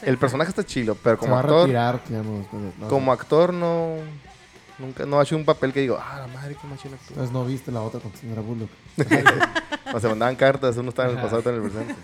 Soy 0.00 0.08
El 0.08 0.14
fan. 0.16 0.20
personaje 0.20 0.50
está 0.50 0.64
chilo, 0.64 0.96
pero 1.02 1.16
Se 1.16 1.20
como 1.20 1.32
va 1.32 1.38
a 1.38 1.40
actor, 1.42 1.62
retirar, 1.62 2.00
no, 2.10 2.88
como 2.88 3.12
actor 3.12 3.52
no 3.54 3.96
nunca 4.76 5.06
no 5.06 5.20
ha 5.20 5.22
hecho 5.22 5.36
un 5.36 5.44
papel 5.44 5.72
que 5.72 5.80
digo, 5.80 5.96
ah, 6.02 6.18
la 6.20 6.26
madre 6.26 6.56
qué 6.60 6.66
machina 6.66 6.94
actúa. 6.96 7.10
Entonces 7.10 7.32
no 7.32 7.44
viste 7.44 7.70
la 7.70 7.80
otra 7.82 8.00
con 8.00 8.12
Sandra 8.16 8.40
Bullock. 8.42 8.70
O 9.94 10.00
se 10.00 10.08
mandaban 10.08 10.34
cartas, 10.34 10.76
uno 10.76 10.88
estaba 10.88 11.08
en 11.10 11.16
el 11.16 11.22
pasado, 11.22 11.38
otro 11.40 11.54
en 11.54 11.62
el 11.62 11.70
presente. 11.70 11.94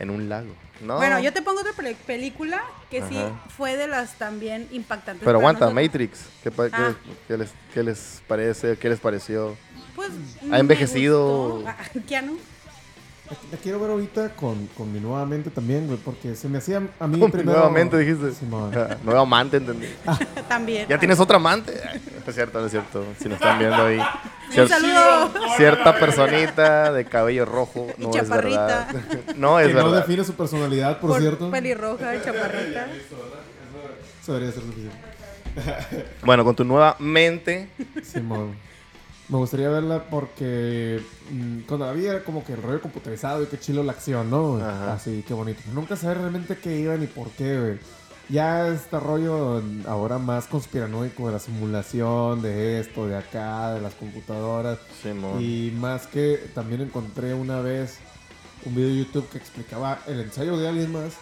En 0.00 0.10
un 0.10 0.28
lago. 0.28 0.48
No. 0.80 0.96
Bueno, 0.96 1.20
yo 1.20 1.30
te 1.32 1.42
pongo 1.42 1.60
otra 1.60 1.72
película 2.06 2.62
que 2.90 3.02
sí 3.06 3.18
fue 3.56 3.76
de 3.76 3.86
las 3.86 4.14
también 4.14 4.66
impactantes. 4.72 5.24
Pero 5.24 5.38
aguanta, 5.38 5.66
nosotros. 5.66 5.84
Matrix, 5.84 6.20
¿qué, 6.42 6.50
pa- 6.50 6.68
qué 6.70 6.74
Ah. 6.76 6.88
les, 6.88 7.16
qué 7.28 7.36
les- 7.36 7.50
qué 7.74 7.82
les 7.82 8.22
parece? 8.26 8.76
¿Qué 8.78 8.88
les 8.88 8.98
pareció? 8.98 9.56
Pues, 9.94 10.08
¿Ha 10.50 10.58
envejecido? 10.58 11.58
me 11.58 11.64
gustó. 11.64 11.68
Ah, 11.68 11.76
Keanu. 12.08 12.38
La 13.52 13.58
quiero 13.58 13.78
ver 13.78 13.90
ahorita 13.90 14.30
con, 14.34 14.66
con 14.76 14.92
mi 14.92 14.98
nueva 14.98 15.24
mente 15.24 15.50
también, 15.50 15.86
güey, 15.86 15.98
porque 15.98 16.34
se 16.34 16.48
me 16.48 16.58
hacía 16.58 16.82
a 16.98 17.06
mí 17.06 17.20
Con 17.20 17.30
primero... 17.30 17.58
Nuevamente 17.58 17.96
dijiste. 17.98 18.32
Simón. 18.32 18.72
Nuevo 19.04 19.20
amante, 19.20 19.58
entendí. 19.58 19.86
También. 20.48 20.88
¿Ya 20.88 20.98
tienes 20.98 21.20
otra 21.20 21.36
amante? 21.36 21.80
Ay, 21.88 22.00
No 22.24 22.28
es 22.28 22.34
cierto, 22.34 22.58
no 22.60 22.66
es 22.66 22.72
cierto. 22.72 23.04
Si 23.20 23.28
nos 23.28 23.36
están 23.36 23.58
viendo 23.60 23.84
ahí. 23.86 23.98
Un 23.98 24.52
cier- 24.54 24.68
saludo. 24.68 25.32
Cierta 25.56 25.96
personita 26.00 26.92
de 26.92 27.04
cabello 27.04 27.44
rojo. 27.44 27.86
Y 27.98 28.02
No 28.02 28.10
es 28.10 28.16
chaparrita. 28.16 28.66
verdad. 28.92 29.34
No 29.36 29.60
es 29.60 29.68
que 29.68 29.74
no 29.74 29.84
verdad. 29.84 30.00
define 30.00 30.24
su 30.24 30.34
personalidad, 30.34 30.98
por, 30.98 31.10
Por 31.10 31.20
cierto. 31.20 31.50
pelirroja, 31.52 32.20
chaparrita. 32.24 32.88
Eso 34.22 34.32
debería 34.32 34.52
ser 34.52 34.62
suficiente. 34.64 34.96
Bueno, 36.24 36.44
con 36.44 36.56
tu 36.56 36.64
nueva 36.64 36.96
mente. 36.98 37.68
Simón. 38.02 38.56
Me 39.30 39.38
gustaría 39.38 39.68
verla 39.68 40.06
porque 40.10 41.00
mm, 41.30 41.60
cuando 41.60 41.86
la 41.86 41.92
vi 41.92 42.04
era 42.06 42.24
como 42.24 42.44
que 42.44 42.54
el 42.54 42.62
rollo 42.62 42.80
computarizado 42.80 43.44
y 43.44 43.46
qué 43.46 43.60
chilo 43.60 43.84
la 43.84 43.92
acción, 43.92 44.28
¿no? 44.28 44.56
Ajá. 44.56 44.94
Así, 44.94 45.24
qué 45.26 45.34
bonito. 45.34 45.60
Nunca 45.72 45.94
sabía 45.94 46.14
realmente 46.14 46.58
qué 46.58 46.80
iba 46.80 46.96
ni 46.96 47.06
por 47.06 47.28
qué, 47.30 47.60
güey. 47.60 47.78
Ya 48.28 48.68
este 48.68 48.98
rollo 48.98 49.62
ahora 49.86 50.18
más 50.18 50.46
conspiranoico 50.46 51.26
de 51.28 51.32
la 51.32 51.38
simulación, 51.38 52.42
de 52.42 52.80
esto, 52.80 53.06
de 53.06 53.16
acá, 53.16 53.74
de 53.74 53.80
las 53.80 53.94
computadoras. 53.94 54.78
Simón. 55.00 55.40
Y 55.40 55.72
más 55.76 56.08
que 56.08 56.50
también 56.52 56.80
encontré 56.80 57.32
una 57.32 57.60
vez 57.60 57.98
un 58.64 58.74
video 58.74 58.90
de 58.90 58.96
YouTube 58.96 59.28
que 59.30 59.38
explicaba 59.38 60.00
el 60.08 60.20
ensayo 60.20 60.56
de 60.56 60.68
alguien 60.68 60.92
más 60.92 61.14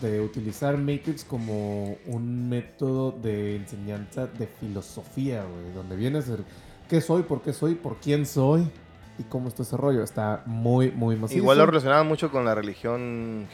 de 0.00 0.20
utilizar 0.20 0.78
Matrix 0.78 1.24
como 1.24 1.96
un 2.06 2.48
método 2.48 3.10
de 3.10 3.56
enseñanza 3.56 4.26
de 4.28 4.46
filosofía, 4.46 5.44
güey, 5.44 5.72
donde 5.74 5.96
viene 5.96 6.18
a 6.18 6.22
ser 6.22 6.44
qué 6.88 7.00
soy, 7.00 7.22
por 7.22 7.42
qué 7.42 7.52
soy, 7.52 7.74
por 7.74 7.96
quién 7.96 8.26
soy 8.26 8.70
y 9.18 9.22
cómo 9.24 9.48
está 9.48 9.62
ese 9.62 9.76
rollo. 9.76 10.02
Está 10.02 10.42
muy, 10.46 10.90
muy 10.90 11.16
macizo. 11.16 11.38
Igual 11.38 11.58
lo 11.58 11.66
relacionaban 11.66 12.06
mucho 12.06 12.30
con 12.30 12.44
la 12.44 12.54
religión 12.54 13.46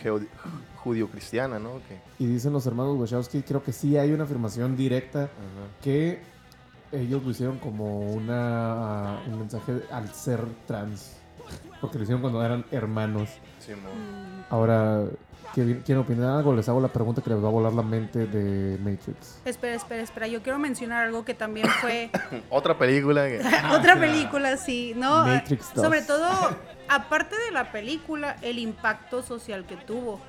judio-cristiana, 0.77 1.59
¿no? 1.59 1.81
Que- 1.89 2.01
Y 2.19 2.27
dicen 2.27 2.53
los 2.53 2.67
hermanos 2.67 2.99
Wachowski, 2.99 3.43
creo 3.43 3.63
que 3.63 3.73
sí 3.73 3.97
hay 3.97 4.13
una 4.13 4.25
afirmación 4.25 4.77
directa 4.77 5.29
que 5.83 6.21
ellos 6.93 7.25
lo 7.25 7.31
hicieron 7.31 7.59
como 7.59 8.01
una 8.13 9.19
un 9.27 9.39
mensaje 9.41 9.81
al 9.91 10.09
ser 10.15 10.41
trans. 10.67 11.17
Porque 11.81 11.99
lo 11.99 12.05
hicieron 12.05 12.21
cuando 12.23 12.45
eran 12.45 12.65
hermanos. 12.71 13.29
Simón. 13.59 14.45
Ahora, 14.51 15.03
¿qui- 15.55 15.83
¿quieren 15.83 15.99
opinar 15.99 16.37
algo? 16.39 16.55
Les 16.55 16.69
hago 16.69 16.81
la 16.81 16.89
pregunta 16.89 17.23
que 17.23 17.31
les 17.31 17.43
va 17.43 17.49
a 17.49 17.51
volar 17.51 17.73
la 17.73 17.83
mente 17.83 18.27
de 18.27 18.79
Matrix. 18.79 19.41
Espera, 19.45 19.75
espera, 19.75 20.03
espera. 20.03 20.27
Yo 20.27 20.43
quiero 20.43 20.59
mencionar 20.59 21.05
algo 21.07 21.25
que 21.25 21.35
también 21.35 21.67
fue 21.81 22.11
Otra 22.51 22.77
película 22.79 23.27
que... 23.27 23.41
otra 23.73 23.99
película, 23.99 24.57
sí. 24.57 24.93
No, 24.97 25.25
Matrix 25.25 25.67
Eh, 25.69 25.73
2. 25.77 25.85
sobre 25.85 26.03
todo, 26.03 26.27
aparte 26.89 27.37
de 27.47 27.51
la 27.53 27.71
película, 27.73 28.37
el 28.43 28.59
impacto 28.59 29.23
social 29.23 29.65
que 29.67 29.77
tuvo. 29.77 30.21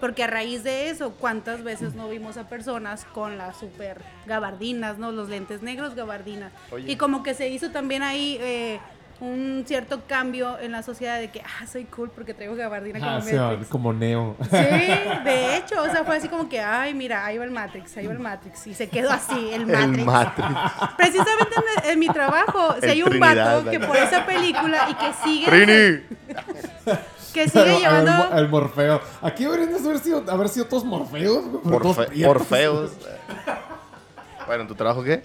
Porque 0.00 0.24
a 0.24 0.26
raíz 0.26 0.64
de 0.64 0.90
eso, 0.90 1.12
¿cuántas 1.12 1.62
veces 1.62 1.94
no 1.94 2.08
vimos 2.08 2.36
a 2.36 2.48
personas 2.48 3.04
con 3.14 3.38
las 3.38 3.56
super 3.56 4.02
gabardinas, 4.26 4.98
¿no? 4.98 5.12
Los 5.12 5.28
lentes 5.28 5.62
negros, 5.62 5.94
gabardinas. 5.94 6.52
Oye. 6.72 6.90
Y 6.90 6.96
como 6.96 7.22
que 7.22 7.34
se 7.34 7.48
hizo 7.48 7.70
también 7.70 8.02
ahí 8.02 8.36
eh, 8.40 8.80
un 9.20 9.64
cierto 9.68 10.02
cambio 10.08 10.58
en 10.58 10.72
la 10.72 10.82
sociedad 10.82 11.18
de 11.20 11.30
que, 11.30 11.40
ah, 11.42 11.66
soy 11.70 11.84
cool 11.84 12.10
porque 12.10 12.34
traigo 12.34 12.56
gabardina 12.56 12.98
como 12.98 13.10
Ah, 13.12 13.20
sí, 13.20 13.34
Matrix. 13.34 13.68
como 13.68 13.92
Neo. 13.92 14.36
Sí, 14.42 14.56
de 15.24 15.56
hecho, 15.56 15.80
o 15.80 15.86
sea, 15.90 16.02
fue 16.04 16.16
así 16.16 16.28
como 16.28 16.48
que, 16.48 16.58
ay, 16.60 16.92
mira, 16.94 17.24
ahí 17.24 17.38
va 17.38 17.44
el 17.44 17.50
Matrix, 17.52 17.96
ahí 17.96 18.06
va 18.06 18.12
el 18.14 18.18
Matrix. 18.18 18.66
Y 18.66 18.74
se 18.74 18.88
quedó 18.88 19.10
así, 19.10 19.50
el 19.52 19.66
Matrix. 19.68 19.98
El 19.98 20.04
Matrix. 20.04 20.48
Precisamente 20.96 21.54
en, 21.84 21.90
en 21.90 21.98
mi 21.98 22.08
trabajo, 22.08 22.74
si 22.80 22.84
El 22.86 22.90
hay 22.90 23.02
un 23.02 23.10
Trinidad, 23.10 23.56
vato 23.58 23.70
que 23.70 23.80
por 23.80 23.96
esa 23.96 24.26
película 24.26 24.88
y 24.90 24.94
que 24.94 25.12
sigue, 25.24 25.46
Trini. 25.46 26.02
que 27.32 27.48
sigue 27.48 27.76
el, 27.76 27.80
llevando... 27.80 28.36
el 28.38 28.48
Morfeo. 28.48 29.00
Aquí 29.22 29.44
deberían 29.44 29.72
de 29.72 29.78
haber 29.88 29.98
sido, 30.00 30.24
haber 30.30 30.48
sido 30.48 30.66
todos 30.66 30.84
Morfeos. 30.84 31.44
güey, 31.46 31.62
pero 31.64 31.78
todos 31.80 31.98
Orfe- 31.98 32.06
prietos. 32.08 32.30
Orfeos. 32.36 32.90
Bueno, 34.46 34.62
¿en 34.62 34.68
tu 34.68 34.74
trabajo 34.74 35.02
qué? 35.04 35.22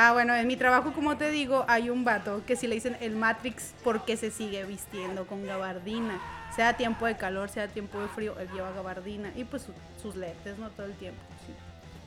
Ah, 0.00 0.12
bueno, 0.12 0.32
en 0.36 0.46
mi 0.46 0.56
trabajo, 0.56 0.92
como 0.92 1.16
te 1.16 1.28
digo, 1.30 1.64
hay 1.66 1.90
un 1.90 2.04
vato 2.04 2.42
que 2.46 2.54
si 2.54 2.68
le 2.68 2.76
dicen 2.76 2.96
el 3.00 3.16
Matrix 3.16 3.74
porque 3.82 4.16
se 4.16 4.30
sigue 4.30 4.64
vistiendo 4.64 5.26
con 5.26 5.44
gabardina. 5.44 6.20
Sea 6.54 6.76
tiempo 6.76 7.04
de 7.06 7.16
calor, 7.16 7.48
sea 7.48 7.66
tiempo 7.66 7.98
de 8.00 8.06
frío, 8.06 8.38
él 8.38 8.48
lleva 8.54 8.70
gabardina. 8.70 9.32
Y 9.34 9.42
pues 9.42 9.62
su- 9.62 9.72
sus 10.00 10.14
lentes, 10.14 10.56
¿no? 10.56 10.70
Todo 10.70 10.86
el 10.86 10.92
tiempo. 10.94 11.20
sí. 11.44 11.52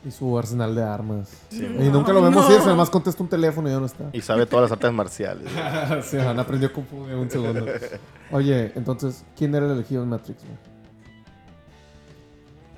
Y 0.07 0.11
su 0.11 0.39
arsenal 0.39 0.73
de 0.73 0.81
armas. 0.83 1.29
Sí, 1.49 1.63
y 1.65 1.89
nunca 1.89 2.13
lo 2.13 2.21
vemos 2.23 2.47
no. 2.49 2.55
ir, 2.55 2.61
además 2.61 2.89
contesta 2.89 3.21
un 3.21 3.29
teléfono 3.29 3.67
y 3.67 3.73
ya 3.73 3.79
no 3.79 3.85
está. 3.85 4.05
Y 4.13 4.21
sabe 4.21 4.45
todas 4.45 4.63
las 4.63 4.71
artes 4.71 4.91
marciales. 4.93 5.51
sí, 6.05 6.17
han 6.17 6.39
aprendió 6.39 6.71
Kung 6.71 6.85
Fu 6.87 7.05
en 7.07 7.15
un 7.17 7.29
segundo. 7.29 7.65
Oye, 8.31 8.71
entonces, 8.75 9.25
¿quién 9.37 9.53
era 9.53 9.65
el 9.65 9.73
elegido 9.73 10.01
en 10.01 10.09
Matrix? 10.09 10.41
güey? 10.43 10.57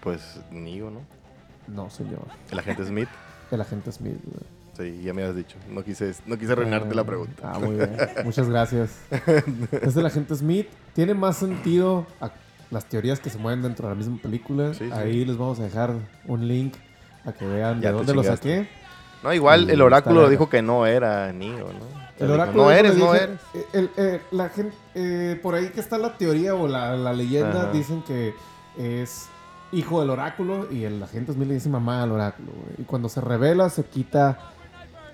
Pues 0.01 0.39
Neo, 0.51 0.89
¿no? 0.89 1.01
No, 1.68 1.89
señor. 1.89 2.26
El 2.51 2.59
agente 2.59 2.84
Smith. 2.86 3.09
El 3.51 3.61
agente 3.61 3.91
Smith. 3.91 4.20
güey. 4.26 4.62
Sí, 4.78 5.01
ya 5.03 5.13
me 5.13 5.21
habías 5.21 5.36
dicho. 5.36 5.55
No 5.69 5.84
quise, 5.84 6.13
no 6.26 6.38
quise 6.38 6.51
arruinarte 6.53 6.95
la 6.95 7.03
pregunta. 7.03 7.51
Ah, 7.53 7.59
muy 7.59 7.76
bien. 7.76 7.95
Muchas 8.24 8.49
gracias. 8.49 8.97
Es 9.82 9.95
el 9.95 10.05
agente 10.05 10.36
Smith. 10.36 10.67
Tiene 10.93 11.13
más 11.13 11.38
sentido 11.38 12.07
las 12.71 12.86
teorías 12.86 13.19
que 13.19 13.30
se 13.30 13.38
mueven 13.38 13.61
dentro 13.61 13.88
de 13.88 13.93
la 13.93 13.97
misma 13.97 14.17
película. 14.21 14.74
Sí, 14.74 14.86
sí. 14.86 14.91
Ahí 14.91 15.26
les 15.26 15.38
vamos 15.38 15.59
a 15.59 15.63
dejar 15.63 15.93
un 16.28 16.47
link 16.47 16.74
a 17.24 17.34
que 17.34 17.45
vean 17.45 17.82
Ya 17.82 17.89
de 17.89 17.97
dónde 17.97 18.15
lo 18.15 18.21
chingaste. 18.24 18.57
saqué. 18.65 18.69
No, 19.24 19.32
igual 19.34 19.69
el 19.69 19.82
oráculo 19.82 20.21
está 20.21 20.32
dijo 20.32 20.49
que 20.49 20.61
no 20.61 20.86
era 20.86 21.32
Neo, 21.32 21.67
¿no? 21.71 22.03
El 22.19 22.32
oráculo 22.32 22.63
no 22.63 22.71
eres, 22.71 22.97
no 22.97 23.13
eres. 23.15 23.39
eh, 23.53 23.65
el- 23.74 23.89
eh, 23.95 24.21
la 24.32 24.49
gente, 24.49 24.76
eh, 24.95 25.39
por 25.41 25.55
ahí 25.55 25.69
que 25.69 25.80
está 25.80 25.97
la 25.97 26.17
teoría 26.17 26.55
o 26.55 26.67
la, 26.67 26.95
la 26.97 27.13
leyenda, 27.13 27.63
Ajá. 27.63 27.71
dicen 27.71 28.01
que 28.03 28.34
es 28.78 29.28
hijo 29.71 30.01
del 30.01 30.09
oráculo 30.09 30.67
y 30.71 30.84
el 30.84 31.01
agente 31.01 31.32
Smith 31.34 31.47
le 31.47 31.53
dice 31.55 31.69
mamá 31.69 32.03
al 32.03 32.11
oráculo. 32.11 32.51
güey. 32.51 32.76
Y 32.80 32.84
cuando 32.84 33.07
se 33.07 33.21
revela, 33.21 33.69
se 33.69 33.84
quita, 33.86 34.38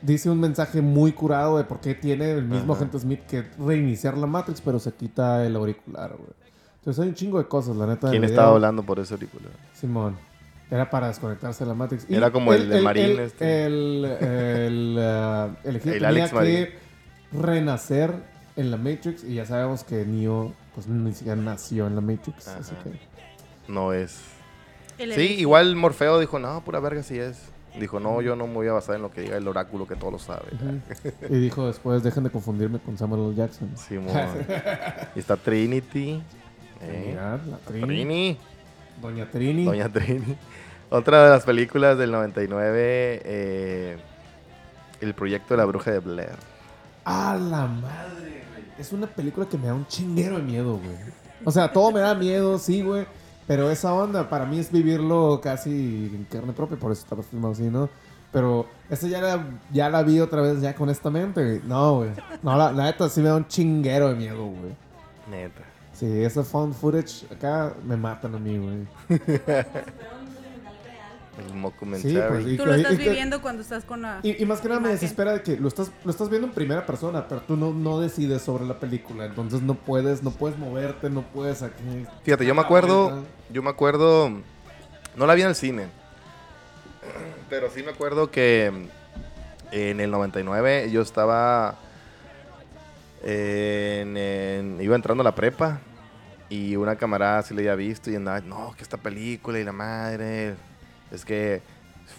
dice 0.01 0.29
un 0.29 0.39
mensaje 0.39 0.81
muy 0.81 1.11
curado 1.11 1.57
de 1.57 1.63
por 1.63 1.79
qué 1.79 1.95
tiene 1.95 2.31
el 2.31 2.43
mismo 2.43 2.73
Ajá. 2.73 2.81
agente 2.83 2.99
Smith 2.99 3.21
que 3.27 3.43
reiniciar 3.59 4.17
la 4.17 4.27
Matrix, 4.27 4.61
pero 4.61 4.79
se 4.79 4.91
quita 4.93 5.45
el 5.45 5.55
auricular. 5.55 6.11
güey. 6.17 6.29
Entonces 6.77 7.01
hay 7.03 7.09
un 7.09 7.15
chingo 7.15 7.37
de 7.39 7.47
cosas, 7.47 7.75
la 7.75 7.85
neta. 7.87 8.09
¿Quién 8.09 8.23
estaba 8.23 8.49
hablando 8.51 8.83
por 8.83 8.99
ese 8.99 9.13
auricular? 9.13 9.51
Simón. 9.73 10.15
Era 10.71 10.89
para 10.89 11.07
desconectarse 11.07 11.63
de 11.63 11.67
la 11.69 11.73
Matrix. 11.73 12.05
Y 12.09 12.15
Era 12.15 12.31
como 12.31 12.53
el 12.53 12.69
de 12.69 12.81
Marín, 12.81 13.03
El, 13.05 13.19
este. 13.19 13.65
el, 13.65 14.05
el, 14.05 14.97
elegido 15.63 15.95
El 15.95 16.01
tenía 16.03 16.27
Marín. 16.31 16.55
que 16.55 16.73
renacer 17.31 18.13
en 18.55 18.71
la 18.71 18.77
Matrix 18.77 19.23
y 19.23 19.35
ya 19.35 19.45
sabemos 19.45 19.83
que 19.83 20.05
Neo 20.05 20.53
pues 20.75 20.87
ni 20.87 21.13
siquiera 21.13 21.35
nació 21.41 21.87
en 21.87 21.95
la 21.95 22.01
Matrix. 22.01 22.47
Ajá. 22.47 22.59
Así 22.59 22.73
que 22.83 22.91
No 23.71 23.93
es. 23.93 24.19
El 24.97 25.13
Sí, 25.13 25.35
igual 25.39 25.75
Morfeo 25.75 26.19
dijo, 26.19 26.39
no, 26.39 26.61
pura 26.63 26.79
verga 26.79 27.03
sí 27.03 27.17
es. 27.17 27.37
Dijo, 27.77 27.99
no, 27.99 28.21
yo 28.21 28.35
no 28.35 28.47
me 28.47 28.55
voy 28.55 28.67
a 28.67 28.73
basar 28.73 28.95
en 28.95 29.03
lo 29.03 29.11
que 29.11 29.21
diga 29.21 29.37
el 29.37 29.47
oráculo 29.47 29.87
que 29.87 29.95
todo 29.95 30.11
lo 30.11 30.19
sabe. 30.19 30.47
y 31.29 31.35
dijo 31.37 31.67
después 31.67 32.01
dejen 32.03 32.23
de 32.23 32.29
confundirme 32.29 32.79
con 32.79 32.97
Samuel 32.97 33.27
L. 33.27 33.35
Jackson. 33.35 33.71
Simón. 33.77 34.15
y 35.15 35.19
está 35.19 35.37
Trinity. 35.37 36.21
¿eh? 36.81 37.05
Mirad, 37.07 37.39
la 37.41 37.57
Trini, 37.57 37.85
Trini. 37.85 38.37
Doña 39.01 39.29
Trini. 39.29 39.65
Doña 39.65 39.89
Trini. 39.89 40.37
Otra 40.89 41.25
de 41.25 41.29
las 41.29 41.43
películas 41.43 41.97
del 41.99 42.11
99, 42.11 43.21
eh, 43.23 43.97
El 45.01 45.13
proyecto 45.13 45.53
de 45.53 45.57
la 45.59 45.65
bruja 45.65 45.91
de 45.91 45.99
Blair. 45.99 46.35
¡A 47.05 47.35
la 47.35 47.67
madre, 47.67 48.43
güey! 48.51 48.63
Es 48.79 48.91
una 48.91 49.05
película 49.05 49.47
que 49.47 49.57
me 49.57 49.67
da 49.67 49.75
un 49.75 49.85
chinguero 49.85 50.37
de 50.37 50.43
miedo, 50.43 50.77
güey. 50.77 50.97
O 51.45 51.51
sea, 51.51 51.71
todo 51.71 51.91
me 51.91 51.99
da 51.99 52.15
miedo, 52.15 52.57
sí, 52.57 52.81
güey. 52.81 53.05
Pero 53.49 53.71
esa 53.71 53.91
onda 53.95 54.29
para 54.29 54.45
mí 54.45 54.59
es 54.59 54.71
vivirlo 54.71 55.41
casi 55.41 55.71
en 56.13 56.27
carne 56.29 56.53
propia, 56.53 56.77
por 56.77 56.91
eso 56.91 57.01
está 57.01 57.15
filmado 57.23 57.53
así, 57.53 57.63
¿no? 57.63 57.89
Pero 58.31 58.67
esta 58.91 59.07
ya 59.07 59.19
la, 59.21 59.43
ya 59.71 59.89
la 59.89 60.03
vi 60.03 60.19
otra 60.19 60.43
vez 60.43 60.61
ya 60.61 60.75
con 60.75 60.87
esta 60.87 61.09
mente, 61.09 61.43
güey. 61.43 61.61
No, 61.65 61.95
güey. 61.95 62.11
No, 62.43 62.55
la, 62.55 62.71
la 62.71 62.83
neta 62.83 63.09
sí 63.09 63.21
me 63.21 63.29
da 63.29 63.37
un 63.37 63.47
chinguero 63.47 64.09
de 64.09 64.15
miedo, 64.17 64.45
güey. 64.45 64.75
Neta. 65.31 65.63
Sí, 65.93 66.05
ese 66.23 66.43
found 66.43 66.75
footage 66.75 67.25
acá 67.33 67.73
me 67.83 67.97
matan 67.97 68.35
a 68.35 68.37
mí, 68.37 68.55
güey. 68.55 68.87
El 71.39 71.61
documentary. 71.61 72.13
Sí, 72.15 72.21
pues, 72.27 72.47
y- 72.47 72.57
Tú 72.57 72.65
lo 72.65 72.73
estás 72.73 72.93
y 72.93 72.97
viviendo 72.97 73.41
cuando 73.41 73.61
estás 73.61 73.83
con 73.85 74.01
la... 74.01 74.19
Y, 74.23 74.41
y 74.41 74.45
más 74.45 74.61
que 74.61 74.67
nada 74.67 74.79
me 74.79 74.89
desespera 74.89 75.33
de 75.33 75.41
que 75.41 75.57
lo 75.57 75.67
estás, 75.67 75.91
lo 76.03 76.11
estás 76.11 76.29
viendo 76.29 76.47
en 76.47 76.53
primera 76.53 76.85
persona, 76.85 77.27
pero 77.27 77.41
tú 77.41 77.55
no, 77.55 77.73
no 77.73 77.99
decides 77.99 78.41
sobre 78.41 78.65
la 78.65 78.79
película. 78.79 79.25
Entonces 79.25 79.61
no 79.61 79.73
puedes, 79.75 80.21
no 80.23 80.31
puedes 80.31 80.57
moverte, 80.57 81.09
no 81.09 81.21
puedes 81.23 81.61
aquí. 81.61 82.05
Fíjate, 82.23 82.45
yo 82.45 82.53
me 82.55 82.61
acuerdo, 82.61 83.23
yo 83.51 83.63
me 83.63 83.69
acuerdo, 83.69 84.29
no 85.15 85.25
la 85.25 85.33
vi 85.35 85.41
en 85.43 85.47
el 85.49 85.55
cine, 85.55 85.87
pero 87.49 87.69
sí 87.69 87.81
me 87.83 87.91
acuerdo 87.91 88.29
que 88.31 88.71
en 89.71 89.99
el 89.99 90.11
99 90.11 90.89
yo 90.91 91.01
estaba, 91.01 91.75
en, 93.23 94.17
en- 94.17 94.77
iba 94.81 94.95
entrando 94.95 95.21
a 95.21 95.25
la 95.25 95.35
prepa 95.35 95.79
y 96.49 96.75
una 96.75 96.95
camarada 96.95 97.41
sí 97.43 97.53
la 97.53 97.59
había 97.61 97.75
visto 97.75 98.09
y 98.09 98.15
andaba, 98.15 98.39
no, 98.41 98.73
que 98.75 98.81
esta 98.83 98.97
película 98.97 99.59
y 99.59 99.63
la 99.63 99.71
madre, 99.71 100.55
es 101.11 101.25
que 101.25 101.61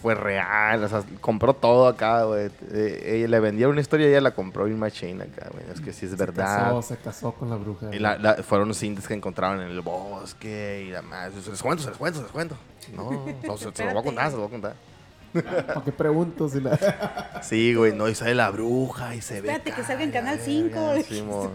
fue 0.02 0.14
real, 0.14 0.84
o 0.84 0.88
sea, 0.88 1.02
compró 1.20 1.52
todo 1.52 1.86
acá, 1.88 2.22
güey. 2.24 2.48
Eh, 2.72 3.16
ella 3.16 3.28
le 3.28 3.40
vendía 3.40 3.68
una 3.68 3.80
historia 3.80 4.06
y 4.06 4.10
ella 4.10 4.20
la 4.20 4.30
compró 4.30 4.66
en 4.66 4.78
Machine 4.78 5.24
acá, 5.24 5.48
güey. 5.52 5.64
Es 5.72 5.80
que 5.80 5.92
sí 5.92 6.06
es 6.06 6.12
Se 6.12 6.16
verdad. 6.16 6.64
casó, 6.64 6.82
se 6.82 6.96
casó 6.96 7.32
con 7.32 7.50
la 7.50 7.56
bruja. 7.56 7.88
Y 7.92 7.98
la- 7.98 8.16
la- 8.16 8.36
fueron 8.36 8.68
los 8.68 8.82
indios 8.82 9.06
que 9.06 9.14
encontraron 9.14 9.60
en 9.60 9.68
el 9.68 9.80
bosque 9.80 10.84
y 10.86 10.90
demás. 10.90 11.32
Se 11.42 11.50
les 11.50 11.60
cuento, 11.62 11.82
se 11.82 11.90
les 11.90 11.98
cuento, 11.98 12.18
se 12.20 12.22
les 12.24 12.32
cuento. 12.32 12.56
No, 12.94 13.26
no, 13.46 13.56
se, 13.58 13.70
se 13.72 13.84
lo 13.84 13.90
voy 13.90 14.00
a 14.00 14.04
contar, 14.04 14.26
se 14.30 14.36
lo 14.36 14.42
voy 14.42 14.48
a 14.48 14.50
contar. 14.50 14.74
¿Para 15.66 15.82
qué 15.84 15.92
pregunto 15.92 16.48
si 16.48 16.60
la... 16.60 17.40
Sí, 17.42 17.74
güey, 17.74 17.92
no, 17.94 18.08
y 18.08 18.14
sale 18.14 18.34
la 18.34 18.50
bruja 18.50 19.14
y 19.14 19.20
se 19.20 19.40
ve. 19.40 19.48
Espérate, 19.52 19.72
que 19.72 19.84
salga 19.86 20.02
en 20.04 20.10
Canal 20.12 20.38
verga, 20.38 20.44
5. 21.02 21.04
Simón. 21.08 21.50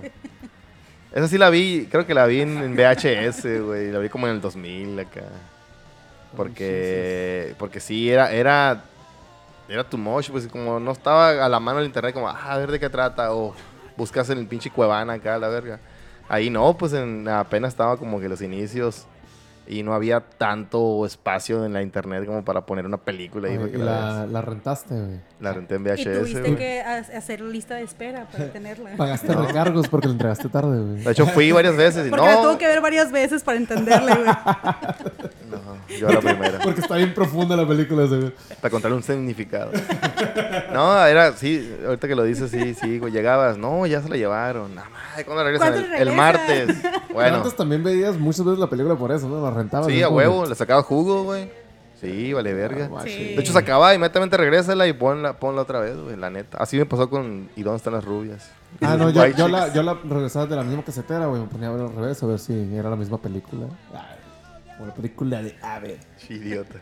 Esa 1.13 1.27
sí 1.29 1.38
la 1.38 1.49
vi, 1.49 1.88
creo 1.89 2.05
que 2.05 2.13
la 2.13 2.25
vi 2.25 2.41
en, 2.41 2.57
en 2.57 2.75
VHS, 2.75 3.45
güey. 3.65 3.91
La 3.91 3.99
vi 3.99 4.09
como 4.09 4.27
en 4.27 4.36
el 4.36 4.41
2000 4.41 4.99
acá. 4.99 5.21
Porque, 6.36 7.55
porque 7.57 7.79
sí, 7.79 8.09
era, 8.09 8.31
era, 8.31 8.83
era 9.69 9.83
too 9.83 9.97
much, 9.97 10.29
pues 10.29 10.47
como 10.47 10.79
no 10.79 10.91
estaba 10.91 11.45
a 11.45 11.49
la 11.49 11.59
mano 11.59 11.79
el 11.79 11.86
internet, 11.86 12.13
como, 12.13 12.27
ah, 12.29 12.38
a 12.53 12.57
ver 12.57 12.71
de 12.71 12.79
qué 12.79 12.89
trata, 12.89 13.33
o 13.33 13.53
buscas 13.97 14.29
en 14.29 14.38
el 14.39 14.47
pinche 14.47 14.69
Cuevana 14.69 15.13
acá, 15.13 15.38
la 15.38 15.47
verga. 15.47 15.79
Ahí 16.27 16.49
no, 16.49 16.75
pues 16.77 16.93
en, 16.93 17.27
apenas 17.27 17.69
estaba 17.73 17.97
como 17.97 18.19
que 18.19 18.27
los 18.29 18.41
inicios 18.41 19.05
y 19.67 19.81
no 19.81 19.95
había 19.95 20.19
tanto 20.19 21.03
espacio 21.07 21.65
en 21.65 21.73
la 21.73 21.81
internet 21.81 22.23
como 22.27 22.45
para 22.45 22.67
poner 22.67 22.86
una 22.86 22.97
película 22.97 23.47
para 23.49 23.71
que 23.71 23.77
la, 23.79 24.27
la, 24.27 24.41
rentaste, 24.41 24.93
güey. 24.93 25.19
La 25.39 25.53
renté 25.53 25.73
en 25.75 25.81
Y 25.81 25.89
VHS, 25.89 26.03
tuviste 26.19 26.39
güey. 26.41 26.55
que 26.55 26.81
ha- 26.81 26.97
hacer 27.17 27.41
lista 27.41 27.73
de 27.75 27.81
espera 27.81 28.27
para 28.31 28.47
tenerla. 28.53 28.91
Pagaste 28.95 29.33
recargos 29.33 29.88
porque 29.88 30.05
la 30.07 30.13
entregaste 30.13 30.49
tarde, 30.49 30.79
güey. 30.79 31.03
De 31.03 31.11
hecho, 31.11 31.25
fui 31.25 31.51
varias 31.51 31.75
veces 31.75 32.05
y 32.05 32.09
Porque 32.11 32.25
la 32.27 32.33
no. 32.36 32.41
tuvo 32.43 32.57
que 32.59 32.67
ver 32.67 32.79
varias 32.81 33.11
veces 33.11 33.43
para 33.43 33.57
entenderle, 33.57 34.13
güey. 34.13 34.27
Yo 36.00 36.10
la 36.10 36.20
primera. 36.20 36.60
Porque 36.64 36.82
está 36.82 36.96
bien 36.96 37.14
profunda 37.14 37.56
la 37.56 37.68
película. 37.68 38.08
Para 38.62 38.70
contarle 38.72 38.98
un 38.98 39.04
significado. 39.04 39.72
No, 40.74 41.06
era, 41.06 41.34
sí, 41.34 41.74
ahorita 41.86 42.08
que 42.08 42.16
lo 42.16 42.24
dices, 42.24 42.52
sí, 42.52 42.74
sí, 42.74 43.00
güey, 43.00 43.12
llegabas, 43.14 43.58
no, 43.58 43.86
ya 43.86 44.02
se 44.02 44.10
la 44.10 44.18
llevaron. 44.18 44.74
Nada 44.76 44.89
más, 44.89 45.24
¿cuándo 45.24 45.43
regresan? 45.43 45.74
¿Cuándo 45.74 45.88
El, 45.88 45.93
el 45.93 46.08
regresan? 46.08 46.16
martes. 46.18 46.78
Bueno, 47.16 47.38
antes 47.38 47.56
también 47.56 47.82
veías 47.82 48.18
muchas 48.18 48.43
veces 48.43 48.60
la 48.60 48.68
película 48.70 48.96
por 48.96 49.10
eso, 49.10 49.30
¿no? 49.30 49.41
La 49.41 49.50
rentabas. 49.50 49.88
sí, 49.88 50.04
a 50.04 50.10
huevo, 50.10 50.46
le 50.46 50.54
sacaba 50.54 50.84
jugo, 50.84 51.24
güey. 51.24 51.50
Sí, 52.02 52.34
vale, 52.34 52.54
verga. 52.54 52.89
Ah, 52.93 53.04
Sí. 53.06 53.36
De 53.36 53.39
hecho, 53.41 53.54
se 53.54 53.58
acababa 53.60 53.93
y 53.93 53.96
inmediatamente 53.96 54.36
regrésala 54.36 54.86
y 54.86 54.91
ponla, 54.91 55.39
ponla 55.39 55.62
otra 55.62 55.80
vez, 55.80 55.96
güey, 55.98 56.18
la 56.18 56.30
neta. 56.30 56.58
Así 56.58 56.78
me 56.78 56.86
pasó 56.86 57.10
con 57.10 57.50
¿Y 57.56 57.64
dónde 57.64 57.78
están 57.78 57.93
las 57.93 58.04
rubias? 58.04 58.52
Ah, 58.82 58.98
no, 58.98 59.10
yo, 59.12 59.48
la, 59.48 59.72
yo 59.74 59.82
la 59.82 59.93
regresaba 59.93 60.46
de 60.46 60.58
la 60.58 60.64
misma 60.64 60.84
casetera, 60.84 61.28
güey. 61.28 61.39
Me 61.43 61.48
ponía 61.48 61.70
a 61.70 61.72
ver 61.72 61.82
al 61.84 61.96
revés 61.96 62.22
a 62.22 62.26
ver 62.26 62.38
si 62.39 62.76
era 62.76 62.89
la 62.89 62.98
misma 62.98 63.18
película. 63.18 63.68
Ah, 63.93 64.10
Una 64.80 64.93
película 64.93 65.41
de 65.41 65.55
Ave. 65.61 65.99
Sí, 66.17 66.34
idiota. 66.36 66.80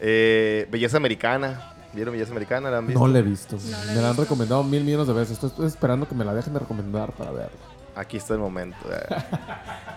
Eh, 0.00 0.66
Belleza 0.70 0.96
Americana. 0.98 1.74
¿Vieron 1.92 2.12
Belleza 2.12 2.30
Americana? 2.30 2.70
¿La 2.70 2.78
han 2.78 2.86
visto? 2.86 3.00
No 3.00 3.08
la 3.12 3.18
he 3.18 3.22
visto. 3.22 3.56
No 3.56 3.70
la 3.70 3.92
he 3.92 3.96
me 3.96 4.02
la 4.02 4.08
han 4.08 4.16
visto. 4.16 4.22
recomendado 4.22 4.62
mil 4.62 4.84
millones 4.84 5.06
de 5.08 5.12
veces. 5.14 5.32
Estoy, 5.32 5.50
estoy 5.50 5.66
esperando 5.66 6.06
que 6.08 6.14
me 6.14 6.24
la 6.24 6.34
dejen 6.34 6.52
de 6.52 6.60
recomendar 6.60 7.12
para 7.12 7.30
verla. 7.32 7.58
Aquí 7.96 8.16
está 8.18 8.34
el 8.34 8.40
momento. 8.40 8.76
eh. 8.92 9.16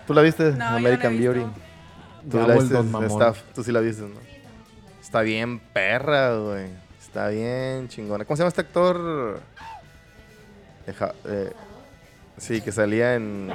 ¿Tú 0.07 0.13
la 0.13 0.21
viste? 0.21 0.51
No, 0.51 0.57
yo 0.57 0.57
no 0.57 0.65
la 0.65 0.73
he 0.73 0.77
American 0.77 1.17
visto. 1.17 1.33
Beauty. 1.33 1.51
Tú 2.31 2.37
Gabo 2.37 2.47
la 2.49 2.55
viste. 2.55 3.07
Staff, 3.07 3.41
tú 3.53 3.63
sí 3.63 3.71
la 3.71 3.79
viste, 3.81 4.03
¿no? 4.03 4.19
Está 5.01 5.21
bien 5.21 5.59
perra, 5.59 6.35
güey. 6.37 6.67
Está 6.99 7.27
bien 7.27 7.87
chingona. 7.89 8.23
¿Cómo 8.25 8.37
se 8.37 8.41
llama 8.41 8.49
este 8.49 8.61
actor? 8.61 9.39
Deja- 10.85 11.13
eh, 11.25 11.51
sí, 12.37 12.61
que 12.61 12.71
salía 12.71 13.15
en 13.15 13.51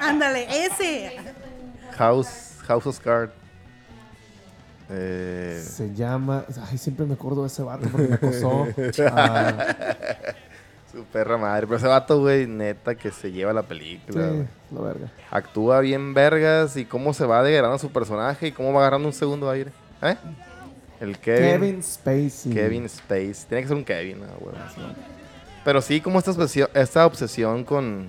Ándale, 0.00 0.46
ese. 0.66 1.16
House, 1.96 2.53
House 2.66 2.86
of 2.86 2.98
Cards. 3.00 3.32
Eh, 4.90 5.62
Se 5.66 5.94
llama. 5.94 6.44
Ay, 6.70 6.78
siempre 6.78 7.06
me 7.06 7.14
acuerdo 7.14 7.42
de 7.42 7.48
ese 7.48 7.62
vato 7.62 7.88
porque 7.90 8.08
me 8.08 8.14
acosó. 8.14 8.66
Ah, 9.12 9.74
su 10.92 11.04
perra 11.04 11.36
madre. 11.38 11.66
Pero 11.66 11.78
ese 11.78 11.86
vato, 11.88 12.20
güey, 12.20 12.46
neta 12.46 12.94
que 12.94 13.10
se 13.10 13.32
lleva 13.32 13.52
la 13.52 13.62
película. 13.62 14.30
sí, 14.30 14.44
la 14.74 14.80
verga. 14.80 15.08
Actúa 15.30 15.80
bien 15.80 16.12
vergas 16.14 16.76
y 16.76 16.84
cómo 16.84 17.14
se 17.14 17.24
va 17.24 17.42
degradando 17.42 17.78
su 17.78 17.90
personaje 17.90 18.48
y 18.48 18.52
cómo 18.52 18.72
va 18.72 18.80
agarrando 18.80 19.08
un 19.08 19.14
segundo 19.14 19.50
aire. 19.50 19.72
¿Eh? 20.02 20.16
El 21.00 21.18
Kevin. 21.18 21.50
Kevin 21.50 21.82
Spacey. 21.82 22.52
Kevin 22.52 22.84
Space. 22.84 23.46
Tiene 23.48 23.62
que 23.62 23.68
ser 23.68 23.76
un 23.76 23.84
Kevin, 23.84 24.20
¿no, 24.20 24.26
güey? 24.38 24.54
Pero 25.64 25.80
sí, 25.80 26.00
como 26.00 26.20
esta 26.20 27.06
obsesión 27.06 27.64
con, 27.64 28.08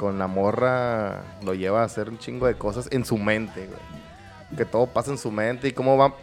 con 0.00 0.18
la 0.18 0.26
morra 0.26 1.20
lo 1.44 1.52
lleva 1.52 1.82
a 1.82 1.84
hacer 1.84 2.08
un 2.08 2.16
chingo 2.16 2.46
de 2.46 2.54
cosas 2.54 2.88
en 2.90 3.04
su 3.04 3.18
mente, 3.18 3.66
güey. 3.66 4.56
Que 4.56 4.64
todo 4.64 4.86
pasa 4.86 5.10
en 5.10 5.18
su 5.18 5.30
mente 5.30 5.68
y 5.68 5.72
cómo 5.72 5.98
va... 5.98 6.14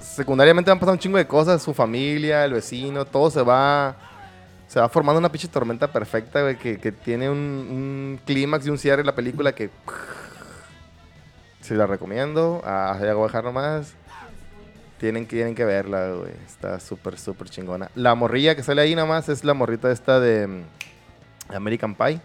secundariamente 0.00 0.70
van 0.70 0.78
pasando 0.78 0.92
un 0.92 0.98
chingo 0.98 1.16
de 1.16 1.26
cosas, 1.26 1.62
su 1.62 1.72
familia, 1.72 2.44
el 2.44 2.52
vecino, 2.52 3.06
todo 3.06 3.30
se 3.30 3.40
va... 3.40 3.96
Se 4.68 4.80
va 4.80 4.90
formando 4.90 5.18
una 5.18 5.32
pinche 5.32 5.48
tormenta 5.48 5.90
perfecta, 5.90 6.42
güey, 6.42 6.56
que, 6.58 6.92
tiene 6.92 7.30
un, 7.30 8.20
clímax 8.26 8.66
y 8.66 8.70
un 8.70 8.76
cierre 8.76 9.00
en 9.00 9.06
la 9.06 9.14
película 9.14 9.54
que... 9.54 9.70
Se 11.62 11.74
la 11.74 11.86
recomiendo. 11.86 12.60
Ah, 12.66 12.92
a 12.92 12.98
dejar 12.98 13.44
nomás. 13.44 13.94
Tienen 14.98 15.24
que, 15.24 15.36
tienen 15.36 15.54
que 15.54 15.64
verla, 15.64 16.10
güey. 16.10 16.32
Está 16.46 16.78
súper, 16.80 17.18
súper 17.18 17.48
chingona. 17.48 17.90
La 17.94 18.14
morrilla 18.14 18.54
que 18.54 18.62
sale 18.62 18.82
ahí 18.82 18.94
nada 18.94 19.08
más 19.08 19.30
es 19.30 19.42
la 19.42 19.54
morrita 19.54 19.90
esta 19.90 20.20
de 20.20 20.46
mm, 20.46 21.54
American 21.54 21.94
Pie. 21.94 22.20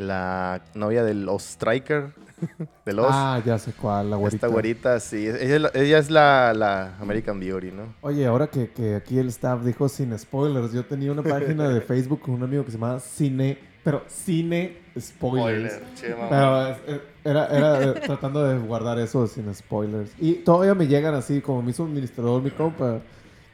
La 0.00 0.62
novia 0.74 1.04
del 1.04 1.28
Striker. 1.38 2.12
de 2.86 2.92
los. 2.94 3.06
Ah, 3.10 3.40
ya 3.44 3.58
sé 3.58 3.72
cuál, 3.74 4.08
la 4.10 4.16
güerita. 4.16 4.36
Esta 4.36 4.46
güerita, 4.46 4.98
sí. 5.00 5.26
Ella, 5.26 5.70
ella 5.74 5.98
es 5.98 6.10
la, 6.10 6.54
la 6.54 6.96
American 6.98 7.38
Beauty, 7.38 7.70
¿no? 7.70 7.94
Oye, 8.00 8.24
ahora 8.26 8.46
que, 8.46 8.70
que 8.70 8.94
aquí 8.94 9.18
el 9.18 9.28
staff 9.28 9.62
dijo 9.62 9.88
sin 9.90 10.18
spoilers, 10.18 10.72
yo 10.72 10.86
tenía 10.86 11.12
una 11.12 11.22
página 11.22 11.68
de 11.68 11.80
Facebook 11.82 12.20
con 12.22 12.34
un 12.34 12.42
amigo 12.42 12.64
que 12.64 12.70
se 12.70 12.78
llamaba 12.78 12.98
Cine, 12.98 13.58
pero 13.84 14.02
Cine 14.08 14.78
Spoilers. 14.98 15.80
Pero 16.00 16.66
es- 16.68 16.78
es- 16.86 17.00
era, 17.24 17.46
era 17.48 17.82
eh, 17.82 17.94
tratando 18.06 18.42
de 18.44 18.58
guardar 18.58 18.98
eso 18.98 19.26
sin 19.26 19.54
spoilers. 19.54 20.10
Y 20.18 20.36
todavía 20.36 20.74
me 20.74 20.86
llegan 20.86 21.14
así, 21.14 21.42
como 21.42 21.60
me 21.60 21.72
hizo 21.72 21.82
un 21.82 21.90
administrador 21.90 22.40
mi 22.42 22.50
compa, 22.50 23.00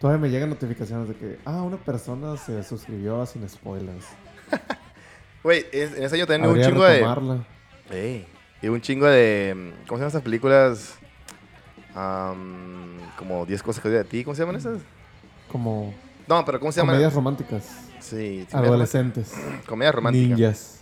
todavía 0.01 0.21
me 0.23 0.31
llegan 0.31 0.51
notificaciones 0.51 1.09
de 1.09 1.17
que, 1.17 1.39
ah, 1.45 1.63
una 1.63 1.77
persona 1.79 2.37
se 2.37 2.63
suscribió 2.63 3.21
a 3.21 3.27
sin 3.27 3.49
spoilers. 3.49 4.05
Güey, 5.47 5.65
es- 5.71 5.97
en 5.97 6.03
ese 6.03 6.17
año 6.17 6.27
tenía 6.27 6.49
un 6.49 6.51
Habría 6.55 6.67
chingo 6.67 6.83
de. 6.85 6.95
retomarla. 6.95 7.45
Ey, 7.89 8.27
y 8.61 8.67
un 8.67 8.81
chingo 8.81 9.07
de. 9.07 9.55
mm, 9.57 9.87
¿Cómo 9.87 9.97
se 9.97 10.01
llaman 10.01 10.09
esas 10.09 10.23
películas? 10.23 10.95
Am, 11.95 12.99
como 13.17 13.47
10 13.47 13.63
cosas 13.63 13.81
que 13.81 13.87
odio 13.87 13.99
de 13.99 14.05
ti. 14.05 14.25
¿Cómo 14.25 14.35
se 14.35 14.43
llaman 14.43 14.57
esas? 14.57 14.81
Como 15.47 15.95
No, 16.27 16.45
pero 16.45 16.59
¿cómo 16.59 16.73
se 16.73 16.81
llaman? 16.81 16.97
comedias 16.97 17.15
románticas. 17.15 17.63
Sí, 18.01 18.45
Adolescentes. 18.51 19.33
Comedia 19.69 19.93
romántica. 19.93 20.35
Ninjas. 20.35 20.81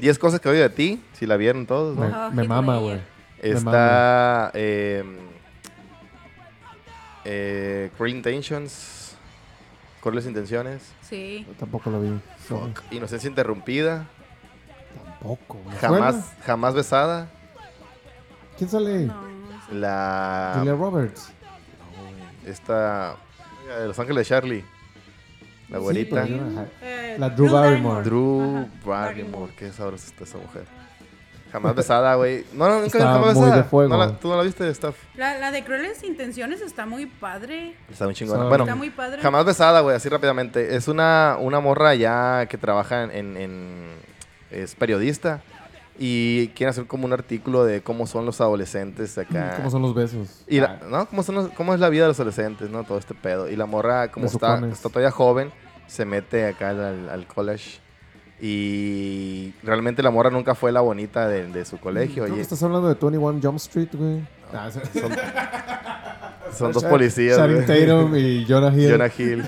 10 0.00 0.18
cosas 0.18 0.38
que 0.38 0.50
odio 0.50 0.60
de 0.60 0.68
ti, 0.68 1.02
si 1.14 1.24
la 1.24 1.38
vieron 1.38 1.64
todos, 1.64 1.96
¿no? 1.96 2.30
Me, 2.30 2.44
mama, 2.46 2.76
güey. 2.76 3.00
Está 3.40 4.50
eh, 4.52 5.02
eh, 7.24 7.90
Cruel 7.96 8.16
Intentions, 8.16 9.01
Crueles 10.02 10.26
Intenciones, 10.26 10.82
Sí. 11.00 11.44
Yo 11.48 11.54
tampoco 11.54 11.88
lo 11.90 12.00
vi. 12.00 12.20
Fuck, 12.48 12.80
Inocencia 12.90 13.28
Interrumpida, 13.28 14.06
Tampoco. 15.20 15.58
¿me 15.68 15.76
Jamás, 15.76 16.32
jamás 16.44 16.74
Besada, 16.74 17.30
¿Quién 18.58 18.68
sale? 18.68 19.06
No, 19.06 19.14
no 19.22 19.66
sé. 19.68 19.74
la... 19.74 20.52
Julia 20.58 20.72
Roberts. 20.74 21.32
Esta... 22.44 23.16
de 23.78 23.86
Los 23.86 23.98
Ángeles 23.98 24.26
de 24.28 24.34
Charlie, 24.34 24.64
la 25.68 25.78
Sí, 25.78 25.82
güerita. 25.82 26.22
pero 26.24 26.26
yo 26.26 26.36
no- 26.44 26.60
ajá. 26.60 26.68
Eh, 26.82 27.16
La 27.18 27.30
Drew 27.30 27.50
Barrymore. 27.50 28.04
Drew 28.04 28.56
Ajá, 28.58 28.68
Barrymore, 28.84 29.52
qué 29.56 29.70
sabrosa 29.72 30.06
está 30.06 30.24
esa 30.24 30.38
mujer. 30.38 30.64
Jamás 31.52 31.74
besada, 31.74 32.14
güey. 32.14 32.44
No, 32.54 32.66
no, 32.68 32.74
nunca 32.80 32.86
Está 32.86 33.12
jamás 33.12 33.34
muy 33.34 33.44
besada. 33.44 33.62
de 33.62 33.68
fuego. 33.68 33.88
No 33.90 33.98
la- 33.98 34.16
¿Tú 34.18 34.28
no 34.28 34.36
la 34.38 34.42
viste, 34.42 34.66
Staff? 34.70 34.96
La, 35.14 35.38
la 35.38 35.50
de 35.50 35.62
Crueles 35.62 36.02
Intenciones 36.02 36.62
está 36.62 36.86
muy 36.86 37.04
padre. 37.06 37.76
Está 37.90 38.06
muy 38.06 38.14
chingona. 38.14 38.38
Sorry. 38.38 38.48
Bueno, 38.48 38.64
Está 38.64 38.74
muy 38.74 38.88
padre. 38.90 39.20
Jamás 39.20 39.44
besada, 39.44 39.80
güey, 39.80 39.94
así 39.94 40.08
rápidamente. 40.08 40.74
Es 40.76 40.88
una, 40.88 41.36
una 41.38 41.60
morra 41.60 41.94
ya 41.94 42.46
que 42.46 42.56
trabaja 42.56 43.02
en, 43.04 43.36
en- 43.36 43.90
Es 44.50 44.74
periodista. 44.74 45.42
Y 45.98 46.48
quiere 46.56 46.70
hacer 46.70 46.86
como 46.86 47.04
un 47.04 47.12
artículo 47.12 47.64
de 47.66 47.82
cómo 47.82 48.06
son 48.06 48.24
los 48.24 48.40
adolescentes 48.40 49.18
acá. 49.18 49.52
¿Cómo 49.56 49.70
son 49.70 49.82
los 49.82 49.94
besos? 49.94 50.42
Y 50.48 50.58
la- 50.60 50.78
Ah, 50.82 50.86
¿no? 50.88 51.06
¿Cómo, 51.06 51.22
son 51.22 51.34
los- 51.34 51.48
¿Cómo 51.50 51.74
es 51.74 51.80
la 51.80 51.90
vida 51.90 52.04
de 52.04 52.08
los 52.08 52.18
adolescentes, 52.18 52.70
no? 52.70 52.82
Todo 52.84 52.96
este 52.96 53.12
pedo. 53.12 53.50
Y 53.50 53.56
la 53.56 53.66
morra, 53.66 54.10
como 54.10 54.24
está, 54.24 54.58
todavía 54.82 55.10
joven, 55.10 55.52
se 55.86 56.06
mete 56.06 56.46
acá 56.48 56.70
al 56.70 57.26
college. 57.26 57.81
Y 58.44 59.54
realmente 59.62 60.02
la 60.02 60.10
morra 60.10 60.28
nunca 60.28 60.56
fue 60.56 60.72
la 60.72 60.80
bonita 60.80 61.28
de, 61.28 61.46
de 61.46 61.64
su 61.64 61.78
colegio. 61.78 62.24
Creo 62.24 62.34
y 62.34 62.38
que 62.38 62.42
estás 62.42 62.60
hablando 62.64 62.88
de 62.88 62.94
21 62.94 63.38
Jump 63.40 63.56
Street, 63.58 63.90
güey. 63.92 64.20
Ah, 64.54 64.68
esa- 64.68 64.82
son 66.56 66.72
dos 66.72 66.82
Sha- 66.82 66.88
policías. 66.90 67.38
Güey. 67.38 67.66
Tatum 67.66 68.14
y 68.16 68.44
Jonah 68.48 68.72
Hill. 68.74 68.90
Jonah 68.92 69.10
Hill. 69.16 69.44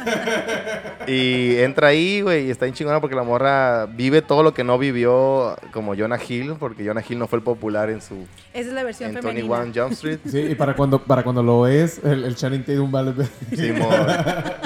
y 1.07 1.57
entra 1.59 1.89
ahí, 1.89 2.23
güey, 2.23 2.47
y 2.47 2.51
está 2.51 2.65
bien 2.65 2.75
chingona 2.75 3.01
porque 3.01 3.15
la 3.15 3.23
morra 3.23 3.87
vive 3.87 4.23
todo 4.23 4.43
lo 4.43 4.55
que 4.55 4.65
no 4.65 4.79
vivió 4.79 5.55
como 5.73 5.95
Jonah 5.95 6.19
Hill, 6.27 6.55
porque 6.59 6.85
Jonah 6.87 7.03
Hill 7.07 7.19
no 7.19 7.27
fue 7.27 7.39
el 7.39 7.43
popular 7.43 7.91
en 7.91 8.01
su 8.01 8.15
Esa 8.55 8.69
es 8.69 8.75
la 8.75 8.83
versión 8.83 9.11
en 9.11 9.17
femenina. 9.23 9.59
21 9.59 9.85
Jump 9.85 9.93
Street. 9.93 10.19
Sí, 10.27 10.39
y 10.41 10.55
para 10.55 10.75
cuando, 10.75 10.99
para 11.03 11.23
cuando 11.23 11.43
lo 11.43 11.67
es, 11.67 12.01
el, 12.05 12.25
el 12.25 12.35
Channing 12.37 12.65
Tatum 12.65 12.91
vale. 12.91 13.13
Simón. 13.55 13.91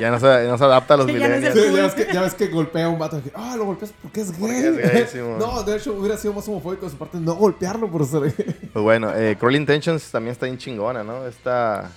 ya 0.00 0.10
no 0.12 0.20
se, 0.20 0.46
no 0.46 0.56
se 0.58 0.64
adapta 0.64 0.94
a 0.94 0.96
los 0.98 1.06
Sí, 1.06 1.18
ya 1.18 1.28
no. 1.28 1.52
Sí, 1.52 1.60
ya, 1.74 1.82
ves 1.82 1.94
que, 1.94 2.06
ya 2.12 2.22
ves 2.22 2.34
que 2.34 2.46
golpea 2.48 2.86
a 2.86 2.88
un 2.88 2.98
vato. 3.00 3.20
Ah, 3.34 3.54
lo 3.56 3.64
golpeas 3.64 3.92
porque 4.00 4.20
es 4.20 4.30
gay. 4.30 4.40
Porque 4.40 4.68
es 4.68 4.92
gay, 4.92 5.06
Simón. 5.10 5.38
no, 5.40 5.62
de 5.64 5.76
hecho, 5.76 5.92
hubiera 5.94 6.16
sido 6.16 6.34
más 6.34 6.46
homofóbico 6.46 6.84
de 6.86 6.92
su 6.92 6.98
parte 6.98 7.18
no 7.18 7.34
golpearlo 7.34 7.88
por 7.90 8.06
ser 8.06 8.20
gay. 8.20 8.54
Pues 8.72 8.82
bueno, 8.82 9.12
eh, 9.14 9.36
Cruel 9.38 9.56
Intentions 9.56 10.08
también 10.10 10.27
está 10.32 10.46
bien 10.46 10.58
chingona, 10.58 11.02
¿no? 11.04 11.26
Esta... 11.26 11.90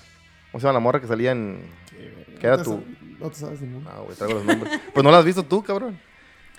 ¿Cómo 0.51 0.59
se 0.59 0.67
llama 0.67 0.73
la 0.73 0.79
morra 0.79 0.99
que 0.99 1.07
salía 1.07 1.31
en...? 1.31 1.61
¿Qué 2.39 2.47
era 2.47 2.57
No 2.57 2.63
tu...? 2.63 2.83
No 3.19 3.29
te 3.29 3.35
sabes 3.35 3.61
ninguno. 3.61 3.89
Ah, 3.91 3.99
güey, 3.99 4.17
traigo 4.17 4.33
los 4.35 4.45
nombres. 4.45 4.79
Pues 4.93 5.03
no 5.03 5.11
la 5.11 5.19
has 5.19 5.25
visto 5.25 5.43
tú, 5.43 5.61
cabrón. 5.63 5.99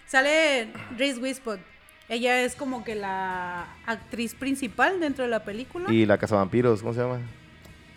Sale 0.06 0.72
Reese 0.96 1.18
Witherspoon. 1.18 1.60
Ella 2.08 2.42
es 2.42 2.54
como 2.54 2.84
que 2.84 2.94
la 2.94 3.66
actriz 3.86 4.34
principal 4.34 5.00
dentro 5.00 5.24
de 5.24 5.30
la 5.30 5.44
película. 5.44 5.90
Y 5.90 6.06
la 6.06 6.18
Cazavampiros, 6.18 6.80
¿cómo 6.80 6.94
se 6.94 7.00
llama? 7.00 7.18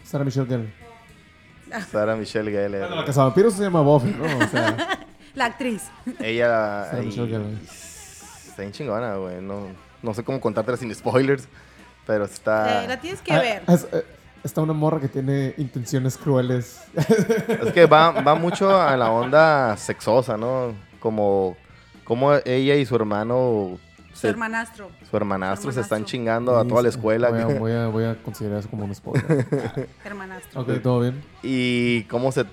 Sarah 0.03 0.23
Michelle 0.23 0.47
Gellar. 0.47 1.86
Sarah 1.91 2.15
Michelle 2.15 2.49
Gellar. 2.49 2.80
Bueno, 2.82 2.95
la 2.95 3.05
Cazavampiros 3.05 3.53
se 3.53 3.63
llama 3.63 3.82
Buffy, 3.82 4.15
¿no? 4.17 4.23
O 4.23 4.47
sea, 4.47 5.05
La 5.36 5.45
actriz. 5.45 5.89
Ella... 6.19 6.88
Sarah 6.89 7.03
Michelle 7.03 7.28
Gellar. 7.28 7.51
Está 8.47 8.61
bien 8.61 8.71
chingona, 8.71 9.15
güey. 9.15 9.41
No, 9.41 9.67
no 10.01 10.13
sé 10.13 10.23
cómo 10.23 10.39
contártela 10.39 10.78
sin 10.78 10.93
spoilers, 10.95 11.47
pero 12.06 12.26
está... 12.26 12.84
Eh, 12.84 12.88
la 12.88 12.99
tienes 12.99 13.22
que 13.22 13.34
Ah, 13.34 13.39
ver. 13.39 13.64
es- 13.68 13.88
eh, 13.91 14.03
está 14.43 14.62
una 14.62 14.74
morra 14.74 14.99
que 14.99 15.08
tiene 15.08 15.53
intenciones 15.58 16.18
crueles. 16.18 16.82
Es 16.95 17.74
que 17.74 17.86
va, 17.86 18.12
va 18.12 18.36
mucho 18.36 18.80
a 18.80 18.95
la 18.95 19.10
onda 19.12 19.76
sexosa, 19.78 20.38
¿no? 20.38 20.74
Como, 20.99 21.56
como 22.03 22.34
ella 22.34 22.76
y 22.76 22.86
su 22.86 22.95
hermano, 22.95 23.78
Su 24.14 24.28
hermanastro. 24.28 24.89
su 25.10 25.18
hermanastro 25.18 25.72
se 25.72 25.82
están 25.82 26.06
chingando 26.06 26.58
a 26.58 26.66
toda 26.68 26.82
la 26.84 26.89
escuela. 26.89 27.30
Voy 27.30 27.39
a, 27.41 27.45
voy 27.60 27.72
a, 27.72 27.88
voy 27.88 28.03
a 28.06 28.16
considerar 28.24 28.60
eso 28.60 28.70
como 28.70 28.86
un 28.86 28.93
spoiler. 28.95 29.45
Hermanastro. 30.06 30.62
ok, 30.62 30.82
todo 30.82 30.99
bien. 31.01 31.24
Y 31.43 32.03
cómo 32.03 32.32
se, 32.32 32.45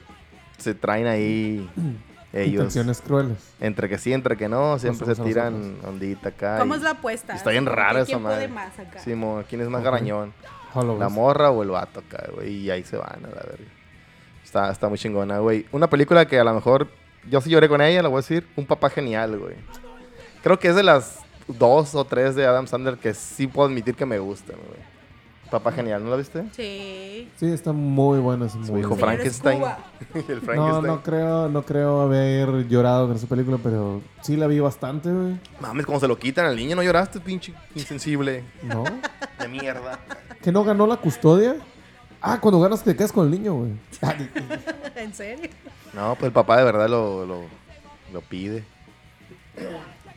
se 0.59 0.75
traen 0.75 1.07
ahí 1.07 1.69
ellos. 2.33 2.55
Intenciones 2.55 3.01
crueles. 3.01 3.39
Entre 3.61 3.89
que 3.89 3.99
sí, 3.99 4.13
entre 4.13 4.37
que 4.37 4.49
no, 4.49 4.79
siempre 4.79 5.15
se 5.15 5.23
tiran 5.23 5.77
ondita 5.87 6.31
acá. 6.31 6.59
¿Cómo 6.59 6.75
y- 6.75 6.79
es 6.79 6.83
la 6.83 6.91
apuesta? 6.91 7.35
Está 7.35 7.51
bien 7.51 7.67
rara 7.67 8.01
esa 8.01 8.07
¿Quién 8.07 8.23
madre. 8.23 8.37
puede 8.37 8.49
más 8.49 8.79
acá? 8.79 8.99
Sí, 9.01 9.15
mo, 9.15 9.43
¿quién 9.49 9.61
es 9.61 9.69
más 9.69 9.81
Ok. 9.81 9.85
garañón? 9.87 10.33
La 10.99 11.09
morra 11.11 11.51
o 11.51 11.63
el 11.63 11.69
vato 11.71 12.01
acá, 12.01 12.29
güey. 12.35 12.51
Y 12.55 12.71
ahí 12.71 12.83
se 12.83 12.97
van 12.97 13.25
a 13.25 13.29
la 13.29 13.43
verga. 13.43 13.71
Está, 14.43 14.71
está 14.71 14.89
muy 14.89 14.99
chingona, 14.99 15.39
güey. 15.39 15.67
Una 15.73 15.89
película 15.89 16.27
que 16.27 16.39
a 16.39 16.45
lo 16.45 16.55
mejor 16.55 16.89
yo 17.29 17.41
sí 17.41 17.51
lloré 17.51 17.69
con 17.69 17.81
ella, 17.83 18.03
la 18.03 18.09
voy 18.09 18.17
a 18.19 18.21
decir. 18.23 18.47
Un 18.57 18.67
papá 18.67 18.89
genial, 18.91 19.39
güey. 19.39 19.55
Creo 20.43 20.59
que 20.59 20.69
es 20.69 20.75
de 20.77 20.83
las 20.83 21.21
dos 21.47 21.95
o 21.95 22.05
tres 22.05 22.35
de 22.35 22.47
Adam 22.47 22.67
Sandler 22.67 22.97
que 22.97 23.13
sí 23.15 23.47
puedo 23.47 23.69
admitir 23.69 23.95
que 23.95 24.07
me 24.07 24.19
gustan, 24.19 24.57
güey. 24.57 24.92
Papá 25.53 25.71
genial, 25.71 26.03
¿no 26.03 26.09
la 26.11 26.17
viste? 26.17 26.45
Sí. 26.57 27.29
Sí, 27.37 27.47
está 27.53 27.73
muy 27.73 28.19
bueno 28.21 28.47
ese 28.47 28.55
Su 28.55 28.73
movie. 28.73 28.81
hijo 28.81 28.97
Frankenstein. 28.97 29.63
El 30.15 30.37
No, 30.37 30.41
Frankenstein. 30.41 30.87
no 30.87 31.03
creo, 31.03 31.49
no 31.51 31.63
creo 31.63 32.01
haber 32.01 32.67
llorado 32.69 33.07
con 33.07 33.17
esa 33.17 33.27
película, 33.27 33.59
pero 33.63 34.01
sí 34.23 34.37
la 34.37 34.47
vi 34.47 34.59
bastante, 34.61 35.11
güey. 35.13 35.37
Mames, 35.61 35.85
como 35.85 36.01
se 36.01 36.09
lo 36.09 36.19
quitan 36.19 36.47
al 36.47 36.57
niño, 36.57 36.75
¿no 36.75 36.83
lloraste, 36.83 37.21
pinche 37.21 37.53
insensible? 37.75 38.43
¿No? 38.63 38.83
de 39.39 39.49
mierda. 39.49 39.99
¿Que 40.43 40.51
no 40.51 40.65
ganó 40.65 40.87
la 40.87 40.97
custodia? 40.97 41.57
Ah, 42.23 42.41
cuando 42.41 42.59
ganas 42.59 42.83
te 42.83 42.97
quedas 42.97 43.13
con 43.13 43.27
el 43.27 43.31
niño, 43.33 43.53
güey. 43.55 43.73
¿En 44.97 45.13
serio? 45.13 45.51
No, 45.93 46.15
pues 46.15 46.29
el 46.29 46.33
papá 46.33 46.57
de 46.57 46.65
verdad 46.65 46.89
lo, 46.89 47.27
lo, 47.27 47.43
lo 48.13 48.21
pide. 48.23 48.65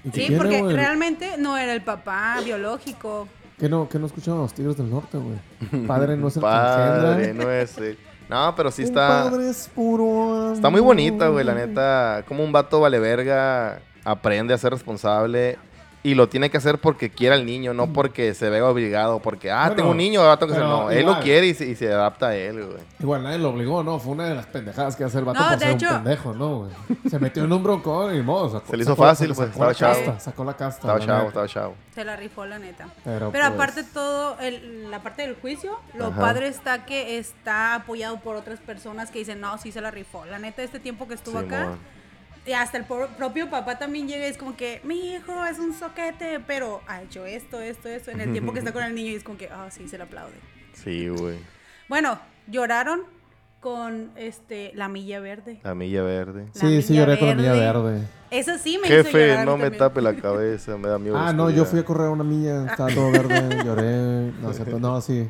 ¿Y 0.05 0.09
qué 0.11 0.27
Sí, 0.27 0.33
porque 0.37 0.61
güey? 0.61 0.75
realmente 0.75 1.35
no 1.37 1.57
era 1.57 1.73
el 1.73 1.81
papá 1.81 2.39
biológico. 2.43 3.27
¿Qué 3.59 3.69
no, 3.69 3.87
qué 3.87 3.97
no 3.99 4.05
escuchaban 4.07 4.41
los 4.41 4.53
Tigres 4.53 4.75
del 4.77 4.89
Norte, 4.89 5.17
güey? 5.17 5.87
Padre 5.87 6.17
no 6.17 6.27
es 6.27 6.35
el 6.35 6.41
que 6.41 6.47
Padre, 6.47 7.33
no 7.33 7.49
es 7.51 7.77
el- 7.77 7.97
No, 8.29 8.53
pero 8.55 8.69
sí 8.71 8.83
está... 8.83 9.29
padre 9.29 9.49
es 9.49 9.69
puro 9.73 10.53
Está 10.53 10.69
muy 10.69 10.81
bonita, 10.81 11.27
güey, 11.29 11.45
la 11.45 11.53
neta. 11.53 12.23
Como 12.27 12.43
un 12.43 12.51
vato 12.51 12.81
vale 12.81 12.99
verga, 12.99 13.79
aprende 14.03 14.53
a 14.53 14.57
ser 14.57 14.71
responsable. 14.73 15.57
Y 16.05 16.13
lo 16.13 16.29
tiene 16.29 16.51
que 16.51 16.57
hacer 16.57 16.77
porque 16.77 17.09
quiere 17.09 17.33
al 17.33 17.45
niño, 17.47 17.73
no 17.73 17.91
porque 17.91 18.33
se 18.35 18.49
vea 18.51 18.63
obligado. 18.65 19.19
Porque, 19.19 19.49
ah, 19.49 19.61
Bueno, 19.61 19.75
tengo 19.75 19.89
un 19.89 19.97
niño, 19.97 20.21
ahora 20.21 20.37
tengo 20.37 20.53
que 20.53 20.59
pero 20.59 20.69
No, 20.69 20.91
él 20.91 21.03
lo 21.05 21.19
quiere 21.19 21.47
y 21.47 21.53
se, 21.55 21.65
y 21.65 21.75
se 21.75 21.91
adapta 21.91 22.27
a 22.27 22.35
él, 22.35 22.63
güey. 22.63 22.77
Igual 22.99 23.23
nadie 23.23 23.39
lo 23.39 23.49
obligó, 23.49 23.83
¿no? 23.83 23.97
Fue 23.97 24.13
una 24.13 24.25
de 24.25 24.35
las 24.35 24.45
pendejadas 24.45 24.95
que 24.95 25.03
hace 25.03 25.17
el 25.17 25.25
vato 25.25 25.39
No, 25.39 25.47
por 25.49 25.57
de 25.57 25.65
ser 25.65 25.73
hecho- 25.75 25.87
un 25.89 25.95
pendejo, 25.95 26.33
¿no, 26.33 26.57
güey? 26.59 26.71
Se 27.09 27.17
metió 27.17 27.43
en 27.43 27.51
un 27.53 27.63
broncón 27.63 28.15
y 28.15 28.21
modo. 28.21 28.49
Sacó, 28.51 28.69
Se 28.69 28.77
le 28.77 28.83
hizo 28.83 28.91
sacó- 28.91 29.03
fácil, 29.03 29.27
sacó 29.29 29.35
pues, 29.37 29.47
la 29.47 29.71
estaba 29.71 29.73
chavo. 29.73 30.05
casta, 30.05 30.19
Sacó 30.19 30.43
la 30.43 30.53
casta. 30.53 30.79
Estaba 30.81 30.99
la 30.99 31.05
chavo, 31.05 31.17
neta. 31.17 31.27
estaba 31.29 31.47
chavo. 31.47 31.75
Se 31.95 32.05
la 32.05 32.15
rifó, 32.15 32.45
la 32.45 32.59
neta. 32.59 32.87
Pero, 33.03 33.31
Pero 33.31 33.31
pues, 33.31 33.53
aparte 33.55 33.83
todo, 33.83 34.37
el- 34.41 34.91
la 34.91 35.01
parte 35.01 35.23
del 35.23 35.35
juicio, 35.35 35.79
lo 35.95 36.07
Ajá. 36.07 36.21
padre 36.21 36.49
está 36.49 36.85
que 36.85 37.17
está 37.17 37.73
apoyado 37.73 38.19
por 38.19 38.35
otras 38.35 38.59
personas 38.59 39.09
que 39.09 39.17
dicen, 39.17 39.41
no, 39.41 39.57
sí 39.57 39.71
se 39.71 39.81
la 39.81 39.89
rifó. 39.89 40.23
La 40.25 40.37
neta, 40.37 40.61
este 40.61 40.79
tiempo 40.79 41.07
que 41.07 41.15
estuvo 41.15 41.39
acá. 41.39 41.69
Y 42.45 42.53
hasta 42.53 42.77
el 42.77 42.85
propio 42.85 43.49
papá 43.49 43.79
también 43.79 44.07
llega 44.07 44.27
y 44.27 44.29
es 44.29 44.37
como 44.37 44.55
que, 44.55 44.81
mi 44.83 45.13
hijo 45.13 45.45
es 45.45 45.57
un 45.57 45.73
soquete, 45.73 46.39
pero 46.45 46.81
ha 46.87 47.01
hecho 47.01 47.25
esto, 47.25 47.59
esto, 47.59 47.89
esto, 47.89 48.11
en 48.11 48.21
el 48.21 48.31
tiempo 48.31 48.53
que 48.53 48.59
está 48.59 48.71
con 48.71 48.83
el 48.83 48.93
niño 48.93 49.11
y 49.11 49.15
es 49.15 49.23
como 49.23 49.37
que, 49.37 49.49
ah, 49.49 49.67
sí, 49.71 49.87
se 49.87 49.97
le 49.97 50.03
aplaude. 50.03 50.35
Sí, 50.73 51.07
güey. 51.09 51.37
Bueno, 51.89 52.19
lloraron 52.47 53.03
con 53.59 54.11
este 54.15 54.71
la 54.75 54.87
milla 54.89 55.19
verde. 55.19 55.59
La 55.63 55.73
milla 55.73 56.03
verde. 56.03 56.45
La 56.53 56.61
Sí, 56.61 56.81
sí, 56.83 56.95
lloré 56.95 57.17
con 57.17 57.29
la 57.29 57.35
milla 57.35 57.53
verde. 57.53 58.07
Eso 58.29 58.57
sí 58.59 58.77
me 58.77 58.87
hizo 58.87 58.97
llorar 58.97 59.05
Jefe, 59.05 59.37
mí 59.39 59.45
no 59.45 59.57
me 59.57 59.71
tape 59.71 60.01
la 60.01 60.15
cabeza, 60.15 60.77
me 60.77 60.87
da 60.87 60.99
miedo. 60.99 61.17
Ah, 61.17 61.33
no, 61.33 61.49
yo 61.49 61.65
fui 61.65 61.79
a 61.79 61.85
correr 61.85 62.09
una 62.09 62.23
milla, 62.23 62.65
estaba 62.65 62.93
todo 62.93 63.11
verde, 63.11 63.63
lloré. 63.65 64.31
No, 64.39 64.53
cierto, 64.53 64.79
no, 64.79 65.01
sí. 65.01 65.27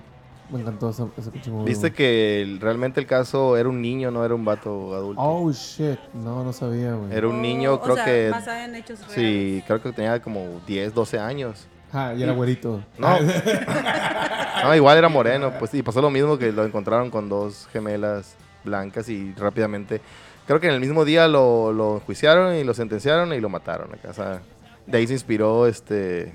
Me 0.52 0.60
encantó 0.60 0.90
ese, 0.92 1.04
ese 1.18 1.32
pinche 1.32 1.50
movie, 1.50 1.66
Viste 1.66 1.88
güey. 1.90 1.94
que 1.94 2.42
el- 2.44 2.60
realmente 2.60 3.00
el 3.00 3.08
caso 3.08 3.58
era 3.58 3.68
un 3.68 3.82
niño, 3.82 4.12
no 4.12 4.24
era 4.24 4.36
un 4.36 4.46
vato 4.46 4.94
adulto. 4.94 5.22
Oh, 5.22 5.52
shit. 5.52 5.98
No, 6.14 6.44
no 6.44 6.54
sabía, 6.54 6.94
güey. 6.94 7.12
Era 7.14 7.28
un 7.28 7.38
Oh, 7.38 7.42
niño, 7.42 7.74
o 7.74 7.82
creo 7.82 7.96
sea, 7.96 8.06
que. 8.06 8.30
basada 8.30 8.64
en 8.66 8.76
hechos 8.76 9.00
reales. 9.00 9.16
Sí, 9.16 9.64
creo 9.66 9.82
que 9.82 9.92
tenía 9.92 10.22
como 10.22 10.62
10, 10.68 10.94
12 10.94 11.18
años. 11.20 11.68
Ah, 11.92 12.14
y 12.16 12.22
era 12.24 12.34
güerito. 12.34 12.82
No. 12.98 13.18
no, 14.64 14.76
igual 14.76 14.98
era 14.98 15.10
moreno. 15.10 15.52
Pues 15.58 15.72
sí, 15.72 15.82
pasó 15.82 16.02
lo 16.02 16.10
mismo 16.10 16.38
que 16.38 16.52
lo 16.52 16.66
encontraron 16.66 17.10
con 17.10 17.30
dos 17.30 17.68
gemelas 17.72 18.36
blancas 18.64 19.08
y 19.10 19.34
rápidamente. 19.34 20.02
Creo 20.46 20.60
que 20.60 20.68
en 20.68 20.74
el 20.74 20.80
mismo 20.80 21.06
día 21.06 21.28
lo, 21.28 21.72
lo 21.74 21.96
enjuiciaron 21.96 22.56
y 22.56 22.64
lo 22.64 22.74
sentenciaron 22.74 23.34
y 23.34 23.40
lo 23.40 23.50
mataron. 23.50 23.94
acá, 23.94 24.10
o 24.10 24.14
sea, 24.14 24.42
de 24.86 24.98
ahí 24.98 25.08
se 25.08 25.14
inspiró 25.14 25.66
este. 25.68 26.34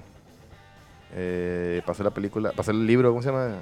Eh, 1.15 1.83
pasó 1.85 2.03
la 2.05 2.11
película, 2.11 2.53
pasó 2.53 2.71
el 2.71 2.87
libro, 2.87 3.11
¿cómo 3.11 3.23
se 3.23 3.31
llama? 3.31 3.57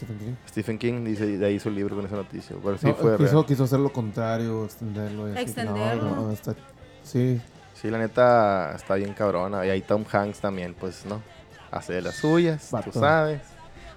Stephen 0.00 0.18
King. 0.18 0.34
Stephen 0.48 0.78
King 0.78 1.04
dice, 1.04 1.26
de 1.38 1.46
ahí 1.46 1.60
el 1.64 1.74
libro 1.74 1.96
con 1.96 2.06
esa 2.06 2.16
noticia. 2.16 2.56
Pero 2.62 2.78
sí 2.78 2.86
No, 2.86 2.94
fue 2.94 3.16
quiso, 3.18 3.32
real. 3.32 3.46
quiso 3.46 3.64
hacer 3.64 3.80
lo 3.80 3.92
contrario, 3.92 4.64
extenderlo. 4.64 5.28
y 5.28 5.32
así, 5.32 5.40
Extenderlo. 5.42 6.04
No, 6.10 6.16
no, 6.26 6.30
está- 6.30 6.54
sí. 7.02 7.40
Sí, 7.74 7.90
la 7.90 7.98
neta 7.98 8.74
está 8.76 8.94
bien 8.96 9.14
cabrona. 9.14 9.64
Y 9.66 9.70
ahí 9.70 9.80
Tom 9.82 10.04
Hanks 10.10 10.40
también, 10.40 10.74
pues, 10.78 11.04
¿no? 11.06 11.22
Hace 11.70 11.94
de 11.94 12.02
las 12.02 12.14
suyas, 12.16 12.70
tú 12.84 12.92
sabes. 12.92 13.40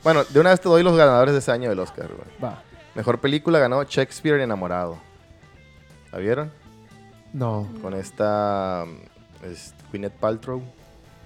Bueno, 0.04 0.24
de 0.26 0.40
una 0.40 0.52
vez 0.52 0.62
te 0.62 0.70
doy 0.70 0.84
los 0.84 0.96
ganadores 0.96 1.34
de 1.34 1.40
ese 1.40 1.52
año 1.52 1.70
del 1.70 1.80
Oscar, 1.80 2.08
güey. 2.08 2.28
Va. 2.44 2.62
Mejor 2.96 3.20
película 3.20 3.60
ganó 3.60 3.84
Shakespeare 3.84 4.40
enamorado. 4.42 4.98
¿La 6.12 6.20
vieron? 6.20 6.52
No. 7.34 7.68
Con 7.82 7.94
esta 7.94 8.86
mm, 8.86 9.46
es 9.46 9.74
Gwyneth 9.92 10.14
Paltrow. 10.14 10.62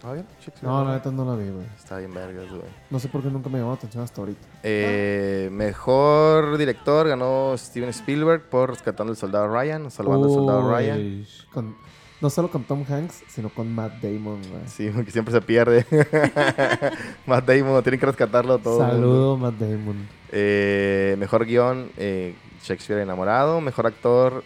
¿La 0.04 0.14
vieron? 0.14 0.30
Shakespeare 0.40 0.64
No, 0.64 0.86
la 0.86 0.94
neta 0.96 1.12
no 1.12 1.26
la 1.26 1.36
vi, 1.36 1.50
güey. 1.50 1.66
Está 1.78 1.98
bien 1.98 2.14
vergas, 2.14 2.50
güey. 2.50 2.62
No 2.90 3.00
sé 3.00 3.08
por 3.10 3.22
qué 3.24 3.30
nunca 3.30 3.50
me 3.50 3.58
llamó 3.58 3.72
la 3.72 3.78
atención 3.78 4.04
hasta 4.04 4.22
ahorita. 4.22 4.48
Eh, 4.64 5.50
mejor 5.52 6.58
director 6.58 7.08
ganó 7.08 7.54
Steven 7.58 7.90
Spielberg 7.90 8.44
por 8.50 8.70
Rescatando 8.70 9.12
al 9.12 9.18
Soldado 9.18 9.48
Ryan, 9.48 9.90
Salvando 9.92 10.28
al 10.28 10.34
Soldado 10.34 10.66
Uy, 10.68 10.72
Ryan. 10.74 11.26
con- 11.54 11.76
no 12.20 12.32
solo 12.32 12.50
con 12.50 12.64
Tom 12.64 12.84
Hanks, 12.90 13.24
sino 13.28 13.50
con 13.50 13.72
Matt 13.74 14.02
Damon, 14.02 14.42
güey. 14.50 14.62
Sí, 14.68 14.90
porque 14.94 15.12
siempre 15.12 15.32
se 15.32 15.42
pierde. 15.42 15.86
Matt 17.28 17.46
Damon, 17.46 17.84
tienen 17.84 18.00
que 18.00 18.06
rescatarlo 18.08 18.58
todo. 18.60 18.82
el 18.86 18.94
mundo. 18.94 19.08
Saludo, 19.08 19.38
Matt 19.38 19.56
Damon. 19.56 20.08
Eh, 20.32 21.16
mejor 21.20 21.46
guion, 21.46 21.92
eh, 21.98 22.34
Shakespeare 22.64 23.02
enamorado. 23.02 23.62
Mejor 23.62 23.86
actor, 23.88 24.44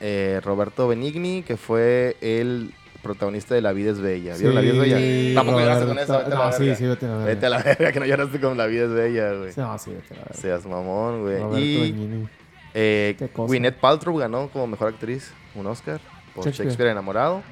eh, 0.00 0.40
Roberto 0.44 0.88
Benigni, 0.88 1.42
que 1.42 1.56
fue 1.56 2.16
el 2.20 2.74
protagonista 3.06 3.54
de 3.54 3.60
La 3.62 3.72
vida 3.72 3.90
es 3.90 4.00
bella. 4.00 4.34
¿Vieron 4.36 4.54
La 4.54 4.60
vida 4.60 4.72
es 4.74 4.78
bella? 4.80 5.34
Tampoco 5.34 5.60
lloraste 5.60 5.86
con 5.86 5.98
eso. 5.98 6.12
Vete 6.18 6.26
a 6.26 6.28
la 6.38 6.44
No, 6.46 6.52
sí, 6.52 6.58
verga. 6.62 6.76
sí, 6.76 6.86
vete 6.86 7.06
a 7.06 7.08
la 7.08 7.16
verga. 7.16 7.26
Vete 7.34 7.46
a 7.46 7.50
la 7.50 7.62
verga, 7.62 7.92
que 7.92 8.00
no 8.00 8.06
lloraste 8.06 8.40
con 8.40 8.56
La 8.56 8.66
vida 8.66 8.84
es 8.84 8.90
bella, 8.90 9.32
güey. 9.32 9.52
No, 9.56 9.78
sí, 9.78 9.90
vete 9.90 10.14
a 10.14 10.16
la 10.16 10.22
verga. 10.24 10.34
Seas 10.40 10.66
mamón, 10.66 11.22
güey. 11.22 11.62
Y 11.62 12.28
eh. 12.74 13.16
Gwyneth 13.34 13.76
Paltrow 13.76 14.16
ganó 14.18 14.48
como 14.48 14.66
mejor 14.66 14.88
actriz 14.88 15.32
un 15.54 15.66
Oscar 15.66 16.00
por 16.34 16.44
Shakespeare. 16.44 16.66
Shakespeare, 16.68 16.90
enamorado. 16.90 17.42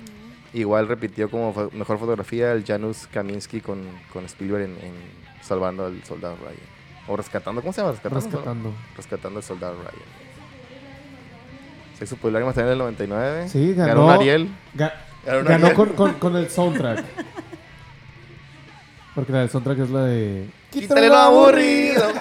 Igual 0.53 0.87
repitió 0.87 1.31
como 1.31 1.53
mejor 1.73 1.99
fotografía 1.99 2.53
el 2.53 2.65
Janusz 2.65 3.07
Kaminski 3.09 3.61
con, 3.61 3.83
con 4.13 4.25
Spielberg 4.27 4.65
en, 4.65 4.71
en 4.73 4.93
Salvando 5.43 5.87
al 5.87 6.05
Soldado 6.05 6.37
Ryan. 6.37 6.57
O 7.09 7.17
rescatando, 7.17 7.61
¿cómo 7.61 7.73
se 7.73 7.81
llama? 7.81 7.93
Rescatando. 7.93 8.21
Rescatando. 8.31 8.73
Rescatando 8.97 9.39
al 9.39 9.43
Soldado 9.43 9.75
Ryan. 9.75 10.25
Sexo 11.99 12.17
Polar 12.17 12.43
también 12.43 12.67
en 12.67 12.73
el 12.73 12.79
99. 12.79 13.49
Sí, 13.49 13.75
ganó. 13.75 14.05
un 14.07 14.11
Ariel. 14.11 14.49
Ga- 14.77 14.93
Ganó 15.25 15.75
con, 15.75 15.91
con, 15.91 16.15
con 16.15 16.37
el 16.37 16.51
soundtrack. 16.51 17.05
Porque 19.15 19.33
la 19.33 19.41
del 19.41 19.51
soundtrack 19.51 19.79
es 19.79 19.91
la 19.91 20.05
de. 20.05 20.49
Quítale 20.71 21.09
lo 21.09 21.17
aburrido. 21.17 22.05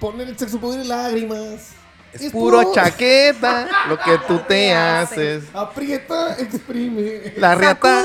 Ponle 0.00 0.24
el 0.24 0.38
sexo, 0.38 0.58
poder 0.60 0.84
y 0.84 0.88
lágrimas. 0.88 1.72
Es 2.12 2.32
puro 2.32 2.72
chaqueta 2.72 3.68
lo 3.88 3.98
que 3.98 4.18
tú 4.26 4.38
te 4.48 4.72
haces. 4.72 5.44
Aprieta, 5.52 6.36
exprime. 6.38 7.34
La 7.36 7.54
riata. 7.54 8.04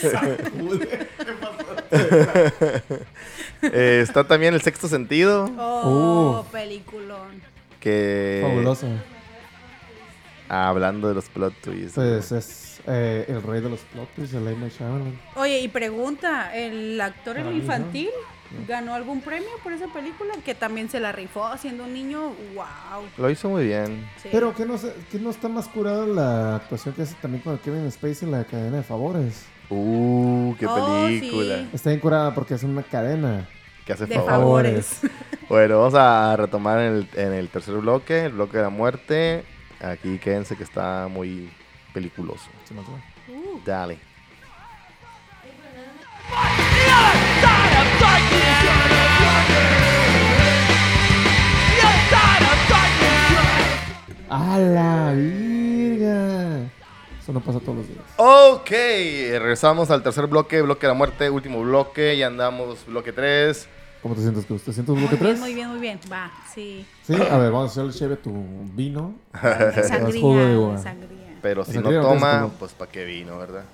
Sacude. 0.00 0.98
Ah, 0.98 1.02
Eh, 3.62 4.00
está 4.02 4.24
también 4.24 4.52
el 4.54 4.60
sexto 4.60 4.88
sentido. 4.88 5.50
Oh, 5.58 6.44
Uh. 6.46 6.50
peliculón. 6.52 7.40
Que. 7.80 8.40
Fabuloso. 8.42 8.86
Ah, 10.48 10.68
hablando 10.68 11.08
de 11.08 11.14
los 11.14 11.24
plot 11.30 11.54
twists. 11.62 11.94
Pues 11.94 12.30
es 12.32 12.80
eh, 12.86 13.24
el 13.28 13.42
rey 13.42 13.62
de 13.62 13.70
los 13.70 13.80
plot 13.80 14.08
twists, 14.14 14.34
el 14.34 14.46
M. 14.46 14.68
Shyamalan. 14.68 15.18
Oye, 15.36 15.60
y 15.60 15.68
pregunta, 15.68 16.54
¿el 16.54 17.00
actor 17.00 17.38
en 17.38 17.52
infantil 17.54 18.10
ganó 18.68 18.92
algún 18.94 19.22
premio 19.22 19.48
por 19.62 19.72
esa 19.72 19.86
película? 19.86 20.34
Que 20.44 20.54
también 20.54 20.90
se 20.90 21.00
la 21.00 21.12
rifó 21.12 21.56
siendo 21.56 21.84
un 21.84 21.94
niño. 21.94 22.34
¡Wow! 22.54 23.04
Lo 23.16 23.30
hizo 23.30 23.48
muy 23.48 23.64
bien. 23.64 24.06
Sí. 24.22 24.28
Pero 24.30 24.54
que 24.54 24.66
no, 24.66 24.76
sé- 24.76 24.92
que 25.10 25.18
no 25.18 25.30
está 25.30 25.48
más 25.48 25.66
curada 25.68 26.04
la 26.06 26.56
actuación 26.56 26.94
que 26.94 27.02
hace 27.02 27.14
también 27.22 27.42
con 27.42 27.54
el 27.54 27.60
Kevin 27.60 27.90
Spacey 27.90 28.28
en 28.28 28.32
la 28.32 28.44
cadena 28.44 28.76
de 28.76 28.82
favores. 28.82 29.46
Uh, 29.70 30.54
qué 30.58 30.66
Oh, 30.66 31.04
película. 31.06 31.56
sí. 31.58 31.68
Está 31.72 31.90
bien 31.90 32.00
curada 32.00 32.34
porque 32.34 32.54
es 32.54 32.62
una 32.62 32.82
cadena. 32.82 33.48
Que 33.86 33.92
hace 33.92 34.06
de 34.06 34.14
favor. 34.14 34.30
favores. 34.30 35.00
Bueno, 35.48 35.76
vamos 35.78 35.94
a 35.94 36.34
retomar 36.38 36.78
en 36.80 36.92
el, 36.94 37.08
en 37.16 37.32
el 37.34 37.48
tercer 37.50 37.74
bloque, 37.76 38.24
el 38.24 38.32
bloque 38.32 38.56
de 38.56 38.62
la 38.62 38.70
muerte. 38.70 39.44
Aquí 39.78 40.18
quédense 40.18 40.56
que 40.56 40.64
está 40.64 41.06
muy 41.10 41.50
peliculoso. 41.92 42.48
Se 42.64 42.72
me 42.72 42.80
fue. 42.82 42.94
Uh, 43.28 43.60
Dale. 43.64 43.98
¡A 54.30 54.58
la 54.58 55.12
virga! 55.14 56.68
Eso 57.24 57.32
no 57.32 57.40
pasa 57.40 57.58
todos 57.58 57.78
los 57.78 57.88
días. 57.88 58.00
Ok, 58.18 58.68
regresamos 58.70 59.90
al 59.90 60.02
tercer 60.02 60.26
bloque, 60.26 60.60
bloque 60.60 60.82
de 60.86 60.88
la 60.88 60.94
muerte, 60.94 61.30
último 61.30 61.62
bloque, 61.62 62.18
ya 62.18 62.26
andamos 62.26 62.84
bloque 62.84 63.14
3. 63.14 63.66
¿Cómo 64.02 64.14
te 64.14 64.20
sientes, 64.20 64.44
Cruz? 64.44 64.62
¿Te 64.62 64.74
sientes 64.74 64.94
bloque 64.94 65.16
bien, 65.16 65.28
3? 65.30 65.40
muy 65.40 65.54
bien, 65.54 65.70
muy 65.70 65.80
bien. 65.80 65.98
Va, 66.12 66.30
sí. 66.54 66.86
Sí, 67.02 67.14
a 67.14 67.38
ver, 67.38 67.50
vamos 67.50 67.70
a 67.70 67.72
hacerle 67.72 67.94
chévere 67.94 68.20
tu 68.20 68.30
vino. 68.74 69.14
Sangría, 69.88 70.20
jugo 70.20 70.36
de 70.36 70.56
uva. 70.58 70.76
sangría. 70.76 71.38
Pero 71.40 71.64
si 71.64 71.70
¿Esa 71.70 71.80
no 71.80 71.90
toma, 72.02 72.40
como- 72.42 72.52
pues 72.58 72.72
para 72.72 72.90
qué 72.92 73.06
vino, 73.06 73.38
¿verdad? 73.38 73.64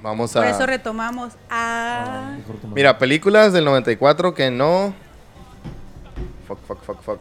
Vamos 0.00 0.32
Por 0.32 0.44
a... 0.44 0.50
eso 0.50 0.64
retomamos 0.64 1.32
a... 1.50 2.28
Ah, 2.30 2.34
mejor 2.38 2.56
tomar. 2.60 2.76
Mira, 2.76 2.96
películas 2.98 3.52
del 3.52 3.64
94 3.64 4.34
que 4.34 4.52
no... 4.52 4.94
Fuck, 6.46 6.58
fuck, 6.64 6.82
fuck, 6.84 7.02
fuck. 7.02 7.20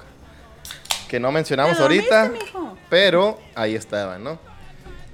Que 1.07 1.19
no 1.19 1.31
mencionamos 1.31 1.77
¿Te 1.77 1.81
dormiste, 1.81 2.13
ahorita. 2.15 2.43
mijo? 2.45 2.77
Pero 2.91 3.39
ahí 3.55 3.73
estaban, 3.73 4.23
¿no? 4.23 4.50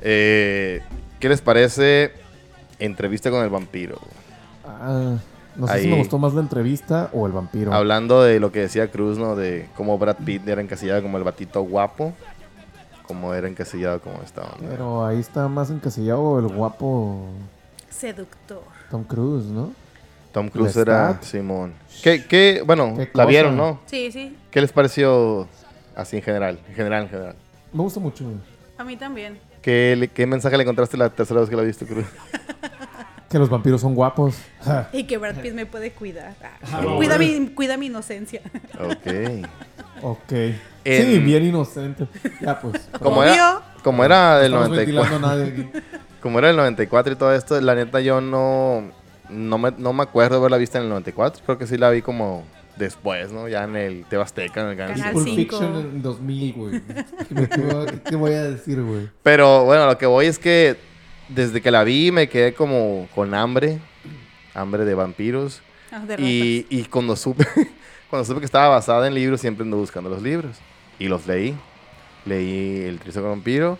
Eh, 0.09 0.81
¿Qué 1.19 1.27
les 1.27 1.41
parece 1.41 2.13
entrevista 2.79 3.29
con 3.29 3.43
el 3.43 3.49
vampiro? 3.49 3.99
Ah, 4.65 5.17
no 5.57 5.67
sé 5.67 5.81
si 5.81 5.87
me 5.89 5.97
gustó 5.97 6.17
más 6.17 6.33
la 6.33 6.39
entrevista 6.39 7.09
o 7.11 7.25
el 7.27 7.33
vampiro. 7.33 7.73
Hablando 7.73 8.23
de 8.23 8.39
lo 8.39 8.53
que 8.53 8.61
decía 8.61 8.89
Cruz, 8.89 9.17
¿no? 9.17 9.35
De 9.35 9.67
cómo 9.75 9.97
Brad 9.97 10.15
Pitt 10.23 10.47
era 10.47 10.61
encasillado 10.61 11.01
como 11.01 11.17
el 11.17 11.25
batito 11.25 11.61
guapo. 11.61 12.13
Como 13.03 13.33
era 13.33 13.49
encasillado 13.49 13.99
como 13.99 14.21
estaba. 14.21 14.55
Pero 14.69 15.05
ahí 15.05 15.19
está 15.19 15.49
más 15.49 15.71
encasillado 15.71 16.39
el 16.39 16.47
guapo 16.47 17.25
Seductor. 17.89 18.63
Tom 18.89 19.03
Cruise, 19.03 19.47
¿no? 19.47 19.73
Tom 20.31 20.47
Cruise 20.47 20.75
¿La 20.77 20.81
era? 20.83 21.21
Simón. 21.21 21.73
¿Qué, 22.01 22.25
qué, 22.25 22.63
bueno, 22.65 22.93
¿Qué 22.95 23.07
la 23.07 23.11
cosa? 23.11 23.25
vieron, 23.25 23.57
¿no? 23.57 23.81
Sí, 23.87 24.09
sí. 24.13 24.37
¿Qué 24.51 24.61
les 24.61 24.71
pareció 24.71 25.49
así 25.97 26.15
en 26.15 26.23
general? 26.23 26.59
En 26.69 26.75
general, 26.75 27.03
en 27.03 27.09
general. 27.09 27.35
Me 27.73 27.81
gusta 27.83 27.99
mucho. 27.99 28.23
A 28.77 28.85
mí 28.85 28.95
también. 28.95 29.37
¿Qué, 29.67 29.97
le- 29.97 30.07
qué 30.07 30.25
mensaje 30.25 30.55
le 30.55 30.63
encontraste 30.63 30.95
la 30.95 31.09
tercera 31.09 31.41
vez 31.41 31.49
que 31.49 31.55
la 31.57 31.61
viste, 31.61 31.85
Cruz? 31.85 32.05
Que 33.27 33.37
los 33.37 33.49
vampiros 33.49 33.81
son 33.81 33.95
guapos. 33.95 34.37
Ja. 34.63 34.87
Y 34.93 35.03
que 35.03 35.17
Brad 35.17 35.35
Pitt 35.41 35.53
me 35.53 35.65
puede 35.65 35.91
cuidar. 35.91 36.35
Ah, 36.71 36.79
no, 36.81 36.95
cuida, 36.95 37.17
mi, 37.17 37.47
cuida 37.49 37.75
mi 37.75 37.87
inocencia. 37.87 38.39
Ok. 38.79 39.45
ok. 40.03 40.31
En- 40.85 41.05
Sí, 41.05 41.19
bien 41.19 41.43
inocente. 41.47 42.07
Ya, 42.39 42.57
pues. 42.61 42.87
Como 43.01 43.19
Obvio. 43.19 43.33
era, 43.33 43.61
como 43.83 44.05
era 44.05 44.37
del 44.37 44.53
Estamos 44.53 44.69
94. 44.69 45.01
ventilando 45.01 45.27
a 45.27 45.35
nadie 45.35 45.51
aquí. 45.51 45.69
Como 46.21 46.39
era 46.39 46.49
el 46.49 46.55
94 46.55 47.11
y 47.11 47.15
todo 47.17 47.33
esto, 47.35 47.59
la 47.59 47.75
neta 47.75 47.99
yo 47.99 48.21
no, 48.21 48.89
no, 49.29 49.57
me, 49.57 49.71
no 49.77 49.91
me 49.91 50.03
acuerdo 50.03 50.35
de 50.35 50.39
haberla 50.39 50.55
visto 50.57 50.77
en 50.77 50.85
el 50.85 50.89
94. 50.89 51.43
Creo 51.45 51.57
que 51.57 51.67
sí 51.67 51.77
la 51.77 51.89
vi 51.89 52.01
como 52.01 52.45
después, 52.77 53.31
¿no? 53.31 53.47
Ya 53.47 53.63
en 53.63 53.75
el 53.75 54.05
Tebasteca, 54.05 54.61
en 54.61 54.69
el 54.69 54.77
Canal 54.77 54.97
Canal 54.97 55.13
Pulp 55.13 55.25
5. 55.25 55.35
cinco. 55.37 55.57
Fiction 55.57 55.75
en 55.77 56.01
2000, 56.01 56.53
güey. 56.53 56.81
¿Qué, 57.29 57.99
qué 58.09 58.15
voy 58.15 58.33
a 58.33 58.43
decir, 58.43 58.81
güey? 58.81 59.09
Pero 59.23 59.65
bueno, 59.65 59.85
lo 59.85 59.97
que 59.97 60.05
voy 60.05 60.27
es 60.27 60.39
que 60.39 60.77
desde 61.29 61.61
que 61.61 61.71
la 61.71 61.83
vi 61.83 62.11
me 62.11 62.29
quedé 62.29 62.53
como 62.53 63.07
con 63.13 63.33
hambre. 63.33 63.79
Hambre 64.53 64.85
de 64.85 64.95
vampiros. 64.95 65.61
Ah, 65.91 65.99
de 65.99 66.15
Y, 66.21 66.65
y 66.69 66.85
cuando 66.85 67.15
supe 67.15 67.45
cuando 68.09 68.25
supe 68.25 68.39
que 68.39 68.45
estaba 68.45 68.69
basada 68.69 69.07
en 69.07 69.13
libros, 69.13 69.41
siempre 69.41 69.63
ando 69.63 69.77
buscando 69.77 70.09
los 70.09 70.21
libros. 70.21 70.57
Y 70.99 71.07
los 71.07 71.27
leí. 71.27 71.55
Leí 72.25 72.83
El 72.85 72.99
Triste 72.99 73.19
Vampiro. 73.19 73.77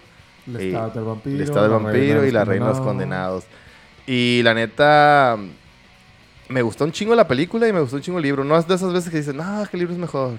El 0.48 0.62
estado 0.62 0.90
del 0.92 1.04
vampiro. 1.04 1.36
El 1.36 1.42
estado 1.42 1.62
del 1.64 1.72
la 1.72 1.78
vampiro 1.78 2.26
y 2.26 2.32
la 2.32 2.46
reina 2.46 2.68
de 2.68 2.74
los 2.74 2.82
condenados. 2.82 3.46
Y 4.06 4.42
la 4.44 4.54
neta, 4.54 5.38
me 6.50 6.62
gustó 6.62 6.84
un 6.86 6.92
chingo 6.92 7.16
la 7.16 7.28
película 7.28 7.68
y 7.68 7.74
me 7.74 7.80
gustó 7.80 7.98
un 7.98 8.02
chingo 8.02 8.18
el 8.20 8.24
libro. 8.24 8.44
No 8.44 8.58
es 8.58 8.68
de 8.68 8.76
esas 8.76 8.94
veces 8.94 9.10
que 9.10 9.18
dicen, 9.18 9.40
ah, 9.42 9.68
que 9.70 9.78
el 9.78 9.80
libro 9.80 9.94
es 9.94 10.00
mejor. 10.00 10.38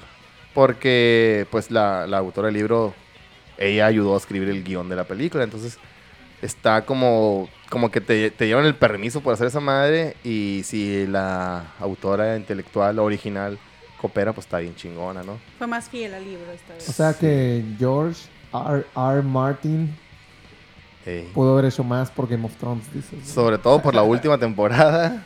Porque, 0.54 1.46
pues, 1.50 1.70
la, 1.70 2.06
la 2.06 2.18
autora 2.18 2.46
del 2.46 2.54
libro, 2.54 2.94
ella 3.58 3.86
ayudó 3.86 4.14
a 4.14 4.18
escribir 4.18 4.48
el 4.48 4.64
guion 4.64 4.88
de 4.88 4.96
la 4.96 5.04
película. 5.04 5.44
Entonces, 5.44 5.78
está 6.42 6.84
como, 6.84 7.48
como 7.70 7.90
que 7.90 8.00
te, 8.00 8.30
te 8.30 8.44
dieron 8.46 8.64
el 8.64 8.74
permiso 8.74 9.20
por 9.20 9.34
hacer 9.34 9.46
esa 9.48 9.60
madre. 9.60 10.16
Y 10.24 10.62
si 10.64 11.06
la 11.06 11.72
autora 11.78 12.36
intelectual 12.36 12.98
original 12.98 13.58
coopera, 14.00 14.32
pues 14.32 14.46
está 14.46 14.58
bien 14.58 14.74
chingona, 14.74 15.22
¿no? 15.22 15.38
Fue 15.58 15.66
más 15.66 15.88
fiel 15.88 16.14
al 16.14 16.24
libro 16.24 16.50
esta 16.52 16.74
vez. 16.74 16.88
O 16.88 16.92
sea 16.92 17.14
que 17.14 17.64
George 17.78 18.22
R. 18.52 18.86
R. 18.96 19.22
Martin 19.22 19.94
Ey. 21.04 21.28
pudo 21.34 21.52
haber 21.52 21.66
hecho 21.66 21.84
más 21.84 22.10
por 22.10 22.28
Game 22.28 22.44
of 22.46 22.54
Thrones, 22.56 22.84
dices. 22.92 23.28
Sobre 23.28 23.58
todo 23.58 23.82
por 23.82 23.94
la 23.94 24.02
última 24.02 24.38
temporada. 24.38 25.24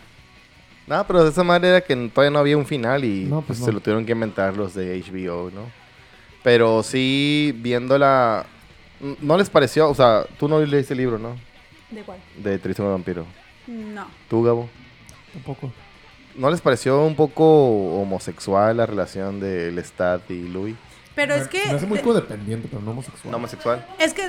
No, 0.86 1.06
pero 1.06 1.24
de 1.24 1.30
esa 1.30 1.44
manera 1.44 1.80
que 1.80 1.94
todavía 2.12 2.30
no 2.30 2.38
había 2.40 2.56
un 2.56 2.66
final 2.66 3.04
y 3.04 3.24
No, 3.24 3.36
pues, 3.42 3.46
pues 3.46 3.58
se 3.60 3.66
no. 3.66 3.72
lo 3.72 3.80
tuvieron 3.80 4.04
que 4.04 4.12
inventar 4.12 4.56
los 4.56 4.74
de 4.74 5.00
HBO, 5.00 5.50
¿no? 5.50 5.62
Pero 6.42 6.82
sí, 6.82 7.54
viéndola... 7.56 8.44
¿No 9.20 9.36
les 9.36 9.48
pareció? 9.50 9.88
O 9.88 9.94
sea, 9.94 10.24
tú 10.38 10.48
no 10.48 10.60
leíste 10.60 10.94
el 10.94 10.98
libro, 10.98 11.18
¿no? 11.18 11.36
¿De 11.90 12.02
cuál? 12.02 12.18
De 12.36 12.58
Tristan 12.58 12.86
el 12.86 12.92
Vampiro. 12.92 13.26
No. 13.66 14.06
¿Tú, 14.28 14.42
Gabo? 14.42 14.68
Tampoco. 15.32 15.72
¿No 16.36 16.50
les 16.50 16.60
pareció 16.60 17.02
un 17.04 17.14
poco 17.14 17.44
homosexual 18.00 18.76
la 18.76 18.86
relación 18.86 19.38
de 19.40 19.70
Lestat 19.72 20.30
y 20.30 20.48
Louis? 20.48 20.74
Pero 21.14 21.34
Me- 21.34 21.42
es 21.42 21.48
que. 21.48 21.64
Me 21.66 21.72
hace 21.72 21.86
muy 21.86 21.98
de- 21.98 22.04
codependiente, 22.04 22.68
pero 22.70 22.80
no 22.82 22.92
homosexual. 22.92 23.30
¿No 23.30 23.36
homosexual? 23.36 23.86
es 23.98 24.14
que. 24.14 24.22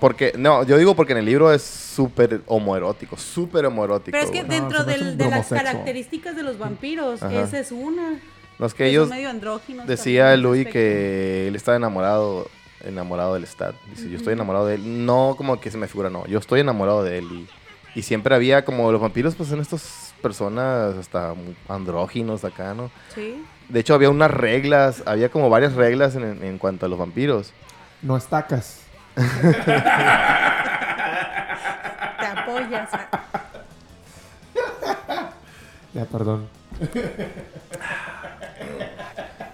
Porque, 0.00 0.32
no, 0.36 0.62
yo 0.64 0.78
digo 0.78 0.94
porque 0.96 1.12
en 1.12 1.18
el 1.18 1.26
libro 1.26 1.52
es 1.52 1.62
súper 1.62 2.40
homoerótico, 2.46 3.16
súper 3.16 3.66
homoerótico. 3.66 4.12
Pero 4.12 4.24
es 4.24 4.30
que 4.30 4.42
güey. 4.44 4.58
Dentro 4.60 4.84
del- 4.84 5.18
de 5.18 5.28
las 5.28 5.48
características 5.48 6.34
de 6.34 6.42
los 6.42 6.58
vampiros, 6.58 7.22
Ajá. 7.22 7.42
esa 7.42 7.58
es 7.58 7.70
una. 7.70 8.18
No, 8.58 8.66
es 8.66 8.72
que 8.74 8.84
que 8.84 8.90
ellos... 8.90 9.08
son 9.08 9.16
medio 9.16 9.30
andróginos. 9.30 9.86
Decía 9.86 10.36
Louis 10.36 10.66
que 10.68 11.48
él 11.48 11.56
estaba 11.56 11.76
enamorado 11.76 12.48
enamorado 12.82 13.34
del 13.34 13.44
Stat. 13.46 13.74
Dice, 13.90 14.08
yo 14.08 14.16
estoy 14.16 14.32
enamorado 14.32 14.66
de 14.66 14.76
él. 14.76 15.04
No 15.04 15.34
como 15.36 15.60
que 15.60 15.70
se 15.70 15.76
me 15.76 15.86
figura, 15.86 16.08
no. 16.08 16.26
Yo 16.26 16.38
estoy 16.38 16.60
enamorado 16.60 17.04
de 17.04 17.18
él. 17.18 17.26
Y, 17.94 17.98
y 17.98 18.02
siempre 18.02 18.34
había 18.34 18.64
como 18.64 18.90
los 18.92 19.00
vampiros, 19.00 19.34
pues 19.34 19.50
son 19.50 19.60
estas 19.60 20.14
personas 20.22 20.96
hasta 20.96 21.34
andróginos 21.68 22.44
acá, 22.44 22.72
¿no? 22.74 22.90
Sí. 23.14 23.42
De 23.68 23.80
hecho, 23.80 23.94
había 23.94 24.08
unas 24.10 24.30
reglas, 24.30 25.02
había 25.06 25.28
como 25.30 25.48
varias 25.50 25.74
reglas 25.74 26.14
en, 26.16 26.42
en 26.42 26.58
cuanto 26.58 26.86
a 26.86 26.88
los 26.88 26.98
vampiros. 26.98 27.52
No 28.02 28.16
estacas. 28.16 28.79
Te 32.18 32.26
apoyas. 32.26 32.88
ah. 32.92 33.08
Ya, 35.92 36.04
perdón. 36.04 36.48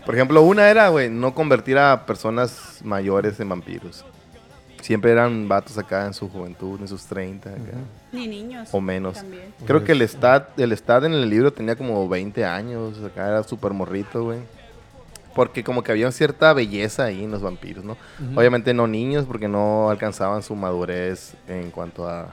Por 0.04 0.14
ejemplo, 0.14 0.42
una 0.42 0.68
era, 0.68 0.88
güey, 0.88 1.11
no 1.11 1.34
convertir 1.34 1.78
a 1.78 2.07
personas 2.07 2.80
mayores 2.84 3.40
en 3.40 3.48
vampiros. 3.48 4.04
Siempre 4.80 5.11
eran 5.11 5.48
vatos 5.48 5.76
acá 5.78 6.07
en 6.07 6.14
su 6.14 6.28
juventud, 6.28 6.80
en 6.80 6.86
sus 6.86 7.04
30 7.07 7.50
acá. 7.50 7.59
Ni 8.12 8.28
niños. 8.28 8.68
O 8.70 8.80
menos. 8.80 9.14
También. 9.14 9.52
Creo 9.66 9.82
que 9.82 9.90
el 9.92 10.02
stat, 10.02 10.57
el 10.61 10.70
stat 10.76 11.04
en 11.04 11.12
el 11.14 11.28
libro 11.28 11.52
tenía 11.52 11.74
como 11.74 12.09
20 12.09 12.44
años, 12.44 13.02
acá 13.02 13.26
era 13.26 13.42
súper 13.42 13.72
morrito, 13.72 14.22
güey. 14.22 14.38
Porque 15.37 15.62
como 15.62 15.82
que 15.84 15.93
había 15.93 16.11
cierta 16.11 16.53
belleza 16.53 17.05
ahí 17.05 17.22
en 17.22 17.30
los 17.30 17.43
vampiros, 17.43 17.84
¿no? 17.84 17.97
Obviamente 18.34 18.74
no 18.74 18.89
niños, 18.89 19.24
porque 19.26 19.47
no 19.47 19.89
alcanzaban 19.91 20.43
su 20.43 20.57
madurez 20.57 21.34
en 21.47 21.70
cuanto 21.70 22.09
a 22.09 22.30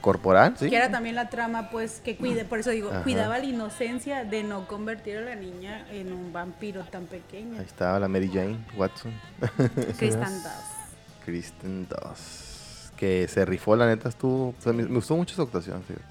corporal, 0.00 0.54
¿sí? 0.58 0.68
Que 0.70 0.76
era 0.76 0.90
también 0.90 1.14
la 1.16 1.28
trama, 1.30 1.68
pues, 1.70 2.00
que 2.04 2.16
cuide, 2.16 2.44
por 2.44 2.58
eso 2.60 2.70
digo, 2.70 2.90
Ajá. 2.90 3.02
cuidaba 3.02 3.38
la 3.38 3.44
inocencia 3.44 4.24
de 4.24 4.44
no 4.44 4.68
convertir 4.68 5.16
a 5.18 5.20
la 5.22 5.34
niña 5.34 5.84
en 5.90 6.12
un 6.12 6.32
vampiro 6.32 6.82
tan 6.84 7.06
pequeño. 7.06 7.58
Ahí 7.58 7.64
estaba 7.64 7.98
la 7.98 8.06
Mary 8.08 8.28
Jane 8.32 8.58
Watson, 8.76 9.12
Kristen. 9.98 10.20
Dunst. 10.20 10.44
Kristen 11.24 11.88
Dunst, 11.88 12.94
que 12.96 13.26
se 13.26 13.44
rifó, 13.44 13.74
la 13.74 13.86
neta, 13.86 14.08
estuvo... 14.08 14.50
o 14.50 14.54
sea, 14.60 14.72
me, 14.72 14.84
me 14.84 14.94
gustó 14.94 15.16
mucho 15.16 15.34
su 15.34 15.42
actuación, 15.42 15.82
fíjate. 15.82 16.04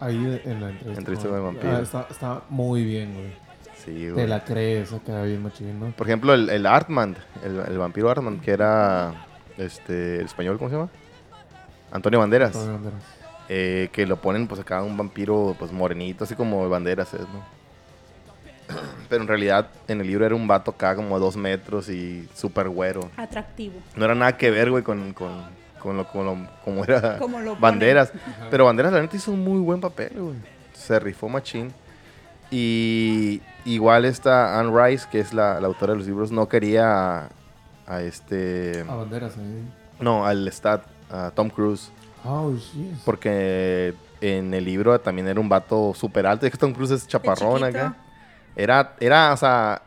Ahí 0.00 0.16
en 0.44 0.60
la 0.60 0.70
entrevista. 0.70 0.98
Entrevista 0.98 1.28
con- 1.28 1.36
con 1.38 1.46
el 1.48 1.54
vampiro. 1.54 1.76
Ah, 1.76 1.80
está, 1.82 2.06
está 2.10 2.42
muy 2.48 2.84
bien, 2.84 3.12
güey. 3.14 3.49
Sí, 3.84 3.92
Te 4.06 4.10
güey. 4.12 4.26
la 4.26 4.44
crees, 4.44 4.92
acá 4.92 5.22
bien 5.22 5.42
machín, 5.42 5.78
¿no? 5.80 5.90
Por 5.92 6.06
ejemplo, 6.06 6.34
el, 6.34 6.50
el 6.50 6.66
Artman, 6.66 7.16
el, 7.44 7.60
el 7.60 7.78
vampiro 7.78 8.10
Artman, 8.10 8.40
que 8.40 8.50
era 8.50 9.26
este, 9.56 10.16
el 10.20 10.26
español, 10.26 10.58
¿cómo 10.58 10.68
se 10.70 10.76
llama? 10.76 10.90
Antonio 11.92 12.18
Banderas. 12.18 12.48
Antonio 12.54 12.74
Banderas. 12.74 13.02
eh, 13.48 13.88
que 13.92 14.06
lo 14.06 14.16
ponen 14.20 14.46
pues 14.46 14.60
acá 14.60 14.82
un 14.82 14.96
vampiro 14.96 15.56
pues 15.58 15.72
morenito, 15.72 16.24
así 16.24 16.34
como 16.34 16.68
Banderas 16.68 17.12
es, 17.14 17.20
¿no? 17.20 17.44
Pero 19.08 19.22
en 19.22 19.28
realidad 19.28 19.68
en 19.88 20.00
el 20.00 20.06
libro 20.06 20.24
era 20.26 20.34
un 20.34 20.46
vato 20.46 20.70
acá 20.72 20.94
como 20.94 21.18
dos 21.18 21.36
metros 21.36 21.88
y 21.88 22.28
súper 22.34 22.68
güero. 22.68 23.10
Atractivo. 23.16 23.74
No 23.96 24.04
era 24.04 24.14
nada 24.14 24.36
que 24.36 24.50
ver, 24.50 24.70
güey, 24.70 24.84
con, 24.84 25.12
con, 25.14 25.42
con 25.80 25.96
lo, 25.96 26.06
con 26.06 26.26
lo- 26.26 26.48
como 26.64 26.84
era 26.84 27.16
Como 27.18 27.38
lo 27.40 27.46
ponen. 27.54 27.60
Banderas. 27.60 28.12
Pero 28.50 28.66
Banderas 28.66 28.92
la 28.92 29.00
neta 29.00 29.16
hizo 29.16 29.32
un 29.32 29.42
muy 29.42 29.58
buen 29.58 29.80
papel, 29.80 30.12
güey. 30.16 30.36
Se 30.74 31.00
rifó 31.00 31.28
machín. 31.28 31.72
Y 32.52 33.40
igual 33.64 34.04
esta 34.04 34.58
Anne 34.58 34.72
Rice, 34.74 35.06
que 35.10 35.20
es 35.20 35.32
la, 35.32 35.60
la 35.60 35.66
autora 35.66 35.92
de 35.92 35.98
los 35.98 36.06
libros, 36.06 36.32
no 36.32 36.48
quería 36.48 37.24
a, 37.24 37.28
a 37.86 38.02
este... 38.02 38.84
A 38.88 38.94
Banderas 38.94 39.36
ahí. 39.36 39.68
No, 39.98 40.26
al 40.26 40.46
Stat, 40.52 40.84
a 41.10 41.30
Tom 41.30 41.50
Cruise. 41.50 41.90
Oh. 42.24 42.52
Porque 43.04 43.94
en 44.20 44.52
el 44.54 44.64
libro 44.64 44.98
también 45.00 45.28
era 45.28 45.40
un 45.40 45.48
vato 45.48 45.92
súper 45.94 46.26
alto. 46.26 46.46
Es 46.46 46.52
que 46.52 46.58
Tom 46.58 46.72
Cruise 46.72 46.90
es 46.90 47.06
chaparrón 47.06 47.64
acá. 47.64 47.96
Era, 48.56 48.94
era, 49.00 49.32
o 49.32 49.36
sea, 49.36 49.82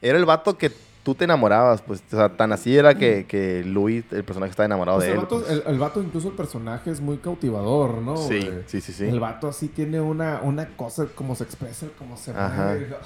era 0.00 0.18
el 0.18 0.24
vato 0.24 0.56
que 0.56 0.72
tú 1.02 1.14
te 1.14 1.24
enamorabas, 1.24 1.80
pues. 1.82 2.02
O 2.12 2.16
sea, 2.16 2.28
tan 2.28 2.52
así 2.52 2.76
era 2.76 2.94
que, 2.94 3.24
que 3.26 3.62
Louis, 3.64 4.04
el 4.12 4.22
personaje, 4.24 4.50
estaba 4.50 4.66
enamorado 4.66 4.98
Pues 4.98 5.06
de 5.08 5.12
el, 5.14 5.18
él. 5.18 5.22
vato, 5.24 5.38
pues. 5.40 5.50
el, 5.50 5.62
el 5.66 5.78
vato, 5.78 6.00
incluso 6.02 6.28
el 6.28 6.34
personaje 6.34 6.90
es 6.90 7.00
muy 7.00 7.16
cautivador, 7.18 7.98
¿no? 8.02 8.16
Sí, 8.16 8.38
güey? 8.40 8.62
sí, 8.66 8.80
sí, 8.80 8.92
sí. 8.92 9.04
El 9.06 9.18
vato 9.20 9.48
así 9.48 9.68
tiene 9.68 10.00
una, 10.00 10.40
una 10.42 10.66
cosa, 10.76 11.06
como 11.14 11.34
se 11.34 11.44
expresa, 11.44 11.86
como 11.98 12.16
se 12.16 12.32
Ajá. 12.32 12.64
mueve. 12.64 12.96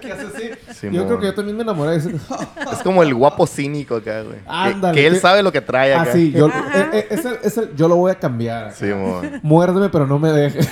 ¿Qué 0.00 0.12
hace 0.12 0.26
así? 0.26 0.50
Simón. 0.74 0.94
yo 0.96 1.06
creo 1.06 1.20
que 1.20 1.26
yo 1.26 1.34
también 1.34 1.56
me 1.56 1.62
enamoré 1.62 1.92
de 1.92 1.96
ese. 1.98 2.10
Es 2.72 2.78
como 2.82 3.02
el 3.02 3.14
guapo 3.14 3.46
cínico 3.46 3.96
acá, 3.96 4.22
güey. 4.22 4.38
Ándale, 4.46 4.94
que, 5.00 5.06
él 5.06 5.14
que- 5.14 5.20
sabe 5.20 5.42
lo 5.42 5.52
que 5.52 5.60
trae 5.60 5.94
acá. 5.94 6.10
Ah, 6.10 6.12
sí, 6.14 6.32
yo, 6.32 6.48
eh, 6.48 6.52
eh, 6.92 7.06
es 7.10 7.24
el- 7.24 7.38
es 7.42 7.56
el- 7.58 7.76
yo 7.76 7.88
lo 7.88 7.96
voy 7.96 8.10
a 8.12 8.16
cambiar. 8.16 8.66
acá. 8.66 8.74
Simón. 8.76 9.40
Muérdeme, 9.42 9.88
pero 9.90 10.06
no 10.06 10.18
me 10.18 10.30
dejes. 10.32 10.68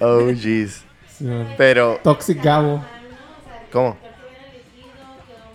Oh, 0.00 0.28
jeez. 0.34 0.84
Pero, 1.56 2.00
Toxic 2.02 2.42
Gabo. 2.42 2.84
¿Cómo? 3.72 3.96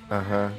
Ajá. 0.10 0.52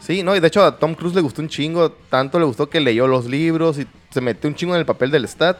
Sí, 0.00 0.22
no, 0.22 0.34
y 0.34 0.40
de 0.40 0.46
hecho 0.46 0.64
a 0.64 0.78
Tom 0.78 0.94
Cruise 0.94 1.14
le 1.14 1.20
gustó 1.20 1.42
un 1.42 1.48
chingo, 1.48 1.90
tanto 1.92 2.38
le 2.38 2.46
gustó 2.46 2.70
que 2.70 2.80
leyó 2.80 3.06
los 3.06 3.26
libros 3.26 3.78
y 3.78 3.86
se 4.10 4.20
metió 4.20 4.48
un 4.48 4.54
chingo 4.54 4.74
en 4.74 4.80
el 4.80 4.86
papel 4.86 5.10
del 5.10 5.26
stat 5.28 5.58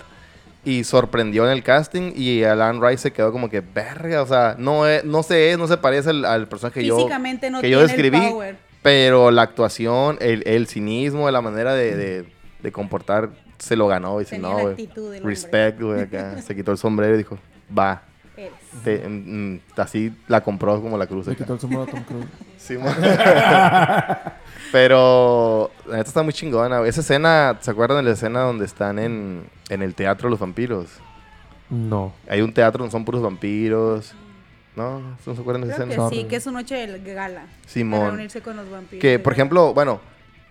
y 0.64 0.84
sorprendió 0.84 1.44
en 1.44 1.50
el 1.52 1.62
casting 1.62 2.12
y 2.16 2.44
Alan 2.44 2.80
Rice 2.82 2.98
se 2.98 3.12
quedó 3.12 3.30
como 3.30 3.50
que 3.50 3.60
verga, 3.60 4.22
o 4.22 4.26
sea, 4.26 4.54
no 4.58 4.86
es, 4.86 5.04
no 5.04 5.22
sé, 5.22 5.56
no 5.58 5.66
se 5.68 5.76
parece 5.76 6.10
al, 6.10 6.24
al 6.24 6.48
personaje 6.48 6.80
que 6.80 6.86
yo 6.86 6.96
Físicamente 6.96 7.50
no 7.50 7.60
que 7.60 7.68
yo 7.68 7.80
describí, 7.80 8.18
power. 8.20 8.56
pero 8.82 9.30
la 9.30 9.42
actuación, 9.42 10.16
el, 10.20 10.42
el 10.46 10.66
cinismo, 10.66 11.30
la 11.30 11.42
manera 11.42 11.74
de, 11.74 11.94
de, 11.94 12.32
de 12.62 12.72
comportar 12.72 13.30
se 13.58 13.76
lo 13.76 13.86
ganó 13.88 14.20
y 14.20 14.24
dice, 14.24 14.36
Tenía 14.36 14.48
no, 14.48 14.56
la 14.56 14.62
güey, 14.62 14.72
actitud 14.72 15.10
del 15.12 15.20
hombre". 15.22 15.34
respect, 15.34 15.80
güey, 15.80 16.00
acá, 16.02 16.40
se 16.46 16.54
quitó 16.54 16.72
el 16.72 16.78
sombrero 16.78 17.14
y 17.14 17.18
dijo, 17.18 17.38
va, 17.76 18.02
mm, 18.36 19.08
mm, 19.08 19.60
así 19.76 20.12
la 20.28 20.40
compró 20.42 20.80
como 20.80 20.96
la 20.96 21.06
cruz. 21.06 21.26
Le 21.26 21.36
quitó 21.36 21.54
el 21.54 21.60
sombrero 21.60 21.84
a 21.84 21.86
Tom 21.86 22.02
Cruise. 22.04 22.26
Sí, 22.58 22.76
Pero 24.72 25.70
la 25.86 25.96
neta 25.98 26.08
está 26.08 26.22
muy 26.22 26.32
chingona. 26.32 26.84
Esa 26.86 27.00
escena, 27.00 27.56
¿se 27.60 27.70
acuerdan 27.70 27.98
de 27.98 28.02
la 28.02 28.10
escena 28.10 28.40
donde 28.40 28.64
están 28.64 28.98
en, 28.98 29.44
en 29.68 29.82
el 29.82 29.94
teatro 29.94 30.28
los 30.28 30.38
vampiros? 30.40 30.88
No. 31.70 32.12
Hay 32.28 32.40
un 32.40 32.52
teatro 32.52 32.80
donde 32.80 32.92
son 32.92 33.04
puros 33.04 33.22
vampiros. 33.22 34.12
¿No? 34.76 35.00
¿No 35.00 35.34
se 35.34 35.40
acuerdan 35.40 35.62
de 35.62 35.68
esa 35.68 35.84
que 35.84 35.90
escena? 35.90 36.04
Sorry. 36.04 36.16
sí, 36.16 36.24
que 36.24 36.36
es 36.36 36.44
su 36.44 36.52
noche 36.52 36.86
de 36.86 37.14
gala. 37.14 37.46
Simón. 37.66 38.00
Para 38.00 38.10
reunirse 38.12 38.40
con 38.42 38.56
los 38.56 38.70
vampiros. 38.70 39.00
Que, 39.00 39.18
por 39.18 39.32
ejemplo, 39.32 39.74
bueno, 39.74 40.00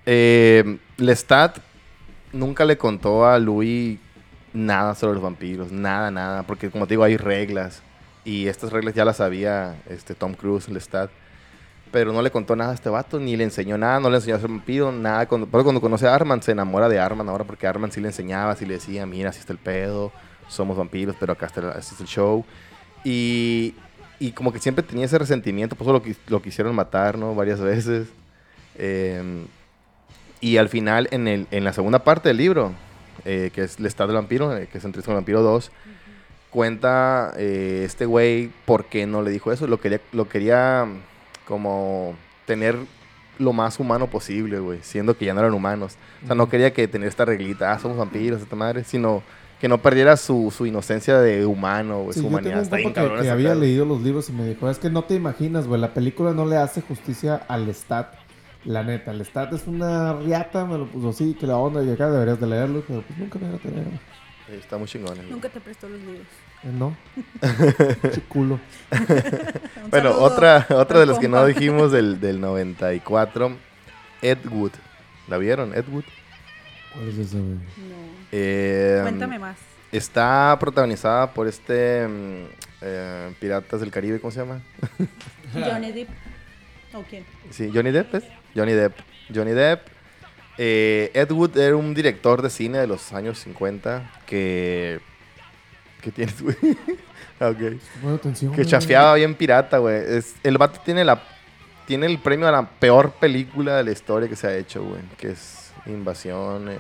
eh, 0.06 0.80
Lestat 0.98 1.60
nunca 2.34 2.66
le 2.66 2.78
contó 2.78 3.26
a 3.26 3.40
Louis 3.40 4.00
nada 4.54 4.96
sobre 4.96 5.14
los 5.14 5.24
vampiros. 5.24 5.72
Nada, 5.72 6.12
nada. 6.12 6.44
Porque, 6.44 6.70
como 6.70 6.88
te 6.88 6.94
digo, 6.94 7.04
hay 7.04 7.18
reglas. 7.18 7.82
Y 8.26 8.48
estas 8.48 8.72
reglas 8.72 8.94
ya 8.94 9.06
las 9.06 9.18
sabía 9.18 9.82
este, 9.90 10.16
Tom 10.16 10.34
Cruise, 10.34 10.70
Lestat. 10.70 11.10
Pero 11.92 12.12
no 12.12 12.22
le 12.22 12.32
contó 12.32 12.56
nada 12.56 12.72
a 12.72 12.74
este 12.76 12.90
vato, 12.90 13.18
ni 13.18 13.38
le 13.38 13.46
enseñó 13.46 13.78
nada, 13.78 14.02
no 14.02 14.10
le 14.10 14.18
enseñó 14.18 14.36
a 14.36 14.40
ser 14.40 14.50
vampiro, 14.50 14.92
nada. 14.92 15.26
Cuando, 15.26 15.48
pero 15.48 15.64
cuando 15.64 15.80
conoce 15.80 16.06
a 16.06 16.14
Arman, 16.14 16.42
se 16.42 16.52
enamora 16.52 16.90
de 16.90 17.00
Arman 17.00 17.30
ahora, 17.30 17.46
porque 17.46 17.66
Arman 17.66 17.94
sí 17.94 18.02
le 18.02 18.10
enseñaba, 18.10 18.56
sí 18.58 18.66
le 18.66 18.74
decía, 18.74 19.06
mira, 19.06 19.30
así 19.30 19.40
está 19.40 19.54
el 19.54 19.60
pedo, 19.60 20.12
somos 20.50 20.76
vampiros, 20.76 21.16
pero 21.18 21.32
acá 21.32 21.46
está 21.46 21.62
el, 21.62 21.68
el 21.68 22.08
show. 22.08 22.44
Y, 23.06 23.74
y 24.20 24.32
como 24.34 24.52
que 24.52 24.60
siempre 24.60 24.84
tenía 24.84 25.06
ese 25.06 25.18
resentimiento, 25.18 25.78
por 25.78 25.86
eso 25.86 25.94
lo, 25.94 26.16
lo 26.28 26.42
quisieron 26.42 26.76
matar, 26.76 27.18
¿no? 27.18 27.34
Varias 27.34 27.62
veces. 27.62 28.10
Eh, 28.76 29.46
y 30.40 30.58
al 30.58 30.70
final, 30.70 31.08
en, 31.12 31.28
el, 31.28 31.48
en 31.52 31.64
la 31.64 31.74
segunda 31.74 32.04
parte 32.04 32.30
del 32.30 32.38
libro, 32.38 32.74
eh, 33.26 33.52
que 33.54 33.64
es 33.64 33.80
El 33.80 33.86
Estado 33.86 34.10
del 34.10 34.18
Vampiro, 34.18 34.56
eh, 34.56 34.68
que 34.72 34.78
es 34.78 34.86
Entrevista 34.86 35.08
con 35.08 35.16
el 35.16 35.22
Vampiro 35.22 35.42
2, 35.42 35.72
cuenta 36.50 37.34
eh, 37.38 37.84
este 37.86 38.06
güey 38.06 38.52
por 38.66 38.86
qué 38.86 39.06
no 39.06 39.22
le 39.22 39.32
dijo 39.32 39.52
eso. 39.52 39.68
Lo 39.68 39.80
quería, 39.80 40.02
lo 40.12 40.30
quería 40.30 40.86
como 41.46 42.16
tener 42.46 42.78
lo 43.40 43.54
más 43.54 43.80
humano 43.80 44.08
posible, 44.08 44.60
güey, 44.60 44.80
siendo 44.82 45.18
que 45.18 45.26
ya 45.26 45.34
no 45.34 45.40
eran 45.40 45.54
humanos. 45.54 45.98
O 46.24 46.28
sea, 46.28 46.36
no 46.36 46.50
quería 46.50 46.74
que 46.74 46.88
tener 46.88 47.08
esta 47.08 47.26
reglita, 47.26 47.72
ah, 47.72 47.80
somos 47.80 47.98
vampiros, 47.98 48.42
esta 48.42 48.56
madre, 48.56 48.84
sino 48.84 49.24
que 49.60 49.68
no 49.68 49.80
perdiera 49.80 50.18
su, 50.18 50.54
su 50.56 50.66
inocencia 50.66 51.20
de 51.20 51.46
humano, 51.46 52.04
güey, 52.04 52.14
Sí, 52.14 52.22
su 52.22 52.28
humanidad. 52.28 52.62
Está 52.62 52.78
bien 52.78 52.90
compa 52.90 53.02
cabrón 53.02 53.18
que, 53.18 53.22
que 53.24 53.28
ese 53.28 53.32
había 53.32 53.56
leído 53.56 53.86
los 53.86 54.02
libros 54.02 54.30
y 54.30 54.32
me 54.32 54.48
dijo, 54.48 54.70
es 54.70 54.78
que 54.78 54.90
no 54.90 55.04
te 55.04 55.16
imaginas, 55.16 55.68
güey, 55.68 55.82
la 55.82 55.94
película 55.94 56.34
no 56.34 56.46
le 56.46 56.58
hace 56.58 56.82
justicia 56.82 57.42
al 57.48 57.68
stat. 57.70 58.14
La 58.68 58.84
neta, 58.84 59.12
el 59.12 59.22
stat 59.22 59.54
es 59.54 59.66
una 59.66 60.12
riata, 60.14 60.66
me 60.66 60.78
lo 60.78 60.88
puso 60.88 61.10
así, 61.10 61.34
que 61.36 61.48
la 61.48 61.56
onda 61.56 61.82
y 61.84 61.90
acá 61.90 62.10
deberías 62.12 62.38
de 62.40 62.48
leerlo, 62.48 62.84
pero 62.86 63.02
pues 63.02 63.18
nunca 63.18 63.40
me 63.40 63.48
iba 63.48 63.56
a 63.56 63.60
tener. 63.60 63.84
Sí, 64.46 64.54
Está 64.60 64.78
muy 64.78 64.88
chingón. 64.88 65.16
güey. 65.16 65.30
Nunca 65.30 65.48
te 65.48 65.62
prestó 65.62 65.88
los 65.88 66.02
libros. 66.02 66.28
Eh, 66.64 66.72
No. 66.74 66.96
Chiculo. 68.12 68.60
Bueno, 69.90 70.10
saludo 70.12 70.22
otra, 70.22 70.68
otra 70.72 71.00
de 71.00 71.06
los 71.06 71.18
que 71.18 71.30
no 71.30 71.46
dijimos 71.46 71.94
del, 71.94 72.20
del 72.20 72.42
94, 72.42 73.56
Ed 74.22 74.40
Wood. 74.52 74.72
¿La 75.30 75.38
vieron? 75.38 75.74
Ed 75.74 75.86
Wood. 75.90 76.04
¿Cuál 76.94 77.08
es 77.08 77.18
ese, 77.20 77.38
güey? 77.40 77.54
No. 77.54 77.60
Eh, 78.34 79.00
Cuéntame 79.02 79.40
más. 79.40 79.56
Está 79.94 80.58
protagonizada 80.60 81.32
por 81.32 81.48
este 81.48 82.06
mm, 82.06 82.44
eh, 82.82 83.34
Piratas 83.40 83.80
del 83.80 83.92
Caribe, 83.92 84.20
¿cómo 84.20 84.32
se 84.32 84.42
llama? 84.42 84.60
Johnny 85.54 85.94
Depp. 85.94 86.10
¿O 86.94 87.04
quién? 87.04 87.24
Sí, 87.52 87.72
Johnny 87.74 87.92
Depp, 87.92 88.16
¿es? 88.16 88.24
Johnny 88.58 88.74
Depp. 88.74 88.98
Johnny 89.34 89.52
Depp. 89.52 89.88
Eh, 90.58 91.12
Ed 91.14 91.32
Wood 91.32 91.56
era 91.56 91.76
un 91.76 91.94
director 91.94 92.42
de 92.42 92.50
cine 92.50 92.80
de 92.80 92.88
los 92.88 93.14
años 93.14 93.38
50 93.40 94.22
que... 94.26 95.00
¿Qué 96.02 96.12
tienes, 96.12 96.42
güey? 96.42 96.56
Ah, 97.40 97.50
ok. 97.50 98.16
Atención. 98.16 98.52
Que 98.54 98.66
chafeaba 98.66 99.14
bien 99.16 99.36
pirata, 99.36 99.78
güey. 99.78 100.02
El 100.44 100.58
vato 100.58 100.80
tiene 100.84 101.06
la 101.06 101.22
tiene 101.86 102.06
el 102.08 102.20
premio 102.20 102.48
a 102.48 102.52
la 102.52 102.70
peor 102.70 103.14
película 103.14 103.78
de 103.78 103.84
la 103.86 103.92
historia 103.92 104.28
que 104.28 104.36
se 104.36 104.48
ha 104.48 104.56
hecho, 104.56 104.84
güey. 104.84 105.02
Que 105.18 105.30
es 105.30 105.72
Invasión 105.86 106.68
en... 106.70 106.80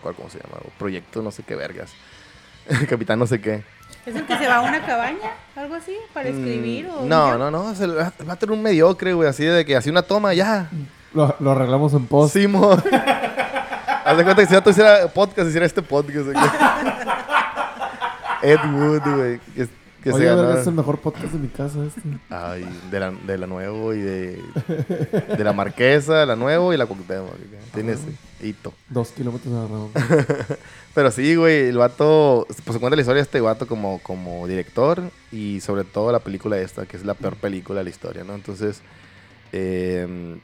Cómo 0.00 0.30
se 0.30 0.38
llama. 0.38 0.58
Proyecto 0.78 1.20
no 1.20 1.30
sé 1.30 1.42
qué 1.42 1.54
vergas. 1.54 1.92
Capitán 2.88 3.18
no 3.18 3.26
sé 3.26 3.40
qué. 3.40 3.62
¿Es 4.06 4.16
el 4.16 4.26
que 4.26 4.36
se 4.36 4.46
va 4.48 4.56
a 4.56 4.60
una 4.62 4.84
cabaña? 4.84 5.30
¿Algo 5.56 5.74
así? 5.76 5.94
¿Para 6.12 6.28
escribir? 6.28 6.88
o 6.88 7.02
Mm, 7.02 7.08
No, 7.08 7.38
no, 7.38 7.50
no. 7.50 7.72
el 7.72 7.94
vato 8.26 8.46
era 8.46 8.52
un 8.52 8.62
mediocre, 8.62 9.12
güey. 9.14 9.28
Así 9.28 9.44
de 9.44 9.64
que 9.64 9.76
hacía 9.76 9.92
una 9.92 10.02
toma, 10.02 10.34
ya. 10.34 10.68
Lo, 11.14 11.34
lo 11.40 11.50
arreglamos 11.52 11.92
en 11.94 12.06
post. 12.06 12.32
Simo. 12.34 12.70
Haz 14.04 14.16
de 14.16 14.24
cuenta 14.24 14.42
que 14.42 14.46
si 14.46 14.52
ya 14.54 14.60
tú 14.62 14.70
hiciera 14.70 15.06
podcast, 15.08 15.48
hiciera 15.48 15.66
este 15.66 15.82
podcast. 15.82 16.26
Ed 18.42 18.58
Wood, 18.72 19.02
güey. 19.16 19.38
Que, 19.54 19.68
que 20.02 20.12
se 20.12 20.24
ganó. 20.24 20.50
es 20.58 20.66
el 20.66 20.72
mejor 20.74 20.98
podcast 20.98 21.32
de 21.32 21.38
mi 21.38 21.46
casa 21.48 21.78
este. 21.86 22.00
Ay, 22.28 22.68
de 22.90 22.98
la, 23.00 23.10
de 23.12 23.38
la 23.38 23.46
Nuevo 23.46 23.94
y 23.94 24.00
de, 24.00 24.42
de 25.36 25.44
la 25.44 25.52
Marquesa, 25.52 26.26
la 26.26 26.34
Nuevo 26.34 26.72
y 26.74 26.76
la 26.76 26.86
Cuauhtémoc. 26.86 27.34
Tiene 27.72 27.92
ese 27.92 28.08
hito. 28.42 28.72
Dos 28.88 29.08
kilómetros 29.10 29.52
a 29.54 29.68
la. 29.98 30.56
Pero 30.94 31.10
sí, 31.10 31.34
güey, 31.36 31.68
el 31.68 31.78
vato, 31.78 32.46
pues 32.64 32.74
se 32.74 32.80
cuenta 32.80 32.96
la 32.96 33.02
historia 33.02 33.20
de 33.22 33.24
este 33.24 33.40
vato 33.40 33.66
como, 33.66 33.98
como 34.02 34.46
director 34.46 35.02
y 35.30 35.60
sobre 35.60 35.84
todo 35.84 36.12
la 36.12 36.18
película 36.20 36.58
esta, 36.58 36.84
que 36.86 36.96
es 36.96 37.04
la 37.04 37.14
peor 37.14 37.36
película 37.36 37.78
de 37.80 37.84
la 37.84 37.90
historia, 37.90 38.24
¿no? 38.24 38.34
Entonces, 38.34 38.82
eh, 39.52 40.38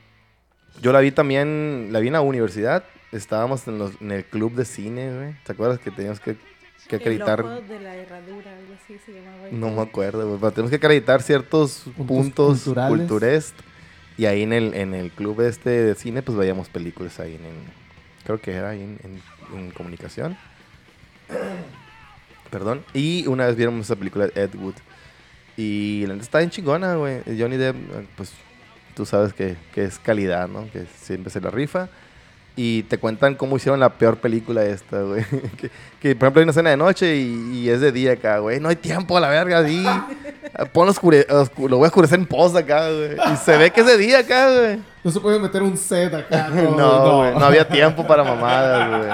yo 0.80 0.92
la 0.92 1.00
vi 1.00 1.10
también, 1.10 1.88
la 1.90 2.00
vi 2.00 2.06
en 2.08 2.12
la 2.14 2.20
universidad, 2.20 2.84
estábamos 3.12 3.66
en, 3.68 3.78
los- 3.78 4.00
en 4.00 4.12
el 4.12 4.24
club 4.24 4.54
de 4.54 4.64
cine, 4.64 5.14
güey. 5.14 5.34
¿Te 5.44 5.52
acuerdas 5.52 5.78
que 5.80 5.90
teníamos 5.90 6.20
que, 6.20 6.36
que 6.88 6.96
acreditar? 6.96 7.40
El 7.40 7.46
ojo 7.46 7.60
de 7.68 7.80
la 7.80 7.96
herradura, 7.96 8.50
algo 8.56 8.74
así 8.82 8.96
se 9.04 9.12
llamaba. 9.12 9.48
No 9.50 9.70
me 9.70 9.82
acuerdo, 9.82 10.26
güey. 10.26 10.38
Pero 10.40 10.52
tenemos 10.52 10.70
que 10.70 10.76
acreditar 10.76 11.22
ciertos 11.22 11.82
puntos, 11.96 12.06
Puntos 12.06 12.62
culturales. 12.64 12.98
culturest. 12.98 13.54
Y 14.16 14.26
ahí 14.26 14.42
en 14.42 14.52
el, 14.52 14.74
en 14.74 14.94
el 14.94 15.10
club 15.12 15.40
este 15.42 15.70
de 15.70 15.94
cine, 15.94 16.22
pues 16.22 16.36
veíamos 16.38 16.68
películas 16.68 17.20
ahí 17.20 17.34
en... 17.34 17.44
en- 17.46 17.87
creo 18.28 18.40
que 18.40 18.52
era 18.52 18.68
ahí 18.70 18.82
en, 18.82 18.98
en- 19.02 19.58
en 19.58 19.70
comunicación. 19.70 20.36
Perdón. 22.50 22.84
Y 22.94 23.26
una 23.26 23.46
vez 23.46 23.56
vieron 23.56 23.78
esa 23.80 23.96
película 23.96 24.26
de 24.26 24.42
Ed 24.42 24.50
Wood. 24.54 24.74
Y 25.56 26.04
la 26.06 26.14
neta 26.14 26.24
está 26.24 26.38
bien 26.38 26.50
chingona, 26.50 26.94
güey. 26.94 27.20
Johnny 27.38 27.56
Depp, 27.56 27.74
eh, 27.76 28.06
pues 28.16 28.32
tú 28.94 29.04
sabes 29.04 29.32
que, 29.32 29.56
que 29.74 29.84
es 29.84 29.98
calidad, 29.98 30.48
¿no? 30.48 30.70
Que 30.70 30.84
siempre 31.00 31.30
se 31.30 31.40
la 31.40 31.50
rifa. 31.50 31.88
Y 32.56 32.82
te 32.84 32.98
cuentan 32.98 33.34
cómo 33.36 33.56
hicieron 33.56 33.78
la 33.80 33.90
peor 33.94 34.18
película 34.18 34.64
esta, 34.64 35.02
güey. 35.02 35.24
que, 35.60 35.70
que, 36.00 36.16
por 36.16 36.26
ejemplo, 36.26 36.40
hay 36.40 36.44
una 36.44 36.50
escena 36.50 36.70
de 36.70 36.76
noche 36.76 37.16
y, 37.16 37.60
y 37.60 37.68
es 37.70 37.80
de 37.80 37.92
día 37.92 38.12
acá, 38.12 38.38
güey. 38.38 38.60
No 38.60 38.68
hay 38.68 38.76
tiempo 38.76 39.16
a 39.16 39.20
la 39.20 39.28
verga, 39.28 39.62
di. 39.62 39.84
Pon 40.72 40.88
oscure, 40.88 41.26
oscu- 41.28 41.68
lo 41.68 41.76
voy 41.78 41.84
a 41.84 41.88
oscurecer 41.88 42.18
en 42.18 42.26
pos 42.26 42.54
acá, 42.56 42.88
güey. 42.90 43.16
Y 43.32 43.36
se 43.36 43.56
ve 43.56 43.70
que 43.70 43.80
es 43.80 43.86
de 43.86 43.96
día 43.98 44.20
acá, 44.20 44.50
güey. 44.58 44.80
No 45.04 45.10
se 45.12 45.20
puede 45.20 45.38
meter 45.38 45.62
un 45.62 45.76
set 45.76 46.12
acá. 46.12 46.48
No, 46.52 47.18
güey. 47.18 47.34
No 47.34 47.44
había 47.44 47.66
tiempo 47.68 48.06
para 48.06 48.24
mamadas, 48.24 48.88
güey. 48.98 49.10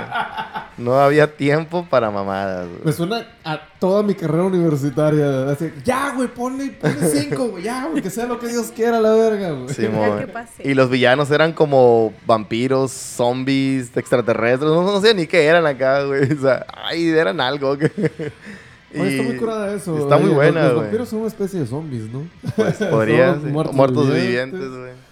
No 0.79 0.99
había 0.99 1.31
tiempo 1.37 1.87
para 1.89 2.11
mamadas, 2.11 2.67
güey. 2.69 2.81
Me 2.85 2.93
suena 2.93 3.27
a 3.45 3.61
toda 3.79 4.03
mi 4.03 4.15
carrera 4.15 4.45
universitaria. 4.45 5.49
Así, 5.51 5.71
ya, 5.85 6.13
güey, 6.17 6.27
ponle, 6.29 6.71
ponle 6.73 7.07
cinco, 7.09 7.49
güey. 7.49 7.65
Ya, 7.65 7.87
güey, 7.87 8.03
que 8.03 8.11
sea 8.11 8.27
lo 8.27 8.39
que 8.41 8.49
Dios 8.49 8.73
quiera, 8.75 8.99
la 9.01 9.13
verga, 9.13 9.51
güey. 9.53 9.69
Simón. 9.75 10.19
que 10.19 10.27
pase. 10.27 10.69
Y 10.69 10.75
los 10.75 10.89
villanos 10.91 11.31
eran 11.31 11.53
como 11.53 12.13
vampiros, 12.27 12.91
zombies, 12.91 13.97
extraterrestres. 13.97 14.71
No, 14.71 14.83
no 14.83 15.01
sé 15.01 15.15
ni 15.15 15.27
qué 15.27 15.45
eran 15.45 15.67
acá, 15.67 16.03
güey. 16.05 16.33
O 16.33 16.41
sea, 16.41 16.67
ay, 16.85 17.09
eran 17.09 17.41
algo. 17.41 17.71
Oye, 17.71 19.11
está 19.19 19.23
muy 19.25 19.37
curada 19.37 19.75
eso. 19.75 19.99
Está 19.99 20.17
muy 20.17 20.27
Oye, 20.27 20.35
buena, 20.35 20.61
Los, 20.63 20.65
los 20.65 20.73
güey. 20.75 20.85
vampiros 20.87 21.09
son 21.09 21.19
una 21.21 21.29
especie 21.29 21.61
de 21.61 21.67
zombies, 21.67 22.05
¿no? 22.13 22.23
Pues 22.57 22.75
podría. 22.91 23.35
Sí. 23.35 23.41
muertos 23.47 23.75
Muertos, 23.77 24.07
vivientes. 24.13 24.61
vivientes, 24.61 24.81
güey. 24.81 25.04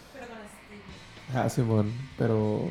Ah, 1.44 1.48
Simón, 1.48 1.92
pero 2.18 2.64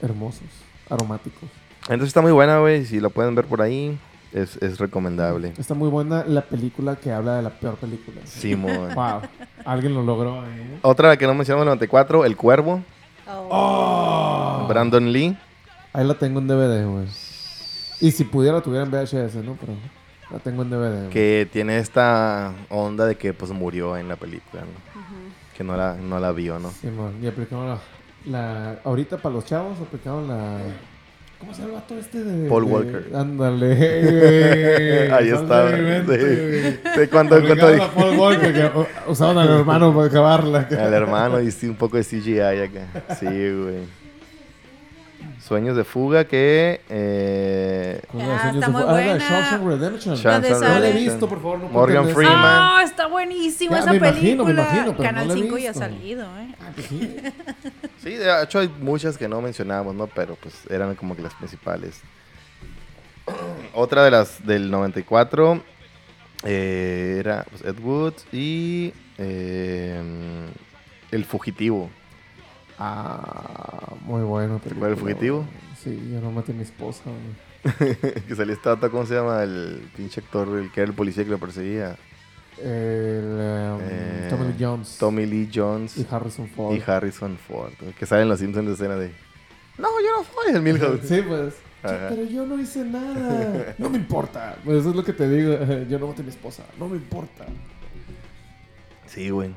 hermosos, 0.00 0.42
aromáticos. 0.90 1.48
Entonces 1.82 2.08
está 2.08 2.20
muy 2.20 2.32
buena, 2.32 2.58
güey. 2.60 2.84
Si 2.84 3.00
la 3.00 3.08
pueden 3.08 3.34
ver 3.34 3.46
por 3.46 3.60
ahí, 3.62 3.98
es, 4.32 4.56
es 4.62 4.78
recomendable. 4.78 5.52
Está 5.58 5.74
muy 5.74 5.88
buena 5.88 6.24
la 6.26 6.42
película 6.42 6.96
que 6.96 7.12
habla 7.12 7.36
de 7.36 7.42
la 7.42 7.50
peor 7.50 7.76
película. 7.76 8.20
Simón. 8.24 8.88
Wow, 8.94 9.20
alguien 9.64 9.94
lo 9.94 10.02
logró, 10.02 10.44
¿eh? 10.44 10.78
Otra 10.82 11.16
que 11.16 11.26
no 11.26 11.34
mencionamos 11.34 11.62
en 11.64 11.68
el 11.68 11.76
94, 11.76 12.24
El 12.24 12.36
Cuervo, 12.36 12.82
Oh. 13.26 14.66
Brandon 14.68 15.12
Lee. 15.12 15.36
Ahí 15.92 16.06
la 16.06 16.14
tengo 16.14 16.40
en 16.40 16.48
DVD, 16.48 16.86
güey. 16.86 17.06
Y 18.00 18.10
si 18.10 18.24
pudiera, 18.24 18.60
tuviera 18.60 18.84
en 18.84 18.90
VHS, 18.90 19.36
¿no? 19.36 19.56
Pero 19.60 19.72
La 20.30 20.38
tengo 20.38 20.62
en 20.62 20.70
DVD. 20.70 20.98
güey. 21.00 21.10
Que 21.10 21.48
tiene 21.50 21.78
esta 21.78 22.52
onda 22.68 23.06
de 23.06 23.16
que 23.16 23.32
pues 23.32 23.50
murió 23.52 23.96
en 23.96 24.08
la 24.08 24.16
película, 24.16 24.62
¿no? 24.62 25.04
Que 25.56 25.62
no 25.62 25.76
la, 25.76 25.94
no 25.94 26.18
la 26.18 26.32
vio, 26.32 26.58
¿no? 26.58 26.70
Sí, 26.70 26.88
man, 26.88 27.14
y 27.22 27.26
aplicaron 27.28 27.68
la, 27.68 27.78
la... 28.26 28.76
Ahorita 28.84 29.16
para 29.18 29.34
los 29.34 29.44
chavos 29.44 29.78
aplicaron 29.80 30.28
la... 30.28 30.58
¿Cómo 31.38 31.52
se 31.52 31.62
llama 31.62 31.74
vato 31.74 31.98
este 31.98 32.24
de...? 32.24 32.48
Paul 32.48 32.64
de- 32.66 32.72
Walker. 32.72 33.10
Ándale. 33.14 33.72
Ahí 35.12 35.28
está. 35.28 35.66
de. 35.66 36.78
Sí, 36.94 37.06
cuando, 37.10 37.36
a 37.36 37.90
Paul 37.94 38.16
Walker, 38.18 38.52
que 38.54 38.70
usaban 39.08 39.36
al 39.38 39.48
hermano 39.58 39.94
para 39.94 40.06
acabarla. 40.06 40.68
Al 40.70 40.94
hermano 40.94 41.40
y 41.40 41.50
sí, 41.50 41.68
un 41.68 41.74
poco 41.76 41.98
de 41.98 42.04
CGI 42.04 42.40
acá. 42.40 43.16
Sí, 43.18 43.26
güey. 43.26 44.03
Sueños 45.46 45.76
de 45.76 45.84
fuga 45.84 46.24
que... 46.24 46.80
Eh, 46.88 48.00
Ah, 48.08 48.40
sueños 48.42 48.54
está 48.54 48.66
de 48.66 48.72
muy 48.72 48.82
Ah. 48.82 49.18
Shawshank 49.18 49.66
Redemption. 49.66 50.14
Shawshank 50.16 50.42
de 50.42 50.50
No 50.50 50.58
la 50.60 50.66
he 50.66 50.74
Redemption. 50.80 51.04
visto, 51.04 51.28
por 51.28 51.38
favor. 51.42 51.58
No 51.58 51.68
puedo 51.68 51.86
Morgan. 51.86 52.14
Freeman. 52.14 52.38
Ah, 52.42 52.82
está 52.82 53.06
buenísima 53.08 53.78
esa 53.78 53.92
me 53.92 54.00
película. 54.00 54.20
imagino, 54.20 54.44
me 54.44 54.52
imagino, 54.52 54.84
pero 54.96 55.02
Canal 55.02 55.28
no 55.28 55.34
la 55.34 55.40
he 55.40 55.42
5 55.42 55.58
ya 55.58 55.70
ha 55.70 55.74
salido, 55.74 56.24
¿eh? 56.38 56.54
Ah, 56.60 56.70
pues 56.74 56.86
sí. 56.86 57.16
sí, 58.02 58.10
de 58.14 58.42
hecho 58.42 58.58
hay 58.60 58.68
muchas 58.80 59.18
que 59.18 59.28
no 59.28 59.42
mencionamos, 59.42 59.94
¿no? 59.94 60.06
Pero 60.06 60.34
pues 60.36 60.54
eran 60.70 60.94
como 60.94 61.14
que 61.14 61.20
las 61.22 61.34
principales. 61.34 62.00
Otra 63.74 64.02
de 64.04 64.10
las 64.10 64.46
del 64.46 64.70
94 64.70 65.62
eh, 66.44 67.16
era 67.20 67.44
pues, 67.50 67.62
Ed 67.64 67.78
Wood 67.82 68.14
y 68.32 68.94
eh, 69.18 70.00
El 71.10 71.24
Fugitivo. 71.26 71.90
Ah, 72.78 73.94
muy 74.02 74.22
bueno. 74.22 74.58
¿Te 74.62 74.70
acuerdas 74.70 74.90
del 74.90 74.98
fugitivo? 74.98 75.44
Sí, 75.82 76.10
yo 76.12 76.20
no 76.20 76.30
maté 76.32 76.52
a 76.52 76.54
mi 76.54 76.62
esposa, 76.62 77.02
que 77.78 78.34
salía 78.36 78.56
vato, 78.62 78.90
¿cómo 78.90 79.06
se 79.06 79.14
llama? 79.14 79.42
El 79.42 79.90
pinche 79.96 80.20
actor, 80.20 80.48
el 80.58 80.70
que 80.70 80.80
era 80.82 80.90
el 80.90 80.96
policía 80.96 81.24
que 81.24 81.30
lo 81.30 81.38
perseguía. 81.38 81.96
El 82.62 83.24
um, 83.24 83.80
Eh, 83.82 84.26
Tommy 84.30 84.46
Lee 84.46 84.56
Jones. 84.58 84.96
Tommy 84.98 85.26
Lee 85.26 85.50
Jones 85.52 85.96
Y 85.96 86.06
Harrison 86.08 86.46
Ford. 86.48 86.74
y 86.76 86.82
Harrison 86.86 87.36
Ford. 87.36 87.72
Que 87.98 88.06
salen 88.06 88.24
en 88.24 88.28
los 88.28 88.38
Simpsons 88.38 88.66
de 88.66 88.72
escena 88.74 88.96
de... 88.96 89.12
No, 89.78 89.88
yo 90.00 90.18
no 90.18 90.24
soy 90.24 90.54
el 90.54 90.62
Milhouse. 90.62 91.00
Sí, 91.04 91.22
pues. 91.26 91.54
Ajá. 91.82 92.08
Pero 92.10 92.24
yo 92.24 92.46
no 92.46 92.58
hice 92.60 92.84
nada. 92.84 93.74
No 93.78 93.90
me 93.90 93.98
importa. 93.98 94.56
Pues 94.64 94.78
eso 94.78 94.90
es 94.90 94.96
lo 94.96 95.04
que 95.04 95.12
te 95.12 95.28
digo. 95.28 95.58
Yo 95.88 95.98
no 95.98 96.06
maté 96.06 96.22
a 96.22 96.24
mi 96.24 96.30
esposa. 96.30 96.62
No 96.78 96.88
me 96.88 96.96
importa. 96.96 97.44
Sí, 99.06 99.28
güey. 99.28 99.50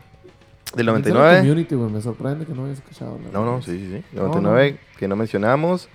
Del 0.76 0.86
Mencioné 0.86 1.09
99... 1.13 1.38
Community, 1.39 1.76
güey. 1.76 1.91
Me 1.91 2.01
sorprende 2.01 2.45
que 2.45 2.53
no 2.53 2.65
hayas 2.65 2.78
escuchado. 2.80 3.13
hablar 3.13 3.32
No, 3.34 3.45
no, 3.45 3.61
sí, 3.61 3.72
sí, 3.78 3.89
sí. 3.97 4.03
No, 4.13 4.28
99, 4.28 4.78
que 4.97 5.07
no 5.07 5.15
mencionamos. 5.15 5.89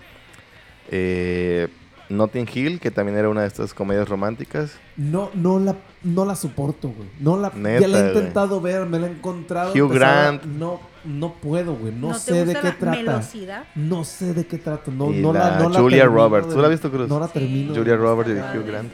Eh, 0.90 1.68
Notting 2.08 2.46
Hill, 2.52 2.80
que 2.80 2.90
también 2.90 3.16
era 3.16 3.28
una 3.28 3.42
de 3.42 3.46
estas 3.46 3.72
comedias 3.74 4.08
románticas. 4.08 4.78
No, 4.96 5.30
no 5.34 5.58
la, 5.58 5.76
no 6.02 6.24
la 6.24 6.34
soporto, 6.36 6.88
güey. 6.88 7.08
No 7.20 7.36
la, 7.38 7.50
Neta, 7.54 7.80
ya 7.80 7.88
la 7.88 8.00
he 8.00 8.08
intentado 8.08 8.60
ver, 8.60 8.86
me 8.86 8.98
la 8.98 9.06
he 9.06 9.10
encontrado. 9.12 9.72
Hugh 9.72 9.92
empezaba- 9.92 9.94
Grant. 10.22 10.44
No, 10.44 10.80
no 11.04 11.32
puedo, 11.34 11.74
güey. 11.76 11.92
No, 11.94 12.12
sé 12.14 12.44
de 12.44 12.54
qué 12.54 12.62
la 12.62 12.72
trata. 12.76 12.90
melosidad? 12.90 13.64
No 13.76 14.04
sé 14.04 14.34
de 14.34 14.46
qué 14.46 14.58
trata. 14.58 14.90
No, 14.90 15.10
Y 15.12 15.20
no 15.20 15.32
la, 15.32 15.50
la 15.52 15.58
no 15.60 15.68
la 15.70 15.80
Julia 15.80 16.02
termino 16.02 16.22
Roberts. 16.22 16.48
¿Tú 16.50 16.58
la 16.58 16.64
has 16.64 16.70
visto, 16.70 16.90
Cruz? 16.90 17.08
No 17.08 17.18
la 17.20 17.26
Sí. 17.28 17.32
termino. 17.34 17.74
Julia 17.74 17.96
Roberts 17.96 18.30
y 18.30 18.58
Hugh. 18.58 18.66
Grant. 18.66 18.92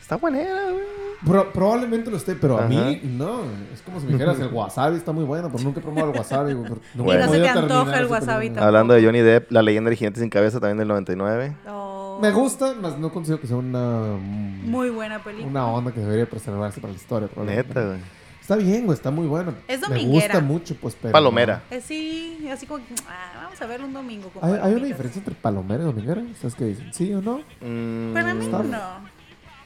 Está 0.00 0.16
buena, 0.16 0.38
güey. 0.38 0.84
Pro- 1.26 1.52
probablemente 1.52 2.10
lo 2.10 2.16
esté, 2.16 2.34
pero 2.36 2.56
a 2.58 2.60
Ajá. 2.60 2.68
mí 2.68 3.00
no. 3.04 3.40
Es 3.74 3.82
como 3.84 3.98
si 4.00 4.06
me 4.06 4.12
dijeras 4.12 4.38
el 4.40 4.48
wasabi 4.52 4.96
está 4.96 5.12
muy 5.12 5.24
bueno, 5.24 5.50
pero 5.50 5.64
nunca 5.64 5.80
he 5.80 5.82
probado 5.82 6.12
el 6.12 6.16
wasabi. 6.18 6.54
nunca 6.54 6.74
Bueno. 6.94 7.26
no 7.26 7.32
se 7.32 7.40
te 7.40 7.48
antoja 7.48 7.98
el 7.98 8.06
wasabi. 8.06 8.52
Hablando 8.56 8.94
de 8.94 9.04
Johnny 9.04 9.20
Depp, 9.20 9.50
La 9.50 9.62
leyenda 9.62 9.90
del 9.90 9.98
jinete 9.98 10.20
sin 10.20 10.30
cabeza 10.30 10.60
también 10.60 10.78
del 10.78 10.88
99. 10.88 11.56
Oh, 11.68 12.18
Me 12.22 12.30
gusta, 12.30 12.74
mas 12.80 12.98
no 12.98 13.12
considero 13.12 13.40
que 13.40 13.46
sea 13.48 13.56
una. 13.56 14.16
Muy 14.16 14.90
buena 14.90 15.18
película. 15.22 15.48
Una 15.48 15.66
onda 15.66 15.92
que 15.92 16.00
debería 16.00 16.26
preservarse 16.26 16.80
para 16.80 16.92
la 16.92 16.96
historia. 16.98 17.28
probablemente. 17.28 17.68
Neta, 17.68 17.86
güey. 17.86 17.98
Está 18.40 18.56
bien, 18.56 18.86
güey, 18.86 18.96
está 18.96 19.10
muy 19.10 19.26
buena. 19.26 19.52
Es 19.68 19.80
Me 19.82 19.88
dominguera. 19.88 20.34
gusta 20.34 20.40
mucho, 20.40 20.74
pues, 20.80 20.96
pero. 21.00 21.12
Palomera. 21.12 21.62
Eh, 21.70 21.82
sí, 21.84 22.48
así 22.50 22.64
como, 22.64 22.82
ah, 23.06 23.42
vamos 23.44 23.60
a 23.60 23.66
verlo 23.66 23.86
un 23.86 23.92
domingo. 23.92 24.30
con 24.30 24.42
¿Hay, 24.42 24.58
hay 24.62 24.72
una 24.74 24.86
diferencia 24.86 25.18
entre 25.18 25.34
palomera 25.34 25.82
y 25.82 25.86
dominguera? 25.86 26.22
¿Sabes 26.40 26.54
qué 26.54 26.64
dicen? 26.64 26.94
¿Sí 26.94 27.12
o 27.12 27.20
no? 27.20 27.40
Mm, 27.60 28.14
Para 28.14 28.32
mí 28.34 28.44
Está- 28.46 28.62
no, 28.62 29.17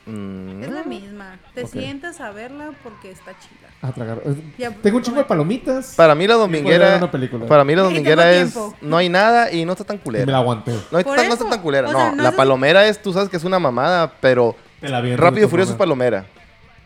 mm, 0.06 0.62
es 0.64 0.70
la 0.70 0.82
misma. 0.84 1.38
Te 1.54 1.64
Ok. 1.64 1.70
sientas 1.70 2.20
a 2.20 2.30
verla 2.32 2.70
porque 2.82 3.10
está 3.10 3.32
chida. 3.38 3.68
A 3.82 3.92
tragar. 3.92 4.20
Es- 4.24 4.36
Ya, 4.58 4.70
Tengo 4.70 4.98
un 4.98 5.02
chingo 5.02 5.18
de 5.18 5.24
palomitas. 5.24 5.94
Para 5.96 6.14
mí 6.14 6.26
la 6.26 6.34
dominguera. 6.34 6.96
una 6.98 7.10
película. 7.10 7.46
Para 7.46 7.64
mí 7.64 7.74
la 7.74 7.82
dominguera 7.82 8.30
es. 8.32 8.52
tiempo. 8.52 8.76
No 8.80 8.96
hay 8.96 9.08
nada 9.08 9.50
y 9.52 9.64
no 9.64 9.72
está 9.72 9.84
tan 9.84 9.96
Y 9.96 9.98
me 9.98 10.04
culera. 10.04 10.32
la 10.32 10.38
aguanté. 10.38 10.72
No, 10.90 11.02
tan- 11.04 11.26
no 11.28 11.32
está 11.34 11.48
tan 11.48 11.60
culera. 11.60 11.88
O 11.88 11.92
no, 11.92 11.98
sea, 11.98 12.12
no 12.12 12.22
la 12.22 12.28
es- 12.30 12.34
palomera 12.34 12.86
es, 12.86 13.00
tú 13.02 13.12
sabes 13.12 13.28
que 13.28 13.36
es 13.36 13.44
una 13.44 13.58
mamada, 13.58 14.12
pero. 14.20 14.54
Rápido 14.80 15.46
y 15.46 15.50
Furioso 15.50 15.72
es 15.72 15.78
palomera. 15.78 16.26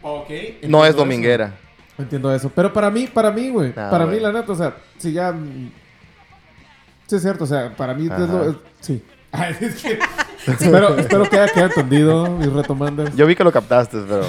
Ok. 0.03 0.31
No 0.69 0.85
es 0.85 0.91
eso. 0.91 0.99
dominguera. 0.99 1.55
Entiendo 1.99 2.35
eso. 2.35 2.51
Pero 2.55 2.73
para 2.73 2.91
mí, 2.91 3.07
para 3.07 3.31
mí, 3.31 3.49
güey. 3.51 3.73
Para 3.73 4.05
mí, 4.07 4.21
la 4.21 4.31
neta, 4.33 4.53
o 4.53 4.57
sea, 4.57 4.77
si 4.99 5.12
ya. 5.12 5.33
mm, 5.33 5.71
Sí, 7.07 7.17
es 7.17 7.23
cierto, 7.23 7.45
o 7.45 7.47
sea, 7.47 7.73
para 7.77 7.95
mí 7.95 8.05
es 8.07 8.11
lo- 8.11 8.41
Ajá. 8.41 8.51
es- 8.51 8.57
sí. 8.81 9.03
Es 9.61 9.83
que- 9.83 9.99
espero, 10.47 10.97
espero 10.97 11.28
que 11.28 11.39
haya 11.39 11.53
quedado 11.53 11.68
entendido, 11.70 12.26
mis 12.30 12.53
retomanders. 12.53 13.14
Yo 13.16 13.26
vi 13.26 13.34
que 13.34 13.45
lo 13.45 13.53
captaste, 13.53 13.99
pero. 14.09 14.22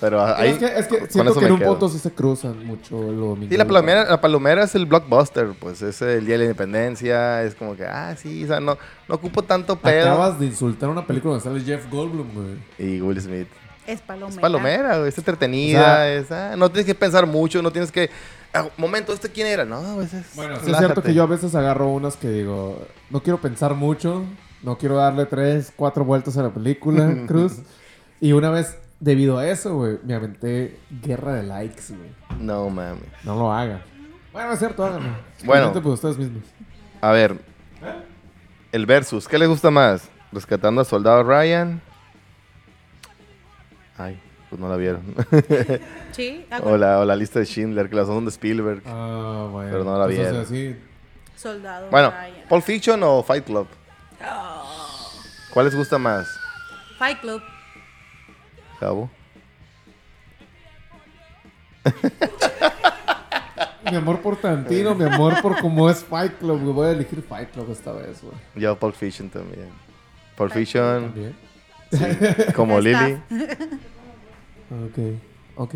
Pero 0.00 0.24
ahí. 0.24 0.50
es 0.50 0.58
que, 0.58 0.66
es 0.66 0.86
que 0.86 1.06
siento 1.10 1.34
que 1.34 1.46
en 1.46 1.52
un 1.52 1.58
quedo. 1.58 1.70
punto 1.70 1.88
sí 1.88 1.98
se 1.98 2.10
cruzan 2.12 2.64
mucho 2.66 2.96
lo 2.96 3.26
dominguero. 3.28 3.50
Sí, 3.50 3.56
la 3.56 3.64
palomera, 3.66 4.04
la 4.04 4.20
palomera 4.20 4.64
es 4.64 4.74
el 4.74 4.86
blockbuster, 4.86 5.52
pues 5.58 5.82
es 5.82 6.00
el 6.02 6.24
día 6.26 6.34
de 6.34 6.38
la 6.38 6.44
independencia, 6.44 7.42
es 7.42 7.54
como 7.54 7.76
que, 7.76 7.84
ah, 7.84 8.14
sí, 8.16 8.44
o 8.44 8.46
sea, 8.46 8.60
no, 8.60 8.76
no 9.08 9.14
ocupo 9.14 9.42
tanto 9.42 9.76
pedo. 9.76 10.12
Acabas 10.12 10.38
de 10.38 10.46
insultar 10.46 10.88
una 10.88 11.06
película 11.06 11.34
donde 11.34 11.44
sale 11.44 11.60
Jeff 11.60 11.90
Goldblum, 11.90 12.28
güey. 12.34 12.56
Y 12.78 13.00
Will 13.00 13.20
Smith. 13.20 13.48
Es 13.86 14.00
palomera. 14.00 14.34
Es 14.34 14.40
palomera, 14.40 14.96
güey, 14.96 15.08
es 15.10 15.18
entretenida, 15.18 15.80
O 15.80 15.84
sea- 15.84 16.14
es, 16.14 16.32
ah, 16.32 16.54
no 16.56 16.70
tienes 16.70 16.86
que 16.86 16.94
pensar 16.94 17.26
mucho, 17.26 17.60
no 17.60 17.70
tienes 17.70 17.92
que, 17.92 18.10
ah, 18.54 18.66
momento, 18.78 19.12
¿este 19.12 19.28
quién 19.28 19.46
era? 19.46 19.64
No, 19.64 19.80
pues 19.96 20.14
es, 20.14 20.24
Bueno, 20.34 20.56
sí 20.64 20.70
es 20.70 20.78
cierto 20.78 21.02
que 21.02 21.12
yo 21.12 21.22
a 21.22 21.26
veces 21.26 21.54
agarro 21.54 21.88
unas 21.88 22.16
que 22.16 22.28
digo, 22.28 22.82
no 23.10 23.22
quiero 23.22 23.38
pensar 23.40 23.74
mucho, 23.74 24.24
no 24.64 24.76
quiero 24.78 24.96
darle 24.96 25.26
tres, 25.26 25.72
cuatro 25.76 26.04
vueltas 26.04 26.36
a 26.38 26.42
la 26.42 26.50
película, 26.50 27.14
Cruz. 27.26 27.58
Y 28.20 28.32
una 28.32 28.50
vez, 28.50 28.78
debido 29.00 29.38
a 29.38 29.46
eso, 29.48 29.76
güey, 29.76 29.98
me 30.04 30.14
aventé 30.14 30.78
guerra 31.02 31.34
de 31.34 31.42
likes, 31.44 31.82
güey. 31.90 32.10
No 32.40 32.68
mames. 32.70 33.02
No 33.22 33.36
lo 33.36 33.52
hagan. 33.52 33.82
Bueno, 34.32 34.52
es 34.52 34.58
cierto, 34.58 34.84
háganlo. 34.84 35.10
Bueno. 35.10 35.26
Experimenten 35.38 35.82
por 35.82 35.92
ustedes 35.92 36.18
mismos. 36.18 36.42
A 37.00 37.12
ver, 37.12 37.38
el 38.72 38.86
versus, 38.86 39.28
¿qué 39.28 39.38
le 39.38 39.46
gusta 39.46 39.70
más? 39.70 40.08
¿Rescatando 40.32 40.80
al 40.80 40.86
soldado 40.86 41.22
Ryan? 41.22 41.80
Ay, 43.96 44.18
pues 44.48 44.60
no 44.60 44.68
la 44.68 44.76
vieron. 44.76 45.02
Sí, 46.14 46.46
ah, 46.52 46.60
o, 46.62 46.76
la, 46.76 47.00
o 47.00 47.04
la 47.04 47.16
lista 47.16 47.40
de 47.40 47.44
Schindler, 47.44 47.90
que 47.90 47.96
la 47.96 48.04
son 48.04 48.24
de 48.24 48.30
Spielberg. 48.30 48.82
Ah, 48.86 49.48
bueno. 49.50 49.68
Pero 49.72 49.82
no 49.84 49.98
la 49.98 50.04
Entonces, 50.04 50.48
vieron. 50.50 50.76
sí, 50.76 50.80
soldado. 51.36 51.90
Bueno, 51.90 52.10
Ryan. 52.12 52.48
Pulp 52.48 52.62
Fiction 52.62 53.02
o 53.02 53.22
Fight 53.24 53.44
Club. 53.44 53.66
¿Cuál 55.50 55.66
les 55.66 55.74
gusta 55.74 55.98
más? 55.98 56.26
Fight 56.98 57.20
Club. 57.20 57.42
Cabo. 58.80 59.10
Mi 63.90 63.96
amor 63.96 64.20
por 64.20 64.36
Tantino, 64.36 64.94
mi 64.94 65.04
amor 65.04 65.40
por 65.42 65.60
cómo 65.60 65.90
es 65.90 66.02
Fight 66.02 66.38
Club, 66.38 66.60
güey. 66.62 66.72
Voy 66.72 66.86
a 66.88 66.90
elegir 66.92 67.22
Fight 67.22 67.50
Club 67.50 67.70
esta 67.70 67.92
vez, 67.92 68.22
güey. 68.22 68.34
Yo 68.54 68.78
Pulp 68.78 68.94
Fiction 68.94 69.28
también. 69.28 69.68
Pulp 70.36 70.52
Fiction, 70.52 71.12
También. 71.12 71.36
como 72.54 72.80
Lily. 72.80 73.20
Ok. 74.70 74.98
Ok. 75.56 75.74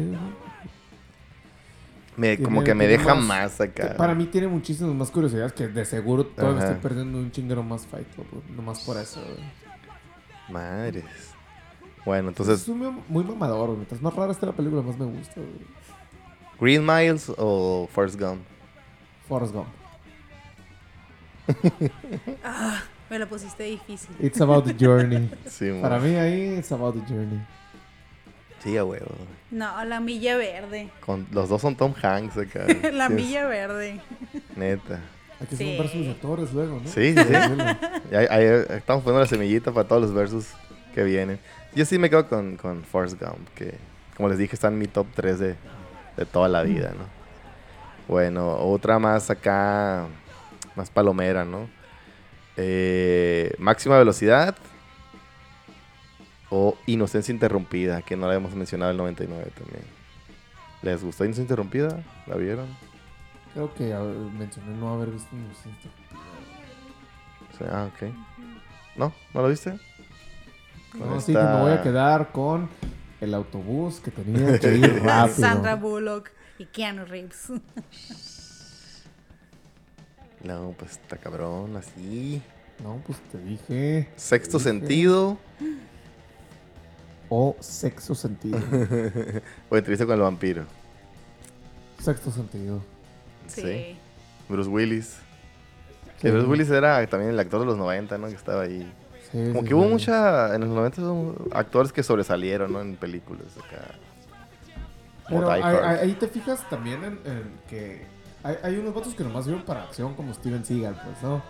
Me, 2.19 2.37
Tiene- 2.37 2.45
como 2.45 2.63
que 2.65 2.75
me 2.75 2.87
deja 2.87 3.15
más- 3.15 3.25
más 3.25 3.61
acá. 3.61 3.95
Para 3.97 4.15
mí 4.15 4.27
tiene 4.27 4.49
muchísimas 4.49 4.95
más 4.95 5.11
curiosidades 5.11 5.53
que 5.53 5.69
de 5.69 5.85
seguro 5.85 6.27
todavía 6.27 6.65
estoy 6.65 6.81
perdiendo 6.83 7.17
un 7.19 7.31
chinguero 7.31 7.63
más 7.63 7.87
Fight 7.87 8.09
Club. 8.15 8.27
Nomás 8.55 8.81
por 8.81 8.97
eso, 8.99 9.23
güey. 9.23 9.39
Madres. 10.51 11.05
Bueno, 12.05 12.29
entonces, 12.31 12.61
es 12.63 12.69
un 12.69 13.03
muy 13.09 13.23
mamador. 13.25 13.71
Mientras 13.71 14.03
más 14.03 14.13
rara 14.15 14.33
esté 14.33 14.47
la 14.47 14.53
película, 14.53 14.83
más 14.83 14.99
me 14.99 15.05
gusta, 15.07 15.35
güey. 15.41 15.67
Green 16.61 16.85
Miles 16.85 17.31
o 17.39 17.89
Forrest 17.93 18.19
Gump. 18.21 18.41
Forrest 19.29 19.55
Gump. 19.55 19.69
Me 23.11 23.19
lo 23.19 23.27
pusiste 23.29 23.63
difícil. 23.63 24.15
It's 24.21 24.41
about 24.41 24.65
the 24.67 24.75
journey. 24.75 25.31
Sí. 25.47 25.71
Para 25.81 25.99
mí 25.99 26.15
ahí, 26.17 26.57
it's 26.59 26.71
about 26.73 26.95
the 26.95 27.01
journey. 27.15 27.41
Sí, 28.69 28.77
a 28.77 28.85
huevo. 28.85 29.07
No, 29.51 29.85
la 29.85 29.99
milla 30.01 30.37
verde. 30.37 30.91
Con, 31.05 31.27
los 31.33 31.49
dos 31.49 31.63
son 31.63 31.75
Tom 31.75 31.95
Hanks 32.03 32.37
acá. 32.37 32.67
la 32.93 33.09
Sí, 33.09 33.15
milla 33.15 33.47
verde. 33.47 34.01
Neta. 34.57 35.01
Hay 35.41 35.47
que 35.47 35.57
Sí. 35.57 35.77
versus 35.79 36.05
de 36.05 36.11
actores 36.11 36.53
luego, 36.53 36.81
¿no? 36.81 36.89
Sí, 36.89 37.15
sí, 37.15 37.23
sí. 37.25 37.35
Y 38.13 38.15
ahí- 38.15 38.27
ahí 38.29 38.45
estamos 38.77 39.03
poniendo 39.05 39.21
la 39.21 39.27
semillita 39.27 39.73
para 39.73 39.89
todos 39.89 40.03
los 40.03 40.13
versos 40.13 40.49
que 40.95 41.03
vienen. 41.05 41.39
Yo 41.75 41.85
sí 41.87 41.99
me 41.99 42.11
quedo 42.11 42.29
con, 42.29 42.57
con 42.57 42.83
Forrest 42.85 43.19
Gump, 43.21 43.49
que 43.55 43.75
como 44.17 44.29
les 44.29 44.37
dije 44.39 44.55
está 44.55 44.69
en 44.69 44.79
mi 44.79 44.87
top 44.87 45.07
3 45.15 45.39
de, 45.39 45.55
de 46.17 46.27
toda 46.27 46.49
la 46.49 46.63
vida, 46.63 46.91
¿no? 46.91 47.05
Bueno, 48.09 48.57
otra 48.57 48.99
más 48.99 49.31
acá, 49.31 50.07
más 50.75 50.91
palomera, 50.91 51.45
¿no? 51.45 51.69
Eh, 52.57 53.53
máxima 53.59 53.97
velocidad 53.99 54.57
o 56.51 56.77
Inocencia 56.87 57.33
Interrumpida, 57.33 58.03
que 58.03 58.17
no 58.17 58.27
la 58.27 58.35
habíamos 58.35 58.55
mencionado 58.55 58.91
el 58.91 58.97
99 58.97 59.51
también. 59.57 59.83
¿Les 60.83 61.03
gustó 61.03 61.25
Inocencia 61.25 61.43
Interrumpida? 61.43 62.03
¿La 62.27 62.37
vieron? 62.37 62.67
Creo 63.53 63.75
que 63.75 63.93
mencioné 64.39 64.77
no 64.77 64.95
haber 64.95 65.11
visto 65.11 65.35
Inocente. 65.35 65.89
Sí, 67.59 67.65
ah, 67.71 67.89
ok. 67.93 68.09
¿No? 68.97 69.13
¿No 69.35 69.43
lo 69.43 69.49
viste? 69.49 69.79
Con 70.93 71.01
No, 71.11 71.21
sí 71.21 71.33
esta- 71.33 71.47
que 71.51 71.55
me 71.57 71.61
voy 71.63 71.73
a 71.73 71.83
quedar 71.83 72.33
con 72.33 72.69
el 73.21 73.35
autobús 73.35 74.01
que 74.01 74.11
tenía 74.11 74.59
que 74.59 74.75
ir 74.77 75.03
rápido. 75.03 75.37
Sandra 75.37 75.75
Bullock 75.75 76.31
y 76.59 76.67
Keanu 76.67 77.05
Reeves. 77.05 77.49
No, 80.45 80.73
pues 80.79 80.93
está 80.93 81.17
cabrón, 81.17 81.77
así. 81.77 82.41
No, 82.83 83.03
pues 83.05 83.19
te 83.33 83.39
dije. 83.39 84.09
Sexto 84.15 84.59
te 84.59 84.65
dije. 84.71 84.71
sentido. 84.71 85.39
O 87.31 87.57
sexo 87.61 88.15
sentido. 88.15 88.59
O 89.71 89.77
entrevista 89.77 90.07
con 90.07 90.15
el 90.15 90.21
vampiro. 90.23 90.65
Sexto 92.03 92.31
sentido. 92.31 92.81
Sí. 93.49 93.97
Bruce 94.49 94.69
Willis. 94.71 95.07
Sí. 95.07 96.23
Que 96.23 96.31
Bruce 96.31 96.47
Willis 96.47 96.71
era 96.71 97.07
también 97.07 97.31
el 97.33 97.39
actor 97.41 97.61
de 97.61 97.67
los 97.67 97.77
90, 97.77 98.19
¿no? 98.19 98.29
Que 98.29 98.35
estaba 98.35 98.63
ahí. 98.63 98.91
Sí, 99.31 99.49
Como 99.49 99.61
sí, 99.61 99.69
que 99.69 99.75
hubo 99.75 99.89
mucha. 99.89 100.55
En 100.55 100.63
los 100.63 100.71
90 100.71 101.03
hubo 101.03 101.35
actores 101.53 101.93
que 101.93 102.03
sobresalieron, 102.03 102.73
¿no? 102.73 102.81
En 102.81 102.97
películas 102.97 103.47
acá. 103.59 103.83
Pero 105.29 105.51
ahí, 105.51 105.63
ahí- 105.63 106.13
te 106.15 106.27
fijas 106.29 106.67
también 106.71 107.05
en, 107.05 107.19
en 107.31 107.43
que 107.69 108.07
hay, 108.43 108.57
hay 108.63 108.77
unos 108.79 108.95
votos 108.95 109.15
que 109.15 109.23
nomás 109.23 109.45
sirven 109.45 109.63
para 109.63 109.83
acción, 109.83 110.15
como 110.15 110.33
Steven 110.33 110.65
Seagal, 110.65 110.99
pues, 111.05 111.23
¿no? 111.23 111.43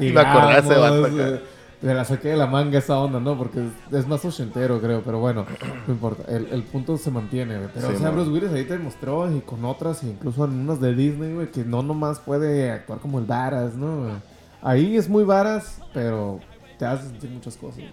Me 0.00 0.20
acordé 0.20 0.52
de 0.52 0.58
ese 0.60 0.78
vato 0.78 1.08
Digamos, 1.08 1.34
acá. 1.40 1.44
Me 1.82 1.94
la 1.94 2.04
saqué 2.04 2.28
de 2.28 2.36
la 2.36 2.46
manga 2.46 2.78
esa 2.78 2.98
onda, 2.98 3.18
¿no? 3.18 3.36
Porque 3.36 3.60
es, 3.90 4.06
más 4.06 4.24
ochentero, 4.24 4.80
creo, 4.80 5.02
pero 5.02 5.18
bueno, 5.18 5.44
no 5.86 5.92
importa. 5.92 6.24
El, 6.32 6.46
el 6.46 6.62
punto 6.62 6.96
se 6.96 7.10
mantiene, 7.10 7.56
güey. 7.56 7.68
Pero, 7.74 7.88
Sí, 7.88 7.94
o 7.96 7.98
sea. 7.98 8.10
Bruce 8.10 8.30
Willis 8.30 8.52
ahí 8.52 8.64
te 8.64 8.78
demostró, 8.78 9.30
y 9.34 9.40
con 9.40 9.64
otras, 9.64 10.02
e 10.04 10.08
incluso 10.08 10.44
en 10.44 10.52
unas 10.52 10.80
de 10.80 10.94
Disney, 10.94 11.34
güey, 11.34 11.50
que 11.50 11.64
no 11.64 11.82
nomás 11.82 12.20
puede 12.20 12.70
actuar 12.70 13.00
como 13.00 13.18
el 13.18 13.24
varas, 13.24 13.74
¿no? 13.74 14.20
Ahí 14.62 14.96
es 14.96 15.08
muy 15.08 15.24
varas, 15.24 15.80
pero 15.92 16.38
te 16.78 16.86
hace 16.86 17.08
sentir 17.08 17.30
muchas 17.30 17.56
cosas. 17.56 17.78
güey. 17.78 17.90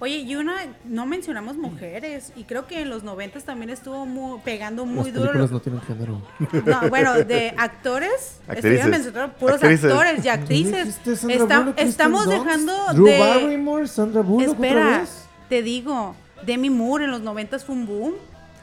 Oye, 0.00 0.18
y 0.18 0.36
una, 0.36 0.54
no 0.84 1.06
mencionamos 1.06 1.56
mujeres, 1.56 2.32
y 2.36 2.44
creo 2.44 2.68
que 2.68 2.82
en 2.82 2.88
los 2.88 3.02
noventas 3.02 3.42
también 3.44 3.70
estuvo 3.70 4.06
mu- 4.06 4.40
pegando 4.42 4.86
muy 4.86 5.06
Las 5.06 5.14
duro. 5.14 5.26
películas 5.32 5.50
no 5.50 5.60
tienen 5.60 5.80
género. 5.82 6.22
No, 6.64 6.88
bueno, 6.88 7.14
de 7.14 7.52
actores, 7.56 8.38
Actrices. 8.46 8.56
estuvieron 8.56 8.90
mencionando 8.90 9.34
puros 9.34 9.56
Actrices. 9.56 9.90
actores 9.90 10.18
y 10.20 10.22
¿Tú 10.22 10.30
actrices. 10.30 11.00
Está- 11.06 11.60
Bullock, 11.60 11.78
estamos 11.80 12.24
Dunst, 12.26 12.38
dejando 12.44 12.72
Drew 12.92 13.06
de... 13.06 13.18
Barrymore, 13.18 13.88
Sandra 13.88 14.20
Bullock 14.22 14.54
Espera, 14.54 15.04
te 15.48 15.62
digo, 15.62 16.14
Demi 16.46 16.70
Moore 16.70 17.06
en 17.06 17.10
los 17.10 17.22
noventas 17.22 17.64
fue 17.64 17.74
un 17.74 17.86
boom. 17.86 18.14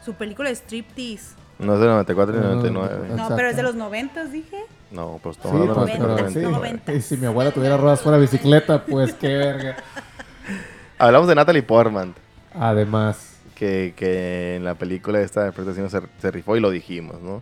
Su 0.06 0.14
película 0.14 0.48
de 0.50 0.56
Striptease. 0.56 1.34
No 1.60 1.74
es 1.74 1.80
de 1.82 1.88
94 1.88 2.34
ni 2.36 2.42
No, 2.42 2.56
99. 2.56 2.96
No, 3.08 3.14
Exacto. 3.14 3.36
pero 3.36 3.50
es 3.50 3.56
de 3.58 3.64
los 3.64 3.76
noventas, 3.76 4.32
dije. 4.32 4.58
No, 4.92 5.20
pues 5.22 5.36
Sí, 5.36 5.42
hablando 5.50 5.74
pues, 5.74 5.88
de 5.88 5.92
pero 5.94 6.08
94, 6.10 6.30
sí. 6.42 6.46
90. 6.46 6.60
90. 6.60 6.94
Y 6.94 7.02
si 7.02 7.18
mi 7.18 7.26
abuela 7.26 7.52
tuviera 7.52 7.76
ruedas 7.76 8.00
fuera 8.02 8.18
de 8.18 8.22
bicicleta, 8.22 8.86
pues 8.86 9.14
qué 9.16 9.28
verga. 9.36 9.78
Hablamos 10.98 11.28
de 11.28 11.36
Natalie 11.36 11.64
Portman. 11.64 12.14
Además, 12.54 13.38
que, 13.56 13.94
que 13.96 14.56
en 14.56 14.64
la 14.64 14.76
película 14.76 15.20
esta 15.20 15.42
interpretación 15.42 15.90
se, 15.90 16.02
se 16.20 16.32
rifó 16.32 16.56
y 16.56 16.60
lo 16.60 16.70
dijimos, 16.70 17.22
¿no? 17.22 17.42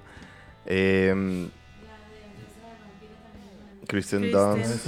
Em, 0.66 1.50
Kristen. 3.88 4.32
Dunst. 4.32 4.88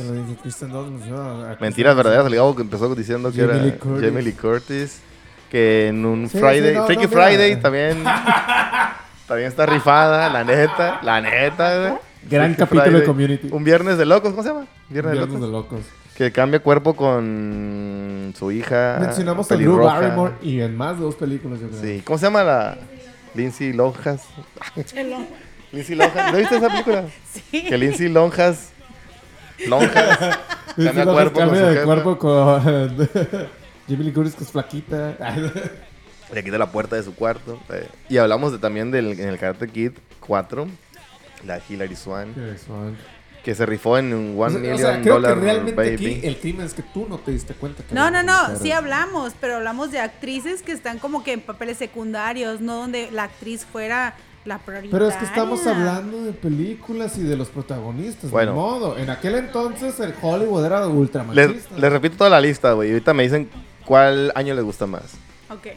Mentiras 1.60 1.96
verdaderas, 1.96 2.26
el 2.28 2.36
Gabo 2.36 2.56
que 2.56 2.62
empezó 2.62 2.94
diciendo 2.96 3.32
que 3.32 3.42
Jamie 3.46 3.68
era 3.68 3.78
Curtis. 3.78 4.04
Jamie 4.08 4.24
Lee 4.24 4.34
Curtis. 4.34 5.02
Que 5.50 5.88
en 5.90 6.06
un 6.06 6.28
Sí, 6.28 6.40
Friday, 6.40 6.70
sí, 6.70 6.76
no, 6.76 6.86
Freaky 6.86 7.04
no, 7.04 7.10
mira. 7.10 7.24
Friday 7.28 7.56
también, 7.62 8.04
también 9.28 9.48
está 9.48 9.66
rifada, 9.66 10.30
la 10.30 10.44
neta, 10.44 11.00
la 11.04 11.22
neta, 11.22 11.80
güey. 11.80 11.94
Gran 12.30 12.56
Freaky 12.56 12.76
capítulo 12.76 13.00
de. 13.00 13.06
Community. 13.06 13.50
Un 13.52 13.64
viernes 13.64 13.98
de 13.98 14.06
locos, 14.06 14.32
¿cómo 14.32 14.42
se 14.42 14.50
llama? 14.50 14.66
Viernes, 14.90 15.14
de 15.14 15.18
Viernes 15.20 15.40
locos. 15.40 15.42
de 15.42 15.52
locos. 15.52 15.80
Que 16.16 16.32
cambia 16.32 16.60
cuerpo 16.62 16.96
con 16.96 18.34
su 18.38 18.52
hija. 18.52 18.98
Mencionamos 19.02 19.52
a 19.52 19.56
Drew. 19.56 19.78
Barrymore 19.78 20.34
y 20.42 20.62
en 20.62 20.76
más 20.78 20.98
de 20.98 21.04
dos 21.04 21.16
películas, 21.16 21.60
yo 21.60 21.68
creo. 21.70 21.82
Sí, 21.82 22.02
¿cómo 22.06 22.18
se 22.18 22.26
llama 22.26 22.44
la 22.44 22.78
Lindsay 23.34 23.74
Lonjas? 23.74 24.24
Lindsay 25.72 25.96
Lonjas, 25.96 26.32
¿no 26.32 26.38
viste 26.38 26.56
esa 26.58 26.70
película? 26.70 27.06
Sí. 27.52 27.64
Que 27.64 27.78
Lindsay 27.78 28.08
Lonjas 28.08 28.70
Lonjas 29.68 30.38
cambia 30.76 31.04
sí, 31.04 31.10
cuerpo 31.12 31.34
con 31.40 31.50
cambia 31.50 31.62
su 31.70 31.74
de 31.80 31.84
cuerpo 31.84 32.18
con 32.18 32.98
Jamie 33.88 34.04
Lee 34.06 34.14
Curtis, 34.14 34.36
que 34.36 34.44
es 34.46 34.52
flaquita. 34.52 35.16
le 36.34 36.44
quita 36.44 36.58
la 36.58 36.72
puerta 36.72 36.96
de 36.96 37.04
su 37.04 37.14
cuarto. 37.14 37.60
eh, 37.70 37.88
y 38.10 38.18
hablamos 38.18 38.54
de, 38.54 38.58
también 38.60 38.90
del 38.92 39.20
en 39.20 39.28
el 39.28 39.38
Karate 39.38 39.68
Kid 39.68 39.92
4, 40.22 40.66
la 41.46 41.60
Hilary 41.70 41.96
Swan, 41.96 42.34
que 43.46 43.54
se 43.54 43.66
rifó 43.68 43.98
en 44.00 44.12
un 44.14 44.36
O 44.38 44.42
One 44.42 44.52
sea, 44.54 44.60
Million 44.60 44.76
o 44.76 44.80
sea, 44.80 45.02
creo 45.02 45.22
que 45.22 45.36
realmente 45.36 45.76
Baby. 45.76 45.94
aquí 46.16 46.28
el 46.28 46.38
crimen 46.38 46.66
es 46.66 46.74
que 46.74 46.82
tú 46.82 47.06
no 47.08 47.20
te 47.20 47.30
diste 47.32 47.54
cuenta. 47.54 47.84
que 47.84 47.94
No, 47.94 48.10
no, 48.10 48.24
no, 48.24 48.42
mujer. 48.42 48.58
sí 48.58 48.72
hablamos, 48.72 49.34
pero 49.40 49.58
hablamos 49.58 49.92
de 49.92 50.00
actrices 50.00 50.64
que 50.64 50.72
están 50.72 50.98
como 50.98 51.24
que 51.24 51.34
en 51.34 51.42
papeles 51.42 51.78
secundarios, 51.78 52.60
no 52.60 52.76
donde 52.78 53.12
la 53.12 53.24
actriz 53.26 53.64
fuera 53.64 54.16
la 54.46 54.58
prioridad. 54.58 54.92
Pero 54.92 55.08
es 55.08 55.16
que 55.16 55.26
estamos 55.26 55.66
hablando 55.68 56.24
de 56.24 56.34
películas 56.34 57.18
y 57.20 57.22
de 57.22 57.36
los 57.38 57.50
protagonistas. 57.50 58.32
Bueno. 58.32 58.52
De 58.54 58.58
modo. 58.58 58.98
En 58.98 59.12
aquel 59.12 59.36
entonces 59.36 60.00
el 60.00 60.14
Hollywood 60.22 60.66
era 60.66 60.80
Les, 60.88 60.90
ultramachista. 60.96 61.78
les 61.78 61.92
repito 61.92 62.18
toda 62.18 62.32
la 62.32 62.42
lista, 62.42 62.74
güey. 62.74 62.90
y 62.90 62.92
Ahorita 62.94 63.14
me 63.14 63.24
dicen 63.24 63.48
cuál 63.86 64.32
año 64.36 64.56
les 64.56 64.64
gusta 64.64 64.88
más. 64.88 65.14
Ok. 65.52 65.68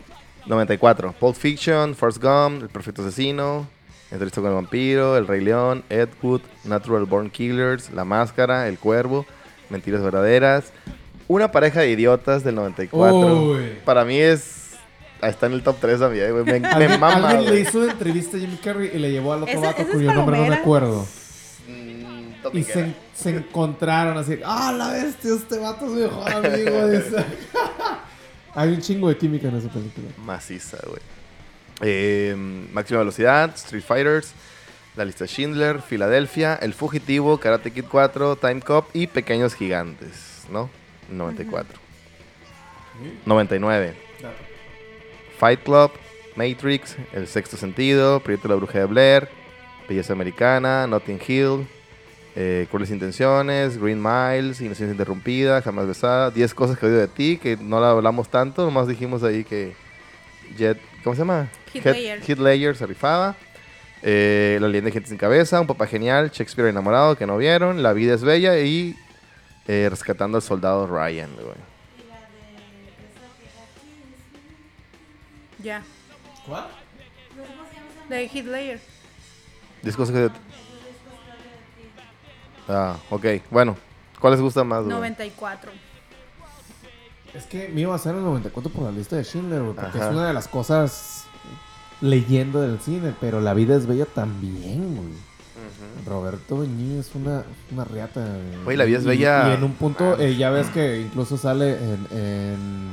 94. 0.47 1.13
Pulp 1.21 1.37
Fiction, 1.37 1.95
Forrest 1.95 2.23
Gump, 2.23 2.63
El 2.63 2.69
Perfecto 2.71 3.03
Asesino, 3.03 3.67
Entrevista 4.11 4.41
con 4.41 4.51
el 4.51 4.55
Vampiro, 4.57 5.17
El 5.17 5.27
Rey 5.27 5.43
León, 5.43 5.85
Ed 5.91 6.09
Wood, 6.23 6.41
Natural 6.65 7.05
Born 7.05 7.31
Killers, 7.31 7.91
La 7.93 8.05
Máscara, 8.05 8.69
El 8.69 8.79
Cuervo, 8.79 9.27
Mentiras 9.71 10.03
Verdaderas, 10.03 10.73
Una 11.29 11.53
pareja 11.53 11.81
de 11.81 11.91
idiotas 11.91 12.43
del 12.43 12.55
94. 12.55 13.43
Uy. 13.43 13.79
Para 13.85 14.05
mí 14.05 14.19
es... 14.19 14.57
Está 15.21 15.47
en 15.47 15.53
el 15.55 15.63
top 15.65 15.77
3 15.81 15.99
también, 15.99 16.31
güey. 16.33 16.45
Me, 16.45 16.61
mama, 16.97 17.31
alguien 17.31 17.53
le 17.53 17.61
hizo 17.61 17.81
una 17.81 17.91
entrevista 17.93 18.37
a 18.37 18.41
Jimmy 18.41 18.57
Carrey 18.57 18.91
y 18.95 18.99
le 18.99 19.11
llevó 19.11 19.33
al 19.33 19.43
otro 19.43 19.61
vato 19.61 19.85
cuyo 19.87 20.13
nombre 20.15 20.39
no 20.39 20.47
me 20.47 20.55
acuerdo. 20.55 21.05
Mm, 21.67 22.57
Y 22.57 22.63
se, 22.63 22.95
se 23.15 23.31
encontraron 23.31 24.17
así. 24.17 24.39
¡Ah, 24.45 24.73
la 24.73 24.93
bestia! 24.93 25.35
Este 25.35 25.59
vato 25.59 25.87
es 25.87 25.91
mi 25.91 26.01
mejor 26.03 26.33
amigo. 26.33 26.87
dice. 26.89 27.25
Hay 28.55 28.69
un 28.71 28.81
chingo 28.81 29.09
de 29.09 29.17
química 29.19 29.49
en 29.49 29.57
esa 29.57 29.69
película. 29.69 30.07
Maciza, 30.25 30.79
güey. 30.87 31.01
Eh, 31.81 32.35
máxima 32.73 32.99
velocidad, 33.01 33.55
Street 33.55 33.85
Fighters, 33.85 34.33
La 34.97 35.05
lista 35.05 35.27
Schindler, 35.27 35.81
Filadelfia, 35.81 36.57
El 36.57 36.75
Fugitivo, 36.75 37.39
Karate 37.39 37.71
Kid 37.71 37.85
4, 37.89 38.37
Time 38.37 38.61
Cop 38.61 38.89
y 38.95 39.07
Pequeños 39.07 39.55
Gigantes, 39.55 40.45
¿no? 40.51 40.71
94. 41.11 41.79
99. 43.25 43.95
Fight 45.39 45.63
Club, 45.63 45.93
Matrix, 46.35 46.97
El 47.13 47.29
Sexto 47.29 47.57
Sentido, 47.57 48.21
Proyecto 48.21 48.49
La 48.49 48.57
Bruja 48.57 48.81
de 48.81 48.85
Blair, 48.87 49.29
Belleza 49.89 50.13
Americana, 50.13 50.87
Notting 50.89 51.21
Hill, 51.27 51.67
eh, 52.35 52.67
Crueles 52.71 52.91
Intenciones, 52.91 53.79
Green 53.79 54.03
Miles, 54.03 54.61
Inocencia 54.61 54.91
Interrumpida, 54.91 55.63
Jamás 55.63 55.87
Besada, 55.87 56.31
10 56.31 56.55
cosas 56.55 56.79
que 56.79 56.87
odio 56.87 56.99
de 56.99 57.09
ti, 57.09 57.39
que 57.39 57.57
no 57.57 57.81
la 57.81 57.91
hablamos 57.91 58.29
tanto, 58.29 58.65
nomás 58.65 58.89
dijimos 58.89 59.23
ahí 59.23 59.45
que 59.45 59.75
Jet, 60.57 60.81
¿cómo 61.05 61.15
se 61.15 61.21
llama? 61.21 61.49
Heath 61.75 62.39
Ledger 62.39 62.77
se 62.77 62.87
rifaba. 62.87 63.37
Eh, 64.03 64.59
la 64.61 64.69
leyenda 64.69 64.89
de 64.89 64.93
gente 64.93 65.09
sin 65.09 65.19
cabeza, 65.19 65.61
Un 65.61 65.67
papá 65.67 65.87
genial, 65.87 66.31
Shakespeare 66.31 66.69
enamorado 66.69 67.17
que 67.17 67.27
no 67.27 67.37
vieron, 67.37 67.83
La 67.83 67.93
vida 67.93 68.15
es 68.15 68.23
bella 68.23 68.57
y 68.61 68.95
eh, 69.67 69.89
Rescatando 69.91 70.39
al 70.39 70.43
soldado 70.43 70.87
Ryan, 70.87 71.31
güey. 71.35 71.57
Ya. 75.63 75.83
¿Cuál? 76.47 76.67
De. 78.09 78.81
10 79.83 79.97
cosas 79.97 80.15
que... 80.15 80.31
Ah, 82.69 82.97
ok. 83.11 83.25
Bueno, 83.51 83.77
¿cuál 84.21 84.33
les 84.35 84.41
gusta 84.41 84.65
más? 84.65 84.85
güey? 84.85 84.95
94. 87.33 87.39
Es 87.39 87.45
que 87.47 87.69
me 87.73 87.83
iba 87.83 87.93
a 87.93 87.97
hacer 87.97 88.15
el 88.15 88.23
94 88.23 88.71
por 88.73 88.85
la 88.85 88.91
lista 88.91 89.17
de 89.17 89.25
Schindler, 89.25 89.63
güey, 89.63 89.75
porque 89.75 89.99
Ajá. 89.99 90.09
es 90.09 90.15
una 90.15 90.27
de 90.27 90.35
las 90.35 90.49
cosas 90.49 91.25
leyenda 92.01 92.61
del 92.61 92.79
cine, 92.81 93.15
pero 93.21 93.41
la 93.41 93.55
vida 93.55 93.77
es 93.77 93.87
bella 93.87 94.07
también, 94.07 94.97
güey. 94.97 95.29
Roberto 96.07 96.59
Benigni 96.59 96.99
es 96.99 97.15
una, 97.15 97.45
una 97.73 97.85
reata. 97.85 98.25
güey. 98.65 98.77
La 98.77 98.85
vida 98.85 98.99
es 98.99 99.05
bella. 99.05 99.51
Y, 99.51 99.55
en 99.55 99.65
un 99.65 99.73
punto, 99.73 100.19
eh, 100.19 100.37
ya 100.37 100.51
ves 100.51 100.69
que 100.69 101.01
incluso 101.01 101.37
sale 101.37 101.77
en, 101.77 102.07
en. 102.11 102.91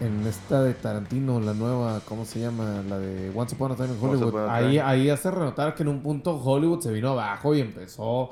en 0.00 0.26
esta 0.26 0.62
de 0.62 0.74
Tarantino, 0.74 1.40
la 1.40 1.54
nueva, 1.54 2.00
¿cómo 2.04 2.24
se 2.24 2.40
llama? 2.40 2.82
La 2.88 2.98
de 2.98 3.32
Once 3.34 3.54
Upon 3.56 3.72
a 3.72 3.76
Time 3.76 3.88
in 3.88 3.98
Hollywood. 4.00 4.48
Ahí, 4.48 4.78
ahí 4.78 5.10
hace 5.10 5.30
renotar 5.30 5.74
que 5.74 5.82
en 5.82 5.88
un 5.88 6.02
punto 6.02 6.36
Hollywood 6.36 6.80
se 6.80 6.92
vino 6.92 7.10
abajo 7.10 7.54
y 7.54 7.60
empezó 7.60 8.30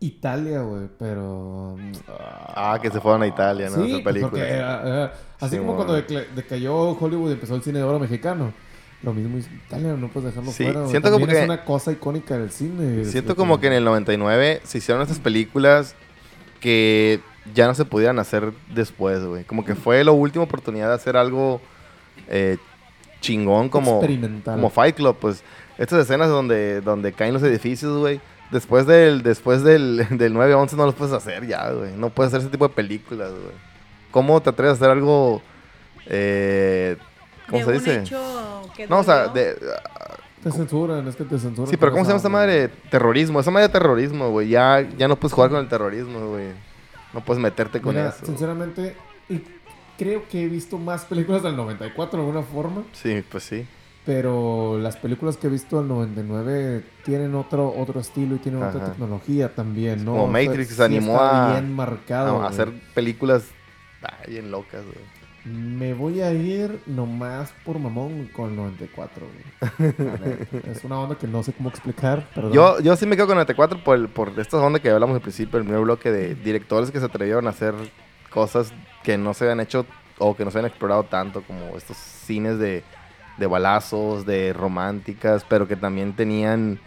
Italia, 0.00 0.60
güey, 0.62 0.88
pero... 0.98 1.76
Ah, 2.08 2.78
que 2.80 2.90
se 2.90 3.00
fueron 3.00 3.22
a 3.22 3.26
Italia, 3.26 3.68
¿no? 3.70 3.84
Sí, 3.84 4.00
pues, 4.02 4.18
porque, 4.20 4.62
así 5.40 5.50
Sí, 5.50 5.58
como 5.58 5.76
cuando 5.76 5.94
decayó 5.94 6.90
Hollywood 6.98 7.30
y 7.30 7.32
empezó 7.34 7.54
el 7.54 7.62
cine 7.62 7.78
de 7.80 7.84
oro 7.84 7.98
mexicano. 7.98 8.52
Lo 9.02 9.14
mismo 9.14 9.38
es 9.38 9.46
Italia, 9.66 9.94
no 9.94 10.08
puedes 10.08 10.28
dejarlo 10.30 10.50
Sí, 10.52 10.64
fuera. 10.64 10.86
siento 10.88 11.10
como 11.10 11.26
es 11.26 11.32
que- 11.38 11.44
una 11.44 11.64
cosa 11.64 11.92
icónica 11.92 12.36
del 12.36 12.50
cine. 12.50 13.04
Siento 13.04 13.34
como 13.36 13.58
que 13.60 13.66
en 13.68 13.72
el 13.74 13.84
99 13.84 14.60
se 14.64 14.78
hicieron 14.78 15.02
estas 15.02 15.18
películas 15.18 15.94
que 16.60 17.20
ya 17.54 17.66
no 17.66 17.74
se 17.74 17.84
pudieran 17.86 18.18
hacer 18.18 18.52
después, 18.74 19.24
güey. 19.24 19.44
Como 19.44 19.64
que 19.64 19.74
fue 19.74 20.02
la 20.04 20.12
última 20.12 20.44
oportunidad 20.44 20.88
de 20.88 20.94
hacer 20.94 21.16
algo 21.16 21.60
eh, 22.28 22.58
chingón 23.20 23.68
como, 23.70 23.92
Experimental. 23.96 24.54
como 24.56 24.70
Fight 24.70 24.96
Club, 24.96 25.16
pues. 25.20 25.42
Estas 25.78 26.00
escenas 26.00 26.28
donde, 26.28 26.80
donde 26.82 27.12
caen 27.12 27.32
los 27.32 27.42
edificios, 27.42 27.98
güey. 27.98 28.20
Después 28.50 28.86
del, 28.86 29.22
después 29.22 29.62
del, 29.62 30.06
del 30.18 30.34
9-11 30.34 30.72
no 30.72 30.86
los 30.86 30.94
puedes 30.94 31.14
hacer 31.14 31.46
ya, 31.46 31.70
güey. 31.70 31.92
No 31.96 32.10
puedes 32.10 32.30
hacer 32.32 32.40
ese 32.42 32.50
tipo 32.50 32.66
de 32.68 32.74
películas, 32.74 33.30
güey. 33.30 33.54
¿Cómo 34.10 34.40
te 34.42 34.50
atreves 34.50 34.72
a 34.72 34.76
hacer 34.76 34.90
algo... 34.90 35.40
Eh, 36.06 36.96
¿Cómo 37.48 37.58
de 37.58 37.64
se 37.64 37.70
un 37.70 37.78
dice? 37.78 38.00
hecho 38.00 38.62
que 38.76 38.86
No, 38.88 39.00
o 39.00 39.02
sea, 39.04 39.28
de, 39.28 39.56
Te 40.42 40.50
censuran, 40.50 41.06
es 41.06 41.16
que 41.16 41.24
te 41.24 41.38
censuran. 41.38 41.68
Sí, 41.70 41.76
pero 41.76 41.92
¿cómo 41.92 42.04
se 42.04 42.08
llama 42.10 42.16
esta 42.16 42.28
onda. 42.28 42.38
madre? 42.40 42.68
Terrorismo. 42.90 43.38
Esa 43.40 43.50
madre 43.50 43.68
de 43.68 43.72
terrorismo, 43.72 44.30
güey. 44.30 44.48
Ya, 44.48 44.80
ya 44.96 45.06
no 45.08 45.16
puedes 45.16 45.32
jugar 45.34 45.50
con 45.50 45.60
el 45.60 45.68
terrorismo, 45.68 46.28
güey. 46.30 46.48
No 47.12 47.20
puedes 47.24 47.40
meterte 47.42 47.80
con 47.80 47.94
Mira, 47.94 48.08
eso. 48.10 48.24
sinceramente, 48.26 48.96
creo 49.98 50.22
que 50.28 50.44
he 50.44 50.48
visto 50.48 50.78
más 50.78 51.04
películas 51.04 51.42
del 51.42 51.56
94 51.56 52.18
de 52.20 52.24
alguna 52.26 52.42
forma, 52.46 52.82
Sí, 52.92 53.22
pues 53.30 53.44
sí. 53.44 53.66
Pero 54.04 54.78
las 54.78 54.96
películas 54.96 55.36
que 55.36 55.46
he 55.46 55.50
visto 55.50 55.78
del 55.78 55.88
99 55.88 56.82
tienen 57.04 57.34
otro 57.34 57.72
otro 57.76 58.00
estilo 58.00 58.36
y 58.36 58.38
tienen 58.38 58.62
otra 58.62 58.84
tecnología 58.86 59.54
también, 59.54 60.04
¿no? 60.04 60.12
Como 60.12 60.24
O 60.24 60.32
sea, 60.32 60.44
Matrix 60.48 60.68
se 60.70 60.74
sí 60.76 60.82
animó 60.82 61.12
está 61.14 61.48
a- 61.48 61.52
bien 61.52 61.72
marcado. 61.74 62.42
A 62.42 62.48
hacer 62.48 62.72
películas 62.94 63.44
ay, 64.02 64.32
bien 64.32 64.50
locas, 64.50 64.82
güey. 64.84 65.20
Me 65.44 65.94
voy 65.94 66.20
a 66.20 66.32
ir 66.32 66.80
nomás 66.86 67.50
por 67.64 67.78
mamón 67.78 68.28
con 68.34 68.50
el 68.50 68.56
94, 68.56 69.26
güey. 69.26 69.92
Ver, 70.18 70.48
es 70.70 70.84
una 70.84 71.00
onda 71.00 71.16
que 71.16 71.26
no 71.26 71.42
sé 71.42 71.54
cómo 71.54 71.70
explicar, 71.70 72.28
perdón. 72.34 72.52
Yo, 72.52 72.78
yo 72.80 72.94
sí 72.96 73.06
me 73.06 73.16
quedo 73.16 73.26
con 73.26 73.36
94 73.36 73.82
por, 73.82 73.96
el- 73.96 74.08
por 74.08 74.32
esta 74.38 74.58
onda 74.58 74.80
que 74.80 74.90
hablamos 74.90 75.14
al 75.14 75.22
principio, 75.22 75.58
el 75.58 75.64
primer 75.64 75.82
bloque 75.82 76.10
de 76.10 76.34
directores 76.34 76.90
que 76.90 77.00
se 77.00 77.06
atrevieron 77.06 77.46
a 77.46 77.50
hacer 77.50 77.74
cosas 78.30 78.72
que 79.02 79.16
no 79.16 79.32
se 79.32 79.44
habían 79.44 79.60
hecho 79.60 79.86
o 80.18 80.36
que 80.36 80.44
no 80.44 80.50
se 80.50 80.58
habían 80.58 80.68
explorado 80.70 81.04
tanto, 81.04 81.42
como 81.42 81.74
estos 81.76 81.96
cines 81.96 82.58
de, 82.58 82.84
de 83.40 83.46
balazos, 83.48 84.24
de 84.24 84.52
románticas, 84.52 85.44
pero 85.48 85.66
que 85.66 85.74
también 85.74 86.12
tenían 86.12 86.78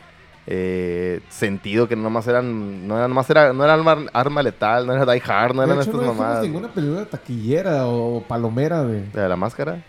eh, 0.48 1.20
sentido, 1.30 1.88
que 1.90 1.96
no 1.98 2.04
nomás 2.04 2.28
eran, 2.28 2.88
no 2.88 2.96
eran 2.98 3.10
nomás 3.10 3.30
era, 3.30 3.52
no 3.54 3.64
era 3.64 3.74
arma, 3.74 4.06
arma 4.14 4.42
letal, 4.44 4.86
no 4.88 4.94
era 4.94 5.12
Die 5.12 5.22
Hard, 5.26 5.56
no 5.56 5.64
eran 5.64 5.78
hecho, 5.82 5.90
estas 5.92 6.02
no 6.02 6.14
mamadas. 6.14 6.44
ninguna 6.44 6.68
película 6.70 7.06
taquillera 7.06 7.88
o 7.88 8.22
palomera 8.24 8.84
de, 8.86 9.04
¿De 9.08 9.28
la 9.28 9.36
máscara? 9.36 9.84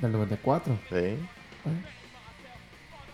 del 0.00 0.12
94. 0.12 0.76
Sí. 0.90 1.18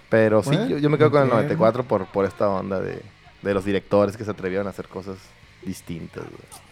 Pero 0.08 0.42
sí, 0.42 0.50
Bueno, 0.50 0.66
yo, 0.66 0.78
yo 0.78 0.90
me 0.90 0.98
quedo 0.98 1.10
con 1.10 1.20
el 1.22 1.24
entiendo. 1.28 1.42
94 1.56 1.84
por, 1.84 2.06
por 2.06 2.24
esta 2.24 2.48
onda 2.48 2.80
de, 2.80 3.00
de 3.42 3.54
los 3.54 3.64
directores 3.64 4.16
que 4.16 4.24
se 4.24 4.30
atrevieron 4.30 4.66
a 4.66 4.70
hacer 4.70 4.88
cosas 4.88 5.16
distintas, 5.64 6.24
güey. 6.24 6.62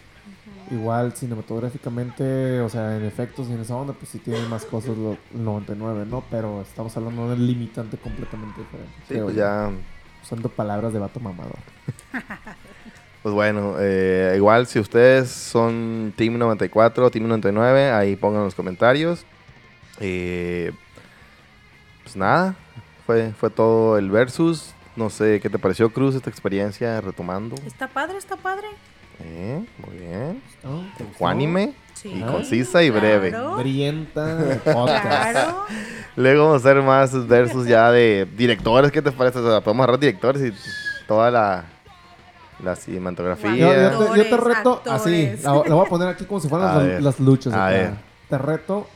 Igual 0.71 1.13
cinematográficamente, 1.13 2.61
o 2.61 2.69
sea, 2.69 2.95
en 2.95 3.03
efectos 3.03 3.49
y 3.49 3.53
en 3.53 3.59
esa 3.59 3.75
onda, 3.75 3.93
pues 3.93 4.09
sí 4.09 4.19
tiene 4.19 4.47
más 4.47 4.63
cosas 4.65 4.97
lo, 4.97 5.17
el 5.33 5.43
99, 5.43 6.05
¿no? 6.09 6.23
Pero 6.31 6.61
estamos 6.61 6.95
hablando 6.95 7.27
de 7.27 7.35
un 7.35 7.45
limitante 7.45 7.97
completamente 7.97 8.61
diferente. 8.61 8.93
Sí, 9.07 9.15
pues 9.21 9.35
ya. 9.35 9.69
Usando 10.23 10.49
palabras 10.49 10.93
de 10.93 10.99
vato 10.99 11.19
mamador. 11.19 11.59
Pues 13.21 13.35
bueno, 13.35 13.75
eh, 13.79 14.33
igual 14.35 14.65
si 14.65 14.79
ustedes 14.79 15.29
son 15.29 16.11
Team 16.15 16.39
94 16.39 17.05
o 17.05 17.11
Team 17.11 17.27
99, 17.27 17.91
ahí 17.91 18.15
pongan 18.15 18.39
en 18.39 18.45
los 18.45 18.55
comentarios. 18.55 19.25
Eh, 19.99 20.71
pues 22.01 22.15
nada, 22.15 22.55
fue, 23.05 23.31
fue 23.33 23.51
todo 23.51 23.99
el 23.99 24.09
versus. 24.09 24.73
No 24.95 25.11
sé 25.11 25.39
qué 25.39 25.51
te 25.51 25.59
pareció, 25.59 25.93
Cruz, 25.93 26.15
esta 26.15 26.31
experiencia 26.31 26.99
retomando. 26.99 27.55
Está 27.65 27.87
padre, 27.87 28.17
está 28.17 28.37
padre. 28.37 28.67
Eh, 29.23 29.65
muy 29.85 29.97
bien. 29.97 30.41
Ecuánime 30.99 31.73
Sí. 31.93 32.09
y 32.15 32.21
concisa 32.21 32.81
y 32.83 32.89
breve. 32.89 33.29
Claro. 33.29 33.57
Brienta. 33.57 34.37
Claro. 34.63 35.65
Luego 36.15 36.45
vamos 36.47 36.65
a 36.65 36.69
hacer 36.69 36.81
más 36.83 37.27
versus 37.27 37.67
ya 37.67 37.91
de 37.91 38.27
directores. 38.35 38.91
¿Qué 38.91 39.01
te 39.01 39.11
parece? 39.11 39.39
O 39.39 39.49
sea, 39.49 39.61
podemos 39.61 39.83
agarrar 39.83 39.99
directores 39.99 40.41
y 40.41 41.05
toda 41.07 41.29
la, 41.31 41.65
la 42.63 42.75
cinematografía. 42.75 43.55
Yo, 43.55 43.73
yo 43.73 43.89
te, 44.13 44.17
yo 44.17 44.23
te 44.25 44.33
Actores, 44.35 44.57
reto 44.57 44.81
así, 44.89 45.31
la, 45.43 45.53
la 45.67 45.75
voy 45.75 45.85
a 45.85 45.89
poner 45.89 46.07
aquí 46.09 46.25
como 46.25 46.39
si 46.39 46.49
fueran 46.49 46.69
A 46.69 46.73
las, 46.75 46.83
ver, 46.85 47.03
las 47.03 47.19
luchas. 47.19 47.53
a 47.53 47.67
acá. 47.67 47.75
ver. 47.77 47.93
Te 48.29 48.37
reto 48.37 48.87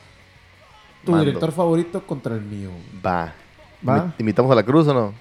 tu 1.04 1.12
Mando. 1.12 1.24
director 1.26 1.52
favorito 1.52 2.06
contra 2.06 2.34
el 2.34 2.42
mío. 2.42 2.70
Va. 3.04 3.32
Va. 3.88 4.12
¿Invitamos 4.18 4.50
a 4.50 4.54
la 4.56 4.62
cruz 4.64 4.88
o 4.88 4.94
no? 4.94 5.14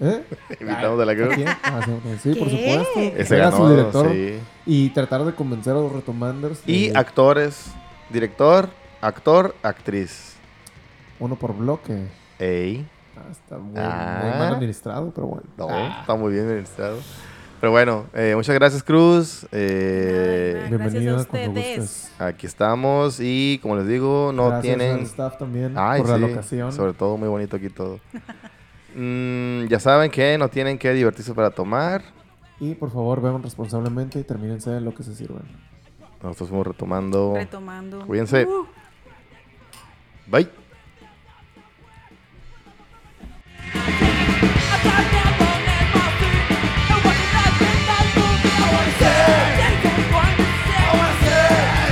¿Eh? 0.00 0.24
Invitamos 0.60 1.00
a 1.00 1.04
la 1.04 1.12
¿A 1.12 1.14
cruz. 1.16 1.34
quién? 1.34 1.48
Ah, 1.62 1.80
sí, 1.84 1.92
sí, 2.32 2.38
por 2.38 2.48
¿Qué? 2.48 2.56
supuesto. 2.84 3.00
Ese 3.20 3.36
Era 3.36 3.50
ganó, 3.50 3.56
su 3.58 3.70
director. 3.70 4.10
sí. 4.12 4.38
Y 4.66 4.88
tratar 4.90 5.24
de 5.24 5.34
convencer 5.34 5.72
a 5.74 5.76
los 5.80 5.92
retomanders. 5.92 6.64
de- 6.64 6.72
Y 6.72 6.92
actores. 6.94 7.66
Director, 8.08 8.68
actor, 9.00 9.54
actriz. 9.62 10.34
Uno 11.18 11.36
por 11.36 11.54
bloque. 11.54 12.06
Ey. 12.38 12.86
Ah, 13.16 13.30
está 13.30 13.58
muy, 13.58 13.74
Ah. 13.76 14.20
muy 14.22 14.38
mal 14.38 14.54
administrado, 14.54 15.12
pero 15.14 15.26
bueno. 15.26 15.42
No, 15.58 15.68
Ah. 15.70 15.98
está 16.00 16.14
muy 16.14 16.32
bien 16.32 16.46
administrado. 16.46 16.98
Pero 17.60 17.72
bueno, 17.72 18.06
eh, 18.14 18.32
muchas 18.34 18.54
gracias, 18.54 18.82
Cruz. 18.82 19.46
Eh, 19.52 20.62
a 20.64 20.68
cuando 21.26 21.50
ustedes. 21.50 22.10
aquí 22.18 22.46
estamos 22.46 23.18
y 23.20 23.58
como 23.60 23.76
les 23.76 23.86
digo, 23.86 24.32
no 24.34 24.48
Gracias 24.48 24.62
tienen... 24.78 24.94
al 24.96 25.02
staff 25.02 25.36
también 25.36 25.74
Ay, 25.76 26.00
por 26.00 26.08
la 26.08 26.16
sí, 26.16 26.20
locación. 26.22 26.72
Sobre 26.72 26.94
todo 26.94 27.18
muy 27.18 27.28
bonito 27.28 27.56
aquí 27.56 27.68
todo. 27.68 28.00
Mm, 28.94 29.66
ya 29.68 29.80
saben 29.80 30.10
que 30.10 30.36
no 30.38 30.48
tienen 30.48 30.78
que 30.78 30.92
divertirse 30.92 31.34
para 31.34 31.50
tomar. 31.50 32.02
Y 32.58 32.74
por 32.74 32.90
favor, 32.90 33.22
beban 33.22 33.42
responsablemente 33.42 34.18
y 34.18 34.24
termínense 34.24 34.70
de 34.70 34.80
lo 34.80 34.94
que 34.94 35.02
se 35.02 35.14
sirvan. 35.14 35.42
Nosotros 36.22 36.50
fuimos 36.50 36.66
retomando. 36.66 37.32
Retomando. 37.34 38.06
Cuídense. 38.06 38.44
Uh. 38.44 38.66
Bye. 40.26 40.59